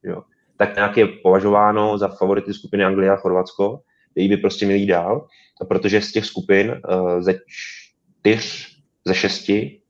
Jo. 0.02 0.22
Tak 0.56 0.74
nějak 0.74 0.96
je 0.96 1.06
považováno 1.06 1.98
za 1.98 2.08
favority 2.08 2.54
skupiny 2.54 2.84
Anglie 2.84 3.10
a 3.10 3.16
Chorvatsko, 3.16 3.80
který 4.10 4.28
by 4.28 4.36
prostě 4.36 4.66
měli 4.66 4.80
jít 4.80 4.86
dál, 4.86 5.26
a 5.60 5.64
protože 5.64 6.00
z 6.00 6.12
těch 6.12 6.24
skupin 6.24 6.70
uh, 6.90 7.20
ze 7.20 7.34
čtyř 7.46 8.77
ze 9.08 9.14
šesti, 9.14 9.80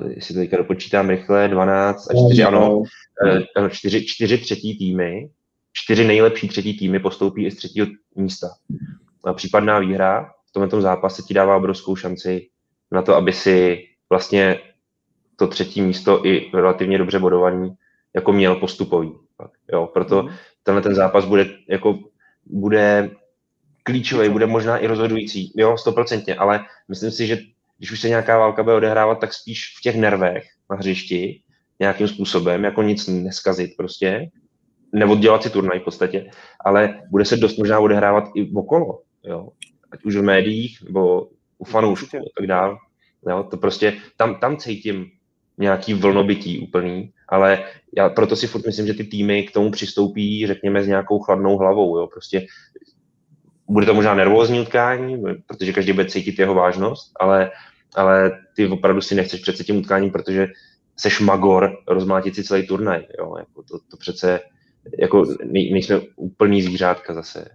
uh, 0.00 0.10
jestli 0.10 0.34
to 0.34 0.40
teďka 0.40 0.56
dopočítám 0.56 1.08
rychle, 1.08 1.48
12 1.48 2.10
a 2.10 2.14
4, 2.28 2.44
ano, 2.44 2.76
uh, 3.58 3.68
čtyři, 3.68 4.06
čtyři 4.06 4.38
třetí 4.38 4.78
týmy, 4.78 5.30
čtyři 5.72 6.04
nejlepší 6.04 6.48
třetí 6.48 6.78
týmy 6.78 6.98
postoupí 6.98 7.46
i 7.46 7.50
z 7.50 7.56
třetího 7.56 7.86
místa. 8.16 8.48
A 9.24 9.32
případná 9.32 9.78
výhra 9.78 10.30
v 10.46 10.52
tomto 10.52 10.80
zápase 10.80 11.22
ti 11.22 11.34
dává 11.34 11.56
obrovskou 11.56 11.96
šanci 11.96 12.48
na 12.92 13.02
to, 13.02 13.14
aby 13.14 13.32
si 13.32 13.84
vlastně 14.10 14.58
to 15.36 15.46
třetí 15.46 15.82
místo 15.82 16.26
i 16.26 16.50
relativně 16.54 16.98
dobře 16.98 17.18
bodovaný 17.18 17.74
jako 18.14 18.32
měl 18.32 18.56
postupový. 18.56 19.12
Jo, 19.72 19.86
proto 19.86 20.22
mm. 20.22 20.28
tenhle 20.62 20.82
ten 20.82 20.94
zápas 20.94 21.24
bude 21.24 21.46
jako 21.68 21.98
bude 22.46 23.10
klíčový, 23.82 24.28
bude 24.28 24.46
možná 24.46 24.78
i 24.78 24.86
rozhodující, 24.86 25.52
jo, 25.56 25.76
stoprocentně, 25.78 26.34
ale 26.34 26.60
myslím 26.88 27.10
si, 27.10 27.26
že 27.26 27.38
když 27.80 27.92
už 27.92 28.00
se 28.00 28.08
nějaká 28.08 28.38
válka 28.38 28.62
bude 28.62 28.76
odehrávat, 28.76 29.20
tak 29.20 29.34
spíš 29.34 29.74
v 29.78 29.82
těch 29.82 29.96
nervech 29.96 30.44
na 30.70 30.76
hřišti 30.76 31.42
nějakým 31.80 32.08
způsobem, 32.08 32.64
jako 32.64 32.82
nic 32.82 33.08
neskazit 33.08 33.70
prostě, 33.76 34.28
nebo 34.92 35.16
dělat 35.16 35.42
si 35.42 35.50
turnaj 35.50 35.80
v 35.80 35.84
podstatě, 35.84 36.30
ale 36.64 37.02
bude 37.10 37.24
se 37.24 37.36
dost 37.36 37.58
možná 37.58 37.78
odehrávat 37.78 38.24
i 38.34 38.52
okolo, 38.54 39.00
jo. 39.24 39.48
Ať 39.92 40.04
už 40.04 40.16
v 40.16 40.22
médiích, 40.22 40.78
nebo 40.84 41.28
u 41.58 41.64
fanoušků 41.64 42.16
a 42.16 42.30
tak 42.36 42.46
dále. 42.46 42.76
Jo, 43.28 43.46
to 43.50 43.56
prostě, 43.56 43.96
tam, 44.16 44.40
tam 44.40 44.56
cítím 44.56 45.06
nějaký 45.58 45.94
vlnobytí 45.94 46.58
úplný, 46.58 47.12
ale 47.28 47.64
já 47.96 48.08
proto 48.08 48.36
si 48.36 48.46
furt 48.46 48.66
myslím, 48.66 48.86
že 48.86 48.94
ty 48.94 49.04
týmy 49.04 49.42
k 49.42 49.52
tomu 49.52 49.70
přistoupí, 49.70 50.46
řekněme, 50.46 50.82
s 50.82 50.86
nějakou 50.86 51.18
chladnou 51.18 51.56
hlavou, 51.56 51.98
jo, 51.98 52.06
prostě 52.06 52.46
bude 53.68 53.86
to 53.86 53.94
možná 53.94 54.14
nervózní 54.14 54.60
utkání, 54.60 55.22
protože 55.46 55.72
každý 55.72 55.92
bude 55.92 56.06
cítit 56.06 56.38
jeho 56.38 56.54
vážnost, 56.54 57.12
ale 57.20 57.50
ale 57.94 58.38
ty 58.56 58.68
opravdu 58.68 59.00
si 59.00 59.14
nechceš 59.14 59.40
přece 59.40 59.64
tím 59.64 59.76
utkáním, 59.76 60.10
protože 60.10 60.48
seš 60.96 61.20
magor 61.20 61.76
rozmátit 61.88 62.34
si 62.34 62.44
celý 62.44 62.66
turnaj. 62.66 63.06
Jo? 63.18 63.36
Jako 63.38 63.62
to, 63.62 63.78
to 63.90 63.96
přece 63.96 64.40
jako 64.98 65.24
nej, 65.44 65.72
nejsme 65.72 66.00
úplný 66.16 66.62
zvířátka 66.62 67.14
zase. 67.14 67.48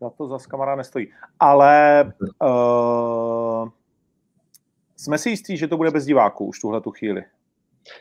Za 0.00 0.10
to 0.10 0.28
zase 0.28 0.48
kamarád 0.48 0.78
nestojí. 0.78 1.12
Ale 1.40 2.04
uh, 2.42 3.68
jsme 4.96 5.18
si 5.18 5.30
jistí, 5.30 5.56
že 5.56 5.68
to 5.68 5.76
bude 5.76 5.90
bez 5.90 6.04
diváků 6.04 6.46
už 6.46 6.60
tuhle 6.60 6.80
tu 6.80 6.90
chvíli. 6.90 7.24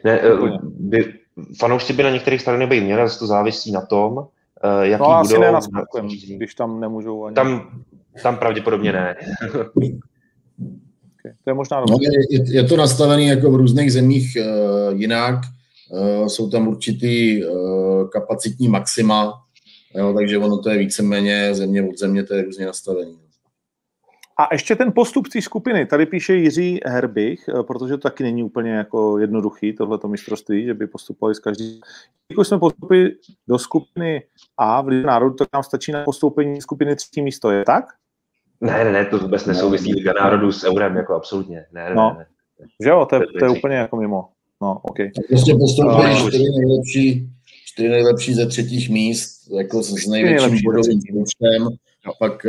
Ne, 0.04 0.34
uh, 0.34 0.58
by, 0.62 1.14
fanoušci 1.60 1.94
by 1.94 2.04
na 2.04 2.10
některých 2.10 2.42
stadionech 2.42 2.70
být 2.70 2.84
měli, 2.84 3.10
to 3.20 3.28
závisí 3.28 3.72
na 3.72 3.86
tom, 3.86 4.18
uh, 4.18 4.26
jaký 4.82 5.04
no, 5.04 5.08
budou... 5.08 5.20
asi 5.20 5.40
ne 5.40 5.52
když 6.38 6.56
tam 6.56 6.80
nemůžou 6.80 7.26
ani... 7.26 7.36
Tam, 7.36 7.84
tam 8.24 8.38
pravděpodobně 8.38 8.92
ne. 8.92 9.16
Okay. 11.20 11.34
To 11.44 11.50
je 11.50 11.54
možná 11.54 11.80
no, 11.90 11.98
je, 12.02 12.56
je 12.56 12.64
to 12.64 12.78
nastavené 12.78 13.24
jako 13.24 13.52
v 13.52 13.56
různých 13.56 13.94
zemích 13.94 14.38
uh, 14.40 15.00
jinak. 15.00 15.36
Uh, 15.90 16.28
jsou 16.28 16.50
tam 16.50 16.68
určitý 16.68 17.46
uh, 17.46 18.10
kapacitní 18.10 18.68
maxima, 18.68 19.34
jo, 19.96 20.14
takže 20.14 20.38
ono 20.38 20.58
to 20.58 20.70
je 20.70 20.78
víceméně 20.78 21.56
země 21.56 21.84
od 21.84 21.98
země, 21.98 22.24
to 22.24 22.34
je 22.34 22.44
různě 22.44 22.66
nastavené. 22.66 23.12
A 24.40 24.48
ještě 24.52 24.76
ten 24.76 24.92
postup 24.92 25.28
té 25.28 25.42
skupiny. 25.42 25.86
Tady 25.86 26.06
píše 26.06 26.34
Jiří 26.34 26.80
Herbich, 26.86 27.50
protože 27.68 27.92
to 27.94 27.98
taky 27.98 28.24
není 28.24 28.44
úplně 28.44 28.72
jako 28.72 29.18
jednoduchý, 29.18 29.74
tohleto 29.74 30.08
mistrovství, 30.08 30.66
že 30.66 30.74
by 30.74 30.88
postupovali 30.88 31.36
z 31.36 31.40
každý. 31.40 31.82
Když 32.34 32.48
jsme 32.48 32.60
postupili 32.60 33.12
do 33.48 33.60
skupiny 33.60 34.24
A 34.58 34.82
v 34.82 34.88
Lize 34.88 35.08
národů, 35.08 35.36
tak 35.36 35.48
nám 35.54 35.64
stačí 35.64 35.92
na 35.92 36.04
postoupení 36.04 36.62
skupiny 36.62 36.96
třetí 36.96 37.22
místo, 37.22 37.52
je 37.52 37.66
tak? 37.66 37.86
Ne, 38.62 38.84
ne, 38.84 38.92
ne, 38.92 39.06
to 39.06 39.18
vůbec 39.18 39.46
nesouvisí 39.46 39.94
Liga 39.94 40.14
národů 40.22 40.52
s 40.52 40.64
eurem, 40.64 40.96
jako 40.96 41.16
absolutně. 41.16 41.66
Ne, 41.72 41.90
ne, 41.90 41.96
no. 41.96 42.16
ne, 42.18 42.18
ne. 42.20 42.26
Že 42.84 42.90
jo, 42.90 43.08
to 43.10 43.16
je, 43.16 43.22
to 43.40 43.46
je 43.46 43.52
úplně 43.52 43.76
jako 43.76 43.98
mimo. 43.98 44.26
No, 44.62 44.80
OK. 44.84 44.98
Prostě 45.30 45.56
postoupili 45.56 46.16
čtyři 46.16 46.46
nejlepší, 46.58 47.30
čtyři 47.66 47.90
nejlepší 47.90 48.34
ze 48.34 48.46
třetích 48.46 48.90
míst, 48.90 49.52
jako 49.52 49.84
s 49.84 50.08
největším 50.08 50.60
bodovým 50.66 51.02
počtem. 51.20 51.68
A 52.06 52.10
pak 52.20 52.46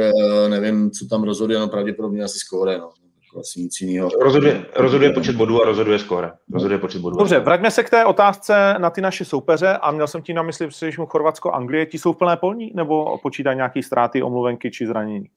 nevím, 0.48 0.90
co 0.90 1.06
tam 1.06 1.22
rozhoduje, 1.22 1.58
no 1.58 1.68
pravděpodobně 1.68 2.24
asi 2.24 2.38
skóre, 2.38 2.78
no. 2.78 2.90
Jako 3.26 3.40
asi 3.40 3.60
nic 3.60 3.80
jiného. 3.80 4.08
Rozhoduje, 4.20 4.66
rozhoduje 4.76 5.12
počet 5.12 5.36
bodů 5.36 5.62
a 5.62 5.64
rozhoduje 5.64 5.98
skóre. 5.98 6.30
Rozhoduje 6.52 6.78
počet 6.78 7.00
bodů. 7.00 7.18
Dobře, 7.18 7.38
vraťme 7.38 7.70
se 7.70 7.82
k 7.82 7.90
té 7.90 8.04
otázce 8.04 8.74
na 8.78 8.90
ty 8.90 9.00
naše 9.00 9.24
soupeře 9.24 9.68
a 9.68 9.90
měl 9.90 10.06
jsem 10.06 10.22
ti 10.22 10.34
na 10.34 10.42
mysli, 10.42 10.68
že 10.70 11.00
mu 11.00 11.06
Chorvatsko, 11.06 11.50
Anglie, 11.50 11.86
ti 11.86 11.98
jsou 11.98 12.12
v 12.12 12.16
plné 12.16 12.36
polní 12.36 12.72
nebo 12.74 13.18
počítají 13.18 13.56
nějaký 13.56 13.82
ztráty, 13.82 14.22
omluvenky 14.22 14.70
či 14.70 14.86
zranění? 14.86 15.28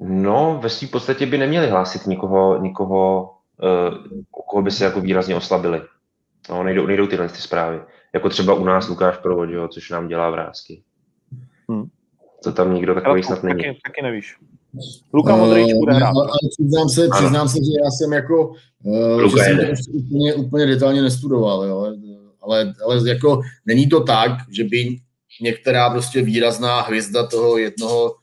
No, 0.00 0.58
ve 0.62 0.68
svým 0.68 0.88
podstatě 0.88 1.26
by 1.26 1.38
neměli 1.38 1.68
hlásit 1.70 2.06
nikoho, 2.06 2.62
nikoho 2.62 3.30
uh, 3.62 4.18
koho 4.30 4.62
by 4.62 4.70
se 4.70 4.84
jako 4.84 5.00
výrazně 5.00 5.36
oslabili. 5.36 5.82
No, 6.50 6.62
nejdou, 6.62 6.86
nejdou 6.86 7.06
tyhle 7.06 7.28
ty 7.28 7.38
zprávy. 7.38 7.80
Jako 8.14 8.28
třeba 8.28 8.54
u 8.54 8.64
nás 8.64 8.88
Lukáš 8.88 9.16
Provod, 9.16 9.50
jo, 9.50 9.68
což 9.68 9.90
nám 9.90 10.08
dělá 10.08 10.30
vrázky. 10.30 10.82
Hmm. 11.68 11.84
To 12.44 12.52
tam 12.52 12.74
nikdo 12.74 12.94
takový 12.94 13.22
snad 13.22 13.42
není. 13.42 13.62
Taky, 13.62 13.78
taky 13.84 14.02
nevíš. 14.02 14.36
Luka 15.14 15.36
Modrič 15.36 15.72
uh, 15.72 15.78
bude 15.78 15.92
hrát. 15.92 16.08
Ale 16.08 16.28
přiznám 16.58 16.88
se, 16.88 17.08
přiznám 17.08 17.48
se, 17.48 17.56
že 17.56 17.72
já 17.84 17.90
jsem 17.90 18.12
jako, 18.12 18.52
uh, 18.82 19.22
že 19.22 19.36
jsem 19.36 19.56
to 19.56 19.64
úplně, 19.92 20.34
úplně 20.34 20.66
detailně 20.66 21.02
nestudoval, 21.02 21.64
jo. 21.64 21.94
Ale, 22.42 22.74
ale 22.84 23.08
jako 23.08 23.40
není 23.66 23.88
to 23.88 24.00
tak, 24.00 24.30
že 24.50 24.64
by 24.64 24.98
některá 25.40 25.90
prostě 25.90 26.22
výrazná 26.22 26.80
hvězda 26.80 27.26
toho 27.26 27.58
jednoho 27.58 28.04
uh, 28.04 28.21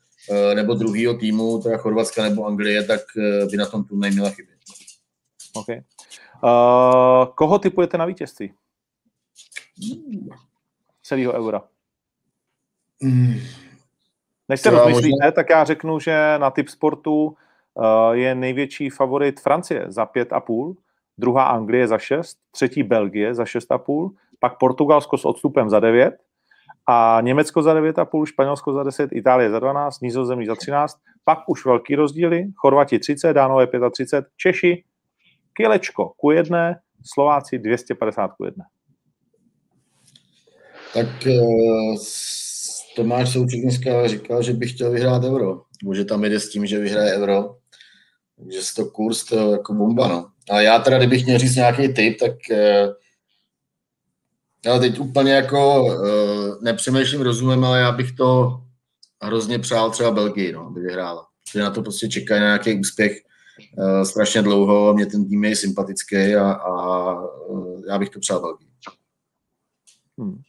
nebo 0.56 0.74
druhého 0.74 1.14
týmu, 1.14 1.62
teda 1.62 1.78
Chorvatska 1.78 2.24
nebo 2.24 2.46
Anglie, 2.46 2.84
tak 2.84 3.02
uh, 3.18 3.52
by 3.52 3.58
na 3.58 3.66
tom 3.66 3.84
tu 3.84 3.96
neměla 3.96 4.30
chybět. 4.30 4.60
Okay. 5.54 5.82
Uh, 6.44 7.26
koho 7.36 7.60
typujete 7.60 7.98
na 7.98 8.06
vítězství? 8.06 8.54
Celého 11.04 11.34
eura. 11.34 11.62
Mm. 13.02 13.34
Než 14.50 14.62
se 14.62 14.70
rozmyslíte, 14.70 15.10
možná... 15.10 15.32
tak 15.32 15.50
já 15.50 15.64
řeknu, 15.64 16.00
že 16.00 16.36
na 16.38 16.52
typ 16.52 16.70
sportu 16.70 17.26
uh, 17.26 18.12
je 18.12 18.36
největší 18.36 18.90
favorit 18.90 19.40
Francie 19.40 19.86
za 19.88 20.06
5,5, 20.06 20.76
druhá 21.18 21.44
Anglie 21.44 21.88
za 21.88 21.98
6, 21.98 22.38
třetí 22.52 22.84
Belgie 22.84 23.36
za 23.36 23.44
6,5, 23.44 24.12
pak 24.40 24.58
Portugalsko 24.58 25.18
s 25.18 25.26
odstupem 25.26 25.70
za 25.70 25.80
9 25.80 26.29
a 26.92 27.22
Německo 27.22 27.62
za 27.62 27.74
9,5, 27.74 28.26
Španělsko 28.26 28.74
za 28.74 28.84
10, 28.84 29.10
Itálie 29.14 29.50
za 29.50 29.60
12, 29.60 30.02
Nizozemí 30.02 30.46
za 30.46 30.56
13, 30.56 30.98
pak 31.24 31.40
už 31.48 31.66
velký 31.66 31.96
rozdíly, 31.96 32.46
Chorvati 32.56 33.00
30, 33.00 33.34
Dánové 33.34 33.68
35, 33.68 34.26
Češi 34.38 34.84
kilečko 35.54 36.14
ku 36.18 36.32
jedné, 36.32 36.80
Slováci 37.14 37.60
250 37.60 38.28
ku 38.28 38.46
jedné. 38.46 38.66
Tak 40.94 41.08
uh, 41.28 41.96
Tomáš 42.96 43.30
Souček 43.30 43.62
dneska 43.62 44.08
říkal, 44.08 44.44
že 44.44 44.54
by 44.54 44.68
chtěl 44.68 44.92
vyhrát 44.92 45.24
euro. 45.24 45.62
Může 45.84 46.06
tam 46.06 46.24
jde 46.24 46.40
s 46.40 46.50
tím, 46.50 46.66
že 46.66 46.80
vyhraje 46.80 47.14
euro. 47.14 47.56
Takže 48.38 48.60
to 48.76 48.86
kurz 48.86 49.24
to 49.24 49.52
jako 49.52 49.74
bomba, 49.74 50.08
no. 50.08 50.30
A 50.50 50.62
já 50.62 50.80
teda, 50.80 50.98
kdybych 50.98 51.26
měl 51.26 51.38
říct 51.38 51.56
nějaký 51.56 51.94
tip, 51.94 52.20
tak 52.20 52.34
já 54.66 54.80
teď 54.80 55.00
úplně 55.00 55.34
jako 55.34 55.86
uh, 55.86 56.64
nepřemýšlím 56.64 57.22
rozumem, 57.22 57.64
ale 57.64 57.80
já 57.80 57.92
bych 57.92 58.12
to 58.12 58.62
hrozně 59.22 59.60
přál 59.60 59.92
třeba 59.92 60.12
Belgii, 60.12 60.54
no, 60.54 60.68
aby 60.68 60.82
vyhrála. 60.82 61.28
Že 61.52 61.60
na 61.60 61.70
to 61.70 61.82
prostě 61.82 62.08
čekají 62.08 62.42
na 62.42 62.48
nějaký 62.48 62.80
úspěch 62.80 63.18
uh, 63.78 64.02
strašně 64.02 64.42
dlouho, 64.42 64.94
mě 64.94 65.06
ten 65.06 65.30
tým 65.30 65.44
je 65.44 65.56
sympatický 65.56 66.36
a, 66.36 66.52
a 66.52 67.14
uh, 67.22 67.82
já 67.90 68.00
bych 68.00 68.10
to 68.10 68.20
přál 68.20 68.42
Belgii. 68.42 68.70
Hmm. 70.18 70.42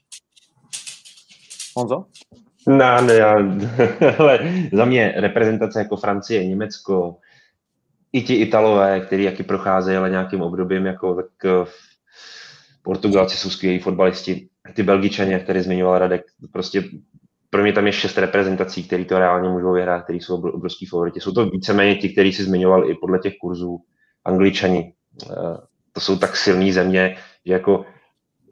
Honzo? 1.76 2.04
No, 2.68 3.00
no, 3.00 3.12
já, 3.12 3.36
ale 4.18 4.38
za 4.72 4.84
mě 4.84 5.14
reprezentace 5.16 5.78
jako 5.78 5.96
Francie, 5.96 6.46
Německo, 6.46 7.16
i 8.12 8.22
ti 8.22 8.34
Italové, 8.34 9.00
kteří 9.00 9.22
jaký 9.22 9.42
procházejí 9.42 9.96
ale 9.96 10.10
nějakým 10.10 10.42
obdobím, 10.42 10.86
jako 10.86 11.14
tak 11.14 11.52
Portugalci 12.90 13.36
jsou 13.36 13.50
skvělí 13.50 13.78
fotbalisti, 13.78 14.48
ty 14.74 14.82
Belgičani, 14.82 15.32
jak 15.32 15.42
tady 15.42 15.62
zmiňoval 15.62 15.98
Radek, 15.98 16.22
prostě 16.52 16.84
pro 17.50 17.62
mě 17.62 17.72
tam 17.72 17.86
je 17.86 17.92
šest 17.92 18.18
reprezentací, 18.18 18.84
které 18.84 19.04
to 19.04 19.18
reálně 19.18 19.48
můžou 19.48 19.72
vyhrát, 19.72 20.04
které 20.04 20.16
jsou 20.16 20.34
obrovský 20.34 20.86
favoriti. 20.86 21.20
Jsou 21.20 21.32
to 21.32 21.46
víceméně 21.46 21.94
ti, 21.96 22.08
kteří 22.08 22.32
si 22.32 22.44
zmiňoval 22.44 22.90
i 22.90 22.94
podle 22.94 23.18
těch 23.18 23.32
kurzů, 23.40 23.78
Angličani. 24.24 24.92
Eh, 25.30 25.56
to 25.92 26.00
jsou 26.00 26.18
tak 26.18 26.36
silné 26.36 26.72
země, 26.72 27.16
že 27.46 27.52
jako 27.52 27.84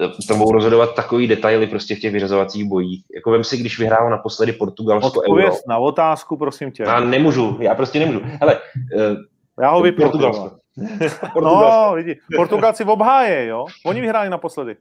eh, 0.01 0.27
to 0.29 0.37
mohou 0.37 0.53
rozhodovat 0.53 0.95
takový 0.95 1.27
detaily 1.27 1.67
prostě 1.67 1.97
v 1.97 2.01
těch 2.01 2.13
vyřazovacích 2.13 2.65
bojích. 2.65 3.05
Jako 3.15 3.31
vem 3.31 3.45
si, 3.45 3.57
když 3.57 3.79
vyhrál 3.79 4.11
naposledy 4.11 4.53
Portugalsko 4.53 5.21
Odpověz 5.21 5.55
euro. 5.55 5.63
na 5.69 5.79
otázku, 5.79 6.37
prosím 6.37 6.73
tě. 6.73 6.83
Já 6.83 7.01
nemůžu, 7.01 7.59
já 7.61 7.75
prostě 7.75 7.99
nemůžu. 7.99 8.21
Hele, 8.23 8.59
eh, 8.99 9.17
já 9.63 9.71
ho 9.71 9.83
vypnu. 9.83 10.05
Portugalsko. 10.05 10.59
no, 11.43 11.95
lidi, 11.95 12.17
Portugalci 12.37 12.85
v 12.85 12.91
obháje, 12.91 13.47
jo? 13.47 13.67
Oni 13.85 14.01
vyhráli 14.01 14.31
naposledy. 14.31 14.77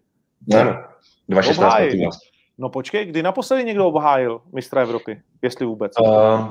Ano, 0.59 0.83
2-16 1.29 1.81
Portugalsko. 1.81 2.25
No 2.57 2.69
počkej, 2.69 3.05
kdy 3.05 3.23
naposledy 3.23 3.63
někdo 3.63 3.87
obhájil 3.87 4.41
mistra 4.53 4.81
Evropy? 4.81 5.21
Jestli 5.41 5.65
vůbec. 5.65 5.93
Uh, 6.01 6.47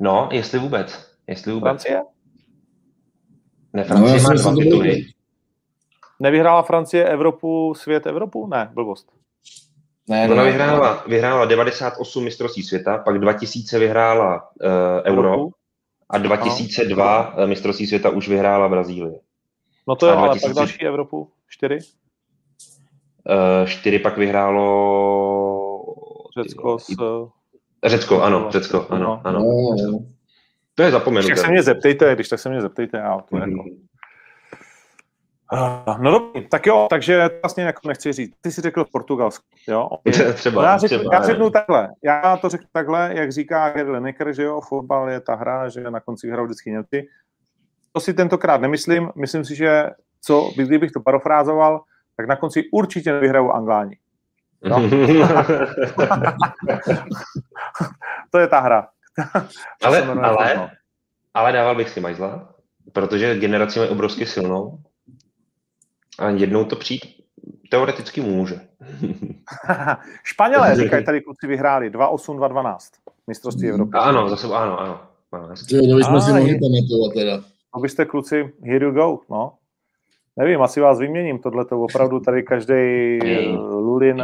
no, 0.00 0.28
jestli 0.32 0.58
vůbec. 0.58 1.10
Jestli 1.26 1.52
vůbec. 1.52 1.82
Francie? 1.82 2.02
Ne, 3.72 3.84
Francie 3.84 4.16
no, 4.16 4.22
má 4.22 4.34
dva 4.34 4.54
tituly. 4.54 5.04
Nevyhrála 6.20 6.62
Francie 6.62 7.08
Evropu, 7.08 7.74
svět 7.74 8.06
Evropu? 8.06 8.46
Ne, 8.46 8.70
blbost. 8.74 9.12
Ne, 10.08 10.28
Ona 10.30 10.44
ne, 10.44 10.50
vyhrála, 10.50 11.04
vyhrála 11.06 11.44
98 11.44 12.24
mistrovství 12.24 12.62
světa, 12.62 12.98
pak 12.98 13.18
2000 13.18 13.78
vyhrála 13.78 14.34
uh, 14.34 14.68
Euro 15.04 15.04
Evropu? 15.04 15.52
A 16.10 16.18
2002 16.18 17.18
ano. 17.18 17.42
Eh, 17.42 17.46
mistrovství 17.46 17.86
světa 17.86 18.10
už 18.10 18.28
vyhrála 18.28 18.68
Brazílie. 18.68 19.20
No 19.88 19.96
to 19.96 20.06
je, 20.06 20.12
ale 20.12 20.28
2000... 20.28 20.46
pak 20.46 20.56
další 20.56 20.86
Evropu, 20.86 21.32
čtyři? 21.48 21.78
Uh, 23.28 23.68
čtyři 23.68 23.98
pak 23.98 24.18
vyhrálo... 24.18 24.66
Řecko 26.42 26.78
s... 26.78 26.86
Řecko, 27.84 28.22
ano, 28.22 28.46
Řecko, 28.50 28.86
ano, 28.90 29.20
ano. 29.24 29.40
No. 29.40 29.98
To 30.74 30.82
je 30.82 30.90
zapomenuté. 30.90 31.26
Když 31.26 31.38
tak 31.38 31.46
se 31.46 31.52
mě 31.52 31.62
zeptejte, 31.62 32.14
když 32.14 32.28
tak 32.28 32.40
se 32.40 32.48
mě 32.48 32.60
zeptejte, 32.60 32.98
já 32.98 33.18
to 33.18 33.36
mm-hmm. 33.36 33.50
jako... 33.50 33.64
Uh, 35.52 35.98
no 35.98 36.10
dobrý, 36.10 36.48
tak 36.48 36.66
jo, 36.66 36.86
takže 36.90 37.30
vlastně 37.42 37.64
jako 37.64 37.88
nechci 37.88 38.12
říct. 38.12 38.34
Ty 38.40 38.52
jsi 38.52 38.60
řekl 38.60 38.84
Portugalsko, 38.92 39.44
jo? 39.68 39.88
třeba, 40.34 40.62
no 40.62 40.68
já, 40.68 40.78
řeknu, 40.78 40.98
třeba, 40.98 41.14
já 41.14 41.22
řeknu 41.22 41.50
takhle, 41.50 41.88
já 42.04 42.36
to 42.36 42.48
řeknu 42.48 42.66
takhle, 42.72 43.10
jak 43.14 43.32
říká 43.32 43.70
Gary 43.70 43.90
Lineker, 43.90 44.32
že 44.32 44.42
jo, 44.42 44.60
fotbal 44.68 45.10
je 45.10 45.20
ta 45.20 45.34
hra, 45.34 45.68
že 45.68 45.90
na 45.90 46.00
konci 46.00 46.30
hrajou 46.30 46.44
vždycky 46.44 46.70
Němci. 46.70 47.06
To 47.92 48.00
si 48.00 48.14
tentokrát 48.14 48.60
nemyslím, 48.60 49.10
myslím 49.16 49.44
si, 49.44 49.56
že 49.56 49.90
co, 50.22 50.50
kdybych 50.56 50.92
to 50.92 51.00
parafrázoval, 51.00 51.82
tak 52.16 52.26
na 52.26 52.36
konci 52.36 52.64
určitě 52.72 53.12
nevyhrajou 53.12 53.52
Angláni. 53.52 53.98
No. 54.64 54.76
to 58.30 58.38
je 58.38 58.46
ta 58.46 58.60
hra. 58.60 58.88
ale, 59.82 60.02
ale, 60.02 60.70
ale 61.34 61.52
dával 61.52 61.74
bych 61.74 61.88
si 61.88 62.00
Majzla, 62.00 62.54
protože 62.92 63.38
generaci 63.38 63.78
mají 63.78 63.90
obrovsky 63.90 64.26
silnou 64.26 64.78
a 66.20 66.30
jednou 66.30 66.64
to 66.64 66.76
přijít 66.76 67.02
teoreticky 67.70 68.20
může. 68.20 68.60
Španělé, 70.24 70.76
říkají 70.76 71.04
tady 71.04 71.20
kluci, 71.20 71.46
vyhráli 71.46 71.90
2-8, 71.90 72.36
2-12 72.36 72.76
mistrovství 73.26 73.68
Evropy. 73.68 73.92
Ano, 73.94 74.28
zase 74.28 74.46
ano, 74.46 74.80
ano. 74.80 75.00
ano 75.32 75.48
to 75.88 75.96
bychom 75.96 76.20
si 76.20 76.32
mohli 76.32 76.58
pamatovat 76.58 77.14
teda. 77.14 77.44
Abyste 77.74 78.04
kluci, 78.04 78.52
here 78.62 78.86
you 78.86 78.92
go, 78.92 79.18
no. 79.30 79.52
Nevím, 80.36 80.62
asi 80.62 80.80
vás 80.80 80.98
vyměním, 80.98 81.38
tohle 81.38 81.64
to 81.64 81.82
opravdu 81.82 82.20
tady 82.20 82.42
každý 82.42 82.74
eh, 82.74 83.48
Lulin 83.58 84.16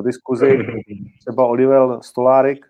v 0.00 0.02
diskuzi, 0.04 0.58
třeba 1.20 1.46
Oliver 1.46 1.80
Stolárik, 2.00 2.66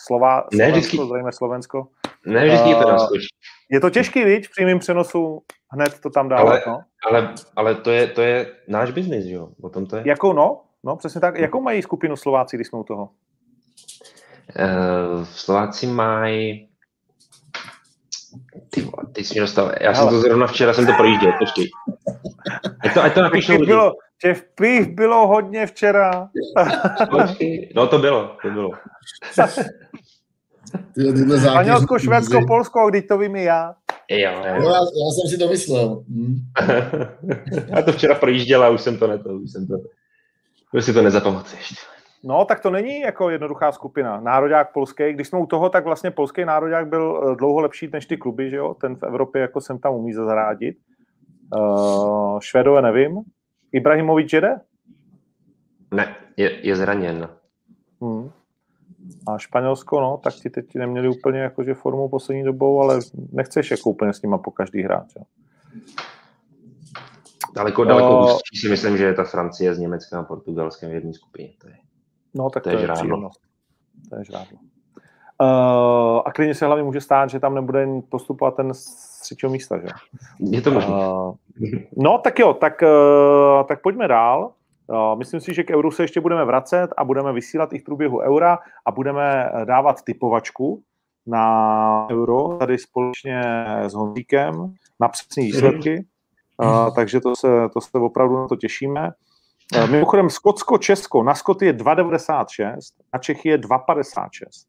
Slova, 0.00 0.40
Slovensko, 0.40 0.56
ne, 0.56 0.70
vždycky, 0.70 0.96
zřejmě 0.96 1.32
Slovensko. 1.32 1.86
Ne, 2.26 2.46
vždycky 2.46 2.74
to 2.74 2.92
naskočí. 2.92 3.26
Je 3.70 3.80
to 3.80 3.90
těžký, 3.90 4.24
víc, 4.24 4.46
v 4.46 4.50
přímém 4.50 4.78
přenosu 4.78 5.42
hned 5.72 6.00
to 6.00 6.10
tam 6.10 6.28
dávat, 6.28 6.50
ale, 6.50 6.62
no. 6.66 6.80
Ale, 7.10 7.34
ale 7.56 7.74
to, 7.74 7.90
je, 7.90 8.06
to 8.06 8.22
je 8.22 8.46
náš 8.68 8.90
biznis, 8.90 9.26
jo? 9.26 9.48
O 9.62 9.68
tom 9.68 9.86
to 9.86 9.96
je. 9.96 10.02
Jakou, 10.06 10.32
no? 10.32 10.62
No, 10.84 10.96
přesně 10.96 11.20
tak. 11.20 11.38
Jakou 11.38 11.60
mají 11.60 11.82
skupinu 11.82 12.16
Slováci, 12.16 12.56
když 12.56 12.68
jsme 12.68 12.78
u 12.78 12.84
toho? 12.84 13.10
Uh, 14.58 15.24
Slováci 15.24 15.86
mají 15.86 16.70
ty 18.70 18.90
ty 19.12 19.24
jsi 19.24 19.34
mě 19.34 19.40
dostal. 19.40 19.72
Já 19.80 19.94
jsem 19.94 20.08
to 20.08 20.20
zrovna 20.20 20.46
včera 20.46 20.72
jsem 20.72 20.86
to 20.86 20.92
projížděl, 20.92 21.32
počkej. 21.38 21.68
Ať 22.84 22.94
to, 22.94 23.02
ať 23.02 23.14
to 23.14 23.22
napíšou 23.22 23.52
lidi. 23.52 23.66
Bylo, 23.66 23.92
v 24.34 24.42
piv 24.54 24.88
bylo 24.88 25.26
hodně 25.26 25.66
včera. 25.66 26.28
no 27.74 27.86
to 27.86 27.98
bylo, 27.98 28.36
to 28.42 28.50
bylo. 28.50 28.70
Španělsko, 31.40 31.98
Švédsko, 31.98 32.46
Polsko, 32.46 32.90
když 32.90 33.04
to 33.06 33.18
vím 33.18 33.36
i 33.36 33.44
já. 33.44 33.74
Jo, 34.08 34.30
jo. 34.30 34.44
já, 34.44 34.80
já 34.80 35.10
jsem 35.10 35.30
si 35.30 35.38
to 35.38 35.48
myslel. 35.48 36.04
Hm. 36.08 36.36
já 37.76 37.82
to 37.82 37.92
včera 37.92 38.14
projížděl 38.14 38.64
a 38.64 38.68
už 38.68 38.80
jsem 38.80 38.98
to 38.98 39.06
neto, 39.06 39.28
už 39.28 39.50
jsem 39.50 39.66
to, 39.66 39.74
už 40.72 40.84
si 40.84 40.92
to 40.92 41.02
nezapamatuješ. 41.02 41.74
No, 42.24 42.44
tak 42.44 42.60
to 42.60 42.70
není 42.70 43.00
jako 43.00 43.30
jednoduchá 43.30 43.72
skupina. 43.72 44.20
Národák 44.20 44.72
polský, 44.72 45.12
když 45.12 45.28
jsme 45.28 45.38
u 45.38 45.46
toho, 45.46 45.68
tak 45.68 45.84
vlastně 45.84 46.10
polský 46.10 46.44
národák 46.44 46.88
byl 46.88 47.30
eh, 47.32 47.36
dlouho 47.36 47.60
lepší 47.60 47.88
než 47.92 48.06
ty 48.06 48.16
kluby, 48.16 48.50
že 48.50 48.56
jo? 48.56 48.74
Ten 48.80 48.96
v 48.96 49.02
Evropě 49.02 49.42
jako 49.42 49.60
jsem 49.60 49.78
tam 49.78 49.94
umí 49.94 50.12
zarádit. 50.12 50.76
Uh, 51.56 52.40
Švedové 52.40 52.82
nevím. 52.82 53.22
Ibrahimovič 53.72 54.32
jede? 54.32 54.60
Ne, 55.94 56.16
je, 56.36 56.66
je 56.66 56.76
zraněn. 56.76 57.28
Hmm. 58.00 58.30
A 59.26 59.38
Španělsko, 59.38 60.00
no, 60.00 60.20
tak 60.22 60.34
ti 60.34 60.50
teď 60.50 60.74
neměli 60.74 61.08
úplně 61.08 61.38
jakože 61.38 61.74
formu 61.74 62.08
poslední 62.08 62.44
dobou, 62.44 62.80
ale 62.80 62.98
nechceš 63.32 63.70
jako 63.70 63.90
úplně 63.90 64.12
s 64.12 64.22
nima 64.22 64.38
po 64.38 64.50
každý 64.50 64.82
hrát. 64.82 65.06
Jo? 65.16 65.24
Daleko, 67.54 67.84
daleko 67.84 68.18
uh, 68.18 68.22
hustší 68.22 68.56
si 68.56 68.68
myslím, 68.68 68.96
že 68.96 69.04
je 69.04 69.14
ta 69.14 69.24
Francie 69.24 69.74
s 69.74 69.78
Německem 69.78 70.18
a 70.18 70.22
Portugalskem 70.22 70.90
v 70.90 70.94
jedné 70.94 71.12
skupině. 71.12 71.48
To 71.60 71.68
je, 71.68 71.74
no, 72.34 72.50
tak 72.50 72.62
to, 72.62 72.70
to 72.70 72.76
je, 72.76 72.82
je. 72.82 72.88
To 74.10 74.16
je 74.16 74.24
žrádlo. 74.24 74.58
Uh, 75.42 76.20
a 76.24 76.32
klidně 76.34 76.54
se 76.54 76.66
hlavně 76.66 76.84
může 76.84 77.00
stát, 77.00 77.30
že 77.30 77.40
tam 77.40 77.54
nebude 77.54 77.86
postupovat 78.08 78.56
ten 78.56 78.74
z 78.74 79.20
třetího 79.20 79.52
místa, 79.52 79.78
že? 79.78 79.86
Je 80.38 80.62
to 80.62 80.70
možné. 80.70 80.92
Uh, 80.92 81.34
no, 81.96 82.18
tak 82.18 82.38
jo, 82.38 82.54
tak, 82.54 82.82
uh, 82.82 83.66
tak 83.66 83.82
pojďme 83.82 84.08
dál. 84.08 84.52
Myslím 85.18 85.40
si, 85.40 85.54
že 85.54 85.62
k 85.62 85.70
euru 85.70 85.90
se 85.90 86.02
ještě 86.02 86.20
budeme 86.20 86.44
vracet 86.44 86.90
a 86.96 87.04
budeme 87.04 87.32
vysílat 87.32 87.72
i 87.72 87.78
v 87.78 87.84
průběhu 87.84 88.18
eura 88.18 88.58
a 88.86 88.90
budeme 88.90 89.44
eh, 89.44 89.64
dávat 89.64 90.02
typovačku 90.02 90.82
na 91.26 92.06
euro 92.10 92.58
tady 92.58 92.78
společně 92.78 93.42
s 93.86 93.94
Honzíkem 93.94 94.74
na 95.00 95.08
přesné 95.08 95.42
výsledky. 95.42 96.06
Uh, 96.62 96.94
takže 96.94 97.20
to 97.20 97.36
se, 97.36 97.48
to 97.74 97.80
se 97.80 97.98
opravdu 97.98 98.36
na 98.36 98.48
to 98.48 98.56
těšíme. 98.56 99.10
Uh, 99.76 99.90
mimochodem 99.90 100.30
Skotsko-Česko, 100.30 101.22
na 101.22 101.34
Skot 101.34 101.62
je 101.62 101.72
2,96, 101.72 102.76
na 103.12 103.18
Čechy 103.18 103.48
je 103.48 103.58
2,56. 103.58 104.66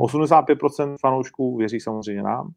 85% 0.00 0.96
fanoušků 1.00 1.56
věří 1.56 1.80
samozřejmě 1.80 2.22
nám. 2.22 2.50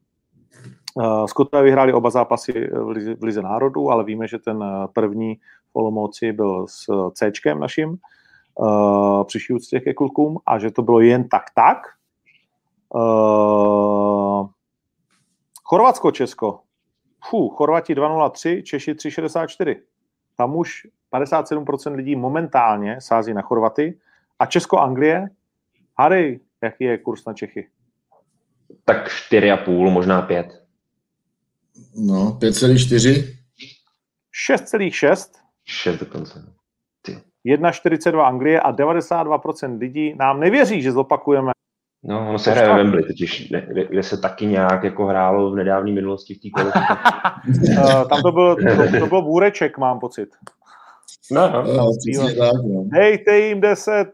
Uh, 0.96 1.26
Skotové 1.26 1.64
vyhráli 1.64 1.94
oba 1.94 2.10
zápasy 2.10 2.70
v 2.72 2.90
Lize, 2.90 3.16
v 3.16 3.24
Lize 3.24 3.42
národů, 3.42 3.90
ale 3.90 4.04
víme, 4.04 4.28
že 4.28 4.40
ten 4.40 4.64
první 4.94 5.40
Olomouci 5.80 6.32
byl 6.32 6.68
s 6.68 7.10
C 7.14 7.32
naším, 7.60 7.98
uh, 8.56 9.24
přišli 9.24 9.56
úctě 9.56 9.80
ke 9.80 9.94
klukům 9.94 10.38
a 10.46 10.60
že 10.60 10.72
to 10.72 10.82
bylo 10.82 11.00
jen 11.00 11.30
tak 11.30 11.44
tak. 11.56 11.78
Uh, 12.96 14.50
Chorvatsko, 15.64 16.12
Česko. 16.12 16.60
Fú, 17.30 17.50
Chorvati 17.50 17.96
2.03, 17.96 18.64
Češi 18.64 18.94
3.64. 18.94 19.76
Tam 20.38 20.56
už 20.56 20.88
57% 21.14 21.96
lidí 21.96 22.16
momentálně 22.16 23.02
sází 23.02 23.34
na 23.34 23.42
Chorvaty. 23.42 24.00
A 24.40 24.46
Česko, 24.46 24.78
Anglie, 24.78 25.30
Harry, 26.00 26.40
jaký 26.64 26.84
je 26.84 26.98
kurz 26.98 27.26
na 27.26 27.34
Čechy? 27.34 27.68
Tak 28.86 29.08
4,5, 29.08 29.90
možná 29.92 30.22
5. 30.22 30.64
No, 31.96 32.38
5,4. 32.42 33.40
6,6. 34.50 35.32
6 35.70 36.00
dokonce. 36.00 36.54
1,42 37.46 38.22
Anglie 38.22 38.62
a 38.62 38.72
92% 38.72 39.80
lidí 39.80 40.16
nám 40.20 40.40
nevěří, 40.40 40.82
že 40.82 40.92
zopakujeme. 40.92 41.52
No, 42.04 42.30
ono 42.30 42.40
se 42.40 42.52
hraje 42.52 42.68
ve 42.68 42.76
Wembley, 42.76 43.04
totiž, 43.04 43.48
kde, 43.50 43.88
kde 43.90 44.04
se 44.04 44.18
taky 44.18 44.46
nějak 44.46 44.84
jako 44.84 45.06
hrálo 45.06 45.52
v 45.52 45.56
nedávné 45.56 45.92
minulosti 45.92 46.34
v 46.34 46.40
té 46.40 46.64
uh, 46.64 46.72
Tam 48.10 48.22
to 48.22 48.32
byl, 48.32 48.56
to, 48.56 49.00
to 49.00 49.08
byl 49.08 49.22
bůreček, 49.22 49.78
mám 49.78 50.00
pocit. 50.00 50.30
No, 51.32 51.50
no. 51.50 51.64
no, 51.64 51.92
no. 52.68 52.84
Dejte 52.84 53.38
jim 53.40 53.62
10. 53.62 54.08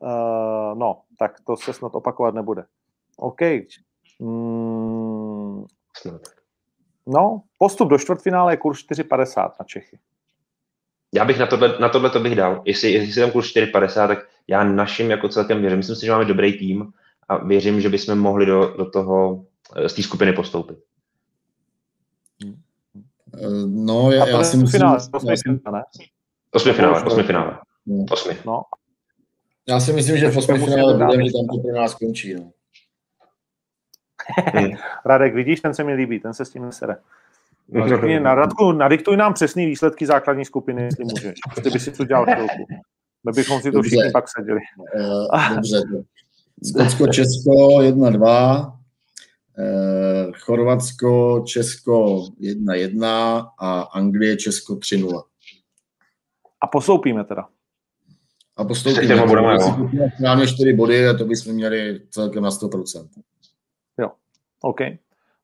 uh, 0.00 0.74
no, 0.78 1.00
tak 1.18 1.40
to 1.46 1.56
se 1.56 1.72
snad 1.72 1.94
opakovat 1.94 2.34
nebude. 2.34 2.64
OK. 3.16 3.40
Mm, 4.20 5.64
snad. 5.96 6.20
No, 7.06 7.42
postup 7.58 7.88
do 7.88 7.98
čtvrtfinále 7.98 8.52
je 8.52 8.56
kurz 8.56 8.78
4,50 8.78 9.50
na 9.60 9.64
Čechy. 9.66 9.98
Já 11.14 11.24
bych 11.24 11.38
na 11.38 11.46
tohle, 11.46 11.78
na 11.80 11.88
tohle 11.88 12.10
to 12.10 12.20
bych 12.20 12.34
dal. 12.34 12.62
Jestli, 12.64 12.92
jestli 12.92 13.12
jsem 13.12 13.30
kurz 13.30 13.46
4,50, 13.46 14.08
tak 14.08 14.18
já 14.48 14.64
našim 14.64 15.10
jako 15.10 15.28
celkem 15.28 15.60
věřím. 15.60 15.78
Myslím 15.78 15.96
si, 15.96 16.06
že 16.06 16.12
máme 16.12 16.24
dobrý 16.24 16.58
tým 16.58 16.92
a 17.28 17.44
věřím, 17.44 17.80
že 17.80 17.88
bychom 17.88 18.18
mohli 18.18 18.46
do, 18.46 18.74
do 18.76 18.90
toho, 18.90 19.44
eh, 19.76 19.88
z 19.88 19.94
té 19.94 20.02
skupiny 20.02 20.32
postoupit. 20.32 20.78
Eh, 22.44 23.48
no, 23.66 24.12
já, 24.12 24.28
já 24.28 24.44
si 24.44 24.56
myslím... 24.56 24.80
Finále, 24.80 24.98
osmi 25.12 25.36
finále, 25.36 25.84
Osmi 26.54 26.72
finále, 26.72 27.04
osmi 27.04 27.22
finále. 27.22 27.58
Osmi. 28.10 28.36
No. 28.46 28.62
Já 29.68 29.80
si 29.80 29.92
myslím, 29.92 30.16
že 30.16 30.30
v 30.30 30.36
osmi 30.36 30.58
finále 30.58 30.94
budeme, 30.94 31.24
že 31.24 31.32
tam 31.32 31.56
to 31.56 31.62
pro 31.62 31.80
nás 31.80 31.90
skončí. 31.92 32.34
No. 32.34 32.50
Hmm. 34.54 34.70
Radek, 35.04 35.34
vidíš, 35.34 35.60
ten 35.60 35.74
se 35.74 35.84
mi 35.84 35.94
líbí, 35.94 36.20
ten 36.20 36.34
se 36.34 36.44
s 36.44 36.50
tím 36.50 36.62
nesere. 36.62 36.96
No, 37.68 37.88
řekni, 37.88 38.20
na 38.20 38.34
Radku, 38.34 38.72
nadiktuj 38.72 39.16
nám 39.16 39.34
přesný 39.34 39.66
výsledky 39.66 40.06
základní 40.06 40.44
skupiny, 40.44 40.82
jestli 40.82 41.04
můžeš. 41.04 41.38
Ty 41.62 41.70
by 41.70 41.80
si 41.80 41.92
to 41.92 42.04
dělal 42.04 42.24
chvilku. 42.24 42.66
My 43.26 43.32
bychom 43.32 43.60
si 43.60 43.70
to 43.70 43.76
Dobře. 43.76 43.88
všichni 43.88 44.10
pak 44.12 44.24
seděli. 44.28 44.60
Uh, 44.94 45.54
dobře. 45.54 45.82
Skotsko, 46.64 47.06
Česko 47.06 47.52
1-2, 47.80 48.78
eh, 49.58 50.32
Chorvatsko, 50.38 51.42
Česko 51.46 52.24
1-1 52.40 53.04
a 53.58 53.80
Anglie, 53.80 54.36
Česko 54.36 54.74
3-0. 54.74 55.22
A 56.60 56.66
postoupíme 56.66 57.24
teda. 57.24 57.48
A 58.56 58.64
postoupíme. 58.64 59.16
Máme 60.20 60.46
4 60.46 60.72
body 60.72 61.08
a 61.08 61.14
to 61.14 61.24
bychom 61.24 61.52
měli 61.52 62.00
celkem 62.10 62.42
na 62.42 62.50
100%. 62.50 63.08
OK. 64.62 64.80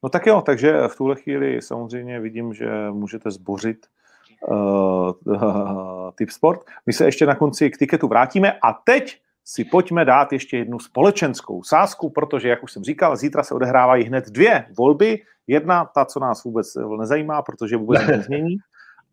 No 0.02 0.08
tak 0.08 0.26
jo, 0.26 0.42
takže 0.46 0.88
v 0.88 0.96
tuhle 0.96 1.16
chvíli 1.16 1.62
samozřejmě 1.62 2.20
vidím, 2.20 2.54
že 2.54 2.90
můžete 2.90 3.30
zbořit 3.30 3.86
uh, 4.48 5.12
uh, 5.24 6.10
typ 6.14 6.30
sport. 6.30 6.60
My 6.86 6.92
se 6.92 7.04
ještě 7.04 7.26
na 7.26 7.34
konci 7.34 7.70
k 7.70 7.78
tiketu 7.78 8.08
vrátíme 8.08 8.52
a 8.52 8.72
teď 8.72 9.20
si 9.44 9.64
pojďme 9.64 10.04
dát 10.04 10.32
ještě 10.32 10.56
jednu 10.56 10.78
společenskou 10.78 11.62
sázku, 11.62 12.10
protože, 12.10 12.48
jak 12.48 12.62
už 12.62 12.72
jsem 12.72 12.84
říkal, 12.84 13.16
zítra 13.16 13.42
se 13.42 13.54
odehrávají 13.54 14.04
hned 14.04 14.30
dvě 14.30 14.66
volby. 14.78 15.22
Jedna, 15.46 15.84
ta, 15.84 16.04
co 16.04 16.20
nás 16.20 16.44
vůbec 16.44 16.74
nezajímá, 16.98 17.42
protože 17.42 17.76
vůbec 17.76 18.06
nezmění, 18.06 18.56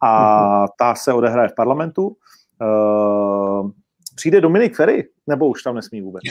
a 0.01 0.65
ta 0.77 0.95
se 0.95 1.13
odehraje 1.13 1.49
v 1.49 1.55
parlamentu. 1.55 2.17
Uh, 2.61 3.71
přijde 4.15 4.41
Dominik 4.41 4.75
Ferry, 4.75 5.09
nebo 5.27 5.47
už 5.47 5.63
tam 5.63 5.75
nesmí 5.75 6.01
vůbec? 6.01 6.23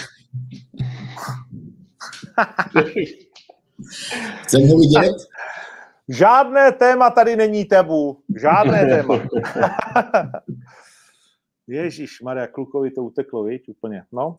Chcem 4.42 4.68
ho 4.68 4.78
vidět? 4.78 5.16
Žádné 6.08 6.72
téma 6.72 7.10
tady 7.10 7.36
není 7.36 7.64
tebu. 7.64 8.18
Žádné 8.40 8.86
téma. 8.86 9.14
Ježíš 11.66 12.20
Maria, 12.20 12.46
klukovi 12.46 12.90
to 12.90 13.02
uteklo, 13.02 13.44
víš, 13.44 13.68
úplně. 13.68 14.04
No. 14.12 14.36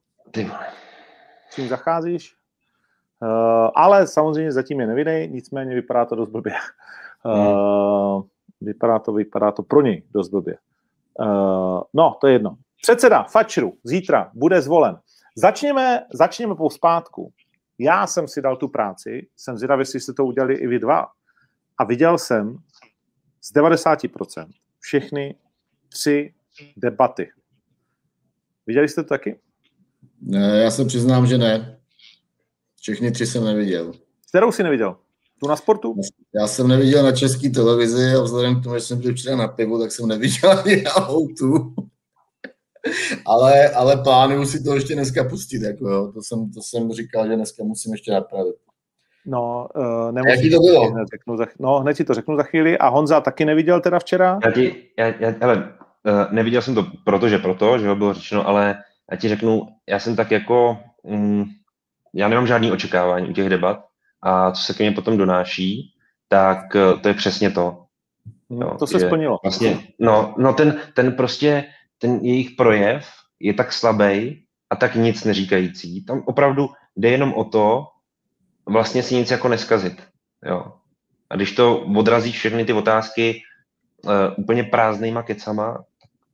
S 1.50 1.56
tím 1.56 1.68
zacházíš? 1.68 2.36
Uh, 3.22 3.70
ale 3.76 4.08
samozřejmě 4.08 4.52
zatím 4.52 4.80
je 4.80 4.88
nevidej, 4.88 5.30
nicméně 5.30 5.76
vypadá 5.76 6.06
to 6.06 6.16
dost 6.16 6.30
blbě. 6.30 6.54
Uh, 7.26 8.24
vypadá 8.62 9.00
to, 9.00 9.14
vypadá 9.14 9.52
to 9.52 9.64
pro 9.64 9.82
něj 9.82 10.04
dost 10.14 10.30
blbě. 10.30 10.58
Uh, 11.20 11.82
no, 11.94 12.18
to 12.22 12.28
je 12.28 12.34
jedno. 12.34 12.58
Předseda 12.82 13.24
Fačru 13.24 13.74
zítra 13.84 14.32
bude 14.34 14.62
zvolen. 14.62 15.00
Začněme, 15.38 16.06
začněme 16.14 16.56
po 16.56 16.70
zpátku. 16.70 17.32
Já 17.80 18.08
jsem 18.08 18.28
si 18.28 18.42
dal 18.42 18.58
tu 18.58 18.68
práci, 18.68 19.28
jsem 19.38 19.58
zvědavý, 19.58 19.82
jestli 19.82 20.00
jste 20.00 20.14
to 20.14 20.26
udělali 20.26 20.56
i 20.56 20.68
vy 20.68 20.80
dva. 20.80 21.06
A 21.78 21.84
viděl 21.84 22.18
jsem 22.18 22.58
z 23.42 23.54
90% 23.54 24.48
všechny 24.80 25.36
tři 25.90 26.34
debaty. 26.78 27.30
Viděli 28.68 28.90
jste 28.90 29.04
to 29.04 29.10
taky? 29.10 29.40
Ne, 30.22 30.58
já 30.58 30.72
se 30.72 30.86
přiznám, 30.86 31.28
že 31.28 31.38
ne. 31.38 31.80
Všechny 32.82 33.12
tři 33.12 33.26
jsem 33.26 33.44
neviděl. 33.44 33.94
Kterou 34.30 34.52
jsi 34.52 34.64
neviděl? 34.64 34.98
Tu 35.40 35.48
na 35.48 35.56
sportu? 35.56 35.96
Já 36.34 36.48
jsem 36.48 36.68
neviděl 36.68 37.04
na 37.04 37.12
české 37.12 37.50
televizi 37.50 38.16
a 38.16 38.22
vzhledem 38.22 38.60
k 38.60 38.64
tomu, 38.64 38.76
že 38.76 38.82
jsem 38.82 39.02
byl 39.02 39.14
včera 39.14 39.36
na 39.36 39.48
pivu, 39.48 39.80
tak 39.80 39.92
jsem 39.92 40.08
neviděl 40.08 40.60
ani 40.60 40.82
na 40.82 40.92
autu 40.92 41.76
ale, 43.26 43.70
ale 43.70 43.98
plánuju 43.98 44.46
si 44.46 44.64
to 44.64 44.76
ještě 44.76 44.94
dneska 44.94 45.24
pustit. 45.24 45.62
Jako 45.62 45.90
jo. 45.90 46.12
To, 46.14 46.22
jsem, 46.22 46.52
to 46.52 46.62
jsem 46.62 46.92
říkal, 46.92 47.28
že 47.28 47.36
dneska 47.36 47.64
musím 47.64 47.92
ještě 47.92 48.12
napravit. 48.12 48.56
No, 49.26 49.68
uh, 49.76 50.12
nemusím. 50.12 50.38
Jaký 50.38 50.56
to 50.56 50.60
bylo? 50.60 50.92
Hned, 50.92 51.08
řeknu 51.14 51.38
za, 51.38 51.46
no, 51.60 51.80
hned 51.80 51.94
ti 51.94 52.04
to 52.04 52.14
řeknu 52.14 52.38
za 52.38 52.44
chvíli. 52.44 52.78
A 52.78 52.88
Honza 52.88 53.22
taky 53.22 53.46
neviděl 53.46 53.82
teda 53.82 54.00
včera? 54.00 54.40
Já 54.46 54.52
ti, 54.52 54.76
já, 55.00 55.06
já, 55.06 55.34
hele, 55.42 55.56
uh, 55.58 56.34
neviděl 56.34 56.62
jsem 56.62 56.76
to 56.76 56.86
protože 57.06 57.38
proto, 57.38 57.78
že 57.78 57.88
ho 57.88 57.96
bylo 57.96 58.14
řečeno, 58.14 58.48
ale 58.48 58.76
já 59.12 59.18
ti 59.18 59.30
řeknu, 59.30 59.68
já 59.90 60.00
jsem 60.00 60.16
tak 60.16 60.32
jako, 60.32 60.78
um, 61.04 61.46
já 62.14 62.28
nemám 62.28 62.48
žádný 62.48 62.72
očekávání 62.72 63.30
u 63.30 63.34
těch 63.34 63.50
debat 63.50 63.86
a 64.22 64.52
co 64.52 64.64
se 64.64 64.74
ke 64.74 64.84
mně 64.84 64.92
potom 64.92 65.18
donáší, 65.18 65.94
tak 66.28 66.76
eh, 66.76 67.00
to 67.02 67.08
je 67.08 67.14
přesně 67.14 67.52
to. 67.52 67.82
No, 68.50 68.78
to 68.78 68.88
se 68.88 69.00
splnilo. 69.00 69.38
Vlastně, 69.44 69.80
no, 70.00 70.36
no 70.38 70.54
ten, 70.54 70.82
ten 70.94 71.12
prostě, 71.12 71.64
ten 72.06 72.20
jejich 72.22 72.52
projev 72.52 73.06
je 73.40 73.54
tak 73.54 73.74
slabý 73.74 74.46
a 74.70 74.76
tak 74.76 74.96
nic 74.96 75.24
neříkající. 75.24 76.06
Tam 76.06 76.24
opravdu 76.26 76.70
jde 76.96 77.10
jenom 77.10 77.34
o 77.34 77.44
to, 77.44 77.88
vlastně 78.70 79.04
si 79.04 79.16
nic 79.16 79.32
jako 79.32 79.48
neskazit. 79.48 80.02
Jo. 80.46 80.74
A 81.30 81.36
když 81.36 81.52
to 81.52 81.80
odrazí 81.80 82.32
všechny 82.32 82.66
ty 82.66 82.74
otázky 82.74 83.42
uh, 84.04 84.12
úplně 84.38 84.64
prázdnýma 84.64 85.24
kecama, 85.24 85.84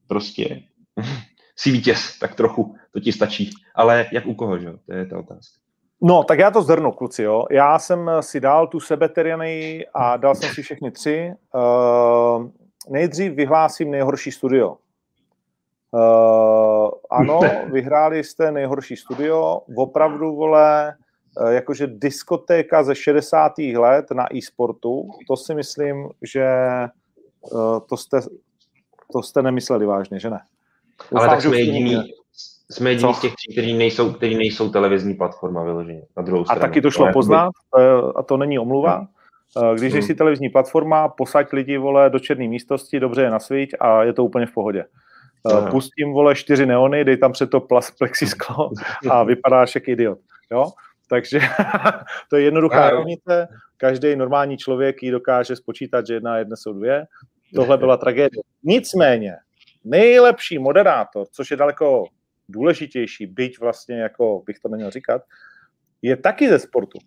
prostě 0.08 0.62
si 1.56 1.72
vítěz, 1.72 2.20
tak 2.20 2.36
trochu, 2.36 2.76
to 2.94 3.00
ti 3.00 3.12
stačí. 3.12 3.50
Ale 3.76 4.06
jak 4.12 4.26
u 4.26 4.34
koho, 4.34 4.60
že? 4.60 4.72
To 4.86 4.94
je 4.94 5.06
ta 5.06 5.20
otázka. 5.20 5.58
No, 6.04 6.24
tak 6.24 6.40
já 6.40 6.52
to 6.52 6.62
zhrnu, 6.62 6.92
kluci, 6.92 7.24
jo. 7.24 7.46
Já 7.52 7.80
jsem 7.80 8.12
si 8.20 8.40
dal 8.40 8.68
tu 8.68 8.80
sebeteriany 8.80 9.86
a 9.94 10.18
dal 10.18 10.36
jsem 10.36 10.50
si 10.50 10.62
všechny 10.62 10.92
tři. 10.92 11.32
Uh, 11.56 12.50
nejdřív 12.90 13.34
vyhlásím 13.34 13.92
nejhorší 13.92 14.32
studio. 14.32 14.78
Uh, 15.94 16.90
ano, 17.10 17.40
vyhráli 17.72 18.24
jste 18.24 18.52
nejhorší 18.52 18.96
studio. 18.96 19.62
Opravdu, 19.76 20.36
vole, 20.36 20.94
uh, 21.42 21.50
jakože 21.50 21.88
diskotéka 21.88 22.84
ze 22.84 22.96
60. 22.96 23.52
let 23.58 24.12
na 24.12 24.36
e-sportu, 24.36 25.10
to 25.28 25.38
si 25.38 25.56
myslím, 25.56 26.10
že 26.22 26.48
uh, 27.52 27.80
to, 27.90 27.98
jste, 27.98 28.22
to 29.14 29.24
jste 29.24 29.42
nemysleli 29.42 29.86
vážně, 29.86 30.20
že 30.20 30.30
ne? 30.30 30.40
Ale 31.16 31.28
tak 31.28 31.42
jsme 31.42 31.60
jediní, 31.60 32.14
jsme 32.72 32.90
jediní 32.90 33.14
z 33.14 33.20
těch 33.20 33.34
tří, 33.36 33.52
kteří 33.52 33.74
nejsou, 33.78 34.14
kteří 34.14 34.36
nejsou 34.36 34.70
televizní 34.70 35.14
platforma 35.14 35.64
vyloženě. 35.64 36.04
Na 36.18 36.24
druhou 36.24 36.46
stranu. 36.46 36.62
A 36.62 36.68
taky 36.68 36.82
to 36.82 36.92
šlo 36.92 37.06
Ale 37.06 37.14
poznat, 37.14 37.52
a 38.16 38.24
to 38.24 38.38
není 38.38 38.60
omluva. 38.60 38.96
Hmm. 38.96 39.08
Eh, 39.58 39.76
když 39.76 39.94
hmm. 39.94 40.02
jsi 40.02 40.16
televizní 40.16 40.50
platforma, 40.50 41.08
posaď 41.08 41.54
lidi, 41.54 41.78
vole, 41.78 42.10
do 42.10 42.20
černé 42.20 42.48
místnosti, 42.48 43.00
dobře 43.00 43.22
je 43.22 43.30
nasvíť 43.30 43.74
a 43.80 44.04
je 44.04 44.14
to 44.14 44.26
úplně 44.26 44.46
v 44.46 44.52
pohodě. 44.52 44.86
Hmm. 45.48 45.72
Pustím, 45.72 46.14
vole, 46.14 46.36
čtyři 46.36 46.66
neony, 46.66 47.06
dej 47.06 47.18
tam 47.18 47.32
před 47.32 47.50
to 47.50 47.60
plas, 47.60 47.92
plexisklo 47.92 48.72
a 49.10 49.24
vypadáš 49.24 49.76
jak 49.76 49.88
idiot. 49.88 50.20
Jo? 50.52 50.66
Takže 51.10 51.40
to 52.30 52.36
je 52.36 52.44
jednoduchá 52.44 52.90
rovnice. 52.90 53.48
Každý 53.78 54.16
normální 54.16 54.58
člověk 54.58 55.04
ji 55.04 55.12
dokáže 55.12 55.56
spočítat, 55.56 56.08
že 56.08 56.14
jedna 56.14 56.34
a 56.34 56.38
jedna 56.38 56.56
jsou 56.56 56.74
dvě. 56.74 57.06
Tohle 57.56 57.78
byla 57.78 57.98
tragédie. 57.98 58.44
Nicméně, 58.64 59.36
nejlepší 59.84 60.60
moderátor, 60.60 61.28
což 61.32 61.52
je 61.52 61.58
daleko 61.58 62.04
důležitější, 62.50 63.26
byť 63.26 63.60
vlastně, 63.60 64.02
jako 64.02 64.44
bych 64.46 64.60
to 64.60 64.70
neměl 64.70 64.92
říkat, 64.92 65.22
je 66.02 66.18
taky 66.18 66.50
ze 66.50 66.60
sportu. 66.60 67.00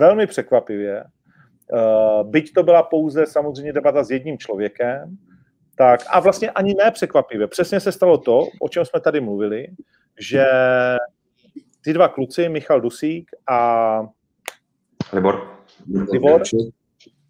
Velmi 0.00 0.26
překvapivě, 0.26 1.04
uh, 1.72 2.30
byť 2.30 2.52
to 2.52 2.62
byla 2.62 2.82
pouze 2.82 3.26
samozřejmě 3.26 3.72
debata 3.72 4.04
s 4.04 4.10
jedním 4.10 4.38
člověkem, 4.38 5.16
tak 5.78 6.00
a 6.10 6.20
vlastně 6.20 6.50
ani 6.50 6.74
ne 6.74 6.90
překvapivě. 6.90 7.46
Přesně 7.46 7.80
se 7.80 7.92
stalo 7.92 8.18
to, 8.18 8.42
o 8.60 8.68
čem 8.68 8.84
jsme 8.84 9.00
tady 9.00 9.20
mluvili, 9.20 9.66
že 10.20 10.46
ty 11.84 11.92
dva 11.92 12.08
kluci, 12.08 12.48
Michal 12.48 12.80
Dusík 12.80 13.30
a 13.50 14.00
Libor, 15.12 15.58
Libor 16.12 16.42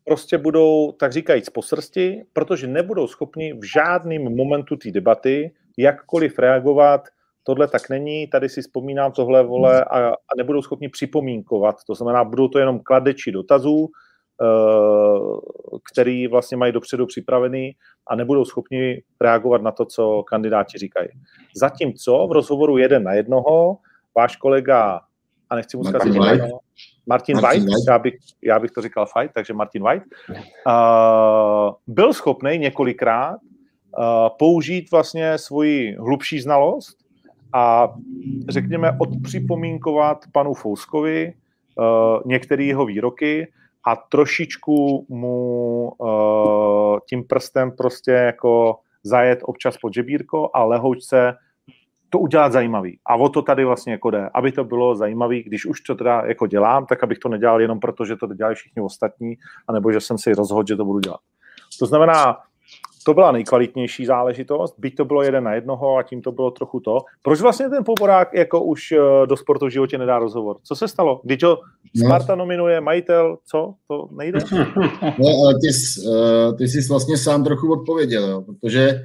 prostě 0.04 0.38
budou, 0.38 0.92
tak 0.92 1.12
říkajíc, 1.12 1.48
po 1.48 1.62
srsti, 1.62 2.24
protože 2.32 2.66
nebudou 2.66 3.06
schopni 3.06 3.52
v 3.52 3.62
žádném 3.74 4.36
momentu 4.36 4.76
té 4.76 4.90
debaty 4.90 5.54
jakkoliv 5.78 6.38
reagovat, 6.38 7.08
tohle 7.42 7.68
tak 7.68 7.90
není, 7.90 8.26
tady 8.26 8.48
si 8.48 8.62
vzpomínám 8.62 9.12
tohle, 9.12 9.42
vole, 9.42 9.84
a, 9.84 10.08
a 10.08 10.32
nebudou 10.36 10.62
schopni 10.62 10.88
připomínkovat. 10.88 11.76
To 11.86 11.94
znamená, 11.94 12.24
budou 12.24 12.48
to 12.48 12.58
jenom 12.58 12.80
kladeči 12.80 13.32
dotazů, 13.32 13.88
který 15.92 16.26
vlastně 16.26 16.56
mají 16.56 16.72
dopředu 16.72 17.06
připravený 17.06 17.76
a 18.06 18.16
nebudou 18.16 18.44
schopni 18.44 19.02
reagovat 19.20 19.62
na 19.62 19.72
to, 19.72 19.84
co 19.84 20.22
kandidáti 20.22 20.78
říkají. 20.78 21.08
Zatímco 21.56 22.26
v 22.26 22.32
rozhovoru 22.32 22.78
jeden 22.78 23.04
na 23.04 23.12
jednoho 23.12 23.78
váš 24.16 24.36
kolega, 24.36 25.00
a 25.50 25.54
nechci 25.54 25.76
mu 25.76 25.84
zkazit 25.84 26.14
Martin, 26.14 26.42
Martin 27.06 27.36
White, 27.36 27.64
White. 27.64 27.88
Já, 27.88 27.98
bych, 27.98 28.14
já 28.42 28.58
bych 28.58 28.70
to 28.70 28.82
říkal 28.82 29.06
fight, 29.06 29.34
takže 29.34 29.54
Martin 29.54 29.82
White, 29.82 30.04
uh, 30.28 30.34
byl 31.86 32.12
schopný 32.12 32.58
několikrát 32.58 33.36
uh, 33.36 34.04
použít 34.38 34.90
vlastně 34.90 35.38
svoji 35.38 35.96
hlubší 35.96 36.40
znalost 36.40 36.98
a 37.52 37.94
řekněme 38.48 38.96
odpřipomínkovat 39.00 40.24
panu 40.32 40.54
Fouskovi 40.54 41.34
uh, 41.78 41.84
některé 42.26 42.64
jeho 42.64 42.86
výroky 42.86 43.52
a 43.86 43.96
trošičku 43.96 45.06
mu 45.08 45.88
uh, 45.98 46.98
tím 47.08 47.24
prstem 47.24 47.72
prostě 47.72 48.10
jako 48.10 48.76
zajet 49.02 49.38
občas 49.42 49.76
pod 49.76 49.94
žebírko 49.94 50.50
a 50.54 50.64
lehoučce 50.64 51.34
to 52.10 52.18
udělat 52.18 52.52
zajímavý. 52.52 52.98
A 53.06 53.16
o 53.16 53.28
to 53.28 53.42
tady 53.42 53.64
vlastně 53.64 53.92
jako 53.92 54.10
jde, 54.10 54.30
aby 54.34 54.52
to 54.52 54.64
bylo 54.64 54.96
zajímavý, 54.96 55.42
když 55.42 55.66
už 55.66 55.80
to 55.80 55.94
teda 55.94 56.22
jako 56.26 56.46
dělám, 56.46 56.86
tak 56.86 57.02
abych 57.02 57.18
to 57.18 57.28
nedělal 57.28 57.60
jenom 57.60 57.80
proto, 57.80 58.04
že 58.04 58.16
to 58.16 58.26
dělají 58.26 58.56
všichni 58.56 58.82
ostatní, 58.82 59.34
anebo 59.68 59.92
že 59.92 60.00
jsem 60.00 60.18
si 60.18 60.34
rozhodl, 60.34 60.66
že 60.68 60.76
to 60.76 60.84
budu 60.84 61.00
dělat. 61.00 61.20
To 61.78 61.86
znamená, 61.86 62.38
to 63.06 63.14
byla 63.14 63.32
nejkvalitnější 63.32 64.06
záležitost, 64.06 64.74
byť 64.78 64.96
to 64.96 65.04
bylo 65.04 65.22
jeden 65.22 65.44
na 65.44 65.54
jednoho 65.54 65.96
a 65.96 66.02
tím 66.02 66.22
to 66.22 66.32
bylo 66.32 66.50
trochu 66.50 66.80
to. 66.80 66.98
Proč 67.22 67.40
vlastně 67.40 67.68
ten 67.68 67.84
Poborák 67.84 68.34
jako 68.34 68.64
už 68.64 68.92
eh, 68.92 69.26
do 69.26 69.36
sportu 69.36 69.66
v 69.66 69.70
životě 69.70 69.98
nedá 69.98 70.18
rozhovor? 70.18 70.56
Co 70.62 70.76
se 70.76 70.88
stalo? 70.88 71.20
Když 71.24 71.42
ho 71.42 71.58
Sparta 72.04 72.34
no. 72.34 72.38
nominuje 72.38 72.80
majitel, 72.80 73.38
co? 73.50 73.74
To 73.88 74.08
nejde? 74.16 74.38
No, 75.18 75.28
ale 75.44 75.54
ty, 75.54 75.68
eh, 75.68 76.52
ty 76.52 76.68
jsi 76.68 76.88
vlastně 76.88 77.18
sám 77.18 77.44
trochu 77.44 77.72
odpověděl, 77.72 78.28
jo, 78.28 78.42
protože 78.42 79.00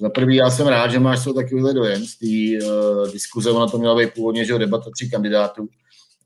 za 0.00 0.10
prvý 0.10 0.36
já 0.36 0.50
jsem 0.50 0.66
rád, 0.66 0.90
že 0.90 0.98
máš 0.98 1.24
to 1.24 1.34
takovýhle 1.34 1.74
dojem 1.74 2.02
z 2.04 2.18
té 2.18 2.66
uh, 2.66 3.12
diskuze, 3.12 3.50
ona 3.50 3.66
to 3.66 3.78
měla 3.78 3.96
být 3.96 4.14
původně, 4.14 4.44
že 4.44 4.58
debata 4.58 4.90
tří 4.90 5.10
kandidátů, 5.10 5.68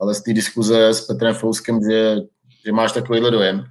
ale 0.01 0.15
z 0.15 0.23
té 0.23 0.33
diskuze 0.33 0.89
s 0.89 1.01
Petrem 1.01 1.35
Fouskem, 1.35 1.81
že, 1.91 2.17
že 2.67 2.73
máš 2.73 2.93
takovýhle 2.93 3.31
dojem. 3.31 3.65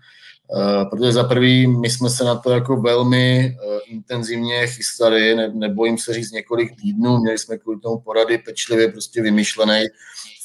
Eh, 0.55 0.85
protože 0.85 1.11
za 1.11 1.23
prvý 1.23 1.67
my 1.67 1.89
jsme 1.89 2.09
se 2.09 2.23
na 2.23 2.35
to 2.35 2.51
jako 2.51 2.81
velmi 2.81 3.55
uh, 3.65 3.79
intenzivně 3.87 4.67
chystali, 4.67 5.35
ne, 5.35 5.51
nebojím 5.53 5.97
se 5.97 6.13
říct 6.13 6.31
několik 6.31 6.81
týdnů, 6.81 7.17
měli 7.17 7.37
jsme 7.37 7.57
kvůli 7.57 7.79
tomu 7.79 7.99
porady 7.99 8.37
pečlivě 8.37 8.91
prostě 8.91 9.21
vymyšlený 9.21 9.85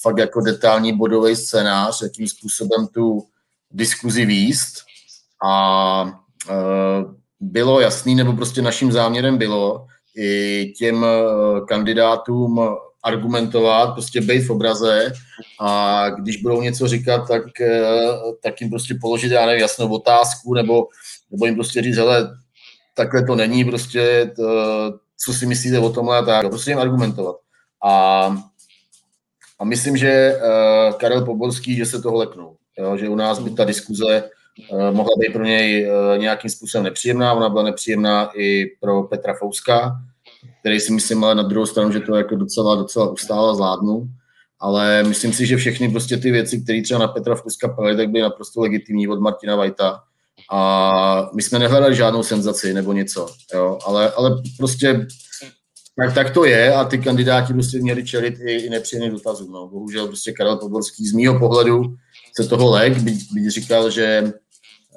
fakt 0.03 0.19
jako 0.19 0.41
detailní 0.41 0.97
bodový 0.97 1.37
scénář, 1.37 2.03
jakým 2.03 2.29
způsobem 2.29 2.87
tu 2.95 3.27
diskuzi 3.71 4.27
výst. 4.27 4.75
A 5.45 6.03
uh, 6.03 7.15
bylo 7.41 7.81
jasný, 7.81 8.15
nebo 8.15 8.33
prostě 8.33 8.63
naším 8.63 8.93
záměrem 8.93 9.39
bylo 9.39 9.87
i 10.17 10.73
těm 10.79 11.07
kandidátům 11.69 12.61
argumentovat, 13.03 13.93
prostě 13.93 14.21
být 14.21 14.41
v 14.41 14.51
obraze 14.51 15.13
a 15.61 16.11
když 16.11 16.37
budou 16.37 16.63
něco 16.63 16.89
říkat, 16.89 17.29
tak, 17.29 17.61
eh, 17.61 18.01
tak 18.43 18.61
jim 18.61 18.71
prostě 18.71 18.95
položit, 19.01 19.33
já 19.33 19.47
nevím, 19.47 19.61
jasnou 19.61 19.95
otázku 19.95 20.55
nebo, 20.55 20.87
nebo 21.31 21.47
jim 21.47 21.55
prostě 21.55 21.83
říct, 21.83 21.97
hele, 21.97 22.31
takhle 22.95 23.23
to 23.23 23.35
není, 23.35 23.65
prostě 23.65 24.33
to, 24.37 24.45
co 25.25 25.33
si 25.33 25.47
myslíte 25.47 25.79
o 25.79 25.91
tomhle 25.91 26.19
a 26.19 26.23
tak, 26.23 26.49
prostě 26.49 26.71
jim 26.71 26.79
argumentovat. 26.79 27.37
A, 27.85 28.25
a 29.59 29.65
myslím, 29.65 29.97
že 29.97 30.37
uh, 30.37 30.95
Karel 30.99 31.25
Poborský, 31.25 31.77
že 31.77 31.87
se 31.87 32.03
toho 32.03 32.17
leknul, 32.17 32.57
jo, 32.79 32.97
že 32.97 33.09
u 33.09 33.15
nás 33.15 33.39
by 33.39 33.51
ta 33.51 33.65
diskuze 33.65 34.25
uh, 34.71 34.91
mohla 34.91 35.13
být 35.19 35.33
pro 35.33 35.45
něj 35.45 35.91
uh, 35.91 36.19
nějakým 36.19 36.51
způsobem 36.51 36.85
nepříjemná, 36.85 37.33
ona 37.33 37.49
byla 37.49 37.63
nepříjemná 37.63 38.31
i 38.35 38.67
pro 38.81 39.03
Petra 39.03 39.35
Fouska, 39.35 39.93
který 40.61 40.81
si 40.81 40.93
myslím 40.93 41.25
ale 41.25 41.35
na 41.35 41.43
druhou 41.43 41.67
stranu, 41.67 41.93
že 41.93 42.01
to 42.01 42.15
jako 42.15 42.37
docela, 42.37 42.75
docela 42.75 43.11
ustála 43.11 43.55
zvládnu. 43.55 44.09
Ale 44.61 45.03
myslím 45.03 45.33
si, 45.33 45.47
že 45.47 45.57
všechny 45.57 45.89
prostě 45.89 46.17
ty 46.17 46.31
věci, 46.31 46.61
které 46.61 46.83
třeba 46.83 47.01
na 47.01 47.09
Petra 47.09 47.35
Fuska 47.35 47.69
pali, 47.69 47.97
tak 47.97 48.11
byly 48.11 48.23
naprosto 48.23 48.61
legitimní 48.61 49.09
od 49.09 49.21
Martina 49.21 49.57
Vajta. 49.57 50.01
A 50.51 51.31
my 51.35 51.43
jsme 51.43 51.59
nehledali 51.59 51.95
žádnou 51.95 52.23
senzaci 52.23 52.75
nebo 52.75 52.93
něco, 52.93 53.27
jo? 53.55 53.79
Ale, 53.87 54.13
ale 54.13 54.31
prostě 54.59 55.07
tak, 55.99 56.15
tak 56.15 56.31
to 56.31 56.45
je 56.45 56.75
a 56.75 56.85
ty 56.85 56.99
kandidáti 56.99 57.53
prostě 57.53 57.79
měli 57.79 58.05
čelit 58.05 58.35
i, 58.41 58.53
i 58.53 58.71
nepříjemný 58.71 59.11
dotazům. 59.11 59.53
No. 59.53 59.69
Bohužel 59.69 60.07
prostě 60.07 60.33
Karel 60.33 60.57
Poborský 60.57 61.07
z 61.07 61.13
mýho 61.13 61.39
pohledu 61.39 61.83
se 62.41 62.49
toho 62.49 62.71
lek, 62.71 62.99
byť, 62.99 63.33
byť 63.33 63.49
říkal, 63.49 63.91
že, 63.91 64.33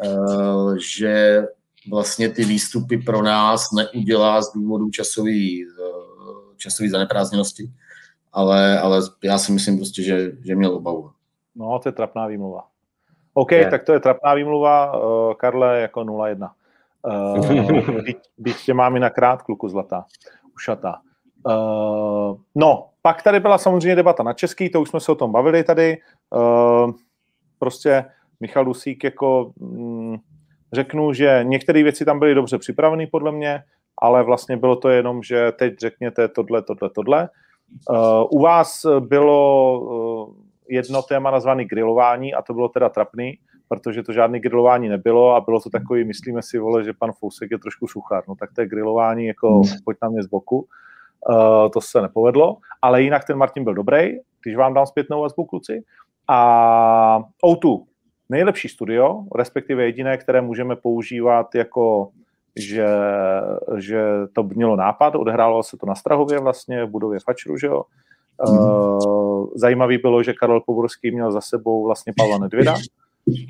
uh, 0.05 0.77
že 0.77 1.43
vlastně 1.89 2.29
ty 2.29 2.45
výstupy 2.45 2.97
pro 2.97 3.21
nás 3.21 3.71
neudělá 3.71 4.41
z 4.41 4.53
důvodu 4.53 4.89
časový, 4.89 5.65
eh, 5.65 6.55
časový 6.57 6.89
zaneprázdněnosti, 6.89 7.71
ale, 8.33 8.79
ale 8.79 9.01
já 9.23 9.37
si 9.37 9.51
myslím 9.51 9.77
prostě, 9.77 10.03
že, 10.03 10.31
že 10.45 10.55
měl 10.55 10.75
obavu. 10.75 11.09
No, 11.55 11.79
to 11.79 11.89
je 11.89 11.93
trapná 11.93 12.27
výmluva. 12.27 12.67
OK, 13.33 13.51
je. 13.51 13.69
tak 13.69 13.83
to 13.83 13.93
je 13.93 13.99
trapná 13.99 14.33
výmluva, 14.33 14.99
uh, 14.99 15.33
Karle, 15.33 15.79
jako 15.79 15.99
0-1. 15.99 16.49
Uh, 17.03 18.01
byť, 18.01 18.17
byť 18.37 18.55
tě 18.65 18.73
mám 18.73 18.95
i 18.95 18.99
na 18.99 19.09
krát, 19.09 19.41
kluku 19.41 19.69
zlatá, 19.69 20.05
ušatá. 20.55 21.01
Uh, 21.45 22.37
no, 22.55 22.89
pak 23.01 23.23
tady 23.23 23.39
byla 23.39 23.57
samozřejmě 23.57 23.95
debata 23.95 24.23
na 24.23 24.33
český, 24.33 24.69
to 24.69 24.81
už 24.81 24.89
jsme 24.89 24.99
se 24.99 25.11
o 25.11 25.15
tom 25.15 25.31
bavili 25.31 25.63
tady. 25.63 25.97
Uh, 26.29 26.91
prostě 27.59 28.05
Michal 28.39 28.65
Dusík 28.65 29.03
jako 29.03 29.51
mm, 29.59 30.17
řeknu, 30.73 31.13
že 31.13 31.39
některé 31.43 31.83
věci 31.83 32.05
tam 32.05 32.19
byly 32.19 32.35
dobře 32.35 32.57
připraveny 32.57 33.07
podle 33.07 33.31
mě, 33.31 33.63
ale 34.01 34.23
vlastně 34.23 34.57
bylo 34.57 34.75
to 34.75 34.89
jenom, 34.89 35.23
že 35.23 35.51
teď 35.51 35.79
řekněte 35.79 36.27
tohle, 36.27 36.61
tohle, 36.61 36.89
tohle. 36.89 37.29
Uh, 37.89 37.97
u 38.31 38.39
vás 38.41 38.85
bylo 38.99 39.79
uh, 39.79 40.35
jedno 40.69 41.01
téma 41.01 41.31
nazvané 41.31 41.65
grilování 41.65 42.33
a 42.33 42.41
to 42.41 42.53
bylo 42.53 42.69
teda 42.69 42.89
trapný, 42.89 43.33
protože 43.67 44.03
to 44.03 44.13
žádný 44.13 44.39
grilování 44.39 44.89
nebylo 44.89 45.35
a 45.35 45.41
bylo 45.41 45.59
to 45.59 45.69
takový, 45.69 46.03
myslíme 46.03 46.41
si, 46.41 46.59
vole, 46.59 46.83
že 46.83 46.93
pan 46.93 47.11
Fousek 47.11 47.51
je 47.51 47.59
trošku 47.59 47.87
suchár, 47.87 48.23
no 48.27 48.35
tak 48.35 48.49
to 48.53 48.61
je 48.61 48.67
grilování 48.67 49.25
jako 49.25 49.61
pojď 49.85 49.97
na 50.01 50.09
mě 50.09 50.23
z 50.23 50.27
boku. 50.27 50.67
Uh, 51.29 51.69
to 51.73 51.81
se 51.81 52.01
nepovedlo, 52.01 52.57
ale 52.81 53.01
jinak 53.01 53.25
ten 53.25 53.37
Martin 53.37 53.63
byl 53.63 53.73
dobrý, 53.73 54.17
když 54.43 54.55
vám 54.55 54.73
dám 54.73 54.85
zpětnou 54.85 55.21
vazbu, 55.21 55.45
kluci. 55.45 55.83
A 56.27 57.19
O2, 57.45 57.83
nejlepší 58.29 58.69
studio, 58.69 59.23
respektive 59.35 59.83
jediné, 59.83 60.17
které 60.17 60.41
můžeme 60.41 60.75
používat 60.75 61.55
jako 61.55 62.09
že, 62.55 62.87
že 63.77 64.03
to 64.33 64.43
mělo 64.43 64.75
nápad, 64.75 65.15
odehrálo 65.15 65.63
se 65.63 65.77
to 65.77 65.85
na 65.85 65.95
Strahově 65.95 66.39
vlastně, 66.39 66.85
v 66.85 66.89
budově 66.89 67.19
Fačru, 67.19 67.57
že 67.57 67.67
jo. 67.67 67.83
Uh, 68.47 69.47
zajímavý 69.55 69.97
bylo, 69.97 70.23
že 70.23 70.33
Karel 70.33 70.61
Poborský 70.61 71.11
měl 71.11 71.31
za 71.31 71.41
sebou 71.41 71.85
vlastně 71.85 72.13
Pavla 72.17 72.37
Nedvěda, 72.37 72.75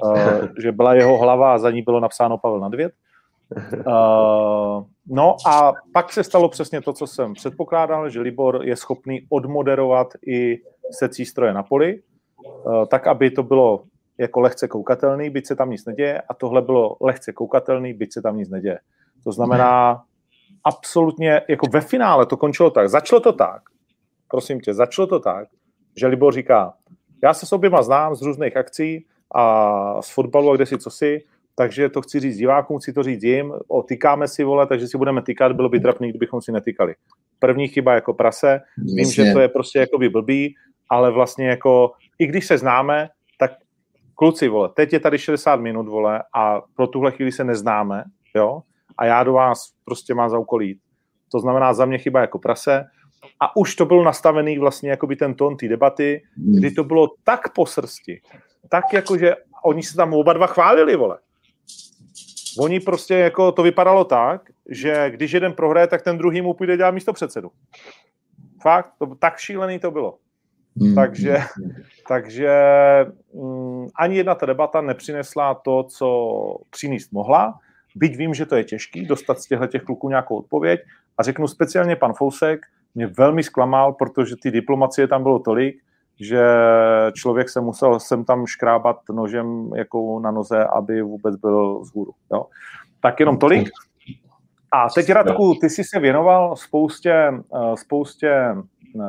uh, 0.03 0.47
že 0.61 0.71
byla 0.71 0.93
jeho 0.93 1.17
hlava 1.17 1.53
a 1.53 1.57
za 1.57 1.71
ní 1.71 1.81
bylo 1.81 1.99
napsáno 1.99 2.37
Pavel 2.37 2.59
Nedvěd. 2.59 2.93
Uh, 3.87 4.83
no 5.07 5.35
a 5.47 5.73
pak 5.93 6.13
se 6.13 6.23
stalo 6.23 6.49
přesně 6.49 6.81
to, 6.81 6.93
co 6.93 7.07
jsem 7.07 7.33
předpokládal, 7.33 8.09
že 8.09 8.21
Libor 8.21 8.59
je 8.63 8.75
schopný 8.75 9.25
odmoderovat 9.29 10.07
i 10.27 10.59
secí 10.91 11.25
stroje 11.25 11.53
na 11.53 11.63
poli, 11.63 12.01
uh, 12.45 12.85
tak, 12.85 13.07
aby 13.07 13.31
to 13.31 13.43
bylo 13.43 13.83
jako 14.17 14.39
lehce 14.39 14.67
koukatelný, 14.67 15.29
byť 15.29 15.47
se 15.47 15.55
tam 15.55 15.69
nic 15.69 15.85
neděje, 15.85 16.21
a 16.21 16.33
tohle 16.33 16.61
bylo 16.61 16.97
lehce 17.01 17.33
koukatelný, 17.33 17.93
byť 17.93 18.13
se 18.13 18.21
tam 18.21 18.37
nic 18.37 18.49
neděje. 18.49 18.79
To 19.23 19.31
znamená, 19.31 20.03
absolutně, 20.63 21.41
jako 21.49 21.67
ve 21.71 21.81
finále 21.81 22.25
to 22.25 22.37
končilo 22.37 22.69
tak, 22.69 22.89
začalo 22.89 23.19
to 23.19 23.33
tak, 23.33 23.61
prosím 24.31 24.59
tě, 24.59 24.73
začalo 24.73 25.07
to 25.07 25.19
tak, 25.19 25.47
že 25.97 26.07
Libor 26.07 26.33
říká, 26.33 26.73
já 27.23 27.33
se 27.33 27.45
s 27.45 27.53
oběma 27.53 27.81
znám 27.81 28.15
z 28.15 28.21
různých 28.21 28.57
akcí 28.57 29.05
a 29.35 30.01
z 30.01 30.09
fotbalu 30.09 30.51
a 30.51 30.55
kde 30.55 30.65
si 30.65 30.77
co 30.77 30.89
si, 30.89 31.23
takže 31.55 31.89
to 31.89 32.01
chci 32.01 32.19
říct 32.19 32.37
divákům, 32.37 32.79
chci 32.79 32.93
to 32.93 33.03
říct 33.03 33.23
jim, 33.23 33.53
otýkáme 33.67 34.27
si, 34.27 34.43
vole, 34.43 34.67
takže 34.67 34.87
si 34.87 34.97
budeme 34.97 35.21
týkat, 35.21 35.51
bylo 35.51 35.69
by 35.69 35.79
trapný, 35.79 36.09
kdybychom 36.09 36.41
si 36.41 36.51
netýkali. 36.51 36.95
První 37.39 37.67
chyba 37.67 37.93
jako 37.93 38.13
prase, 38.13 38.61
vím, 38.77 39.11
že 39.11 39.33
to 39.33 39.39
je 39.39 39.47
prostě 39.47 39.79
jako 39.79 39.97
by 39.97 40.09
blbý, 40.09 40.55
ale 40.89 41.11
vlastně 41.11 41.47
jako, 41.47 41.91
i 42.19 42.27
když 42.27 42.45
se 42.45 42.57
známe, 42.57 43.09
kluci, 44.15 44.47
vole, 44.47 44.69
teď 44.75 44.93
je 44.93 44.99
tady 44.99 45.17
60 45.17 45.55
minut, 45.55 45.87
vole, 45.87 46.23
a 46.35 46.61
pro 46.75 46.87
tuhle 46.87 47.11
chvíli 47.11 47.31
se 47.31 47.43
neznáme, 47.43 48.03
jo, 48.35 48.61
a 48.97 49.05
já 49.05 49.23
do 49.23 49.33
vás 49.33 49.73
prostě 49.85 50.13
mám 50.13 50.29
za 50.29 50.37
úkol 50.37 50.61
jít. 50.61 50.79
To 51.31 51.39
znamená 51.39 51.73
za 51.73 51.85
mě 51.85 51.97
chyba 51.97 52.21
jako 52.21 52.39
prase. 52.39 52.85
A 53.39 53.55
už 53.55 53.75
to 53.75 53.85
byl 53.85 54.03
nastavený 54.03 54.59
vlastně 54.59 54.89
jako 54.89 55.07
by 55.07 55.15
ten 55.15 55.33
tón 55.33 55.57
té 55.57 55.67
debaty, 55.67 56.21
kdy 56.35 56.71
to 56.71 56.83
bylo 56.83 57.07
tak 57.23 57.53
po 57.53 57.65
srsti, 57.65 58.21
tak 58.69 58.93
jako, 58.93 59.17
že 59.17 59.35
oni 59.65 59.83
se 59.83 59.95
tam 59.95 60.13
oba 60.13 60.33
dva 60.33 60.47
chválili, 60.47 60.95
vole. 60.95 61.19
Oni 62.59 62.79
prostě 62.79 63.13
jako 63.13 63.51
to 63.51 63.63
vypadalo 63.63 64.05
tak, 64.05 64.41
že 64.69 65.09
když 65.09 65.31
jeden 65.31 65.53
prohraje, 65.53 65.87
tak 65.87 66.01
ten 66.01 66.17
druhý 66.17 66.41
mu 66.41 66.53
půjde 66.53 66.77
dělat 66.77 66.91
místo 66.91 67.13
předsedu. 67.13 67.51
Fakt, 68.61 68.89
to, 68.99 69.15
tak 69.15 69.37
šílený 69.37 69.79
to 69.79 69.91
bylo. 69.91 70.17
Mm. 70.75 70.95
Takže, 70.95 71.37
takže 72.07 72.51
mm, 73.33 73.87
ani 73.99 74.17
jedna 74.17 74.35
ta 74.35 74.45
debata 74.45 74.81
nepřinesla 74.81 75.53
to, 75.53 75.83
co 75.83 76.57
přinést 76.69 77.11
mohla. 77.11 77.59
Byť 77.95 78.17
vím, 78.17 78.33
že 78.33 78.45
to 78.45 78.55
je 78.55 78.63
těžký 78.63 79.05
dostat 79.05 79.39
z 79.39 79.47
těchto 79.47 79.67
těch 79.67 79.83
kluků 79.83 80.09
nějakou 80.09 80.37
odpověď 80.37 80.81
a 81.17 81.23
řeknu 81.23 81.47
speciálně 81.47 81.95
pan 81.95 82.13
Fousek 82.13 82.59
mě 82.95 83.07
velmi 83.07 83.43
zklamal, 83.43 83.93
protože 83.93 84.35
ty 84.35 84.51
diplomacie 84.51 85.07
tam 85.07 85.23
bylo 85.23 85.39
tolik, 85.39 85.75
že 86.19 86.45
člověk 87.13 87.49
se 87.49 87.61
musel 87.61 87.99
sem 87.99 88.25
tam 88.25 88.45
škrábat 88.45 88.99
nožem 89.11 89.71
jako 89.75 90.19
na 90.19 90.31
noze, 90.31 90.65
aby 90.65 91.01
vůbec 91.01 91.35
byl 91.35 91.85
z 91.85 91.93
hůru. 91.93 92.11
Jo. 92.33 92.45
Tak 93.01 93.19
jenom 93.19 93.37
tolik. 93.37 93.69
A 94.71 94.89
teď, 94.89 95.09
Radku, 95.09 95.55
ty 95.61 95.69
jsi 95.69 95.83
se 95.83 95.99
věnoval 95.99 96.55
spoustě, 96.55 97.13
eh, 97.13 97.77
spoustě 97.77 98.55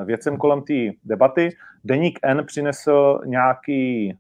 věcem 0.05 0.37
kolem 0.37 0.63
té 0.63 0.91
debaty. 1.05 1.49
Deník 1.85 2.19
N 2.23 2.45
přinesl 2.47 3.21
nějaký 3.27 4.13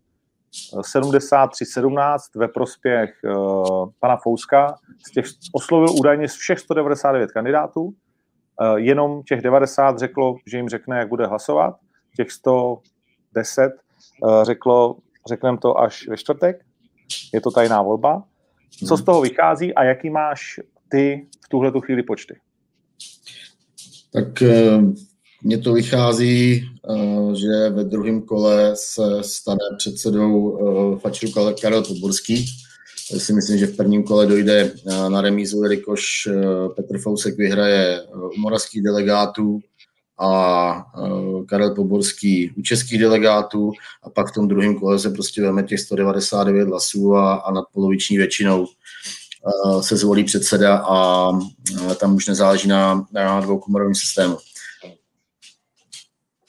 73-17 0.94 2.18
ve 2.36 2.48
prospěch 2.48 3.10
uh, 3.24 3.90
pana 4.00 4.16
Fouska. 4.16 4.74
Z 5.08 5.10
těch 5.10 5.24
oslovil 5.52 5.88
údajně 5.98 6.28
z 6.28 6.34
všech 6.34 6.58
199 6.58 7.32
kandidátů. 7.32 7.94
Jenom 8.76 9.22
těch 9.22 9.40
90 9.40 9.98
řeklo, 9.98 10.36
že 10.46 10.56
jim 10.56 10.68
řekne, 10.68 10.98
jak 10.98 11.08
bude 11.08 11.26
hlasovat. 11.26 11.76
Těch 12.16 12.32
110 12.32 13.72
uh, 14.22 14.44
řeklo, 14.44 14.96
řekneme 15.28 15.58
to 15.58 15.78
až 15.78 16.08
ve 16.08 16.16
čtvrtek. 16.16 16.64
Je 17.34 17.40
to 17.40 17.50
tajná 17.50 17.82
volba. 17.82 18.22
Co 18.88 18.96
z 18.96 19.04
toho 19.04 19.20
vychází 19.20 19.74
a 19.74 19.84
jaký 19.84 20.10
máš 20.10 20.60
ty 20.88 21.26
v 21.44 21.48
tuhle 21.48 21.72
chvíli 21.80 22.02
počty? 22.02 22.40
Tak 24.12 24.42
mně 25.46 25.58
to 25.58 25.72
vychází, 25.72 26.64
eh, 26.90 27.34
že 27.34 27.70
ve 27.70 27.84
druhém 27.84 28.22
kole 28.22 28.72
se 28.74 29.02
stane 29.20 29.58
předsedou 29.78 30.58
eh, 30.58 30.98
Fačru 31.00 31.28
Karel 31.60 31.84
Poborský. 31.84 32.46
Já 33.12 33.18
si 33.18 33.32
myslím, 33.32 33.58
že 33.58 33.66
v 33.66 33.76
prvním 33.76 34.02
kole 34.02 34.26
dojde 34.26 34.72
eh, 34.74 35.10
na 35.10 35.20
remízu, 35.20 35.62
jelikož 35.62 36.28
Petr 36.76 36.98
Fousek 36.98 37.36
vyhraje 37.36 38.02
u 38.36 38.40
moravských 38.40 38.82
delegátů 38.82 39.60
a 40.20 40.86
Karel 41.48 41.74
Poborský 41.74 42.50
u 42.58 42.62
českých 42.62 43.00
delegátů 43.00 43.72
a 44.02 44.10
pak 44.10 44.28
v 44.30 44.34
tom 44.34 44.48
druhém 44.48 44.78
kole 44.78 44.98
se 44.98 45.10
prostě 45.10 45.42
veme 45.42 45.62
těch 45.62 45.80
199 45.80 46.68
hlasů 46.68 47.16
a, 47.16 47.34
a 47.34 47.52
nadpoloviční 47.52 48.16
většinou 48.16 48.66
se 49.80 49.96
zvolí 49.96 50.24
předseda 50.24 50.76
a 50.76 51.30
tam 52.00 52.14
už 52.14 52.26
nezáleží 52.26 52.68
na, 52.68 53.06
na 53.12 53.40
dvoukomorovém 53.40 53.94
systému 53.94 54.36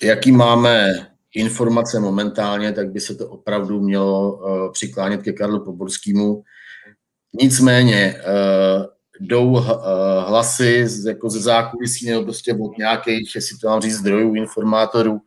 jaký 0.01 0.31
máme 0.31 1.07
informace 1.33 1.99
momentálně, 1.99 2.71
tak 2.71 2.91
by 2.91 2.99
se 2.99 3.15
to 3.15 3.29
opravdu 3.29 3.81
mělo 3.81 4.33
uh, 4.33 4.71
přiklánět 4.71 5.21
ke 5.21 5.33
Karlu 5.33 5.65
Poborskému. 5.65 6.43
Nicméně 7.41 8.15
uh, 8.15 8.85
jdou 9.19 9.51
uh, 9.51 9.67
hlasy 10.27 10.87
z, 10.87 11.05
jako 11.05 11.29
ze 11.29 11.39
zákulisí 11.39 12.09
nebo 12.09 12.23
prostě 12.23 12.53
od 12.53 12.77
nějakých, 12.77 13.35
jestli 13.35 13.57
to 13.57 13.67
mám 13.67 13.81
říct, 13.81 13.97
zdrojů, 13.97 14.35
informátorů, 14.35 15.21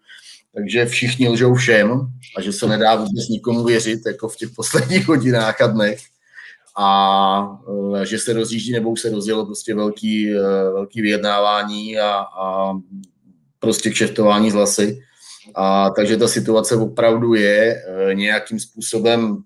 takže 0.55 0.87
všichni 0.87 1.29
lžou 1.29 1.55
všem 1.55 2.07
a 2.37 2.41
že 2.41 2.53
se 2.53 2.67
nedá 2.67 2.95
vůbec 2.95 3.29
nikomu 3.29 3.65
věřit, 3.65 4.01
jako 4.07 4.29
v 4.29 4.37
těch 4.37 4.51
posledních 4.51 5.09
hodinách 5.09 5.61
a 5.61 5.67
dnech. 5.67 6.01
A 6.79 7.59
že 8.05 8.19
se 8.19 8.33
rozjíždí 8.33 8.73
nebo 8.73 8.91
už 8.91 9.01
se 9.01 9.11
rozjelo 9.11 9.47
prostě 9.47 9.75
velký, 9.75 10.35
velký 10.73 11.03
vyjednávání 11.03 11.99
a, 11.99 12.11
a 12.15 12.73
prostě 13.61 13.91
kšeftování 13.91 14.51
z 14.51 14.55
hlasy. 14.55 15.01
A, 15.55 15.91
takže 15.91 16.17
ta 16.17 16.29
situace 16.29 16.77
opravdu 16.77 17.35
je 17.35 17.75
e, 17.75 18.15
nějakým 18.15 18.61
způsobem 18.61 19.37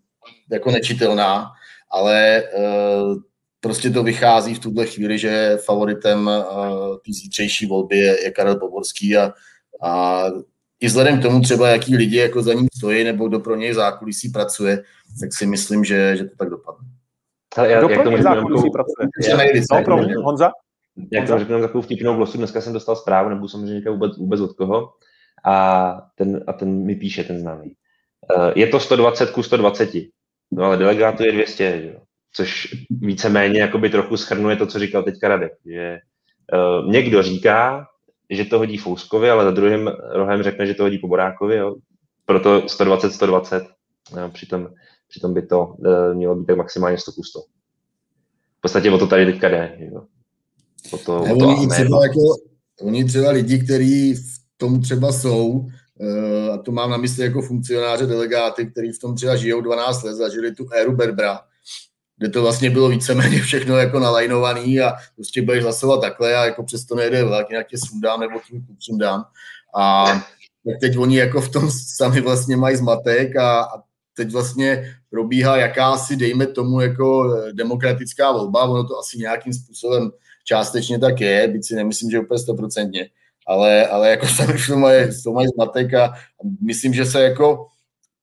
jako 0.51 0.71
nečitelná, 0.71 1.51
ale 1.91 2.37
e, 2.39 2.45
prostě 3.61 3.91
to 3.91 4.03
vychází 4.03 4.55
v 4.55 4.59
tuhle 4.59 4.87
chvíli, 4.87 5.19
že 5.19 5.59
favoritem 5.65 6.29
e, 6.29 6.43
té 7.05 7.13
zítřejší 7.13 7.67
volby 7.67 7.97
je, 7.97 8.25
je 8.25 8.31
Karel 8.31 8.57
Poborský 8.57 9.17
a, 9.17 9.33
a 9.83 10.25
i 10.81 10.87
vzhledem 10.87 11.19
k 11.19 11.23
tomu 11.23 11.41
třeba, 11.41 11.69
jaký 11.69 11.97
lidi 11.97 12.17
jako 12.17 12.43
za 12.43 12.55
ním 12.55 12.69
stojí 12.77 13.05
nebo 13.05 13.29
kdo 13.29 13.41
pro 13.41 13.57
něj 13.57 13.75
zákulisí 13.75 14.29
pracuje, 14.29 14.83
tak 15.21 15.35
si 15.35 15.47
myslím, 15.47 15.85
že, 15.85 16.17
že 16.17 16.25
to 16.25 16.37
tak 16.37 16.51
dopadne. 16.51 16.89
Ale 17.57 17.71
já, 17.71 17.79
kdo 17.79 17.89
pro 17.89 18.11
něj 18.11 18.23
zákulisí 18.23 18.71
pracuje? 18.71 19.09
Já, 19.29 19.37
no, 19.71 19.85
pro 19.85 20.23
Honza? 20.23 20.51
Jak 21.13 21.29
to 21.29 21.39
řeknu 21.39 21.61
takovou 21.61 21.83
vtipnou 21.83 22.17
glosu, 22.17 22.39
dneska 22.39 22.61
jsem 22.61 22.73
dostal 22.73 22.97
zprávu, 22.97 23.29
nebo 23.29 23.49
samozřejmě 23.49 23.79
říkat 23.79 23.91
vůbec, 23.91 24.17
vůbec 24.17 24.41
od 24.41 24.53
koho, 24.53 24.93
a 25.45 25.97
ten, 26.15 26.45
a 26.47 26.53
ten 26.53 26.85
mi 26.87 26.97
píše, 26.97 27.25
ten 27.25 27.41
známý. 27.41 27.77
Uh, 28.37 28.53
je 28.55 28.67
to 28.67 28.81
120 28.81 29.31
ku 29.31 29.43
120, 29.43 29.91
no 30.53 30.65
ale 30.65 30.77
delegátů 30.77 31.25
je 31.25 31.33
200, 31.33 31.83
jo? 31.95 32.01
což 32.33 32.69
víceméně 32.91 33.61
jakoby 33.61 33.91
trochu 33.91 34.17
schrnuje 34.17 34.57
to, 34.57 34.67
co 34.67 34.79
říkal 34.79 35.03
teďka 35.03 35.29
Radek, 35.29 35.53
že 35.67 35.99
uh, 36.53 36.91
někdo 36.91 37.23
říká, 37.23 37.87
že 38.31 38.45
to 38.45 38.59
hodí 38.59 38.77
Fouskovi, 38.77 39.31
ale 39.31 39.45
za 39.45 39.51
druhým 39.51 39.91
rohem 40.13 40.43
řekne, 40.43 40.67
že 40.67 40.75
to 40.75 40.83
hodí 40.83 40.99
Poborákovi, 40.99 41.57
jo? 41.57 41.75
proto 42.27 42.61
120-120, 42.61 43.67
no, 44.17 44.31
přitom, 44.31 44.69
přitom 45.09 45.35
by 45.35 45.47
to 45.47 45.67
uh, 45.67 46.15
mělo 46.15 46.35
být 46.35 46.47
tak 46.47 46.57
maximálně 46.57 46.99
100 46.99 47.13
ku 47.13 47.23
100. 47.23 47.41
V 48.59 48.61
podstatě 48.61 48.91
o 48.91 48.99
to 48.99 49.07
tady 49.07 49.27
teďka 49.27 49.49
jde. 49.49 49.77
Jo? 49.79 50.07
O 50.91 50.99
to, 50.99 51.25
ne, 51.25 51.33
o 51.33 51.37
to 51.37 51.49
oni, 51.49 51.69
třeba 51.69 52.03
jako, 52.03 52.21
oni 52.81 53.05
třeba 53.05 53.31
lidi, 53.31 53.59
kteří 53.59 54.15
v 54.15 54.39
tom 54.57 54.81
třeba 54.81 55.13
jsou, 55.13 55.67
eh, 56.01 56.51
a 56.51 56.59
to 56.59 56.73
mám 56.73 56.91
na 56.91 56.97
mysli 56.97 57.25
jako 57.25 57.43
funkcionáře, 57.43 58.07
delegáty, 58.07 58.67
kteří 58.67 58.93
v 58.93 58.99
tom 58.99 59.15
třeba 59.15 59.37
žijou 59.37 59.61
12 59.61 60.03
let, 60.03 60.15
zažili 60.15 60.55
tu 60.55 60.69
éru 60.73 60.97
Berbra, 60.97 61.41
kde 62.19 62.29
to 62.29 62.43
vlastně 62.43 62.71
bylo 62.71 62.89
víceméně 62.89 63.41
všechno 63.43 63.77
jako 63.77 63.99
nalajnovaný 63.99 64.81
a 64.81 64.93
prostě 65.15 65.43
budeš 65.43 65.63
hlasovat 65.63 66.01
takhle 66.01 66.37
a 66.37 66.45
jako 66.45 66.63
přesto 66.63 66.95
nejde 66.95 67.25
vlak, 67.25 67.51
jinak 67.51 67.69
tě 67.69 67.79
sundám 67.79 68.21
nebo 68.21 68.41
tím 68.49 68.67
sundám. 68.79 69.25
A 69.77 70.07
tak 70.67 70.81
teď 70.81 70.99
oni 70.99 71.17
jako 71.17 71.41
v 71.41 71.49
tom 71.49 71.71
sami 71.97 72.21
vlastně 72.21 72.57
mají 72.57 72.77
zmatek 72.77 73.37
a, 73.37 73.63
a 73.63 73.83
teď 74.17 74.33
vlastně 74.33 74.97
probíhá 75.11 75.57
jakási, 75.57 76.17
dejme 76.17 76.47
tomu, 76.47 76.81
jako 76.81 77.37
demokratická 77.53 78.33
volba, 78.33 78.65
ono 78.65 78.89
to 78.89 78.99
asi 78.99 79.19
nějakým 79.19 79.53
způsobem 79.53 80.11
částečně 80.45 80.99
tak 80.99 81.21
je, 81.21 81.49
byť 81.49 81.65
si 81.67 81.75
nemyslím, 81.75 82.11
že 82.11 82.21
úplně 82.21 82.39
stoprocentně, 82.39 83.11
ale, 83.47 83.87
ale 83.87 84.11
jako 84.11 84.27
sami 84.27 84.53
v 84.53 84.67
tom 84.67 84.81
mají, 84.81 85.05
v 85.05 85.23
tom 85.23 85.35
mají 85.35 85.49
zmatek 85.49 85.95
a 85.95 86.13
myslím, 86.61 86.95
že 86.95 87.07
se 87.07 87.23
jako, 87.23 87.67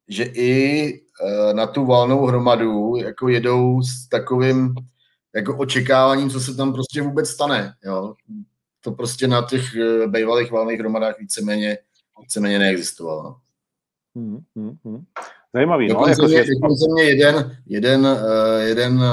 že 0.08 0.24
i 0.24 0.94
e, 0.94 1.54
na 1.54 1.68
tu 1.68 1.86
valnou 1.86 2.26
hromadu 2.26 2.96
jako 2.96 3.30
jedou 3.30 3.82
s 3.82 4.10
takovým 4.10 4.76
jako 5.36 5.58
očekáváním, 5.58 6.30
co 6.30 6.40
se 6.40 6.56
tam 6.56 6.74
prostě 6.74 7.02
vůbec 7.02 7.30
stane. 7.30 7.74
Jo? 7.86 8.14
To 8.82 8.92
prostě 8.92 9.28
na 9.28 9.42
těch 9.50 9.76
e, 9.76 10.08
bývalých 10.08 10.52
valných 10.52 10.80
hromadách 10.80 11.20
víceméně, 11.20 11.78
víceméně 12.22 12.60
neexistovalo. 12.60 13.24
No. 13.24 13.36
Hmm, 14.16 14.40
hmm, 14.56 14.78
hmm. 14.86 15.04
Zajímavý. 15.54 15.88
No, 15.88 16.08
jako 16.08 16.26
mě, 16.26 16.44
mě 16.94 17.04
jeden, 17.04 17.58
jeden, 17.66 18.06
uh, 18.06 18.62
jeden 18.62 19.04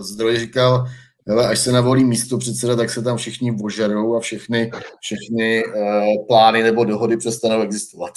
zdroj 0.00 0.38
říkal, 0.38 0.86
hele, 1.28 1.48
až 1.48 1.58
se 1.58 1.72
navolí 1.72 2.04
místo 2.04 2.38
předseda, 2.38 2.76
tak 2.76 2.90
se 2.90 3.02
tam 3.02 3.16
všichni 3.16 3.56
ožerou 3.64 4.16
a 4.16 4.20
všechny, 4.20 4.70
všechny 5.00 5.64
uh, 5.64 6.26
plány 6.26 6.62
nebo 6.62 6.84
dohody 6.84 7.16
přestanou 7.16 7.62
existovat. 7.62 8.12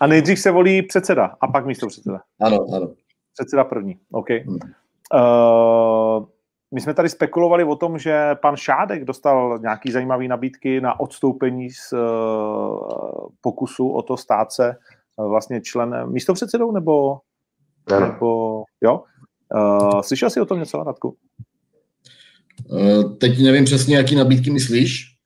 a 0.00 0.06
nejdřív 0.06 0.38
se 0.38 0.50
volí 0.50 0.82
předseda 0.82 1.36
a 1.40 1.46
pak 1.46 1.66
místo 1.66 1.86
předseda. 1.86 2.20
Ano, 2.40 2.58
ano. 2.74 2.88
Předseda 3.34 3.64
první, 3.64 3.98
OK. 4.12 4.30
Hmm. 4.30 4.58
Uh, 5.14 6.26
my 6.74 6.80
jsme 6.80 6.94
tady 6.94 7.08
spekulovali 7.08 7.64
o 7.64 7.76
tom, 7.76 7.98
že 7.98 8.34
pan 8.34 8.56
Šádek 8.56 9.04
dostal 9.04 9.58
nějaký 9.58 9.92
zajímavý 9.92 10.28
nabídky 10.28 10.80
na 10.80 11.00
odstoupení 11.00 11.70
z 11.70 11.92
uh, 11.92 13.28
pokusu 13.40 13.90
o 13.90 14.02
to 14.02 14.16
stát 14.16 14.52
se 14.52 14.76
vlastně 15.18 15.60
členem, 15.60 16.12
místopředsedou 16.12 16.72
nebo, 16.72 17.20
ano. 17.86 18.06
nebo 18.06 18.62
jo? 18.80 19.04
Uh, 19.54 20.00
slyšel 20.00 20.30
jsi 20.30 20.40
o 20.40 20.46
tom 20.46 20.58
něco, 20.58 20.84
Radku? 20.84 21.16
Uh, 22.64 23.16
teď 23.16 23.38
nevím 23.42 23.64
přesně, 23.64 23.96
jaký 23.96 24.14
nabídky 24.14 24.50
myslíš. 24.50 25.16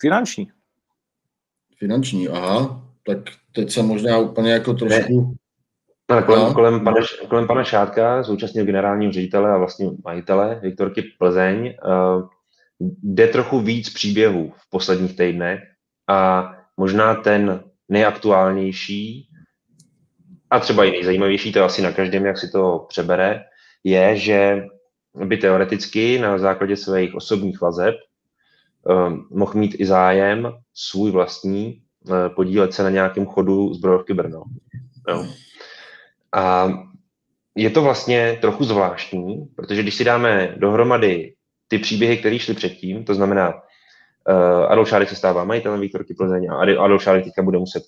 Finanční. 0.00 0.50
Finanční, 1.78 2.28
aha. 2.28 2.82
Tak 3.06 3.18
teď 3.52 3.70
jsem 3.70 3.86
možná 3.86 4.18
úplně 4.18 4.52
jako 4.52 4.74
trošku... 4.74 5.36
Ne. 6.10 6.22
kolem, 6.22 6.42
no. 6.42 6.54
kolem, 6.54 6.84
pana, 6.84 6.96
kolem 7.28 7.46
pana 7.46 7.64
Šátka, 7.64 8.24
současně 8.24 8.64
generálního 8.64 9.12
ředitele 9.12 9.50
a 9.50 9.58
vlastně 9.58 9.90
majitele 10.04 10.60
Viktorky 10.62 11.02
Plzeň, 11.18 11.74
uh, 11.86 12.28
jde 13.02 13.28
trochu 13.28 13.60
víc 13.60 13.90
příběhů 13.90 14.52
v 14.56 14.70
posledních 14.70 15.16
týdnech 15.16 15.60
a 16.08 16.50
možná 16.76 17.14
ten 17.14 17.64
nejaktuálnější 17.88 19.28
a 20.50 20.60
třeba 20.60 20.84
i 20.84 20.90
nejzajímavější, 20.90 21.52
to 21.52 21.58
je 21.58 21.64
asi 21.64 21.82
na 21.82 21.92
každém, 21.92 22.26
jak 22.26 22.38
si 22.38 22.50
to 22.50 22.86
přebere, 22.88 23.44
je, 23.84 24.16
že 24.16 24.64
by 25.14 25.36
teoreticky 25.36 26.18
na 26.18 26.38
základě 26.38 26.76
svých 26.76 27.14
osobních 27.14 27.60
vazeb 27.60 27.94
um, 28.82 29.26
mohl 29.30 29.52
mít 29.54 29.76
i 29.78 29.86
zájem 29.86 30.52
svůj 30.74 31.10
vlastní 31.10 31.82
uh, 32.04 32.28
podílet 32.34 32.74
se 32.74 32.82
na 32.82 32.90
nějakém 32.90 33.26
chodu 33.26 33.74
zbrojovky 33.74 34.14
Brno. 34.14 34.42
Jo. 35.08 35.26
A 36.34 36.72
je 37.54 37.70
to 37.70 37.82
vlastně 37.82 38.38
trochu 38.40 38.64
zvláštní, 38.64 39.46
protože 39.56 39.82
když 39.82 39.94
si 39.94 40.04
dáme 40.04 40.54
dohromady 40.56 41.34
ty 41.68 41.78
příběhy, 41.78 42.16
které 42.16 42.38
šly 42.38 42.54
předtím, 42.54 43.04
to 43.04 43.14
znamená, 43.14 43.54
uh, 43.54 44.66
Adolf 44.68 44.88
Šárek 44.88 45.08
se 45.08 45.16
stává 45.16 45.44
majitelem 45.44 45.80
Viktorky 45.80 46.14
Plzeň 46.14 46.50
a 46.50 46.56
Adolf 46.60 47.02
Šárek 47.02 47.24
teďka 47.24 47.42
bude 47.42 47.58
muset 47.58 47.82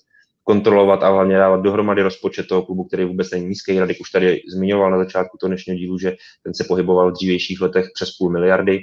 kontrolovat 0.45 1.03
a 1.03 1.09
hlavně 1.09 1.37
dávat 1.37 1.61
dohromady 1.61 2.01
rozpočet 2.01 2.47
toho 2.47 2.63
klubu, 2.63 2.83
který 2.83 3.05
vůbec 3.05 3.31
není 3.31 3.45
nízký. 3.45 3.79
Radek 3.79 3.97
už 4.01 4.11
tady 4.11 4.41
zmiňoval 4.53 4.91
na 4.91 4.97
začátku 4.97 5.37
toho 5.37 5.47
dnešního 5.47 5.77
dílu, 5.77 5.97
že 5.97 6.15
ten 6.43 6.53
se 6.53 6.63
pohyboval 6.63 7.09
v 7.09 7.13
dřívějších 7.13 7.61
letech 7.61 7.85
přes 7.93 8.11
půl 8.11 8.31
miliardy. 8.31 8.79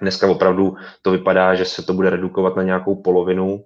Dneska 0.00 0.30
opravdu 0.30 0.74
to 1.02 1.10
vypadá, 1.10 1.54
že 1.54 1.64
se 1.64 1.82
to 1.82 1.92
bude 1.94 2.10
redukovat 2.10 2.56
na 2.56 2.62
nějakou 2.62 3.02
polovinu 3.02 3.64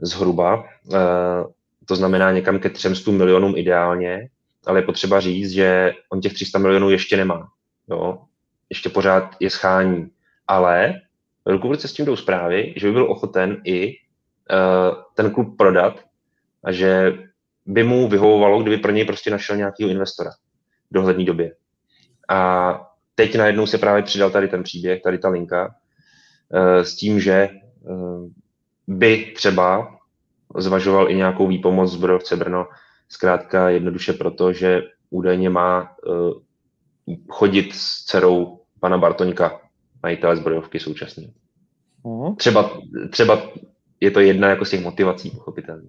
zhruba. 0.00 0.64
E, 0.94 0.98
to 1.84 1.96
znamená 1.96 2.32
někam 2.32 2.58
ke 2.58 2.70
300 2.70 3.10
milionům 3.10 3.56
ideálně, 3.56 4.28
ale 4.66 4.78
je 4.78 4.82
potřeba 4.82 5.20
říct, 5.20 5.50
že 5.50 5.92
on 6.12 6.20
těch 6.20 6.32
300 6.34 6.58
milionů 6.58 6.90
ještě 6.90 7.16
nemá. 7.16 7.48
Jo? 7.90 8.18
Ještě 8.70 8.88
pořád 8.88 9.36
je 9.40 9.50
schání. 9.50 10.10
Ale 10.48 10.94
ruku 11.46 11.68
v 11.68 11.70
ruce 11.70 11.88
s 11.88 11.92
tím 11.92 12.04
jdou 12.04 12.16
zprávy, 12.16 12.74
že 12.76 12.86
by 12.86 12.92
byl 12.92 13.10
ochoten 13.10 13.60
i 13.64 13.88
uh, 13.88 14.96
ten 15.14 15.30
klub 15.30 15.56
prodat 15.58 16.00
a 16.64 16.72
že 16.72 17.12
by 17.66 17.84
mu 17.84 18.08
vyhovovalo, 18.08 18.62
kdyby 18.62 18.76
pro 18.78 18.92
něj 18.92 19.04
prostě 19.04 19.30
našel 19.30 19.56
nějakého 19.56 19.90
investora 19.90 20.30
v 20.90 20.94
dohlední 20.94 21.24
době. 21.24 21.54
A 22.28 22.80
teď 23.14 23.36
najednou 23.36 23.66
se 23.66 23.78
právě 23.78 24.02
přidal 24.02 24.30
tady 24.30 24.48
ten 24.48 24.62
příběh, 24.62 25.02
tady 25.02 25.18
ta 25.18 25.28
linka, 25.28 25.74
eh, 26.54 26.84
s 26.84 26.96
tím, 26.96 27.20
že 27.20 27.32
eh, 27.32 27.50
by 28.86 29.32
třeba 29.36 29.98
zvažoval 30.56 31.10
i 31.10 31.14
nějakou 31.14 31.46
výpomoc 31.46 31.92
zbrojovce 31.92 32.36
Brno, 32.36 32.66
zkrátka 33.08 33.68
jednoduše 33.68 34.12
proto, 34.12 34.52
že 34.52 34.82
údajně 35.10 35.50
má 35.50 35.96
eh, 36.08 37.14
chodit 37.28 37.72
s 37.74 38.04
dcerou 38.04 38.60
pana 38.80 38.98
Bartoňka, 38.98 39.60
majitele 40.02 40.36
zbrojovky 40.36 40.80
současně. 40.80 41.30
Uh-huh. 42.04 42.36
Třeba, 42.36 42.78
třeba 43.10 43.42
je 44.00 44.10
to 44.10 44.20
jedna 44.20 44.48
jako 44.48 44.64
z 44.64 44.70
těch 44.70 44.84
motivací, 44.84 45.30
pochopitelně. 45.30 45.88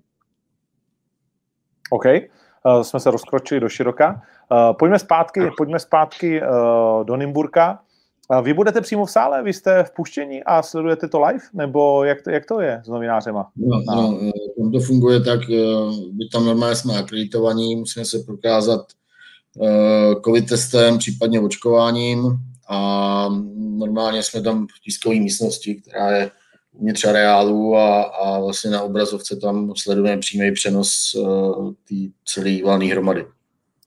OK, 1.90 2.06
uh, 2.06 2.82
jsme 2.82 3.00
se 3.00 3.12
rozkročili 3.12 3.60
do 3.60 3.70
široka. 3.70 4.22
Uh, 4.52 4.78
pojďme 4.80 5.00
zpátky, 5.00 5.52
pojďme 5.58 5.80
zpátky 5.80 6.42
uh, 6.42 6.48
do 7.06 7.16
Nymburka. 7.16 7.80
Uh, 8.30 8.42
vy 8.42 8.54
budete 8.54 8.82
přímo 8.82 9.06
v 9.06 9.12
sále, 9.12 9.44
vy 9.44 9.54
jste 9.54 9.84
v 9.84 9.92
puštění 9.92 10.44
a 10.44 10.62
sledujete 10.62 11.08
to 11.08 11.22
live, 11.22 11.44
nebo 11.54 12.04
jak 12.04 12.22
to, 12.22 12.30
jak 12.30 12.46
to 12.46 12.62
je 12.62 12.82
s 12.86 12.88
novinářema? 12.88 13.48
No, 13.56 13.82
no, 13.96 14.20
tam 14.58 14.72
to 14.72 14.80
funguje 14.80 15.20
tak, 15.20 15.40
my 16.18 16.30
tam 16.34 16.46
normálně 16.46 16.76
jsme 16.76 16.98
akreditovaní, 16.98 17.76
musíme 17.76 18.06
se 18.06 18.20
prokázat 18.20 18.86
covid 20.26 20.50
testem, 20.50 20.98
případně 20.98 21.40
očkováním 21.40 22.38
a 22.70 23.30
normálně 23.78 24.24
jsme 24.24 24.42
tam 24.42 24.68
v 24.68 24.80
tiskové 24.84 25.16
místnosti, 25.16 25.76
která 25.76 26.12
je 26.12 26.32
uvnitř 26.78 27.06
areálu 27.06 27.76
a, 27.76 28.04
a 28.04 28.40
vlastně 28.40 28.72
na 28.72 28.82
obrazovce 28.82 29.36
tam 29.36 29.74
sledujeme 29.78 30.20
přímý 30.22 30.52
přenos 30.54 31.16
uh, 31.16 31.74
té 31.90 31.96
celé 32.26 32.64
valné 32.64 32.86
hromady. 32.86 33.26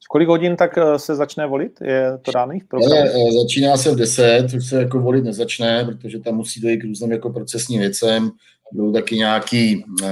V 0.05 0.11
kolik 0.11 0.27
hodin 0.27 0.55
tak 0.55 0.77
eh, 0.77 0.99
se 0.99 1.15
začne 1.15 1.47
volit? 1.47 1.81
Je 1.81 2.17
to 2.21 2.31
dáný 2.31 2.59
program? 2.67 2.91
Ale, 2.91 3.09
eh, 3.09 3.31
začíná 3.41 3.77
se 3.77 3.91
v 3.91 3.95
10, 3.95 4.53
už 4.57 4.65
se 4.65 4.75
jako 4.75 4.99
volit 4.99 5.23
nezačne, 5.23 5.85
protože 5.85 6.19
tam 6.19 6.35
musí 6.35 6.61
dojít 6.61 6.77
k 6.77 6.83
různým 6.83 7.11
jako 7.11 7.29
procesním 7.29 7.79
věcem. 7.79 8.31
Budou 8.73 8.93
taky 8.93 9.15
nějaký, 9.15 9.85
uh, 10.03 10.09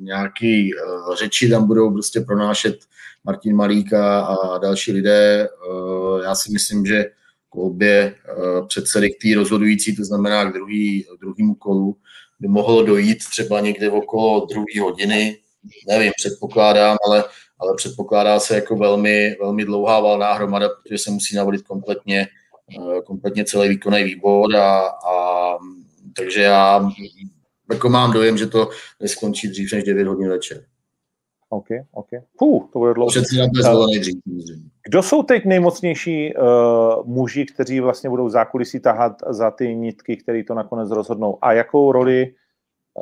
nějaký 0.00 0.74
uh, 0.74 1.14
řeči, 1.14 1.48
tam 1.48 1.66
budou 1.66 1.92
prostě 1.92 2.20
pronášet 2.20 2.76
Martin 3.24 3.56
Malíka 3.56 4.20
a 4.20 4.58
další 4.58 4.92
lidé. 4.92 5.48
Uh, 5.70 6.22
já 6.22 6.34
si 6.34 6.52
myslím, 6.52 6.86
že 6.86 7.04
k 7.50 7.56
obě 7.56 8.14
eh, 8.28 8.66
předsedy 8.66 9.10
k 9.10 9.22
té 9.22 9.34
rozhodující, 9.34 9.96
to 9.96 10.04
znamená 10.04 10.44
k 10.44 10.52
druhý, 10.54 11.06
druhému 11.20 11.54
kolu, 11.54 11.96
by 12.40 12.48
mohlo 12.48 12.82
dojít 12.82 13.18
třeba 13.30 13.60
někde 13.60 13.90
okolo 13.90 14.46
druhé 14.46 14.80
hodiny, 14.80 15.38
nevím, 15.88 16.12
předpokládám, 16.16 16.96
ale, 17.06 17.24
ale 17.58 17.74
předpokládá 17.76 18.40
se 18.40 18.54
jako 18.54 18.76
velmi, 18.76 19.36
velmi 19.40 19.64
dlouhá 19.64 20.00
valná 20.00 20.32
hromada, 20.32 20.68
protože 20.68 20.98
se 20.98 21.10
musí 21.10 21.36
navolit 21.36 21.62
kompletně, 21.62 22.28
eh, 22.78 23.02
kompletně 23.02 23.44
celý 23.44 23.68
výkonný 23.68 24.04
výbor 24.04 24.56
a, 24.56 24.80
a 24.88 25.56
takže 26.16 26.42
já 26.42 26.90
jako 27.72 27.88
mám 27.88 28.12
dojem, 28.12 28.38
že 28.38 28.46
to 28.46 28.70
neskončí 29.00 29.48
dřív 29.48 29.72
než 29.72 29.84
9 29.84 30.06
hodin 30.06 30.28
večer. 30.28 30.64
OK, 31.52 31.66
OK. 31.92 32.08
Puh, 32.38 32.68
to 32.72 32.78
bude 32.78 32.94
dlouho. 32.94 33.10
Kdo 34.88 35.02
jsou 35.02 35.22
teď 35.22 35.44
nejmocnější 35.44 36.34
uh, 36.34 36.44
muži, 37.06 37.46
kteří 37.46 37.80
vlastně 37.80 38.10
budou 38.10 38.28
zákulisí 38.28 38.80
tahat 38.80 39.12
za 39.28 39.50
ty 39.50 39.76
nitky, 39.76 40.16
které 40.16 40.44
to 40.44 40.54
nakonec 40.54 40.90
rozhodnou? 40.90 41.38
A 41.42 41.52
jakou 41.52 41.92
roli, 41.92 42.34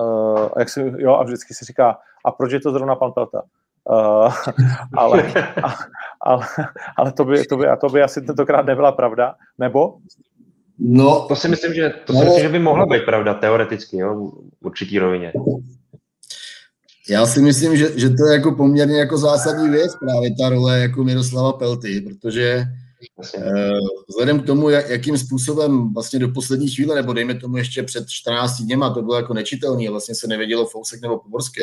uh, 0.00 0.48
jak 0.58 0.68
si, 0.68 0.92
jo, 0.98 1.14
a 1.14 1.22
vždycky 1.22 1.54
se 1.54 1.64
říká, 1.64 1.98
a 2.24 2.30
proč 2.30 2.52
je 2.52 2.60
to 2.60 2.72
zrovna 2.72 2.96
pan 2.96 3.12
Pelta? 3.12 3.42
Uh, 3.90 4.32
ale, 4.96 5.32
a, 5.62 5.74
ale, 6.20 6.46
ale 6.96 7.12
to, 7.12 7.24
by, 7.24 7.44
to, 7.44 7.56
by, 7.56 7.66
a 7.66 7.76
to 7.76 7.88
by 7.88 8.02
asi 8.02 8.22
tentokrát 8.22 8.66
nebyla 8.66 8.92
pravda. 8.92 9.34
Nebo? 9.58 9.98
No, 10.78 11.26
to 11.28 11.36
si 11.36 11.48
myslím, 11.48 11.74
že, 11.74 11.90
to 12.04 12.12
no, 12.12 12.18
si 12.18 12.24
myslím, 12.24 12.42
že 12.42 12.48
by 12.48 12.58
mohla 12.58 12.86
být 12.86 13.04
pravda 13.04 13.34
teoreticky, 13.34 13.96
jo, 13.96 14.32
v 14.60 14.66
určitý 14.66 14.98
rovině. 14.98 15.32
Já 17.10 17.26
si 17.26 17.42
myslím, 17.42 17.76
že, 17.76 18.00
že 18.00 18.10
to 18.10 18.26
je 18.26 18.32
jako 18.32 18.52
poměrně 18.52 18.98
jako 18.98 19.18
zásadní 19.18 19.68
věc 19.68 19.96
právě 20.00 20.34
ta 20.40 20.48
role 20.48 20.80
jako 20.80 21.04
Miroslava 21.04 21.52
Pelty, 21.52 22.00
protože 22.00 22.64
eh, 23.34 23.72
vzhledem 24.08 24.40
k 24.40 24.46
tomu, 24.46 24.70
jak, 24.70 24.88
jakým 24.88 25.18
způsobem 25.18 25.94
vlastně 25.94 26.18
do 26.18 26.28
poslední 26.28 26.68
chvíle, 26.68 26.94
nebo 26.94 27.12
dejme 27.12 27.34
tomu 27.34 27.56
ještě 27.56 27.82
před 27.82 28.08
14 28.08 28.60
dněma, 28.60 28.94
to 28.94 29.02
bylo 29.02 29.16
jako 29.16 29.34
nečitelný 29.34 29.88
vlastně 29.88 30.14
se 30.14 30.26
nevědělo 30.26 30.66
Fousek 30.66 31.02
nebo 31.02 31.18
Poborský. 31.18 31.62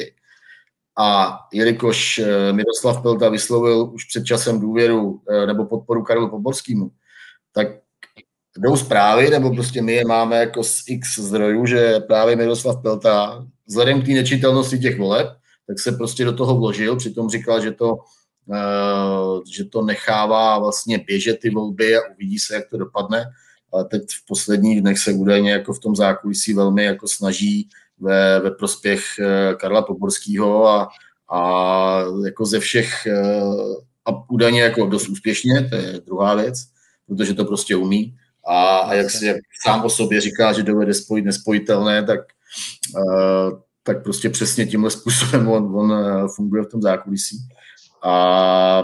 A 0.98 1.40
jelikož 1.54 2.18
eh, 2.18 2.54
Miroslav 2.54 3.02
Pelta 3.02 3.30
vyslovil 3.30 3.90
už 3.94 4.06
před 4.06 4.26
časem 4.26 4.60
důvěru 4.60 5.22
eh, 5.30 5.46
nebo 5.48 5.66
podporu 5.66 6.04
Karlu 6.04 6.30
Poborskému, 6.30 6.92
tak 7.52 7.68
jdou 8.58 8.78
zprávy, 8.78 9.30
nebo 9.30 9.54
prostě 9.54 9.82
my 9.82 9.94
je 9.94 10.06
máme 10.06 10.40
jako 10.40 10.64
z 10.64 10.84
x 10.88 11.20
zdrojů, 11.20 11.66
že 11.66 12.00
právě 12.00 12.36
Miroslav 12.36 12.82
Pelta 12.82 13.46
vzhledem 13.68 14.02
k 14.02 14.06
té 14.06 14.12
nečitelnosti 14.12 14.80
těch 14.80 15.00
voleb, 15.00 15.28
tak 15.68 15.80
se 15.80 15.92
prostě 15.92 16.26
do 16.26 16.34
toho 16.34 16.56
vložil, 16.56 16.96
přitom 16.96 17.30
říkal, 17.30 17.62
že 17.62 17.72
to, 17.72 17.96
uh, 18.46 19.42
že 19.56 19.66
to 19.66 19.82
nechává 19.82 20.60
vlastně 20.60 20.98
běžet 20.98 21.40
ty 21.40 21.50
volby 21.50 21.98
a 21.98 22.00
uvidí 22.16 22.40
se, 22.40 22.56
jak 22.56 22.70
to 22.70 22.78
dopadne, 22.78 23.26
ale 23.74 23.86
teď 23.86 24.02
v 24.10 24.26
posledních 24.28 24.82
dnech 24.82 25.00
se 25.00 25.14
údajně 25.14 25.52
jako 25.52 25.74
v 25.74 25.80
tom 25.80 25.96
zákulisí 25.96 26.54
velmi 26.54 26.84
jako 26.84 27.08
snaží 27.08 27.70
ve, 28.00 28.40
ve 28.40 28.52
prospěch 28.52 29.04
uh, 29.20 29.58
Karla 29.58 29.82
Poborského 29.82 30.68
a, 30.68 30.90
a 31.32 32.02
jako 32.26 32.46
ze 32.46 32.60
všech 32.60 33.08
uh, 33.08 33.76
a 34.06 34.30
údajně 34.30 34.62
jako 34.62 34.86
dost 34.86 35.10
úspěšně, 35.10 35.68
to 35.70 35.76
je 35.76 36.02
druhá 36.06 36.36
věc, 36.36 36.56
protože 37.08 37.34
to 37.34 37.46
prostě 37.46 37.76
umí. 37.76 38.16
A, 38.48 38.78
a 38.78 38.94
jak 38.94 39.12
si 39.12 39.26
jak 39.26 39.38
sám 39.66 39.86
o 39.86 39.90
sobě 39.90 40.22
říká, 40.22 40.54
že 40.54 40.64
dovede 40.64 40.94
spojit 40.94 41.26
nespojitelné, 41.26 42.04
tak 42.04 42.20
uh, 42.96 43.60
tak 43.86 44.04
prostě 44.04 44.30
přesně 44.30 44.66
tímhle 44.66 44.92
způsobem 44.92 45.48
on, 45.48 45.76
on 45.76 45.94
eh, 45.94 46.28
funguje 46.36 46.64
v 46.64 46.70
tom 46.70 46.82
zákulisí. 46.82 47.38
A 48.04 48.84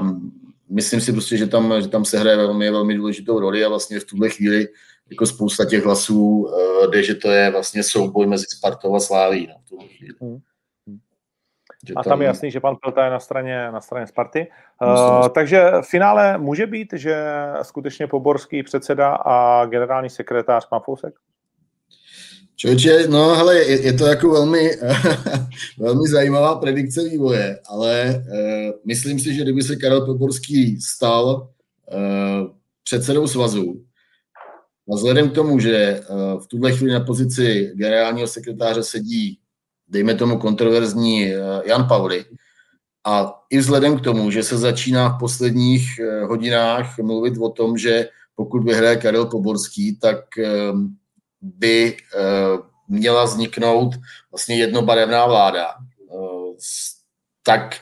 myslím 0.69 1.01
si 1.01 1.11
prostě, 1.11 1.37
že 1.37 1.47
tam, 1.47 1.81
že 1.81 1.87
tam 1.87 2.05
se 2.05 2.19
hraje 2.19 2.37
velmi, 2.37 2.71
velmi 2.71 2.95
důležitou 2.95 3.39
roli 3.39 3.65
a 3.65 3.69
vlastně 3.69 3.99
v 3.99 4.05
tuhle 4.05 4.29
chvíli 4.29 4.67
jako 5.09 5.25
spousta 5.25 5.65
těch 5.65 5.85
hlasů 5.85 6.47
eh, 6.47 6.87
jde, 6.87 7.03
že 7.03 7.15
to 7.15 7.31
je 7.31 7.51
vlastně 7.51 7.83
souboj 7.83 8.27
mezi 8.27 8.45
Spartou 8.49 8.95
a 8.95 8.99
Sláví. 8.99 9.47
No, 9.47 9.53
v 9.65 9.69
tuhle 9.69 9.87
chvíli. 9.87 10.13
Hmm. 10.21 10.39
A 11.95 12.03
tam 12.03 12.21
je 12.21 12.27
jasný, 12.27 12.51
že 12.51 12.59
pan 12.59 12.75
Pelta 12.83 13.05
je 13.05 13.11
na 13.11 13.19
straně, 13.19 13.71
na 13.71 13.81
straně 13.81 14.07
Sparty. 14.07 14.47
Uh, 14.81 15.27
takže 15.29 15.71
v 15.81 15.89
finále 15.89 16.37
může 16.37 16.67
být, 16.67 16.93
že 16.93 17.25
skutečně 17.61 18.07
Poborský 18.07 18.63
předseda 18.63 19.09
a 19.15 19.65
generální 19.65 20.09
sekretář 20.09 20.67
má 20.71 20.79
Fousek? 20.79 21.13
Člověče, 22.55 23.07
no 23.07 23.35
hele, 23.35 23.55
je, 23.57 23.81
je 23.85 23.93
to 23.93 24.05
jako 24.05 24.29
velmi, 24.29 24.71
velmi 25.79 26.09
zajímavá 26.09 26.55
predikce 26.55 27.03
vývoje, 27.03 27.59
ale 27.65 28.15
uh, 28.15 28.71
myslím 28.85 29.19
si, 29.19 29.33
že 29.33 29.43
kdyby 29.43 29.61
se 29.61 29.75
Karel 29.75 30.05
Poborský 30.05 30.81
stal 30.81 31.49
uh, 31.93 32.49
předsedou 32.83 33.27
svazu, 33.27 33.83
a 34.91 34.95
vzhledem 34.95 35.29
k 35.29 35.33
tomu, 35.33 35.59
že 35.59 36.01
uh, 36.09 36.41
v 36.41 36.47
tuhle 36.47 36.71
chvíli 36.71 36.93
na 36.93 36.99
pozici 36.99 37.71
generálního 37.75 38.27
sekretáře 38.27 38.83
sedí, 38.83 39.39
dejme 39.91 40.15
tomu 40.15 40.37
kontroverzní 40.37 41.35
uh, 41.35 41.41
Jan 41.65 41.87
Pauli, 41.87 42.25
a 43.05 43.33
i 43.49 43.57
vzhledem 43.57 43.97
k 43.99 44.03
tomu, 44.03 44.31
že 44.31 44.43
se 44.43 44.57
začíná 44.57 45.09
v 45.09 45.19
posledních 45.19 45.99
uh, 45.99 46.29
hodinách 46.29 46.97
mluvit 46.99 47.33
o 47.37 47.49
tom, 47.49 47.77
že 47.77 48.09
pokud 48.35 48.63
vyhraje 48.63 48.97
Karel 48.97 49.25
Poborský, 49.25 49.99
tak 49.99 50.17
uh, 50.37 50.79
by 51.41 51.97
eh, 51.97 52.21
měla 52.87 53.25
vzniknout 53.25 53.95
vlastně 54.31 54.55
jednobarevná 54.55 55.25
vláda. 55.25 55.67
Eh, 55.67 56.53
tak 57.43 57.75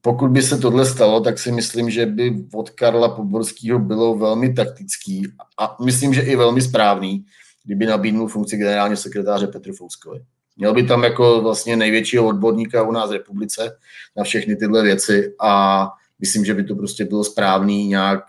pokud 0.00 0.28
by 0.28 0.42
se 0.42 0.58
tohle 0.58 0.86
stalo, 0.86 1.20
tak 1.20 1.38
si 1.38 1.52
myslím, 1.52 1.90
že 1.90 2.06
by 2.06 2.46
od 2.54 2.70
Karla 2.70 3.08
Poborského 3.08 3.78
bylo 3.78 4.18
velmi 4.18 4.54
taktický 4.54 5.26
a 5.58 5.76
myslím, 5.84 6.14
že 6.14 6.20
i 6.20 6.36
velmi 6.36 6.62
správný, 6.62 7.24
kdyby 7.64 7.86
nabídnul 7.86 8.28
funkci 8.28 8.56
generálního 8.56 8.96
sekretáře 8.96 9.46
Petru 9.46 9.72
Fouskovi. 9.72 10.20
Měl 10.58 10.74
by 10.74 10.82
tam 10.82 11.04
jako 11.04 11.40
vlastně 11.40 11.76
největšího 11.76 12.26
odborníka 12.26 12.82
u 12.82 12.92
nás 12.92 13.10
v 13.10 13.12
republice 13.12 13.78
na 14.16 14.24
všechny 14.24 14.56
tyhle 14.56 14.82
věci 14.82 15.34
a 15.40 15.88
myslím, 16.20 16.44
že 16.44 16.54
by 16.54 16.64
to 16.64 16.74
prostě 16.74 17.04
bylo 17.04 17.24
správný 17.24 17.88
nějak 17.88 18.24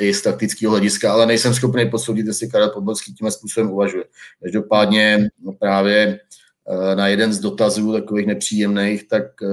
i 0.00 0.14
z 0.14 0.22
taktického 0.22 0.70
hlediska, 0.70 1.12
ale 1.12 1.26
nejsem 1.26 1.54
schopný 1.54 1.90
posoudit, 1.90 2.26
jestli 2.26 2.48
Karel 2.48 2.70
Podbolský 2.70 3.14
tím 3.14 3.30
způsobem 3.30 3.70
uvažuje. 3.70 4.04
Každopádně 4.42 5.28
no 5.42 5.52
právě 5.52 6.20
eh, 6.68 6.96
na 6.96 7.08
jeden 7.08 7.32
z 7.32 7.38
dotazů 7.38 7.92
takových 7.92 8.26
nepříjemných, 8.26 9.08
tak 9.08 9.22
eh, 9.42 9.46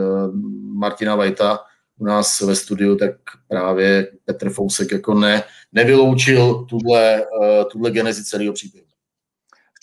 Martina 0.74 1.16
Vajta 1.16 1.60
u 1.98 2.06
nás 2.06 2.42
ve 2.42 2.56
studiu, 2.56 2.96
tak 2.96 3.12
právě 3.48 4.12
Petr 4.26 4.50
Fousek 4.50 4.92
jako 4.92 5.14
ne, 5.14 5.44
nevyloučil 5.72 6.66
tuhle, 6.70 7.24
eh, 7.24 7.66
tuhle 7.72 7.92
genezi 7.92 8.24
celého 8.24 8.54
příběhu. 8.54 8.85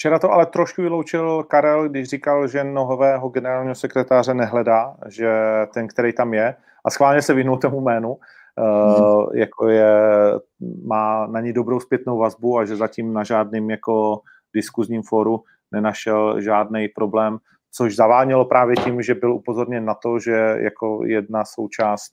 Včera 0.03 0.19
to 0.19 0.33
ale 0.33 0.47
trošku 0.47 0.83
vyloučil 0.83 1.43
Karel, 1.43 1.89
když 1.89 2.09
říkal, 2.09 2.49
že 2.49 2.65
nového 2.65 3.29
generálního 3.29 3.75
sekretáře 3.75 4.35
nehledá, 4.35 4.97
že 5.09 5.33
ten, 5.75 5.89
který 5.89 6.13
tam 6.13 6.35
je, 6.35 6.55
a 6.85 6.91
schválně 6.91 7.23
se 7.23 7.35
vyhnul 7.35 7.59
tomu 7.59 7.81
jménu, 7.81 8.11
uh, 8.11 9.37
jako 9.37 9.69
je, 9.69 9.93
má 10.85 11.27
na 11.27 11.41
ní 11.41 11.53
dobrou 11.53 11.81
zpětnou 11.81 12.19
vazbu 12.19 12.59
a 12.59 12.65
že 12.65 12.77
zatím 12.77 13.13
na 13.13 13.25
žádným 13.25 13.71
jako 13.71 14.21
diskuzním 14.55 15.03
fóru 15.03 15.43
nenašel 15.73 16.41
žádný 16.41 16.89
problém, 16.89 17.39
což 17.73 17.97
zavánělo 17.97 18.45
právě 18.45 18.77
tím, 18.77 19.03
že 19.03 19.15
byl 19.15 19.33
upozorněn 19.35 19.85
na 19.85 19.95
to, 19.95 20.19
že 20.19 20.57
jako 20.59 21.05
jedna 21.05 21.45
součást 21.45 22.13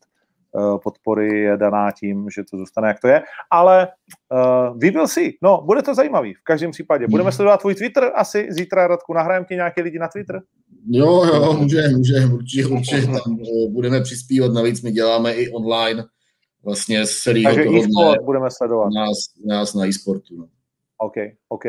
podpory 0.84 1.40
je 1.40 1.58
daná 1.58 1.92
tím, 1.92 2.30
že 2.36 2.44
to 2.52 2.58
zůstane, 2.58 2.88
jak 2.88 3.00
to 3.00 3.08
je. 3.08 3.22
Ale 3.52 3.88
uh, 4.32 4.80
we 4.80 4.92
will 4.92 5.08
see. 5.08 5.32
No, 5.42 5.62
bude 5.66 5.82
to 5.82 5.96
zajímavý 5.96 6.34
v 6.34 6.44
každém 6.44 6.72
případě. 6.72 7.08
Budeme 7.08 7.32
sledovat 7.32 7.58
tvůj 7.58 7.76
Twitter 7.76 8.12
asi 8.16 8.48
zítra, 8.50 8.88
Radku, 8.88 9.14
nahrajeme 9.14 9.46
ti 9.46 9.56
nějaké 9.56 9.82
lidi 9.82 10.00
na 10.00 10.08
Twitter? 10.08 10.42
Jo, 10.90 11.24
jo, 11.26 11.54
může, 11.54 11.88
může, 11.88 12.14
určitě, 12.34 12.66
určitě 12.66 13.08
tam 13.08 13.38
budeme 13.70 14.02
přispívat, 14.02 14.54
navíc 14.54 14.82
my 14.82 14.92
děláme 14.92 15.34
i 15.34 15.50
online 15.50 16.04
vlastně 16.64 17.06
z 17.06 17.20
celého 17.20 17.56
Takže 17.56 17.64
toho 17.64 18.14
dne 18.14 18.24
budeme 18.24 18.52
sledovat. 18.52 18.90
Nás, 18.96 19.18
nás 19.46 19.74
na 19.74 19.88
e-sportu. 19.88 20.38
No. 20.38 20.48
OK, 20.98 21.16
OK. 21.50 21.64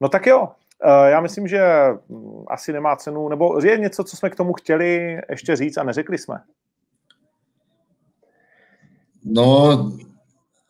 No 0.00 0.08
tak 0.08 0.26
jo, 0.26 0.48
eh, 0.84 1.10
já 1.10 1.20
myslím, 1.20 1.48
že 1.48 1.60
mm, 2.08 2.44
asi 2.48 2.72
nemá 2.72 2.96
cenu, 2.96 3.28
nebo 3.28 3.60
je 3.64 3.78
něco, 3.78 4.04
co 4.04 4.16
jsme 4.16 4.30
k 4.30 4.36
tomu 4.36 4.52
chtěli 4.52 5.20
ještě 5.30 5.56
říct 5.56 5.76
a 5.76 5.82
neřekli 5.82 6.18
jsme. 6.18 6.36
No, 9.24 9.92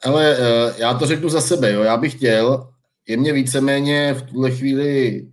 ale 0.04 0.36
eh, 0.38 0.74
já 0.78 0.94
to 0.94 1.06
řeknu 1.06 1.28
za 1.28 1.40
sebe, 1.40 1.72
jo. 1.72 1.82
já 1.82 1.96
bych 1.96 2.14
chtěl, 2.14 2.68
je 3.08 3.16
mě 3.16 3.32
víceméně 3.32 4.14
v 4.14 4.22
tuhle 4.22 4.50
chvíli 4.50 5.26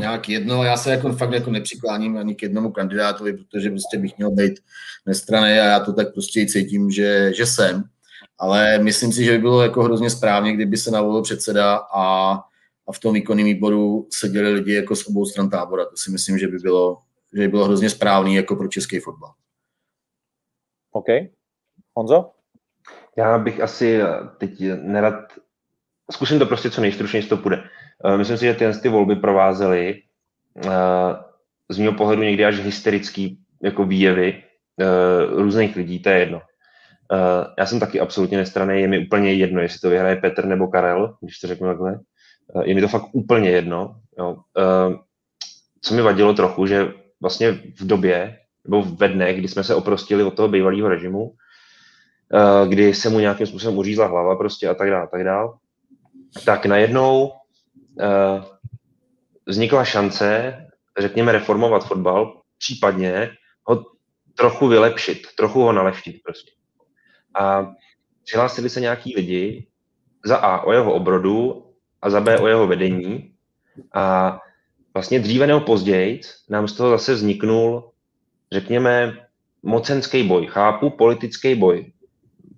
nějak 0.00 0.28
jedno, 0.28 0.64
já 0.64 0.76
se 0.76 0.90
jako 0.90 1.12
fakt 1.12 1.32
jako 1.32 1.50
nepřikláním 1.50 2.16
ani 2.16 2.34
k 2.34 2.42
jednomu 2.42 2.72
kandidátovi, 2.72 3.32
protože 3.32 3.70
prostě 3.70 3.98
bych 3.98 4.18
měl 4.18 4.30
být 4.30 4.60
nestraný 5.06 5.52
a 5.52 5.64
já 5.64 5.80
to 5.80 5.92
tak 5.92 6.12
prostě 6.12 6.46
cítím, 6.46 6.90
že, 6.90 7.32
že 7.34 7.46
jsem. 7.46 7.84
Ale 8.38 8.78
myslím 8.78 9.12
si, 9.12 9.24
že 9.24 9.32
by 9.32 9.38
bylo 9.38 9.62
jako 9.62 9.82
hrozně 9.82 10.10
správně, 10.10 10.52
kdyby 10.52 10.76
se 10.76 10.90
navolil 10.90 11.22
předseda 11.22 11.76
a, 11.76 12.32
a 12.88 12.92
v 12.92 12.98
tom 12.98 13.14
výkonném 13.14 13.44
výboru 13.44 14.08
seděli 14.10 14.52
lidi 14.52 14.72
jako 14.72 14.96
z 14.96 15.06
obou 15.06 15.26
stran 15.26 15.50
tábora. 15.50 15.84
To 15.84 15.96
si 15.96 16.10
myslím, 16.10 16.38
že 16.38 16.48
by 16.48 16.58
bylo, 16.58 16.98
že 17.32 17.40
by 17.40 17.48
bylo 17.48 17.64
hrozně 17.64 17.90
správný 17.90 18.34
jako 18.34 18.56
pro 18.56 18.68
český 18.68 18.98
fotbal. 18.98 19.32
OK. 20.92 21.06
Honzo? 21.94 22.30
Já 23.16 23.38
bych 23.38 23.60
asi 23.60 24.00
teď 24.38 24.50
nerad, 24.82 25.14
zkusím 26.10 26.38
to 26.38 26.46
prostě 26.46 26.70
co 26.70 26.80
nejstručněji, 26.80 27.26
to 27.26 27.36
půjde. 27.36 27.64
Eh, 28.04 28.16
myslím 28.16 28.36
si, 28.38 28.44
že 28.44 28.54
tyhle 28.54 28.78
ty 28.78 28.88
volby 28.88 29.16
provázely 29.16 30.02
eh, 30.66 30.70
z 31.68 31.78
mého 31.78 31.92
pohledu 31.92 32.22
někdy 32.22 32.44
až 32.44 32.58
hysterický 32.58 33.38
jako 33.62 33.84
výjevy 33.84 34.42
eh, 34.80 34.86
různých 35.26 35.76
lidí, 35.76 36.02
to 36.02 36.08
je 36.08 36.18
jedno. 36.18 36.40
Já 37.58 37.66
jsem 37.66 37.80
taky 37.80 38.00
absolutně 38.00 38.38
nestraný, 38.38 38.80
je 38.80 38.88
mi 38.88 39.06
úplně 39.06 39.32
jedno, 39.32 39.60
jestli 39.60 39.78
to 39.78 39.90
vyhraje 39.90 40.16
Petr 40.16 40.44
nebo 40.46 40.68
Karel, 40.68 41.16
když 41.20 41.38
to 41.38 41.46
řeknu 41.46 41.68
takhle. 41.68 42.00
Je 42.64 42.74
mi 42.74 42.80
to 42.80 42.88
fakt 42.88 43.06
úplně 43.12 43.50
jedno. 43.50 43.96
Jo. 44.18 44.36
Co 45.80 45.94
mi 45.94 46.02
vadilo 46.02 46.34
trochu, 46.34 46.66
že 46.66 46.92
vlastně 47.20 47.52
v 47.52 47.86
době, 47.86 48.38
nebo 48.64 48.82
ve 48.82 49.08
dne, 49.08 49.34
kdy 49.34 49.48
jsme 49.48 49.64
se 49.64 49.74
oprostili 49.74 50.22
od 50.22 50.36
toho 50.36 50.48
bývalého 50.48 50.88
režimu, 50.88 51.34
kdy 52.68 52.94
se 52.94 53.08
mu 53.08 53.18
nějakým 53.18 53.46
způsobem 53.46 53.78
uřízla 53.78 54.06
hlava 54.06 54.36
prostě 54.36 54.68
a 54.68 54.74
tak 54.74 54.90
dále, 54.90 55.08
tak 55.10 55.24
dále, 55.24 55.52
tak 56.44 56.66
najednou 56.66 57.24
uh, 57.28 58.44
vznikla 59.46 59.84
šance, 59.84 60.56
řekněme, 60.98 61.32
reformovat 61.32 61.86
fotbal, 61.86 62.42
případně 62.58 63.30
ho 63.64 63.84
trochu 64.34 64.68
vylepšit, 64.68 65.26
trochu 65.36 65.60
ho 65.60 65.72
naleštit 65.72 66.16
prostě. 66.24 66.52
A 67.40 67.72
přihlásili 68.24 68.70
se 68.70 68.80
nějaký 68.80 69.16
lidi 69.16 69.66
za 70.24 70.36
A 70.36 70.60
o 70.60 70.72
jeho 70.72 70.92
obrodu 70.92 71.66
a 72.02 72.10
za 72.10 72.20
B 72.20 72.38
o 72.38 72.46
jeho 72.46 72.66
vedení. 72.66 73.34
A 73.94 74.38
vlastně 74.94 75.20
dříve 75.20 75.46
nebo 75.46 75.60
později 75.60 76.20
nám 76.48 76.68
z 76.68 76.72
toho 76.72 76.90
zase 76.90 77.14
vzniknul, 77.14 77.90
řekněme, 78.52 79.18
mocenský 79.62 80.22
boj. 80.22 80.46
Chápu 80.46 80.90
politický 80.90 81.54
boj, 81.54 81.92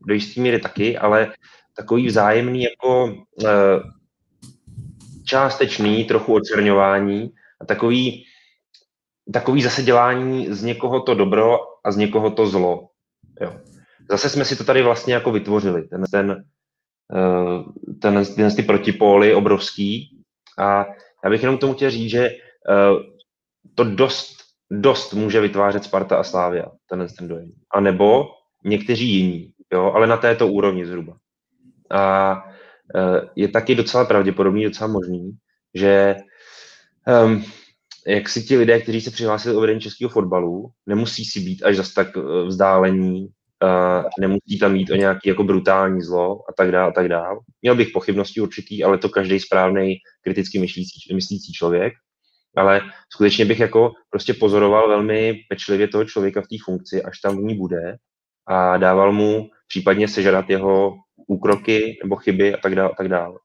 do 0.06 0.14
jistý 0.14 0.40
míry 0.40 0.60
taky, 0.60 0.98
ale 0.98 1.32
takový 1.76 2.06
vzájemný 2.06 2.62
jako 2.62 3.14
e, 3.44 3.48
částečný 5.24 6.04
trochu 6.04 6.34
očerňování 6.34 7.30
a 7.60 7.64
takový, 7.66 8.24
takový 9.32 9.62
zase 9.62 9.82
dělání 9.82 10.54
z 10.54 10.62
někoho 10.62 11.00
to 11.00 11.14
dobro 11.14 11.58
a 11.84 11.92
z 11.92 11.96
někoho 11.96 12.30
to 12.30 12.46
zlo. 12.46 12.88
Jo. 13.40 13.60
Zase 14.10 14.30
jsme 14.30 14.44
si 14.44 14.56
to 14.56 14.64
tady 14.64 14.82
vlastně 14.82 15.14
jako 15.14 15.32
vytvořili, 15.32 15.88
ten, 15.88 16.04
ten, 16.10 16.44
eh, 17.16 17.94
ten, 18.02 18.24
ten, 18.36 18.56
ty 18.56 18.62
protipóly 18.62 19.34
obrovský 19.34 20.20
a 20.58 20.86
já 21.24 21.30
bych 21.30 21.42
jenom 21.42 21.58
tomu 21.58 21.74
chtěl 21.74 21.90
říct, 21.90 22.10
že 22.10 22.26
eh, 22.28 22.34
to 23.74 23.84
dost, 23.84 24.36
dost 24.70 25.12
může 25.12 25.40
vytvářet 25.40 25.84
Sparta 25.84 26.16
a 26.16 26.22
Slávia, 26.22 26.66
ten, 26.88 27.06
ten 27.18 27.28
dojem. 27.28 27.52
A 27.70 27.80
nebo 27.80 28.26
někteří 28.64 29.08
jiní, 29.08 29.52
jo, 29.74 29.92
ale 29.94 30.06
na 30.06 30.16
této 30.16 30.48
úrovni 30.48 30.86
zhruba. 30.86 31.16
A 31.90 32.34
eh, 32.96 33.20
je 33.36 33.48
taky 33.48 33.74
docela 33.74 34.04
pravděpodobný, 34.04 34.64
docela 34.64 34.88
možný, 34.88 35.30
že 35.74 36.16
um, 37.24 37.44
jak 38.06 38.28
si 38.28 38.42
ti 38.42 38.56
lidé, 38.56 38.80
kteří 38.80 39.00
se 39.00 39.10
přihlásili 39.10 39.56
o 39.56 39.60
vedení 39.60 39.80
českého 39.80 40.08
fotbalu, 40.10 40.70
nemusí 40.86 41.24
si 41.24 41.40
být 41.40 41.62
až 41.62 41.76
zase 41.76 41.94
tak 41.94 42.16
eh, 42.16 42.46
vzdálení, 42.46 43.28
uh, 43.62 44.08
nemusí 44.20 44.58
tam 44.60 44.72
mít 44.72 44.90
o 44.90 44.94
nějaký 44.96 45.28
jako 45.28 45.44
brutální 45.44 46.02
zlo 46.02 46.40
a 46.50 46.52
tak 46.56 46.70
dále 46.70 46.90
a 46.90 46.92
tak 46.92 47.08
dále. 47.08 47.38
Měl 47.62 47.76
bych 47.76 47.88
pochybnosti 47.94 48.40
určitý, 48.40 48.84
ale 48.84 48.98
to 48.98 49.08
každý 49.08 49.40
správný 49.40 49.94
kriticky 50.24 50.58
myslící, 50.58 51.14
myslící 51.14 51.52
člověk. 51.52 51.92
Ale 52.56 52.80
skutečně 53.12 53.44
bych 53.44 53.60
jako 53.60 53.92
prostě 54.10 54.34
pozoroval 54.34 54.88
velmi 54.88 55.34
pečlivě 55.48 55.88
toho 55.88 56.04
člověka 56.04 56.40
v 56.40 56.48
té 56.48 56.56
funkci, 56.64 57.02
až 57.02 57.20
tam 57.20 57.36
v 57.36 57.40
ní 57.40 57.54
bude 57.58 57.96
a 58.46 58.76
dával 58.76 59.12
mu 59.12 59.48
případně 59.74 60.08
sežrat 60.08 60.50
jeho 60.50 60.96
úkroky 61.26 61.98
nebo 62.02 62.16
chyby 62.16 62.54
a 62.54 62.56
tak 62.56 62.74
dále 62.74 62.90
a 62.90 62.94
tak 62.94 63.08
dále. 63.08 63.38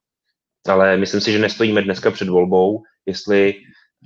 Ale 0.68 0.96
myslím 0.96 1.20
si, 1.20 1.32
že 1.32 1.38
nestojíme 1.38 1.82
dneska 1.82 2.10
před 2.10 2.28
volbou, 2.28 2.82
jestli 3.06 3.54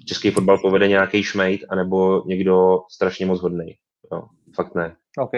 český 0.07 0.31
fotbal 0.31 0.59
povede 0.59 0.89
nějaký 0.89 1.23
šmejt, 1.23 1.61
anebo 1.69 2.23
někdo 2.27 2.81
strašně 2.91 3.27
moc 3.27 3.41
hodný. 3.41 3.77
No, 4.13 4.29
fakt 4.55 4.75
ne. 4.75 4.97
OK. 5.19 5.31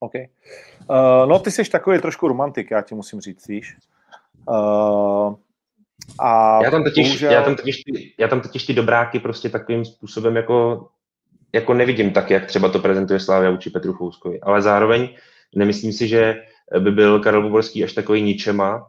OK. 0.00 0.12
Uh, 0.14 1.28
no, 1.28 1.38
ty 1.38 1.50
jsi 1.50 1.70
takový 1.70 2.00
trošku 2.00 2.28
romantik, 2.28 2.70
já 2.70 2.82
ti 2.82 2.94
musím 2.94 3.20
říct, 3.20 3.48
víš. 3.48 3.76
Uh, 4.48 5.34
a 6.18 6.60
já 6.64 6.70
tam 6.70 6.84
totiž, 6.84 7.06
bohužel... 7.06 7.32
já 7.32 7.42
tam 7.42 7.56
totiž, 7.56 7.82
ty, 7.82 8.14
já 8.18 8.28
tam 8.28 8.40
totiž 8.40 8.66
ty 8.66 8.74
dobráky 8.74 9.20
prostě 9.20 9.48
takovým 9.48 9.84
způsobem 9.84 10.36
jako, 10.36 10.88
jako 11.54 11.74
nevidím 11.74 12.10
tak, 12.10 12.30
jak 12.30 12.46
třeba 12.46 12.68
to 12.68 12.78
prezentuje 12.78 13.20
Slávia 13.20 13.50
vůči 13.50 13.70
Petru 13.70 13.92
Fouskovi. 13.92 14.40
Ale 14.40 14.62
zároveň 14.62 15.08
nemyslím 15.56 15.92
si, 15.92 16.08
že 16.08 16.42
by 16.78 16.90
byl 16.90 17.20
Karel 17.20 17.42
Boborský 17.42 17.84
až 17.84 17.92
takový 17.92 18.22
ničema. 18.22 18.88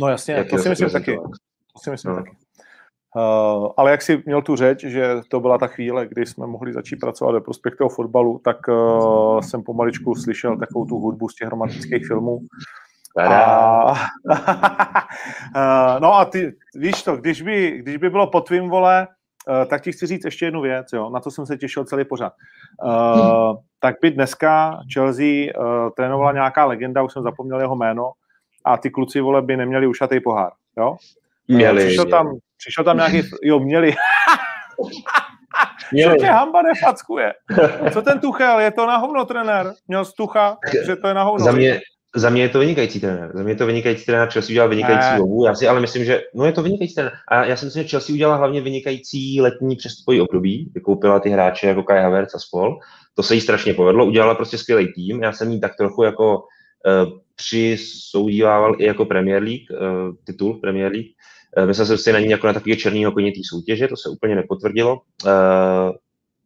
No 0.00 0.08
jasně, 0.08 0.44
to 0.44 0.58
si 0.58 0.68
myslím 0.68 0.90
taky. 0.90 1.16
To 1.16 1.80
si 1.82 1.90
myslím 1.90 2.10
no. 2.10 2.16
taky. 2.16 2.36
Uh, 3.16 3.68
ale 3.76 3.90
jak 3.90 4.02
jsi 4.02 4.22
měl 4.26 4.42
tu 4.42 4.56
řeč, 4.56 4.84
že 4.84 5.14
to 5.28 5.40
byla 5.40 5.58
ta 5.58 5.66
chvíle, 5.66 6.06
kdy 6.06 6.26
jsme 6.26 6.46
mohli 6.46 6.72
začít 6.72 6.96
pracovat 6.96 7.32
ve 7.32 7.40
prospěch 7.40 7.74
toho 7.76 7.90
fotbalu, 7.90 8.40
tak 8.44 8.56
uh, 8.68 9.40
jsem 9.40 9.62
pomaličku 9.62 10.14
slyšel 10.14 10.58
takovou 10.58 10.84
tu 10.84 10.96
hudbu 10.96 11.28
z 11.28 11.34
těch 11.34 11.48
romantických 11.48 12.06
filmů. 12.06 12.38
A, 13.18 13.90
uh, 13.90 13.98
no 16.00 16.14
a 16.14 16.24
ty, 16.24 16.52
víš 16.74 17.02
to, 17.02 17.16
když 17.16 17.42
by, 17.42 17.78
když 17.78 17.96
by 17.96 18.10
bylo 18.10 18.26
po 18.30 18.40
tvým 18.40 18.68
vole, 18.68 19.08
tak 19.66 19.82
ti 19.82 19.92
chci 19.92 20.06
říct 20.06 20.24
ještě 20.24 20.44
jednu 20.44 20.60
věc, 20.60 20.86
jo, 20.92 21.10
na 21.10 21.20
to 21.20 21.30
jsem 21.30 21.46
se 21.46 21.56
těšil 21.56 21.84
celý 21.84 22.04
pořád. 22.04 22.32
Uh, 22.84 23.56
tak 23.80 23.96
by 24.02 24.10
dneska 24.10 24.80
Chelsea 24.94 25.24
uh, 25.24 25.90
trénovala 25.96 26.32
nějaká 26.32 26.64
legenda, 26.64 27.02
už 27.02 27.12
jsem 27.12 27.22
zapomněl 27.22 27.60
jeho 27.60 27.76
jméno, 27.76 28.12
a 28.64 28.76
ty 28.76 28.90
kluci 28.90 29.20
vole 29.20 29.42
by 29.42 29.56
neměli 29.56 29.86
ušatý 29.86 30.20
pohár, 30.20 30.50
jo? 30.78 30.96
Měli. 31.48 31.86
Přišel 31.86 32.06
tam, 32.06 32.36
přišel 32.56 32.84
tam 32.84 32.96
nějaký, 32.96 33.22
jo, 33.42 33.60
měli. 33.60 33.94
Měli. 35.92 36.18
Co 36.18 36.24
tě 36.24 36.30
hamba 36.30 36.62
nefackuje? 36.62 37.34
Co 37.92 38.02
ten 38.02 38.20
Tuchel? 38.20 38.60
Je 38.60 38.70
to 38.70 38.86
na 38.86 38.96
hovno 38.96 39.24
trenér? 39.24 39.72
Měl 39.88 40.04
z 40.04 40.14
Tucha, 40.14 40.56
že 40.86 40.96
to 40.96 41.08
je 41.08 41.14
na 41.14 41.22
hovno. 41.22 41.44
Za 41.44 41.52
mě, 41.52 41.80
za 42.16 42.30
mě 42.30 42.42
je 42.42 42.48
to 42.48 42.58
vynikající 42.58 43.00
trenér. 43.00 43.30
Za 43.34 43.42
mě 43.42 43.52
je 43.52 43.56
to 43.56 43.66
vynikající 43.66 44.06
trenér. 44.06 44.28
Chelsea 44.28 44.52
udělal 44.52 44.68
vynikající 44.68 45.08
ne. 45.10 45.18
Já 45.46 45.54
si 45.54 45.68
ale 45.68 45.80
myslím, 45.80 46.04
že 46.04 46.22
no 46.34 46.44
je 46.44 46.52
to 46.52 46.62
vynikající 46.62 46.94
trenér. 46.94 47.12
A 47.28 47.44
já 47.44 47.56
si 47.56 47.64
myslím, 47.64 47.82
že 47.82 47.88
Chelsea 47.88 48.14
udělala 48.14 48.36
hlavně 48.38 48.60
vynikající 48.60 49.40
letní 49.40 49.76
přestupový 49.76 50.20
období. 50.20 50.72
Vykoupila 50.74 51.20
ty 51.20 51.30
hráče 51.30 51.66
jako 51.66 51.82
Kai 51.82 52.02
Havertz 52.02 52.34
a 52.34 52.38
spol. 52.38 52.78
To 53.14 53.22
se 53.22 53.34
jí 53.34 53.40
strašně 53.40 53.74
povedlo. 53.74 54.06
Udělala 54.06 54.34
prostě 54.34 54.58
skvělý 54.58 54.92
tým. 54.92 55.22
Já 55.22 55.32
jsem 55.32 55.52
jí 55.52 55.60
tak 55.60 55.76
trochu 55.76 56.02
jako 56.02 56.36
uh, 56.36 57.18
přisoudívával 57.36 58.74
i 58.78 58.84
jako 58.84 59.04
Premier 59.04 59.42
League, 59.42 59.70
uh, 59.70 60.14
titul 60.24 60.54
Premier 60.54 60.92
League. 60.92 61.08
Eh, 61.56 61.66
myslel 61.66 61.86
jsem 61.86 61.98
si 61.98 62.12
na 62.12 62.20
ní 62.20 62.30
jako 62.30 62.46
na 62.46 62.52
takového 62.52 62.76
černého 62.76 63.12
koně 63.12 63.32
té 63.32 63.40
soutěže, 63.48 63.88
to 63.88 63.96
se 63.96 64.08
úplně 64.08 64.36
nepotvrdilo. 64.36 65.00
Eh, 65.26 65.92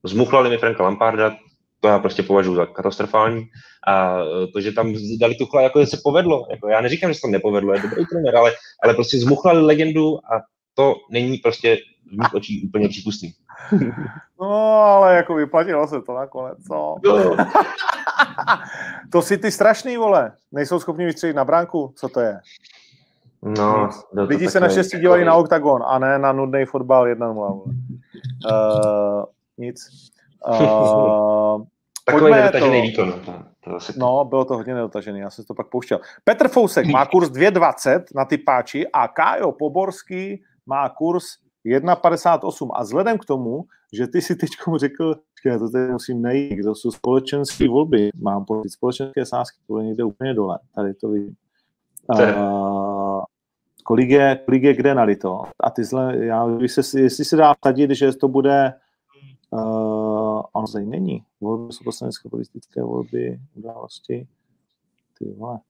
zmuchlali 0.04 0.50
mi 0.50 0.58
Franka 0.58 0.82
Lamparda, 0.82 1.36
to 1.82 1.88
já 1.88 1.98
prostě 1.98 2.22
považuji 2.22 2.54
za 2.54 2.66
katastrofální. 2.66 3.44
A 3.86 4.18
eh, 4.18 4.46
to, 4.46 4.60
že 4.60 4.72
tam 4.72 4.94
dali 5.20 5.34
Tuchla, 5.34 5.62
jako 5.62 5.86
se 5.86 5.98
povedlo. 6.04 6.46
Jako 6.50 6.68
já 6.68 6.80
neříkám, 6.80 7.10
že 7.10 7.14
se 7.14 7.20
to 7.20 7.28
nepovedlo, 7.28 7.74
je 7.74 7.80
dobrý 7.80 8.06
trenér, 8.06 8.36
ale, 8.36 8.52
ale 8.82 8.94
prostě 8.94 9.18
zmuchlali 9.18 9.60
legendu 9.60 10.18
a 10.18 10.42
to 10.74 10.94
není 11.10 11.38
prostě 11.38 11.76
v 12.06 12.12
mých 12.18 12.34
očích 12.34 12.64
úplně 12.64 12.88
přípustný. 12.88 13.32
No, 14.40 14.74
ale 14.74 15.16
jako 15.16 15.34
vyplatilo 15.34 15.88
se 15.88 16.02
to 16.02 16.14
nakonec, 16.14 16.58
co? 16.68 16.96
No. 17.04 17.36
to 19.12 19.22
si 19.22 19.38
ty 19.38 19.50
strašný, 19.50 19.96
vole. 19.96 20.32
Nejsou 20.52 20.80
schopni 20.80 21.04
vystřelit 21.04 21.36
na 21.36 21.44
bránku, 21.44 21.92
co 21.96 22.08
to 22.08 22.20
je? 22.20 22.38
No, 23.42 23.90
Lidi 24.12 24.48
se 24.48 24.60
naštěstí 24.60 24.98
dívají 24.98 25.24
na 25.24 25.34
OKTAGON 25.34 25.82
a 25.86 25.98
ne 25.98 26.18
na 26.18 26.32
nudný 26.32 26.64
fotbal 26.64 27.04
1-0. 27.04 27.62
Uh, 27.62 29.24
nic. 29.58 30.10
Uh, 30.46 31.62
Takový 32.04 32.32
nedotažený 32.32 32.82
výkon. 32.82 33.08
No, 33.08 33.14
to, 33.64 33.70
to 33.70 33.78
no, 33.96 34.24
bylo 34.24 34.44
to 34.44 34.56
hodně 34.56 34.74
nedotažený, 34.74 35.20
já 35.20 35.30
jsem 35.30 35.44
to 35.44 35.54
pak 35.54 35.68
pouštěl. 35.68 36.00
Petr 36.24 36.48
Fousek 36.48 36.86
má 36.86 37.06
kurz 37.06 37.30
2,20 37.30 38.02
na 38.14 38.24
ty 38.24 38.38
páči 38.38 38.86
a 38.92 39.08
Kájo 39.08 39.52
Poborský 39.52 40.42
má 40.66 40.88
kurz 40.88 41.24
1,58. 41.66 42.70
A 42.74 42.82
vzhledem 42.82 43.18
k 43.18 43.24
tomu, 43.24 43.64
že 43.92 44.06
ty 44.06 44.22
si 44.22 44.36
teď 44.36 44.50
řekl, 44.76 45.14
že 45.44 45.58
to 45.58 45.70
tady 45.70 45.92
musím 45.92 46.22
najít, 46.22 46.62
to 46.64 46.74
jsou 46.74 46.90
společenské 46.90 47.68
volby, 47.68 48.10
mám 48.22 48.44
pocit, 48.44 48.70
společenské 48.70 49.26
sázky, 49.26 49.58
to 49.66 49.78
je 49.78 49.86
někde 49.86 50.04
úplně 50.04 50.34
dole, 50.34 50.58
tady 50.74 50.94
to 50.94 51.08
vidím. 51.08 51.34
Uh, 52.08 53.22
kolik 53.84 54.10
je, 54.10 54.38
kolik 54.44 54.62
je 54.62 54.74
kde 54.74 54.94
nalito. 54.94 55.42
A 55.60 55.70
ty 55.70 55.84
zle, 55.84 56.16
já, 56.16 56.46
se, 56.66 57.00
jestli 57.00 57.24
se 57.24 57.36
dá 57.36 57.54
sadit, 57.64 57.90
že 57.90 58.12
to 58.12 58.28
bude 58.28 58.72
uh, 59.50 60.01
ono 60.52 60.66
zde 60.66 60.80
není. 60.80 61.24
Volby 61.40 61.72
jsou 61.72 61.84
poslanecké 61.84 62.28
politické 62.28 62.82
volby, 62.82 63.40
události. 63.54 64.28
Ty 65.18 65.32
vole. 65.32 65.60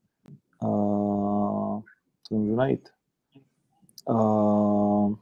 Uh, 0.62 1.80
to 2.28 2.34
můžu 2.34 2.54
najít. 2.54 2.88
Uh, 4.09 5.14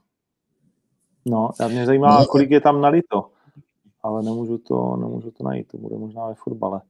no, 1.25 1.49
já 1.59 1.67
mě 1.67 1.85
zajímá, 1.85 2.19
no. 2.19 2.25
kolik 2.25 2.51
je 2.51 2.61
tam 2.61 2.81
nalito. 2.81 3.31
Ale 4.03 4.23
nemůžu 4.23 4.57
to, 4.57 4.95
nemůžu 4.95 5.31
to 5.31 5.43
najít, 5.43 5.67
to 5.67 5.77
bude 5.77 5.97
možná 5.97 6.27
ve 6.27 6.33
fotbale. 6.35 6.81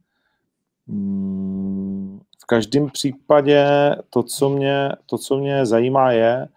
Hmm, 0.88 2.19
v 2.41 2.45
každém 2.45 2.89
případě 2.89 3.65
to, 4.10 4.23
co 4.23 4.49
mě, 4.49 4.91
to, 5.06 5.18
co 5.18 5.38
mě 5.38 5.65
zajímá, 5.65 6.11
je, 6.11 6.48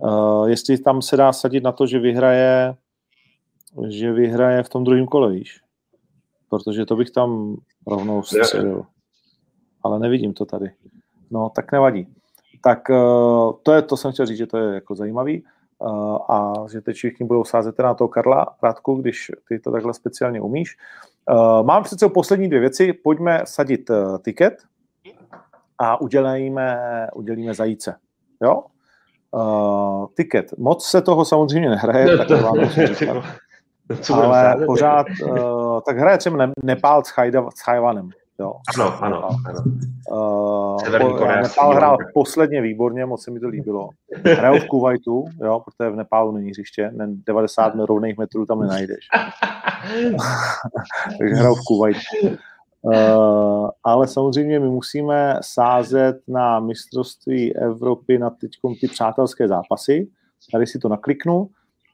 uh, 0.00 0.48
jestli 0.48 0.78
tam 0.78 1.02
se 1.02 1.16
dá 1.16 1.32
sadit 1.32 1.64
na 1.64 1.72
to, 1.72 1.86
že 1.86 1.98
vyhraje, 1.98 2.76
že 3.88 4.12
vyhraje 4.12 4.62
v 4.62 4.68
tom 4.68 4.84
druhém 4.84 5.06
kole, 5.06 5.32
víš? 5.32 5.60
Protože 6.48 6.86
to 6.86 6.96
bych 6.96 7.10
tam 7.10 7.56
rovnou 7.86 8.22
střelil. 8.22 8.84
Ale 9.82 9.98
nevidím 9.98 10.34
to 10.34 10.44
tady. 10.44 10.70
No, 11.30 11.50
tak 11.54 11.72
nevadí. 11.72 12.08
Tak 12.62 12.88
uh, 12.88 13.52
to 13.62 13.72
je, 13.72 13.82
to 13.82 13.96
jsem 13.96 14.12
chtěl 14.12 14.26
říct, 14.26 14.38
že 14.38 14.46
to 14.46 14.58
je 14.58 14.74
jako 14.74 14.94
zajímavý 14.94 15.44
uh, 15.78 16.18
a 16.30 16.52
že 16.72 16.80
teď 16.80 16.96
všichni 16.96 17.26
budou 17.26 17.44
sázet 17.44 17.78
na 17.78 17.94
toho 17.94 18.08
Karla 18.08 18.56
Rádku, 18.62 18.94
když 18.94 19.30
ty 19.48 19.58
to 19.58 19.72
takhle 19.72 19.94
speciálně 19.94 20.40
umíš. 20.40 20.76
Uh, 21.30 21.66
mám 21.66 21.82
přece 21.82 22.08
poslední 22.08 22.48
dvě 22.48 22.60
věci. 22.60 22.92
Pojďme 22.92 23.40
sadit 23.44 23.90
tiket 24.24 24.62
a 25.78 26.00
udělíme, 26.00 26.78
udělíme 27.14 27.54
zajíce. 27.54 27.96
Jo? 28.42 28.62
Uh, 29.30 30.06
tiket. 30.16 30.58
Moc 30.58 30.86
se 30.86 31.02
toho 31.02 31.24
samozřejmě 31.24 31.70
nehraje, 31.70 32.06
no, 32.06 32.18
tak 32.18 32.28
to, 32.28 32.38
vám 32.38 32.56
to, 34.06 34.14
ale 34.14 34.56
pořád, 34.66 35.06
uh, 35.22 35.80
tak 35.86 35.98
hraje 35.98 36.18
třeba 36.18 36.48
Nepál 36.64 37.04
s, 37.04 37.08
Chajda, 37.08 37.46
s 37.54 37.60
Chajvanem. 37.60 38.10
Jo. 38.40 38.54
Ano, 38.76 39.04
ano, 39.04 39.28
ano. 39.46 39.62
Uh, 40.10 40.98
po, 40.98 41.26
Nepál 41.26 41.74
hrál 41.74 41.96
posledně 42.14 42.60
výborně, 42.60 43.06
moc 43.06 43.24
se 43.24 43.30
mi 43.30 43.40
to 43.40 43.48
líbilo. 43.48 43.88
Hrál 44.24 44.60
v 44.60 44.66
Kuwaitu, 44.66 45.24
jo, 45.44 45.62
protože 45.64 45.90
v 45.90 45.96
Nepálu 45.96 46.32
není 46.32 46.50
hřiště, 46.50 46.92
90 47.26 47.74
rovných 47.74 48.18
metrů 48.18 48.46
tam 48.46 48.60
nenajdeš. 48.60 49.08
Takže 51.18 51.34
hrál 51.34 51.54
v 51.54 51.60
Kuwaitu. 51.66 52.00
Uh, 52.82 53.68
ale 53.84 54.08
samozřejmě 54.08 54.60
my 54.60 54.68
musíme 54.68 55.38
sázet 55.40 56.16
na 56.28 56.60
mistrovství 56.60 57.56
Evropy 57.56 58.18
na 58.18 58.30
teď 58.30 58.50
ty 58.80 58.88
přátelské 58.88 59.48
zápasy. 59.48 60.08
Tady 60.52 60.66
si 60.66 60.78
to 60.78 60.88
nakliknu 60.88 61.48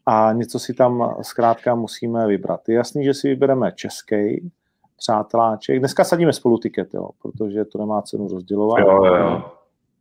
a 0.07 0.33
něco 0.33 0.59
si 0.59 0.75
tam 0.75 1.15
zkrátka 1.23 1.75
musíme 1.75 2.27
vybrat. 2.27 2.69
Je 2.69 2.75
jasný, 2.75 3.05
že 3.05 3.15
si 3.15 3.29
vybereme 3.29 3.73
český 3.73 4.51
přáteláček. 4.97 5.79
Dneska 5.79 6.05
sadíme 6.05 6.33
spolu 6.33 6.59
tiket, 6.59 6.95
jo, 6.95 7.09
protože 7.23 7.65
to 7.65 7.79
nemá 7.79 8.03
cenu 8.03 8.29
rozdělovat. 8.29 8.79
Jo, 8.79 9.05
jo. 9.05 9.43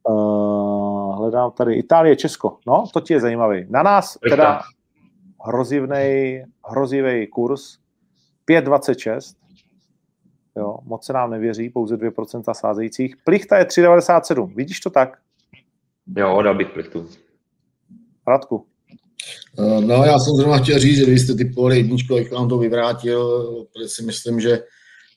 Uh, 0.03 1.17
hledám 1.17 1.51
tady 1.51 1.75
Itálie, 1.75 2.15
Česko. 2.15 2.57
No, 2.67 2.83
to 2.93 3.01
ti 3.01 3.13
je 3.13 3.19
zajímavý. 3.19 3.65
Na 3.69 3.83
nás 3.83 4.17
teda 4.29 4.61
hrozivnej, 5.45 6.45
hrozivý 6.69 7.27
kurz 7.27 7.77
5,26. 8.49 9.35
Jo, 10.57 10.77
moc 10.83 11.05
se 11.05 11.13
nám 11.13 11.31
nevěří, 11.31 11.69
pouze 11.69 11.97
2% 11.97 12.53
sázejících. 12.53 13.15
Plichta 13.23 13.57
je 13.57 13.65
3,97. 13.65 14.55
Vidíš 14.55 14.79
to 14.79 14.89
tak? 14.89 15.17
Jo, 16.17 16.41
dal 16.41 16.55
bych 16.55 16.69
plichtu. 16.69 17.05
Radku. 18.27 18.65
Eh, 19.57 19.81
no, 19.81 20.03
já 20.03 20.19
jsem 20.19 20.35
zrovna 20.35 20.57
chtěl 20.57 20.79
říct, 20.79 20.97
že 20.97 21.05
když 21.05 21.21
jste 21.21 21.33
typovali 21.33 21.77
jedničku, 21.77 22.15
jak 22.15 22.31
vám 22.31 22.49
to 22.49 22.57
vyvrátil, 22.57 23.45
protože 23.73 23.87
si 23.89 24.03
myslím, 24.03 24.39
že, 24.39 24.63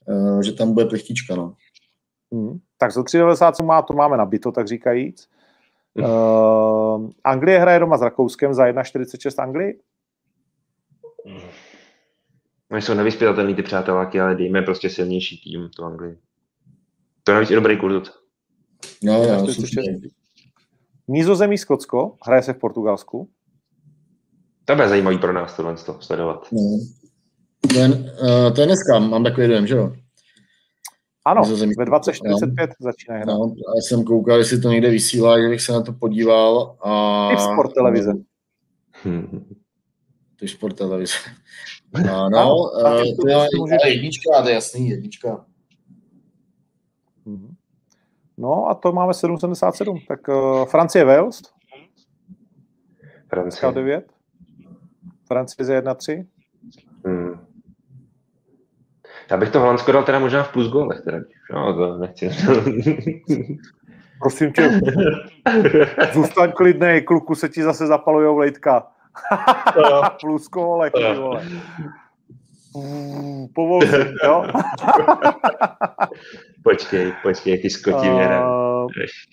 eh, 0.08 0.42
že 0.42 0.52
tam 0.52 0.74
bude 0.74 0.86
plichtička, 0.86 1.36
no. 1.36 1.54
Hmm. 2.32 2.58
Tak 2.78 2.92
za 2.92 3.02
3,90 3.02 3.64
má, 3.64 3.82
to 3.82 3.94
máme 3.94 4.16
nabito, 4.16 4.52
tak 4.52 4.68
říkajíc. 4.68 5.28
Uh, 5.98 7.10
Anglie 7.24 7.58
hraje 7.58 7.78
doma 7.78 7.98
s 7.98 8.02
Rakouskem 8.02 8.54
za 8.54 8.66
1,46 8.66 9.42
Anglii? 9.42 9.80
No, 12.70 12.78
jsou 12.78 12.94
nevyspětatelný 12.94 13.54
ty 13.54 13.62
přáteláky, 13.62 14.20
ale 14.20 14.34
dejme 14.34 14.62
prostě 14.62 14.90
silnější 14.90 15.40
tým, 15.44 15.68
tu 15.76 15.84
Anglii. 15.84 16.18
To 17.24 17.30
je 17.30 17.34
navíc 17.34 17.50
i 17.50 17.54
dobrý 17.54 17.78
kurz. 17.78 18.10
No, 19.02 19.22
já, 19.22 19.46
Nízozemí 21.08 21.58
Skotsko, 21.58 22.16
hraje 22.26 22.42
se 22.42 22.52
v 22.52 22.58
Portugalsku. 22.58 23.30
To 24.64 24.74
bude 24.74 24.88
zajímavý 24.88 25.18
pro 25.18 25.32
nás 25.32 25.56
tohle 25.56 25.76
to 25.76 25.96
sledovat. 26.00 26.48
No. 26.52 26.60
Ten, 27.74 27.92
uh, 27.92 28.54
to 28.54 28.60
je 28.60 28.66
dneska, 28.66 28.98
mám 28.98 29.24
takový 29.24 29.48
dojem, 29.48 29.66
že 29.66 29.74
jo? 29.74 29.92
Ano, 31.26 31.42
ve 31.78 31.84
2045 31.84 32.70
no. 32.70 32.74
začíná 32.80 33.16
hrát. 33.16 33.26
No, 33.26 33.54
já 33.76 33.80
jsem 33.82 34.04
koukal, 34.04 34.38
jestli 34.38 34.60
to 34.60 34.68
někde 34.68 34.90
vysílá, 34.90 35.40
že 35.40 35.48
bych 35.48 35.62
se 35.62 35.72
na 35.72 35.82
to 35.82 35.92
podíval. 35.92 36.76
A... 36.80 37.28
I 37.32 37.36
v 37.36 37.40
sport 37.40 37.74
televize. 37.74 38.12
Ty 40.36 40.48
sport 40.48 40.76
televize. 40.76 41.14
A 42.12 42.28
no, 42.28 42.56
uh, 42.56 43.16
to 43.20 43.68
je 43.68 43.92
jednička, 43.92 44.42
to 44.42 44.48
je 44.48 44.54
jasný, 44.54 44.88
jednička. 44.88 45.44
Mhm. 47.24 47.54
No 48.38 48.68
a 48.68 48.74
to 48.74 48.92
máme 48.92 49.14
777. 49.14 49.98
Tak 50.08 50.28
uh, 50.28 50.64
Francie 50.64 51.04
Wales. 51.04 51.42
Francie. 53.28 53.72
9. 53.72 54.11
Francie 55.32 55.80
1-3. 55.80 56.26
Hmm. 57.06 57.46
Já 59.30 59.36
bych 59.36 59.50
to 59.50 59.60
Holandsko 59.60 59.92
dal 59.92 60.02
teda 60.02 60.18
možná 60.18 60.42
v 60.42 60.52
plus 60.52 60.68
gólech, 60.68 61.00
teda. 61.00 61.18
No, 61.52 61.74
to 61.74 61.98
nechci. 61.98 62.28
Prosím 64.20 64.52
tě, 64.52 64.80
zůstaň 66.12 66.52
klidnej, 66.52 67.02
kluku 67.02 67.34
se 67.34 67.48
ti 67.48 67.62
zase 67.62 67.86
zapalujou 67.86 68.36
lejtka. 68.36 68.86
plus 70.20 70.48
gólech, 70.48 70.92
vole. 71.16 71.46
Povol 73.54 73.82
jo? 74.24 74.44
počkej, 76.62 77.12
počkej, 77.22 77.58
ty 77.58 77.70
skotině, 77.70 78.40
uh, 78.40 78.71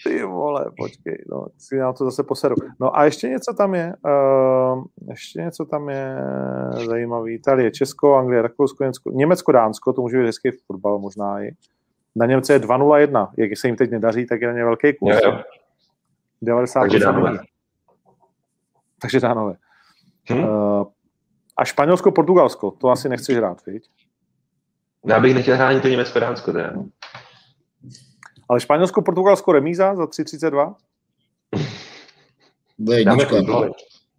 Ty 0.04 0.24
vole, 0.24 0.66
počkej, 0.78 1.26
no, 1.32 1.46
si 1.58 1.78
nám 1.78 1.94
to 1.94 2.06
zase 2.06 2.24
poseru. 2.24 2.56
No 2.80 2.98
a 2.98 3.06
ještě 3.06 3.30
něco 3.30 3.54
tam 3.54 3.76
je, 3.76 3.94
uh, 4.06 4.84
ještě 5.10 5.42
něco 5.42 5.66
tam 5.66 5.90
je 5.90 6.16
zajímavý. 6.86 7.34
Itálie, 7.34 7.72
Česko, 7.72 8.16
Anglie, 8.16 8.42
Rakousko, 8.42 8.84
Německo, 8.84 9.12
Německo, 9.14 9.52
Dánsko, 9.52 9.94
to 9.94 10.02
může 10.02 10.18
být 10.18 10.26
hezký 10.26 10.50
fotbal 10.68 11.00
možná 11.00 11.44
i. 11.44 11.52
Na 12.16 12.26
Němce 12.26 12.54
je 12.54 12.60
2-0-1. 12.60 13.28
Jak 13.38 13.58
se 13.58 13.68
jim 13.68 13.76
teď 13.76 13.92
nedaří, 13.92 14.26
tak 14.26 14.42
je 14.42 14.48
na 14.48 14.54
ně 14.54 14.64
velký 14.64 14.94
kus. 14.94 15.10
Jo, 15.24 15.32
jo. 15.32 15.40
90 16.42 16.80
Takže 16.80 17.00
dánové. 17.00 17.38
Takže 19.02 19.20
dánové. 19.20 19.54
Hmm? 20.30 20.44
Uh, 20.44 20.86
a 21.58 21.66
Španělsko, 21.66 22.12
Portugalsko, 22.12 22.72
to 22.72 22.90
asi 22.90 23.10
nechceš 23.10 23.38
hrát, 23.38 23.66
viď? 23.66 23.90
Já 25.06 25.20
bych 25.20 25.36
nechtěl 25.36 25.56
hrát 25.56 25.68
ani 25.68 25.82
to 25.82 25.88
Německo, 25.88 26.20
Dánsko, 26.20 26.52
teda. 26.52 26.74
Ale 28.50 28.60
Španělsko, 28.60 29.02
Portugalsko 29.02 29.52
remíza 29.52 29.96
za 29.96 30.04
3,32? 30.04 30.76
Bude 32.80 33.00
jednička. 33.00 33.36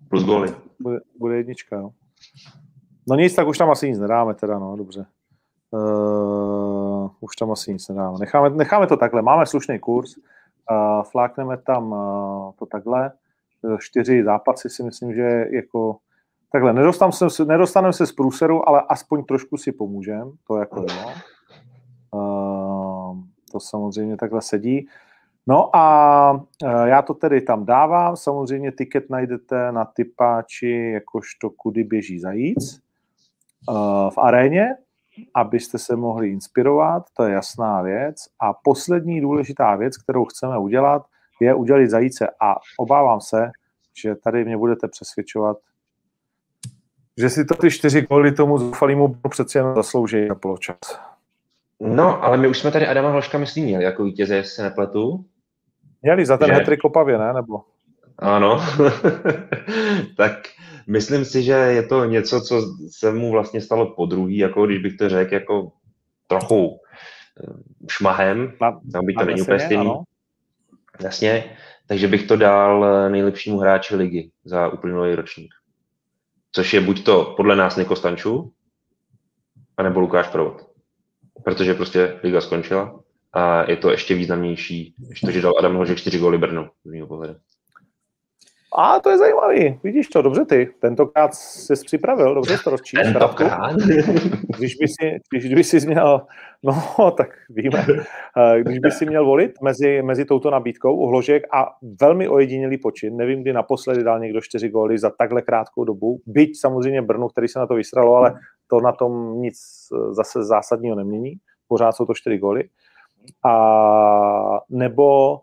Plus 0.09 0.25
góly. 0.25 0.55
Bude, 0.81 0.99
bude 1.19 1.37
jednička, 1.37 1.77
jo. 1.77 1.91
No 3.09 3.17
nic, 3.17 3.35
tak 3.35 3.47
už 3.47 3.59
tam 3.59 3.71
asi 3.71 3.89
nic 3.89 3.99
nedáme 3.99 4.35
teda, 4.35 4.59
no, 4.59 4.77
dobře. 4.77 5.07
Uh, 5.71 7.11
už 7.21 7.37
tam 7.37 7.51
asi 7.51 7.73
nic 7.73 7.89
nedáme. 7.89 8.19
Necháme, 8.19 8.51
necháme 8.51 8.87
to 8.87 8.97
takhle. 8.97 9.23
Máme 9.23 9.47
slušný 9.47 9.79
kurz. 9.79 10.17
Uh, 10.17 11.03
flákneme 11.03 11.57
tam 11.57 11.93
uh, 11.93 12.53
to 12.59 12.67
takhle. 12.67 13.13
Čtyři 13.79 14.25
zápasy 14.25 14.71
si 14.71 14.83
myslím, 14.83 15.15
že 15.15 15.47
jako 15.51 15.97
Takhle, 16.53 16.73
nedostaneme 16.73 17.13
se, 17.13 17.45
nedostaneme 17.45 17.93
se 17.93 18.07
z 18.07 18.13
průseru, 18.13 18.69
ale 18.69 18.83
aspoň 18.89 19.25
trošku 19.25 19.57
si 19.57 19.73
pomůžeme, 19.73 20.31
to 20.47 20.57
jako 20.57 20.81
jo. 20.81 20.87
Uh, 21.07 21.13
to 23.53 23.61
samozřejmě 23.61 24.17
takhle 24.17 24.43
sedí. 24.43 24.89
No 25.47 25.77
a 25.77 26.33
uh, 26.33 26.83
já 26.85 27.03
to 27.03 27.15
tedy 27.15 27.41
tam 27.41 27.65
dávám, 27.65 28.17
samozřejmě 28.17 28.73
tiket 28.73 29.11
najdete 29.11 29.73
na 29.73 29.85
typáči 29.85 30.91
jakožto 30.95 31.51
kudy 31.51 31.85
běží 31.85 32.21
zajíc 32.21 32.81
uh, 33.69 34.11
v 34.11 34.19
aréně, 34.19 34.67
abyste 35.35 35.79
se 35.79 35.97
mohli 35.97 36.29
inspirovat, 36.29 37.03
to 37.17 37.25
je 37.25 37.33
jasná 37.33 37.83
věc. 37.83 38.17
A 38.41 38.53
poslední 38.53 39.21
důležitá 39.21 39.77
věc, 39.77 39.97
kterou 39.97 40.25
chceme 40.25 40.59
udělat, 40.59 41.03
je 41.41 41.55
udělat 41.55 41.91
zajíce 41.91 42.29
a 42.43 42.55
obávám 42.79 43.21
se, 43.21 43.51
že 44.03 44.15
tady 44.15 44.45
mě 44.45 44.57
budete 44.57 44.89
přesvědčovat, 44.89 45.57
že 47.21 47.31
si 47.31 47.45
to 47.45 47.55
ty 47.55 47.71
čtyři 47.71 48.07
kvůli 48.07 48.33
tomu 48.33 48.59
zoufalému 48.59 49.17
přeci 49.29 49.59
jen 49.59 49.75
zaslouží 49.75 50.29
na 50.29 50.35
poločas. 50.35 51.10
No, 51.81 52.25
ale 52.25 52.37
my 52.37 52.49
už 52.49 52.59
jsme 52.59 52.71
tady 52.71 52.87
Adama 52.87 53.11
Hloška, 53.11 53.39
myslím, 53.39 53.65
měli 53.65 53.85
jako 53.85 54.05
vítěze, 54.05 54.37
jestli 54.37 54.51
se 54.51 54.63
nepletu. 54.63 55.25
Měli 56.03 56.27
za 56.27 56.37
ten 56.37 56.51
hetrik 56.51 56.85
Opavě, 56.85 57.19
ne? 57.19 57.33
Nebo? 57.33 57.61
Ano. 58.19 58.61
tak 60.17 60.33
myslím 60.87 61.25
si, 61.25 61.43
že 61.43 61.53
je 61.53 61.83
to 61.83 62.05
něco, 62.05 62.41
co 62.41 62.63
se 62.91 63.13
mu 63.13 63.31
vlastně 63.31 63.61
stalo 63.61 63.95
po 63.95 64.07
druhý, 64.07 64.37
jako 64.37 64.67
když 64.67 64.79
bych 64.79 64.97
to 64.97 65.09
řekl, 65.09 65.35
jako 65.35 65.73
trochu 66.27 66.79
eh, 67.41 67.53
šmahem, 67.91 68.53
tam 68.93 69.07
by 69.07 69.15
to 69.15 69.25
není 69.25 69.43
úplně 69.43 69.61
stejný. 69.61 69.95
Jasně, 71.03 71.57
takže 71.87 72.09
bych 72.09 72.27
to 72.27 72.37
dal 72.37 72.85
eh, 72.85 73.11
nejlepšímu 73.11 73.59
hráči 73.59 73.97
ligy 73.97 74.31
za 74.45 74.69
uplynulý 74.69 75.15
ročník 75.15 75.51
což 76.53 76.75
je 76.75 76.81
buď 76.81 77.05
to 77.05 77.35
podle 77.37 77.57
nás 77.57 77.77
Niko 77.77 77.97
Stančů, 77.97 78.53
anebo 79.77 80.01
Lukáš 80.01 80.29
Provod. 80.29 80.70
Protože 81.45 81.75
prostě 81.75 82.21
liga 82.23 82.41
skončila 82.41 83.01
a 83.33 83.71
je 83.71 83.77
to 83.77 83.91
ještě 83.91 84.15
významnější, 84.15 84.95
než 85.09 85.21
to, 85.21 85.31
že 85.31 85.43
dal 85.43 85.55
Adam 85.59 85.75
Hložek 85.75 85.99
4 85.99 86.19
góly 86.19 86.39
Brno, 86.39 86.71
z 86.85 86.91
mého 86.91 87.07
pohledu. 87.07 87.35
A 88.79 89.01
to 89.01 89.11
je 89.11 89.19
zajímavý. 89.19 89.79
Vidíš 89.85 90.09
to, 90.09 90.23
dobře 90.23 90.45
ty. 90.45 90.69
Tentokrát 90.81 91.35
jsi 91.35 91.75
připravil, 91.85 92.35
dobře 92.35 92.59
jsi 92.59 92.65
to. 92.65 92.77
Tentokrát? 93.03 93.77
Když 94.59 94.75
by 94.75 94.89
si, 94.89 95.19
když 95.33 95.55
by 95.55 95.65
si 95.65 95.87
měl, 95.87 96.27
no 96.63 97.11
tak 97.17 97.29
víme, 97.51 97.87
když 98.61 98.79
by 98.79 98.91
si 98.91 99.07
měl 99.07 99.25
volit 99.25 99.53
mezi, 99.63 100.03
mezi 100.03 100.25
touto 100.25 100.51
nabídkou 100.51 100.97
uhložek 100.97 101.43
a 101.53 101.67
velmi 102.01 102.29
ojedinělý 102.29 102.79
počin, 102.79 103.17
nevím, 103.17 103.43
kdy 103.43 103.53
naposledy 103.53 104.05
dal 104.05 104.21
někdo 104.21 104.41
čtyři 104.41 104.69
góly 104.69 104.99
za 104.99 105.11
takhle 105.19 105.43
krátkou 105.43 105.85
dobu, 105.85 106.21
byť 106.27 106.61
samozřejmě 106.61 107.03
Brnu, 107.03 107.29
který 107.29 107.49
se 107.49 107.59
na 107.59 107.67
to 107.67 107.75
vysralo, 107.75 108.15
ale 108.17 108.35
to 108.71 108.81
na 108.81 108.93
tom 108.93 109.41
nic 109.41 109.57
zase 110.11 110.45
zásadního 110.45 110.97
nemění, 110.97 111.35
pořád 111.69 111.93
jsou 111.93 112.07
to 112.07 112.15
čtyři 112.15 112.39
góly. 112.39 112.69
A 113.45 114.61
nebo 114.69 115.39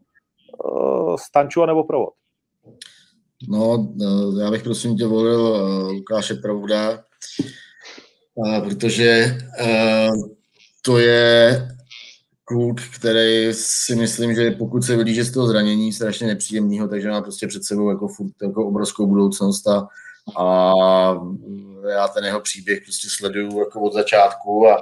uh, 0.64 1.16
Stanču 1.16 1.64
a 1.64 1.66
nebo 1.66 1.84
Provod. 1.84 2.14
No, 3.50 3.94
eh, 4.02 4.44
já 4.44 4.52
bych 4.52 4.64
prosím 4.64 4.98
tě 4.98 5.06
volil 5.06 5.56
eh, 5.56 5.92
Lukáše 5.92 6.34
Pravda, 6.34 7.04
eh, 8.48 8.62
protože 8.62 9.38
to 10.82 10.98
je 10.98 11.68
kluk, 12.44 12.82
který 12.96 13.54
si 13.54 13.96
myslím, 13.96 14.36
že 14.36 14.52
pokud 14.52 14.84
se 14.84 14.96
vylíže 14.96 15.24
z 15.24 15.32
toho 15.32 15.48
zranění 15.48 15.94
strašně 15.94 16.28
nepříjemného, 16.28 16.88
takže 16.88 17.10
má 17.10 17.22
prostě 17.22 17.48
před 17.48 17.64
sebou 17.64 17.90
jako, 17.90 18.08
furt, 18.08 18.34
jako 18.42 18.68
obrovskou 18.68 19.08
budoucnost 19.08 19.68
a, 19.68 19.88
a 20.36 20.74
já 21.90 22.08
ten 22.08 22.26
jeho 22.26 22.40
příběh 22.42 22.84
prostě 22.84 23.08
sleduju 23.10 23.60
jako 23.60 23.82
od 23.82 23.94
začátku 23.94 24.68
a, 24.68 24.76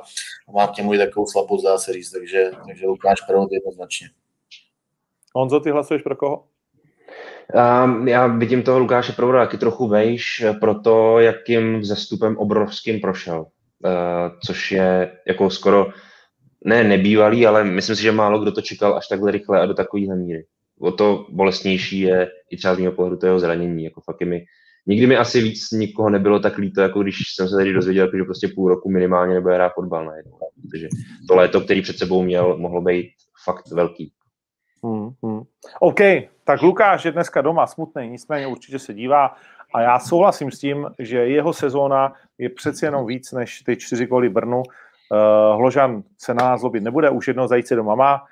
a 0.48 0.52
mám 0.52 0.68
k 0.68 0.78
němu 0.78 0.94
i 0.94 0.98
takovou 0.98 1.28
slabost, 1.28 1.66
dá 1.66 1.78
se 1.78 1.94
říct, 1.94 2.12
takže, 2.12 2.52
takže 2.68 2.88
Lukáš 2.88 3.22
Perot 3.22 3.52
jednoznačně. 3.52 4.10
Honzo, 5.36 5.60
ty 5.60 5.72
hlasuješ 5.72 6.02
pro 6.02 6.16
koho? 6.16 6.44
Um, 7.86 8.08
já 8.08 8.28
vidím 8.28 8.64
toho 8.64 8.80
Lukáše 8.80 9.14
Provoda 9.14 9.46
taky 9.46 9.58
trochu 9.58 9.88
vejš, 9.88 10.44
proto 10.60 11.20
jakým 11.20 11.80
vzestupem 11.80 12.38
obrovským 12.38 13.00
prošel, 13.00 13.40
uh, 13.40 13.50
což 14.46 14.72
je 14.72 15.18
jako 15.28 15.50
skoro 15.50 15.88
ne 16.66 16.84
nebývalý, 16.84 17.48
ale 17.48 17.64
myslím 17.64 17.96
si, 17.96 18.02
že 18.02 18.12
málo 18.12 18.40
kdo 18.40 18.52
to 18.52 18.62
čekal 18.62 18.98
až 18.98 19.08
takhle 19.08 19.32
rychle 19.32 19.62
a 19.62 19.66
do 19.66 19.74
takovéhle 19.74 20.16
míry. 20.16 20.46
O 20.80 20.92
to 20.92 21.28
bolestnější 21.30 22.00
je 22.00 22.30
i 22.50 22.58
třeba 22.58 22.76
z 22.76 22.80
mého 22.80 22.92
pohledu 22.92 23.18
to 23.18 23.26
jeho 23.26 23.40
zranění. 23.40 23.84
Jako 23.84 24.02
fakt 24.02 24.22
je 24.22 24.28
mi, 24.28 24.46
nikdy 24.86 25.08
mi 25.08 25.18
asi 25.18 25.42
víc 25.42 25.72
nikoho 25.72 26.10
nebylo 26.10 26.40
tak 26.40 26.58
líto, 26.58 26.82
jako 26.82 27.04
když 27.04 27.16
jsem 27.36 27.50
se 27.50 27.56
tady 27.56 27.74
dozvěděl, 27.74 28.10
že 28.18 28.24
prostě 28.24 28.48
půl 28.48 28.70
roku 28.70 28.92
minimálně 28.92 29.34
nebude 29.34 29.56
hrát 29.56 29.74
fotbal 29.74 30.06
na 30.06 30.16
jedno. 30.16 30.38
Protože 30.62 30.88
to 31.28 31.36
léto, 31.36 31.62
který 31.62 31.82
před 31.82 31.98
sebou 31.98 32.24
měl, 32.24 32.58
mohlo 32.58 32.82
být 32.82 33.12
fakt 33.46 33.68
velký. 33.72 34.12
Hmm, 34.84 35.10
hmm. 35.24 35.42
OK, 35.80 36.00
tak 36.44 36.62
Lukáš 36.62 37.06
je 37.06 37.12
dneska 37.12 37.42
doma 37.42 37.68
smutný, 37.68 38.10
nicméně 38.10 38.48
určitě 38.48 38.80
se 38.80 38.94
dívá 38.94 39.36
a 39.74 39.82
já 39.82 40.00
souhlasím 40.00 40.52
s 40.52 40.60
tím, 40.60 40.88
že 41.00 41.18
jeho 41.18 41.54
sezóna 41.54 42.14
je 42.38 42.50
přeci 42.50 42.86
jenom 42.86 43.06
víc 43.06 43.32
než 43.32 43.62
ty 43.62 43.78
čtyři 43.78 44.06
góly 44.06 44.30
Brnu. 44.30 44.58
Uh, 44.58 45.58
Hložan 45.58 46.04
se 46.18 46.34
na 46.34 46.44
nás 46.44 46.60
zlobit 46.60 46.84
nebude, 46.84 47.10
už 47.10 47.28
jedno 47.28 47.48
zajíce 47.48 47.76
doma 47.76 47.96
má. 47.96 48.26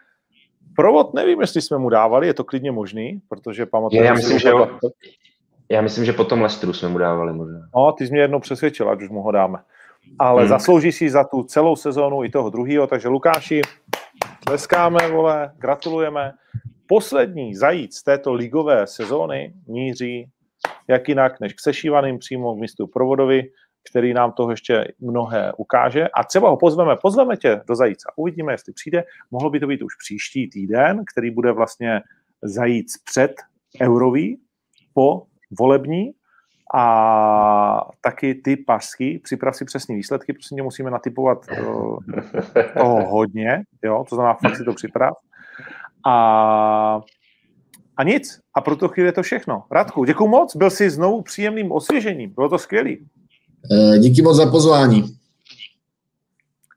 Provod 0.76 1.14
nevím, 1.14 1.42
jestli 1.42 1.62
jsme 1.62 1.78
mu 1.78 1.90
dávali, 1.90 2.28
je 2.28 2.34
to 2.34 2.44
klidně 2.44 2.72
možný, 2.72 3.22
protože 3.30 3.66
pamatujeme... 3.66 4.08
Já 4.08 4.14
myslím, 4.14 4.40
že 4.40 4.50
jo. 4.50 4.80
Já 5.70 5.82
myslím, 5.82 6.06
že 6.06 6.14
potom 6.14 6.42
Lestru 6.42 6.74
jsme 6.74 6.90
mu 6.90 6.98
dávali 6.98 7.34
možná. 7.34 7.60
No, 7.76 7.92
ty 7.92 8.08
jsi 8.08 8.12
mě 8.12 8.22
jednou 8.22 8.40
přesvědčil, 8.40 8.90
ať 8.90 9.02
už 9.02 9.10
mu 9.10 9.22
ho 9.22 9.32
dáme. 9.32 9.60
Ale 10.20 10.42
hmm. 10.42 10.50
zaslouží 10.50 10.92
si 10.92 11.10
za 11.10 11.24
tu 11.24 11.44
celou 11.44 11.76
sezónu 11.76 12.24
i 12.24 12.30
toho 12.30 12.50
druhého, 12.50 12.88
takže 12.88 13.08
Lukáši, 13.08 13.62
tleskáme, 14.46 15.12
vole, 15.12 15.52
gratulujeme. 15.58 16.32
Poslední 16.88 17.56
zajíc 17.56 18.04
této 18.04 18.34
ligové 18.34 18.88
sezóny 18.88 19.54
míří 19.68 20.30
jak 20.88 21.10
jinak 21.10 21.40
než 21.40 21.54
k 21.54 21.60
sešívaným 21.60 22.20
přímo 22.20 22.56
v 22.56 22.60
místu 22.60 22.88
Provodovi, 22.88 23.44
který 23.90 24.14
nám 24.14 24.32
toho 24.32 24.52
ještě 24.52 24.94
mnohé 25.00 25.54
ukáže. 25.58 26.08
A 26.08 26.24
třeba 26.24 26.50
ho 26.50 26.58
pozveme, 26.58 26.96
pozveme 27.02 27.38
tě 27.38 27.62
do 27.68 27.76
zajíca. 27.76 28.10
Uvidíme, 28.16 28.54
jestli 28.54 28.74
přijde. 28.74 29.04
Mohlo 29.32 29.50
by 29.50 29.60
to 29.60 29.68
být 29.68 29.82
už 29.82 29.96
příští 29.96 30.50
týden, 30.50 31.04
který 31.14 31.32
bude 31.32 31.52
vlastně 31.52 32.02
zajíc 32.42 32.94
před 33.04 33.32
eurový, 33.82 34.40
po 34.94 35.24
volební 35.60 36.12
a 36.76 37.92
taky 38.02 38.36
ty 38.36 38.58
pasky, 38.58 39.20
připrav 39.24 39.56
si 39.56 39.66
přesný 39.66 39.96
výsledky, 39.96 40.34
prostě 40.34 40.64
musíme 40.64 40.92
natypovat 40.92 41.46
uh, 41.62 41.98
toho 42.78 43.10
hodně, 43.10 43.64
jo, 43.84 44.06
to 44.10 44.16
znamená, 44.16 44.34
fakt 44.34 44.58
si 44.58 44.64
to 44.64 44.74
připrav. 44.74 45.14
A, 46.06 47.02
a 47.98 48.04
nic. 48.04 48.40
A 48.56 48.62
pro 48.62 48.76
to 48.76 48.88
chvíli 48.88 49.10
je 49.10 49.14
to 49.14 49.24
všechno. 49.24 49.64
Radku, 49.72 50.06
děkuji 50.06 50.28
moc, 50.28 50.56
byl 50.56 50.70
jsi 50.70 50.90
znovu 50.90 51.22
příjemným 51.22 51.72
osvěžením, 51.72 52.34
bylo 52.36 52.50
to 52.50 52.58
skvělý. 52.58 53.08
Eh, 53.72 54.00
díky 54.00 54.22
moc 54.22 54.38
za 54.38 54.52
pozvání. 54.52 55.04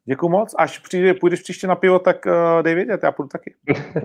Děkuji 0.08 0.28
moc. 0.28 0.54
Až 0.58 0.78
přijde, 0.78 1.14
půjdeš 1.14 1.42
příště 1.42 1.66
na 1.66 1.74
pivo, 1.74 1.98
tak 1.98 2.26
uh, 2.26 2.62
dej 2.62 2.74
vědět, 2.74 3.00
já 3.02 3.12
půjdu 3.12 3.28
taky. 3.28 3.54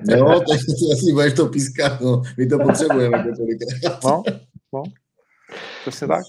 Jo, 0.10 0.26
tak 0.40 0.60
asi 0.94 1.12
budeš 1.14 1.34
to 1.34 1.46
pískat, 1.46 2.02
no. 2.02 2.22
My 2.38 2.48
to 2.48 2.60
potřebujeme. 2.60 3.26
no, 4.04 4.24
no. 4.74 4.84
Přesně 5.82 6.08
tak. 6.08 6.24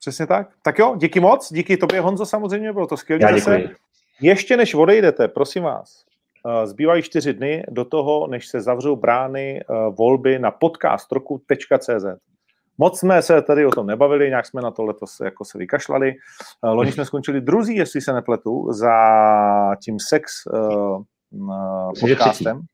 Přesně 0.00 0.26
tak. 0.26 0.48
Tak 0.62 0.78
jo, 0.78 0.96
díky 0.96 1.20
moc. 1.20 1.52
Díky 1.52 1.76
tobě, 1.76 2.00
Honzo, 2.00 2.26
samozřejmě, 2.26 2.72
bylo 2.72 2.86
to 2.86 2.96
skvělé. 2.96 3.40
Ještě 4.20 4.56
než 4.56 4.74
odejdete, 4.74 5.28
prosím 5.28 5.62
vás, 5.62 6.04
uh, 6.44 6.66
zbývají 6.66 7.02
čtyři 7.02 7.32
dny 7.32 7.64
do 7.68 7.84
toho, 7.84 8.26
než 8.26 8.48
se 8.48 8.60
zavřou 8.60 8.96
brány 8.96 9.60
uh, 9.68 9.94
volby 9.94 10.38
na 10.38 10.50
podcastroku.cz. 10.50 12.04
Moc 12.80 12.98
jsme 12.98 13.22
se 13.22 13.42
tady 13.42 13.66
o 13.66 13.70
tom 13.70 13.86
nebavili, 13.86 14.28
nějak 14.28 14.46
jsme 14.46 14.62
na 14.62 14.70
to 14.70 14.84
letos 14.84 15.20
jako 15.24 15.44
se 15.44 15.58
vykašlali. 15.58 16.14
Eh, 16.64 16.68
loni 16.68 16.92
jsme 16.92 17.04
skončili 17.04 17.40
druzí, 17.40 17.76
jestli 17.76 18.00
se 18.00 18.12
nepletu, 18.12 18.72
za 18.72 18.96
tím 19.84 19.96
sex 20.00 20.32
uh, 20.46 21.02
podcastem. 22.00 22.56
Třetí. 22.56 22.66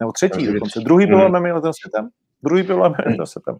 Nebo 0.00 0.12
třetí 0.12 0.46
dokonce. 0.46 0.80
Druhý 0.80 1.06
bylo 1.06 1.24
hmm. 1.24 1.34
letem 1.34 1.72
světem. 1.72 2.08
Druhý 2.42 2.62
bylo 2.62 2.82
letem 2.82 3.26
světem. 3.26 3.56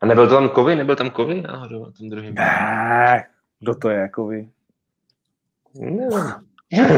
A 0.00 0.06
nebyl 0.06 0.28
to 0.28 0.34
tam 0.34 0.48
Kovy? 0.48 0.76
Nebyl 0.76 0.96
tam 0.96 1.10
Kovy 1.10 1.42
náhodou 1.42 1.84
na 1.84 1.92
tom 1.98 2.08
druhém? 2.08 2.34
Ne, 2.34 3.26
kdo 3.60 3.74
to 3.74 3.90
je 3.90 4.08
Kovy? 4.08 4.48
Nevím. 5.74 6.10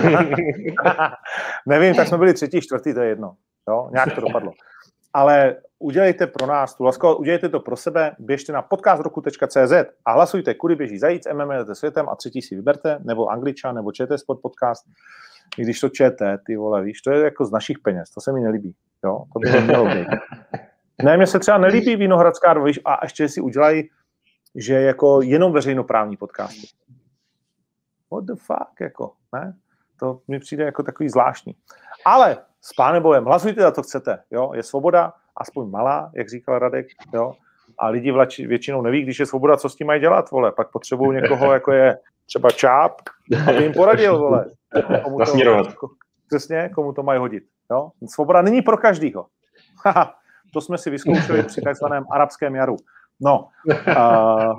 Nevím, 1.67 1.95
tak 1.95 2.09
jsme 2.09 2.19
byli 2.19 2.35
třetí, 2.35 2.61
čtvrtý, 2.61 2.95
to 2.95 3.01
je 3.01 3.09
jedno. 3.09 3.37
Jo? 3.69 3.89
Nějak 3.93 4.15
to 4.15 4.21
dopadlo 4.21 4.53
ale 5.15 5.57
udělejte 5.79 6.27
pro 6.27 6.47
nás 6.47 6.75
tu 6.75 6.85
lasku, 6.85 7.15
udělejte 7.15 7.49
to 7.49 7.61
pro 7.61 7.77
sebe, 7.77 8.17
běžte 8.19 8.53
na 8.53 8.63
podcastroku.cz 8.63 9.73
a 10.05 10.13
hlasujte, 10.13 10.55
kudy 10.55 10.77
běží 10.77 10.99
zajíc, 10.99 11.27
MMA 11.33 11.75
světem 11.75 12.09
a 12.09 12.17
třetí 12.17 12.43
si 12.43 12.57
vyberte, 12.57 12.99
nebo 13.05 13.29
Angličan, 13.29 13.75
nebo 13.75 13.93
ČT 13.93 14.21
Sport 14.21 14.41
podcast, 14.43 14.87
i 15.59 15.63
když 15.63 15.81
to 15.81 15.89
ČT, 15.89 16.41
ty 16.47 16.57
vole, 16.57 16.83
víš, 16.83 17.03
to 17.03 17.11
je 17.11 17.25
jako 17.25 17.45
z 17.45 17.53
našich 17.53 17.79
peněz, 17.79 18.11
to 18.11 18.21
se 18.21 18.33
mi 18.33 18.41
nelíbí, 18.41 18.75
jo, 19.05 19.25
to 19.33 19.39
by 19.39 19.51
nemělo 19.51 19.85
být. 19.85 20.09
Ne, 21.05 21.17
mně 21.17 21.27
se 21.27 21.39
třeba 21.39 21.59
nelíbí 21.59 21.97
Vinohradská, 21.97 22.55
víš, 22.55 22.81
a 22.85 22.99
ještě 23.03 23.29
si 23.29 23.41
udělají, 23.41 23.91
že 24.55 24.75
jako 24.75 25.23
jenom 25.23 25.53
veřejnoprávní 25.53 26.17
podcasty. 26.17 26.67
What 28.13 28.25
the 28.25 28.35
fuck, 28.35 28.81
jako, 28.81 29.13
ne? 29.35 29.57
To 30.01 30.21
mi 30.29 30.39
přijde 30.39 30.65
jako 30.65 30.83
takový 30.83 31.09
zvláštní. 31.09 31.55
Ale 32.05 32.39
s 32.61 32.73
pánem 32.73 33.03
Bohem, 33.03 33.25
hlasujte 33.25 33.63
za 33.63 33.71
to 33.71 33.83
chcete, 33.83 34.19
jo, 34.31 34.53
je 34.55 34.63
svoboda, 34.63 35.13
aspoň 35.37 35.71
malá, 35.71 36.11
jak 36.15 36.29
říkal 36.29 36.59
Radek, 36.59 36.87
jo, 37.15 37.33
a 37.79 37.89
lidi 37.89 38.11
vlač, 38.11 38.39
většinou 38.39 38.83
neví, 38.83 39.03
když 39.03 39.21
je 39.21 39.27
svoboda, 39.27 39.57
co 39.57 39.69
s 39.69 39.77
tím 39.77 39.87
mají 39.87 40.01
dělat, 40.01 40.31
vole, 40.31 40.53
pak 40.53 40.71
potřebují 40.71 41.21
někoho, 41.21 41.53
jako 41.53 41.73
je 41.73 41.99
třeba 42.27 42.51
Čáp, 42.51 42.93
aby 43.49 43.63
jim 43.63 43.73
poradil, 43.73 44.19
vole. 44.19 44.47
Komu 45.05 45.19
to, 45.25 45.89
přesně, 46.27 46.71
komu 46.75 46.93
to 46.93 47.03
mají 47.03 47.21
hodit, 47.21 47.45
jo. 47.71 47.91
Svoboda 48.09 48.43
není 48.43 48.63
pro 48.63 48.77
každýho. 48.77 49.27
To 50.53 50.61
jsme 50.61 50.79
si 50.79 50.91
vyzkoušeli 50.91 51.43
při 51.43 51.61
takzvaném 51.65 52.05
arabském 52.11 52.55
jaru. 52.55 52.77
No. 53.21 53.49
Uh, 53.89 54.55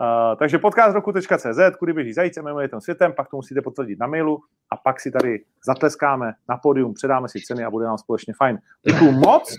Uh, 0.00 0.36
takže 0.38 0.58
podcast 0.58 0.94
roku.cz, 0.94 1.76
kudy 1.78 1.92
běží 1.92 2.12
zajíce, 2.12 2.42
jmenuje 2.42 2.68
tom 2.68 2.80
světem, 2.80 3.12
pak 3.16 3.28
to 3.28 3.36
musíte 3.36 3.62
potvrdit 3.62 3.98
na 3.98 4.06
mailu 4.06 4.40
a 4.70 4.76
pak 4.76 5.00
si 5.00 5.10
tady 5.10 5.44
zatleskáme 5.66 6.32
na 6.48 6.56
pódium, 6.56 6.94
předáme 6.94 7.28
si 7.28 7.40
ceny 7.40 7.64
a 7.64 7.70
bude 7.70 7.86
nám 7.86 7.98
společně 7.98 8.34
fajn. 8.36 8.58
Děkuju 8.86 9.12
moc 9.12 9.54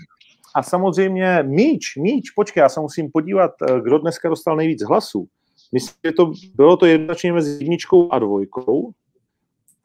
a 0.54 0.62
samozřejmě 0.62 1.42
Míč, 1.42 1.96
Míč, 1.96 2.30
počkej, 2.30 2.60
já 2.60 2.68
se 2.68 2.80
musím 2.80 3.10
podívat, 3.10 3.50
eh, 3.62 3.80
kdo 3.80 3.98
dneska 3.98 4.28
dostal 4.28 4.56
nejvíc 4.56 4.82
hlasů. 4.82 5.28
Myslím, 5.72 5.96
že 6.04 6.12
to 6.12 6.32
bylo 6.54 6.76
to 6.76 6.86
jednoznačně 6.86 7.32
mezi 7.32 7.64
jedničkou 7.64 8.12
a 8.12 8.18
dvojkou. 8.18 8.92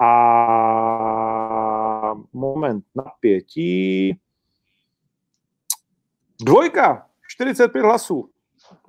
A 0.02 0.16
moment 2.34 2.84
napětí. 2.96 4.20
Dvojka, 6.42 7.06
45 7.28 7.82
hlasů. 7.82 8.30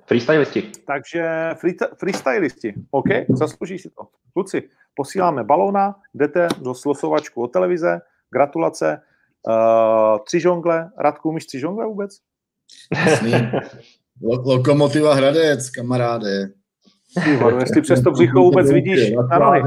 Freestylisti. 0.05 0.71
Takže 0.87 1.49
free, 1.59 1.75
freestylisti, 1.97 2.73
OK, 2.91 3.07
zaslouží 3.29 3.79
si 3.79 3.89
to. 3.89 4.07
Kluci, 4.33 4.69
posíláme 4.93 5.43
balóna, 5.43 5.95
jdete 6.13 6.47
do 6.61 6.75
slosovačku 6.75 7.43
od 7.43 7.47
televize, 7.47 8.01
gratulace, 8.29 9.01
uh, 9.47 10.19
tři 10.25 10.39
žongle, 10.39 10.91
Radku, 10.97 11.29
umíš 11.29 11.45
tři 11.45 11.59
žongle 11.59 11.85
vůbec? 11.85 12.17
Lokomotiva 14.45 15.13
Hradec, 15.13 15.69
kamaráde. 15.69 16.49
Ty, 17.23 17.39
jestli 17.59 17.81
přes 17.81 18.01
to 18.01 18.11
břicho 18.11 18.39
vůbec 18.39 18.71
vidíš 18.71 19.11
na 19.29 19.39
nohy. 19.39 19.61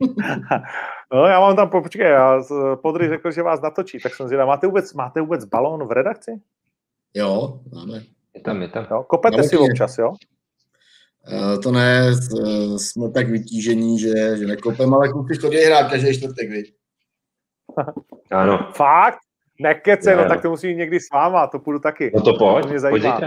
No, 1.12 1.26
já 1.26 1.40
mám 1.40 1.56
tam, 1.56 1.70
počkej, 1.70 2.06
já 2.06 2.42
Podry 2.82 3.08
řekl, 3.08 3.30
že 3.30 3.42
vás 3.42 3.60
natočí, 3.60 3.98
tak 3.98 4.14
jsem 4.14 4.26
zvědavý. 4.26 4.48
Máte 4.48 4.66
vůbec, 4.66 4.94
máte 4.94 5.20
vůbec 5.20 5.44
balón 5.44 5.86
v 5.86 5.92
redakci? 5.92 6.40
Jo, 7.14 7.60
máme. 7.74 8.02
Je 8.34 8.40
tam, 8.40 8.62
je 8.62 8.68
tam. 8.68 8.86
Jo, 8.90 9.02
kopete 9.02 9.36
no, 9.36 9.42
si 9.42 9.56
občas, 9.56 9.98
jo? 9.98 10.14
Uh, 11.32 11.60
to 11.62 11.72
ne, 11.72 12.12
jsme 12.76 13.10
tak 13.10 13.28
vytížení, 13.28 13.98
že, 13.98 14.36
že 14.36 14.46
nekopeme, 14.46 14.96
ale 14.96 15.08
kluci 15.08 15.36
chodí 15.36 15.56
hrát 15.56 15.90
každý 15.90 16.18
čtvrtek, 16.18 16.50
viď? 16.50 16.74
ano. 18.30 18.70
Fakt? 18.74 19.18
Nekece, 19.60 20.16
no 20.16 20.28
tak 20.28 20.42
to 20.42 20.50
musí 20.50 20.74
někdy 20.74 21.00
s 21.00 21.10
váma, 21.10 21.46
to 21.46 21.58
půjdu 21.58 21.78
taky. 21.78 22.12
No 22.14 22.22
to 22.22 22.34
pojď, 22.34 22.64
to 22.64 22.68
mě 22.68 22.80
zajímá. 22.80 23.20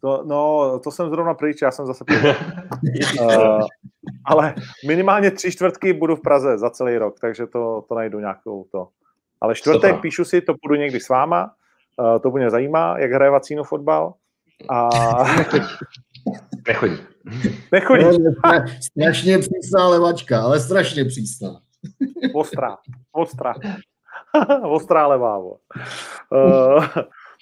To, 0.00 0.22
no, 0.26 0.78
to 0.84 0.90
jsem 0.90 1.10
zrovna 1.10 1.34
pryč, 1.34 1.62
já 1.62 1.70
jsem 1.70 1.86
zase 1.86 2.04
uh, 3.20 3.66
ale 4.24 4.54
minimálně 4.86 5.30
tři 5.30 5.52
čtvrtky 5.52 5.92
budu 5.92 6.16
v 6.16 6.22
Praze 6.22 6.58
za 6.58 6.70
celý 6.70 6.98
rok, 6.98 7.20
takže 7.20 7.46
to, 7.46 7.84
to 7.88 7.94
najdu 7.94 8.20
nějakou 8.20 8.64
to. 8.72 8.88
Ale 9.40 9.54
čtvrtek 9.54 9.90
Super. 9.90 10.00
píšu 10.00 10.24
si, 10.24 10.40
to 10.40 10.54
půjdu 10.62 10.74
někdy 10.74 11.00
s 11.00 11.08
váma, 11.08 11.54
uh, 11.96 12.18
to 12.18 12.30
mě 12.30 12.50
zajímá, 12.50 12.98
jak 12.98 13.12
hraje 13.12 13.30
Vacíno 13.30 13.64
fotbal. 13.64 14.14
A... 14.68 14.88
Nechodí. 16.68 16.98
Nechodí. 17.72 18.04
strašně 18.80 19.38
přísná 19.38 19.88
levačka, 19.88 20.42
ale 20.42 20.60
strašně 20.60 21.04
přísná. 21.04 21.60
Ostrá, 22.34 22.76
ostrá. 23.12 23.54
ostrá 24.62 25.06
levá. 25.06 25.38
Uh, 25.38 25.56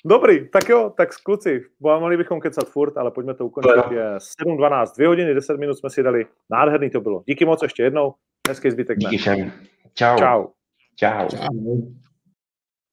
Dobrý, 0.04 0.48
tak 0.48 0.68
jo, 0.68 0.92
tak 0.96 1.08
kluci, 1.22 1.64
mohli 1.80 2.16
bychom 2.16 2.40
kecat 2.40 2.68
furt, 2.68 2.96
ale 2.96 3.10
pojďme 3.10 3.34
to 3.34 3.46
ukončit. 3.46 3.90
Je 3.90 4.16
7.12, 4.16 4.96
2 4.98 5.08
hodiny, 5.08 5.34
10 5.34 5.56
minut 5.56 5.74
jsme 5.74 5.90
si 5.90 6.02
dali. 6.02 6.26
Nádherný 6.50 6.90
to 6.90 7.00
bylo. 7.00 7.22
Díky 7.26 7.44
moc 7.44 7.62
ještě 7.62 7.82
jednou. 7.82 8.14
Hezký 8.48 8.70
zbytek. 8.70 8.98
Díky 8.98 9.18
všem. 9.18 9.52
Čau. 9.94 10.16
Čau. 10.16 10.46
Čau. 10.96 11.28
Čau. 11.28 11.46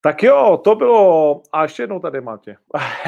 Tak 0.01 0.23
jo, 0.23 0.61
to 0.63 0.75
bylo, 0.75 1.41
a 1.53 1.63
ještě 1.63 1.83
jednou 1.83 1.99
tady 1.99 2.21
máte. 2.21 2.55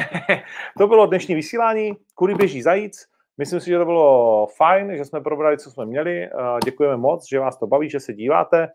to 0.78 0.86
bylo 0.86 1.06
dnešní 1.06 1.34
vysílání, 1.34 1.92
kudy 2.14 2.34
běží 2.34 2.62
zajíc. 2.62 3.06
Myslím 3.38 3.60
si, 3.60 3.70
že 3.70 3.78
to 3.78 3.84
bylo 3.84 4.46
fajn, 4.56 4.96
že 4.96 5.04
jsme 5.04 5.20
probrali, 5.20 5.58
co 5.58 5.70
jsme 5.70 5.86
měli. 5.86 6.28
Děkujeme 6.64 6.96
moc, 6.96 7.28
že 7.28 7.38
vás 7.38 7.58
to 7.58 7.66
baví, 7.66 7.90
že 7.90 8.00
se 8.00 8.12
díváte. 8.12 8.68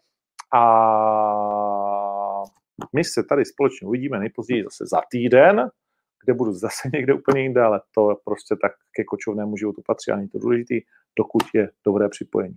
A 0.53 1.70
my 2.94 3.03
se 3.03 3.24
tady 3.24 3.45
společně 3.45 3.88
uvidíme 3.88 4.20
nejpozději 4.20 4.64
zase 4.64 4.86
za 4.86 5.02
týden, 5.12 5.70
kde 6.24 6.34
budu 6.34 6.53
zase 6.53 6.90
někde 6.94 7.14
úplně 7.14 7.41
jinde, 7.41 7.62
ale 7.62 7.82
to 7.95 8.16
prostě 8.26 8.56
tak 8.62 8.72
ke 8.95 9.03
kočovnému 9.03 9.58
životu 9.58 9.82
patří 9.86 10.12
a 10.12 10.16
není 10.16 10.30
to 10.30 10.40
důležitý, 10.40 10.82
dokud 11.20 11.44
je 11.53 11.72
dobré 11.86 12.10
připojení. 12.10 12.56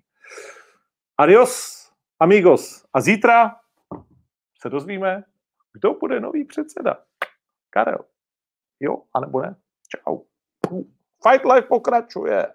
Adios, 1.19 1.85
amigos. 2.21 2.85
A 2.93 3.01
zítra 3.01 3.57
se 4.61 4.69
dozvíme, 4.69 5.25
kdo 5.73 5.95
bude 5.95 6.21
nový 6.21 6.45
předseda. 6.45 7.05
Karel. 7.71 8.05
Jo, 8.81 9.03
anebo 9.15 9.43
ne? 9.43 9.57
Čau. 9.89 10.19
Fight 11.29 11.45
Life 11.45 11.69
pokračuje. 11.69 12.47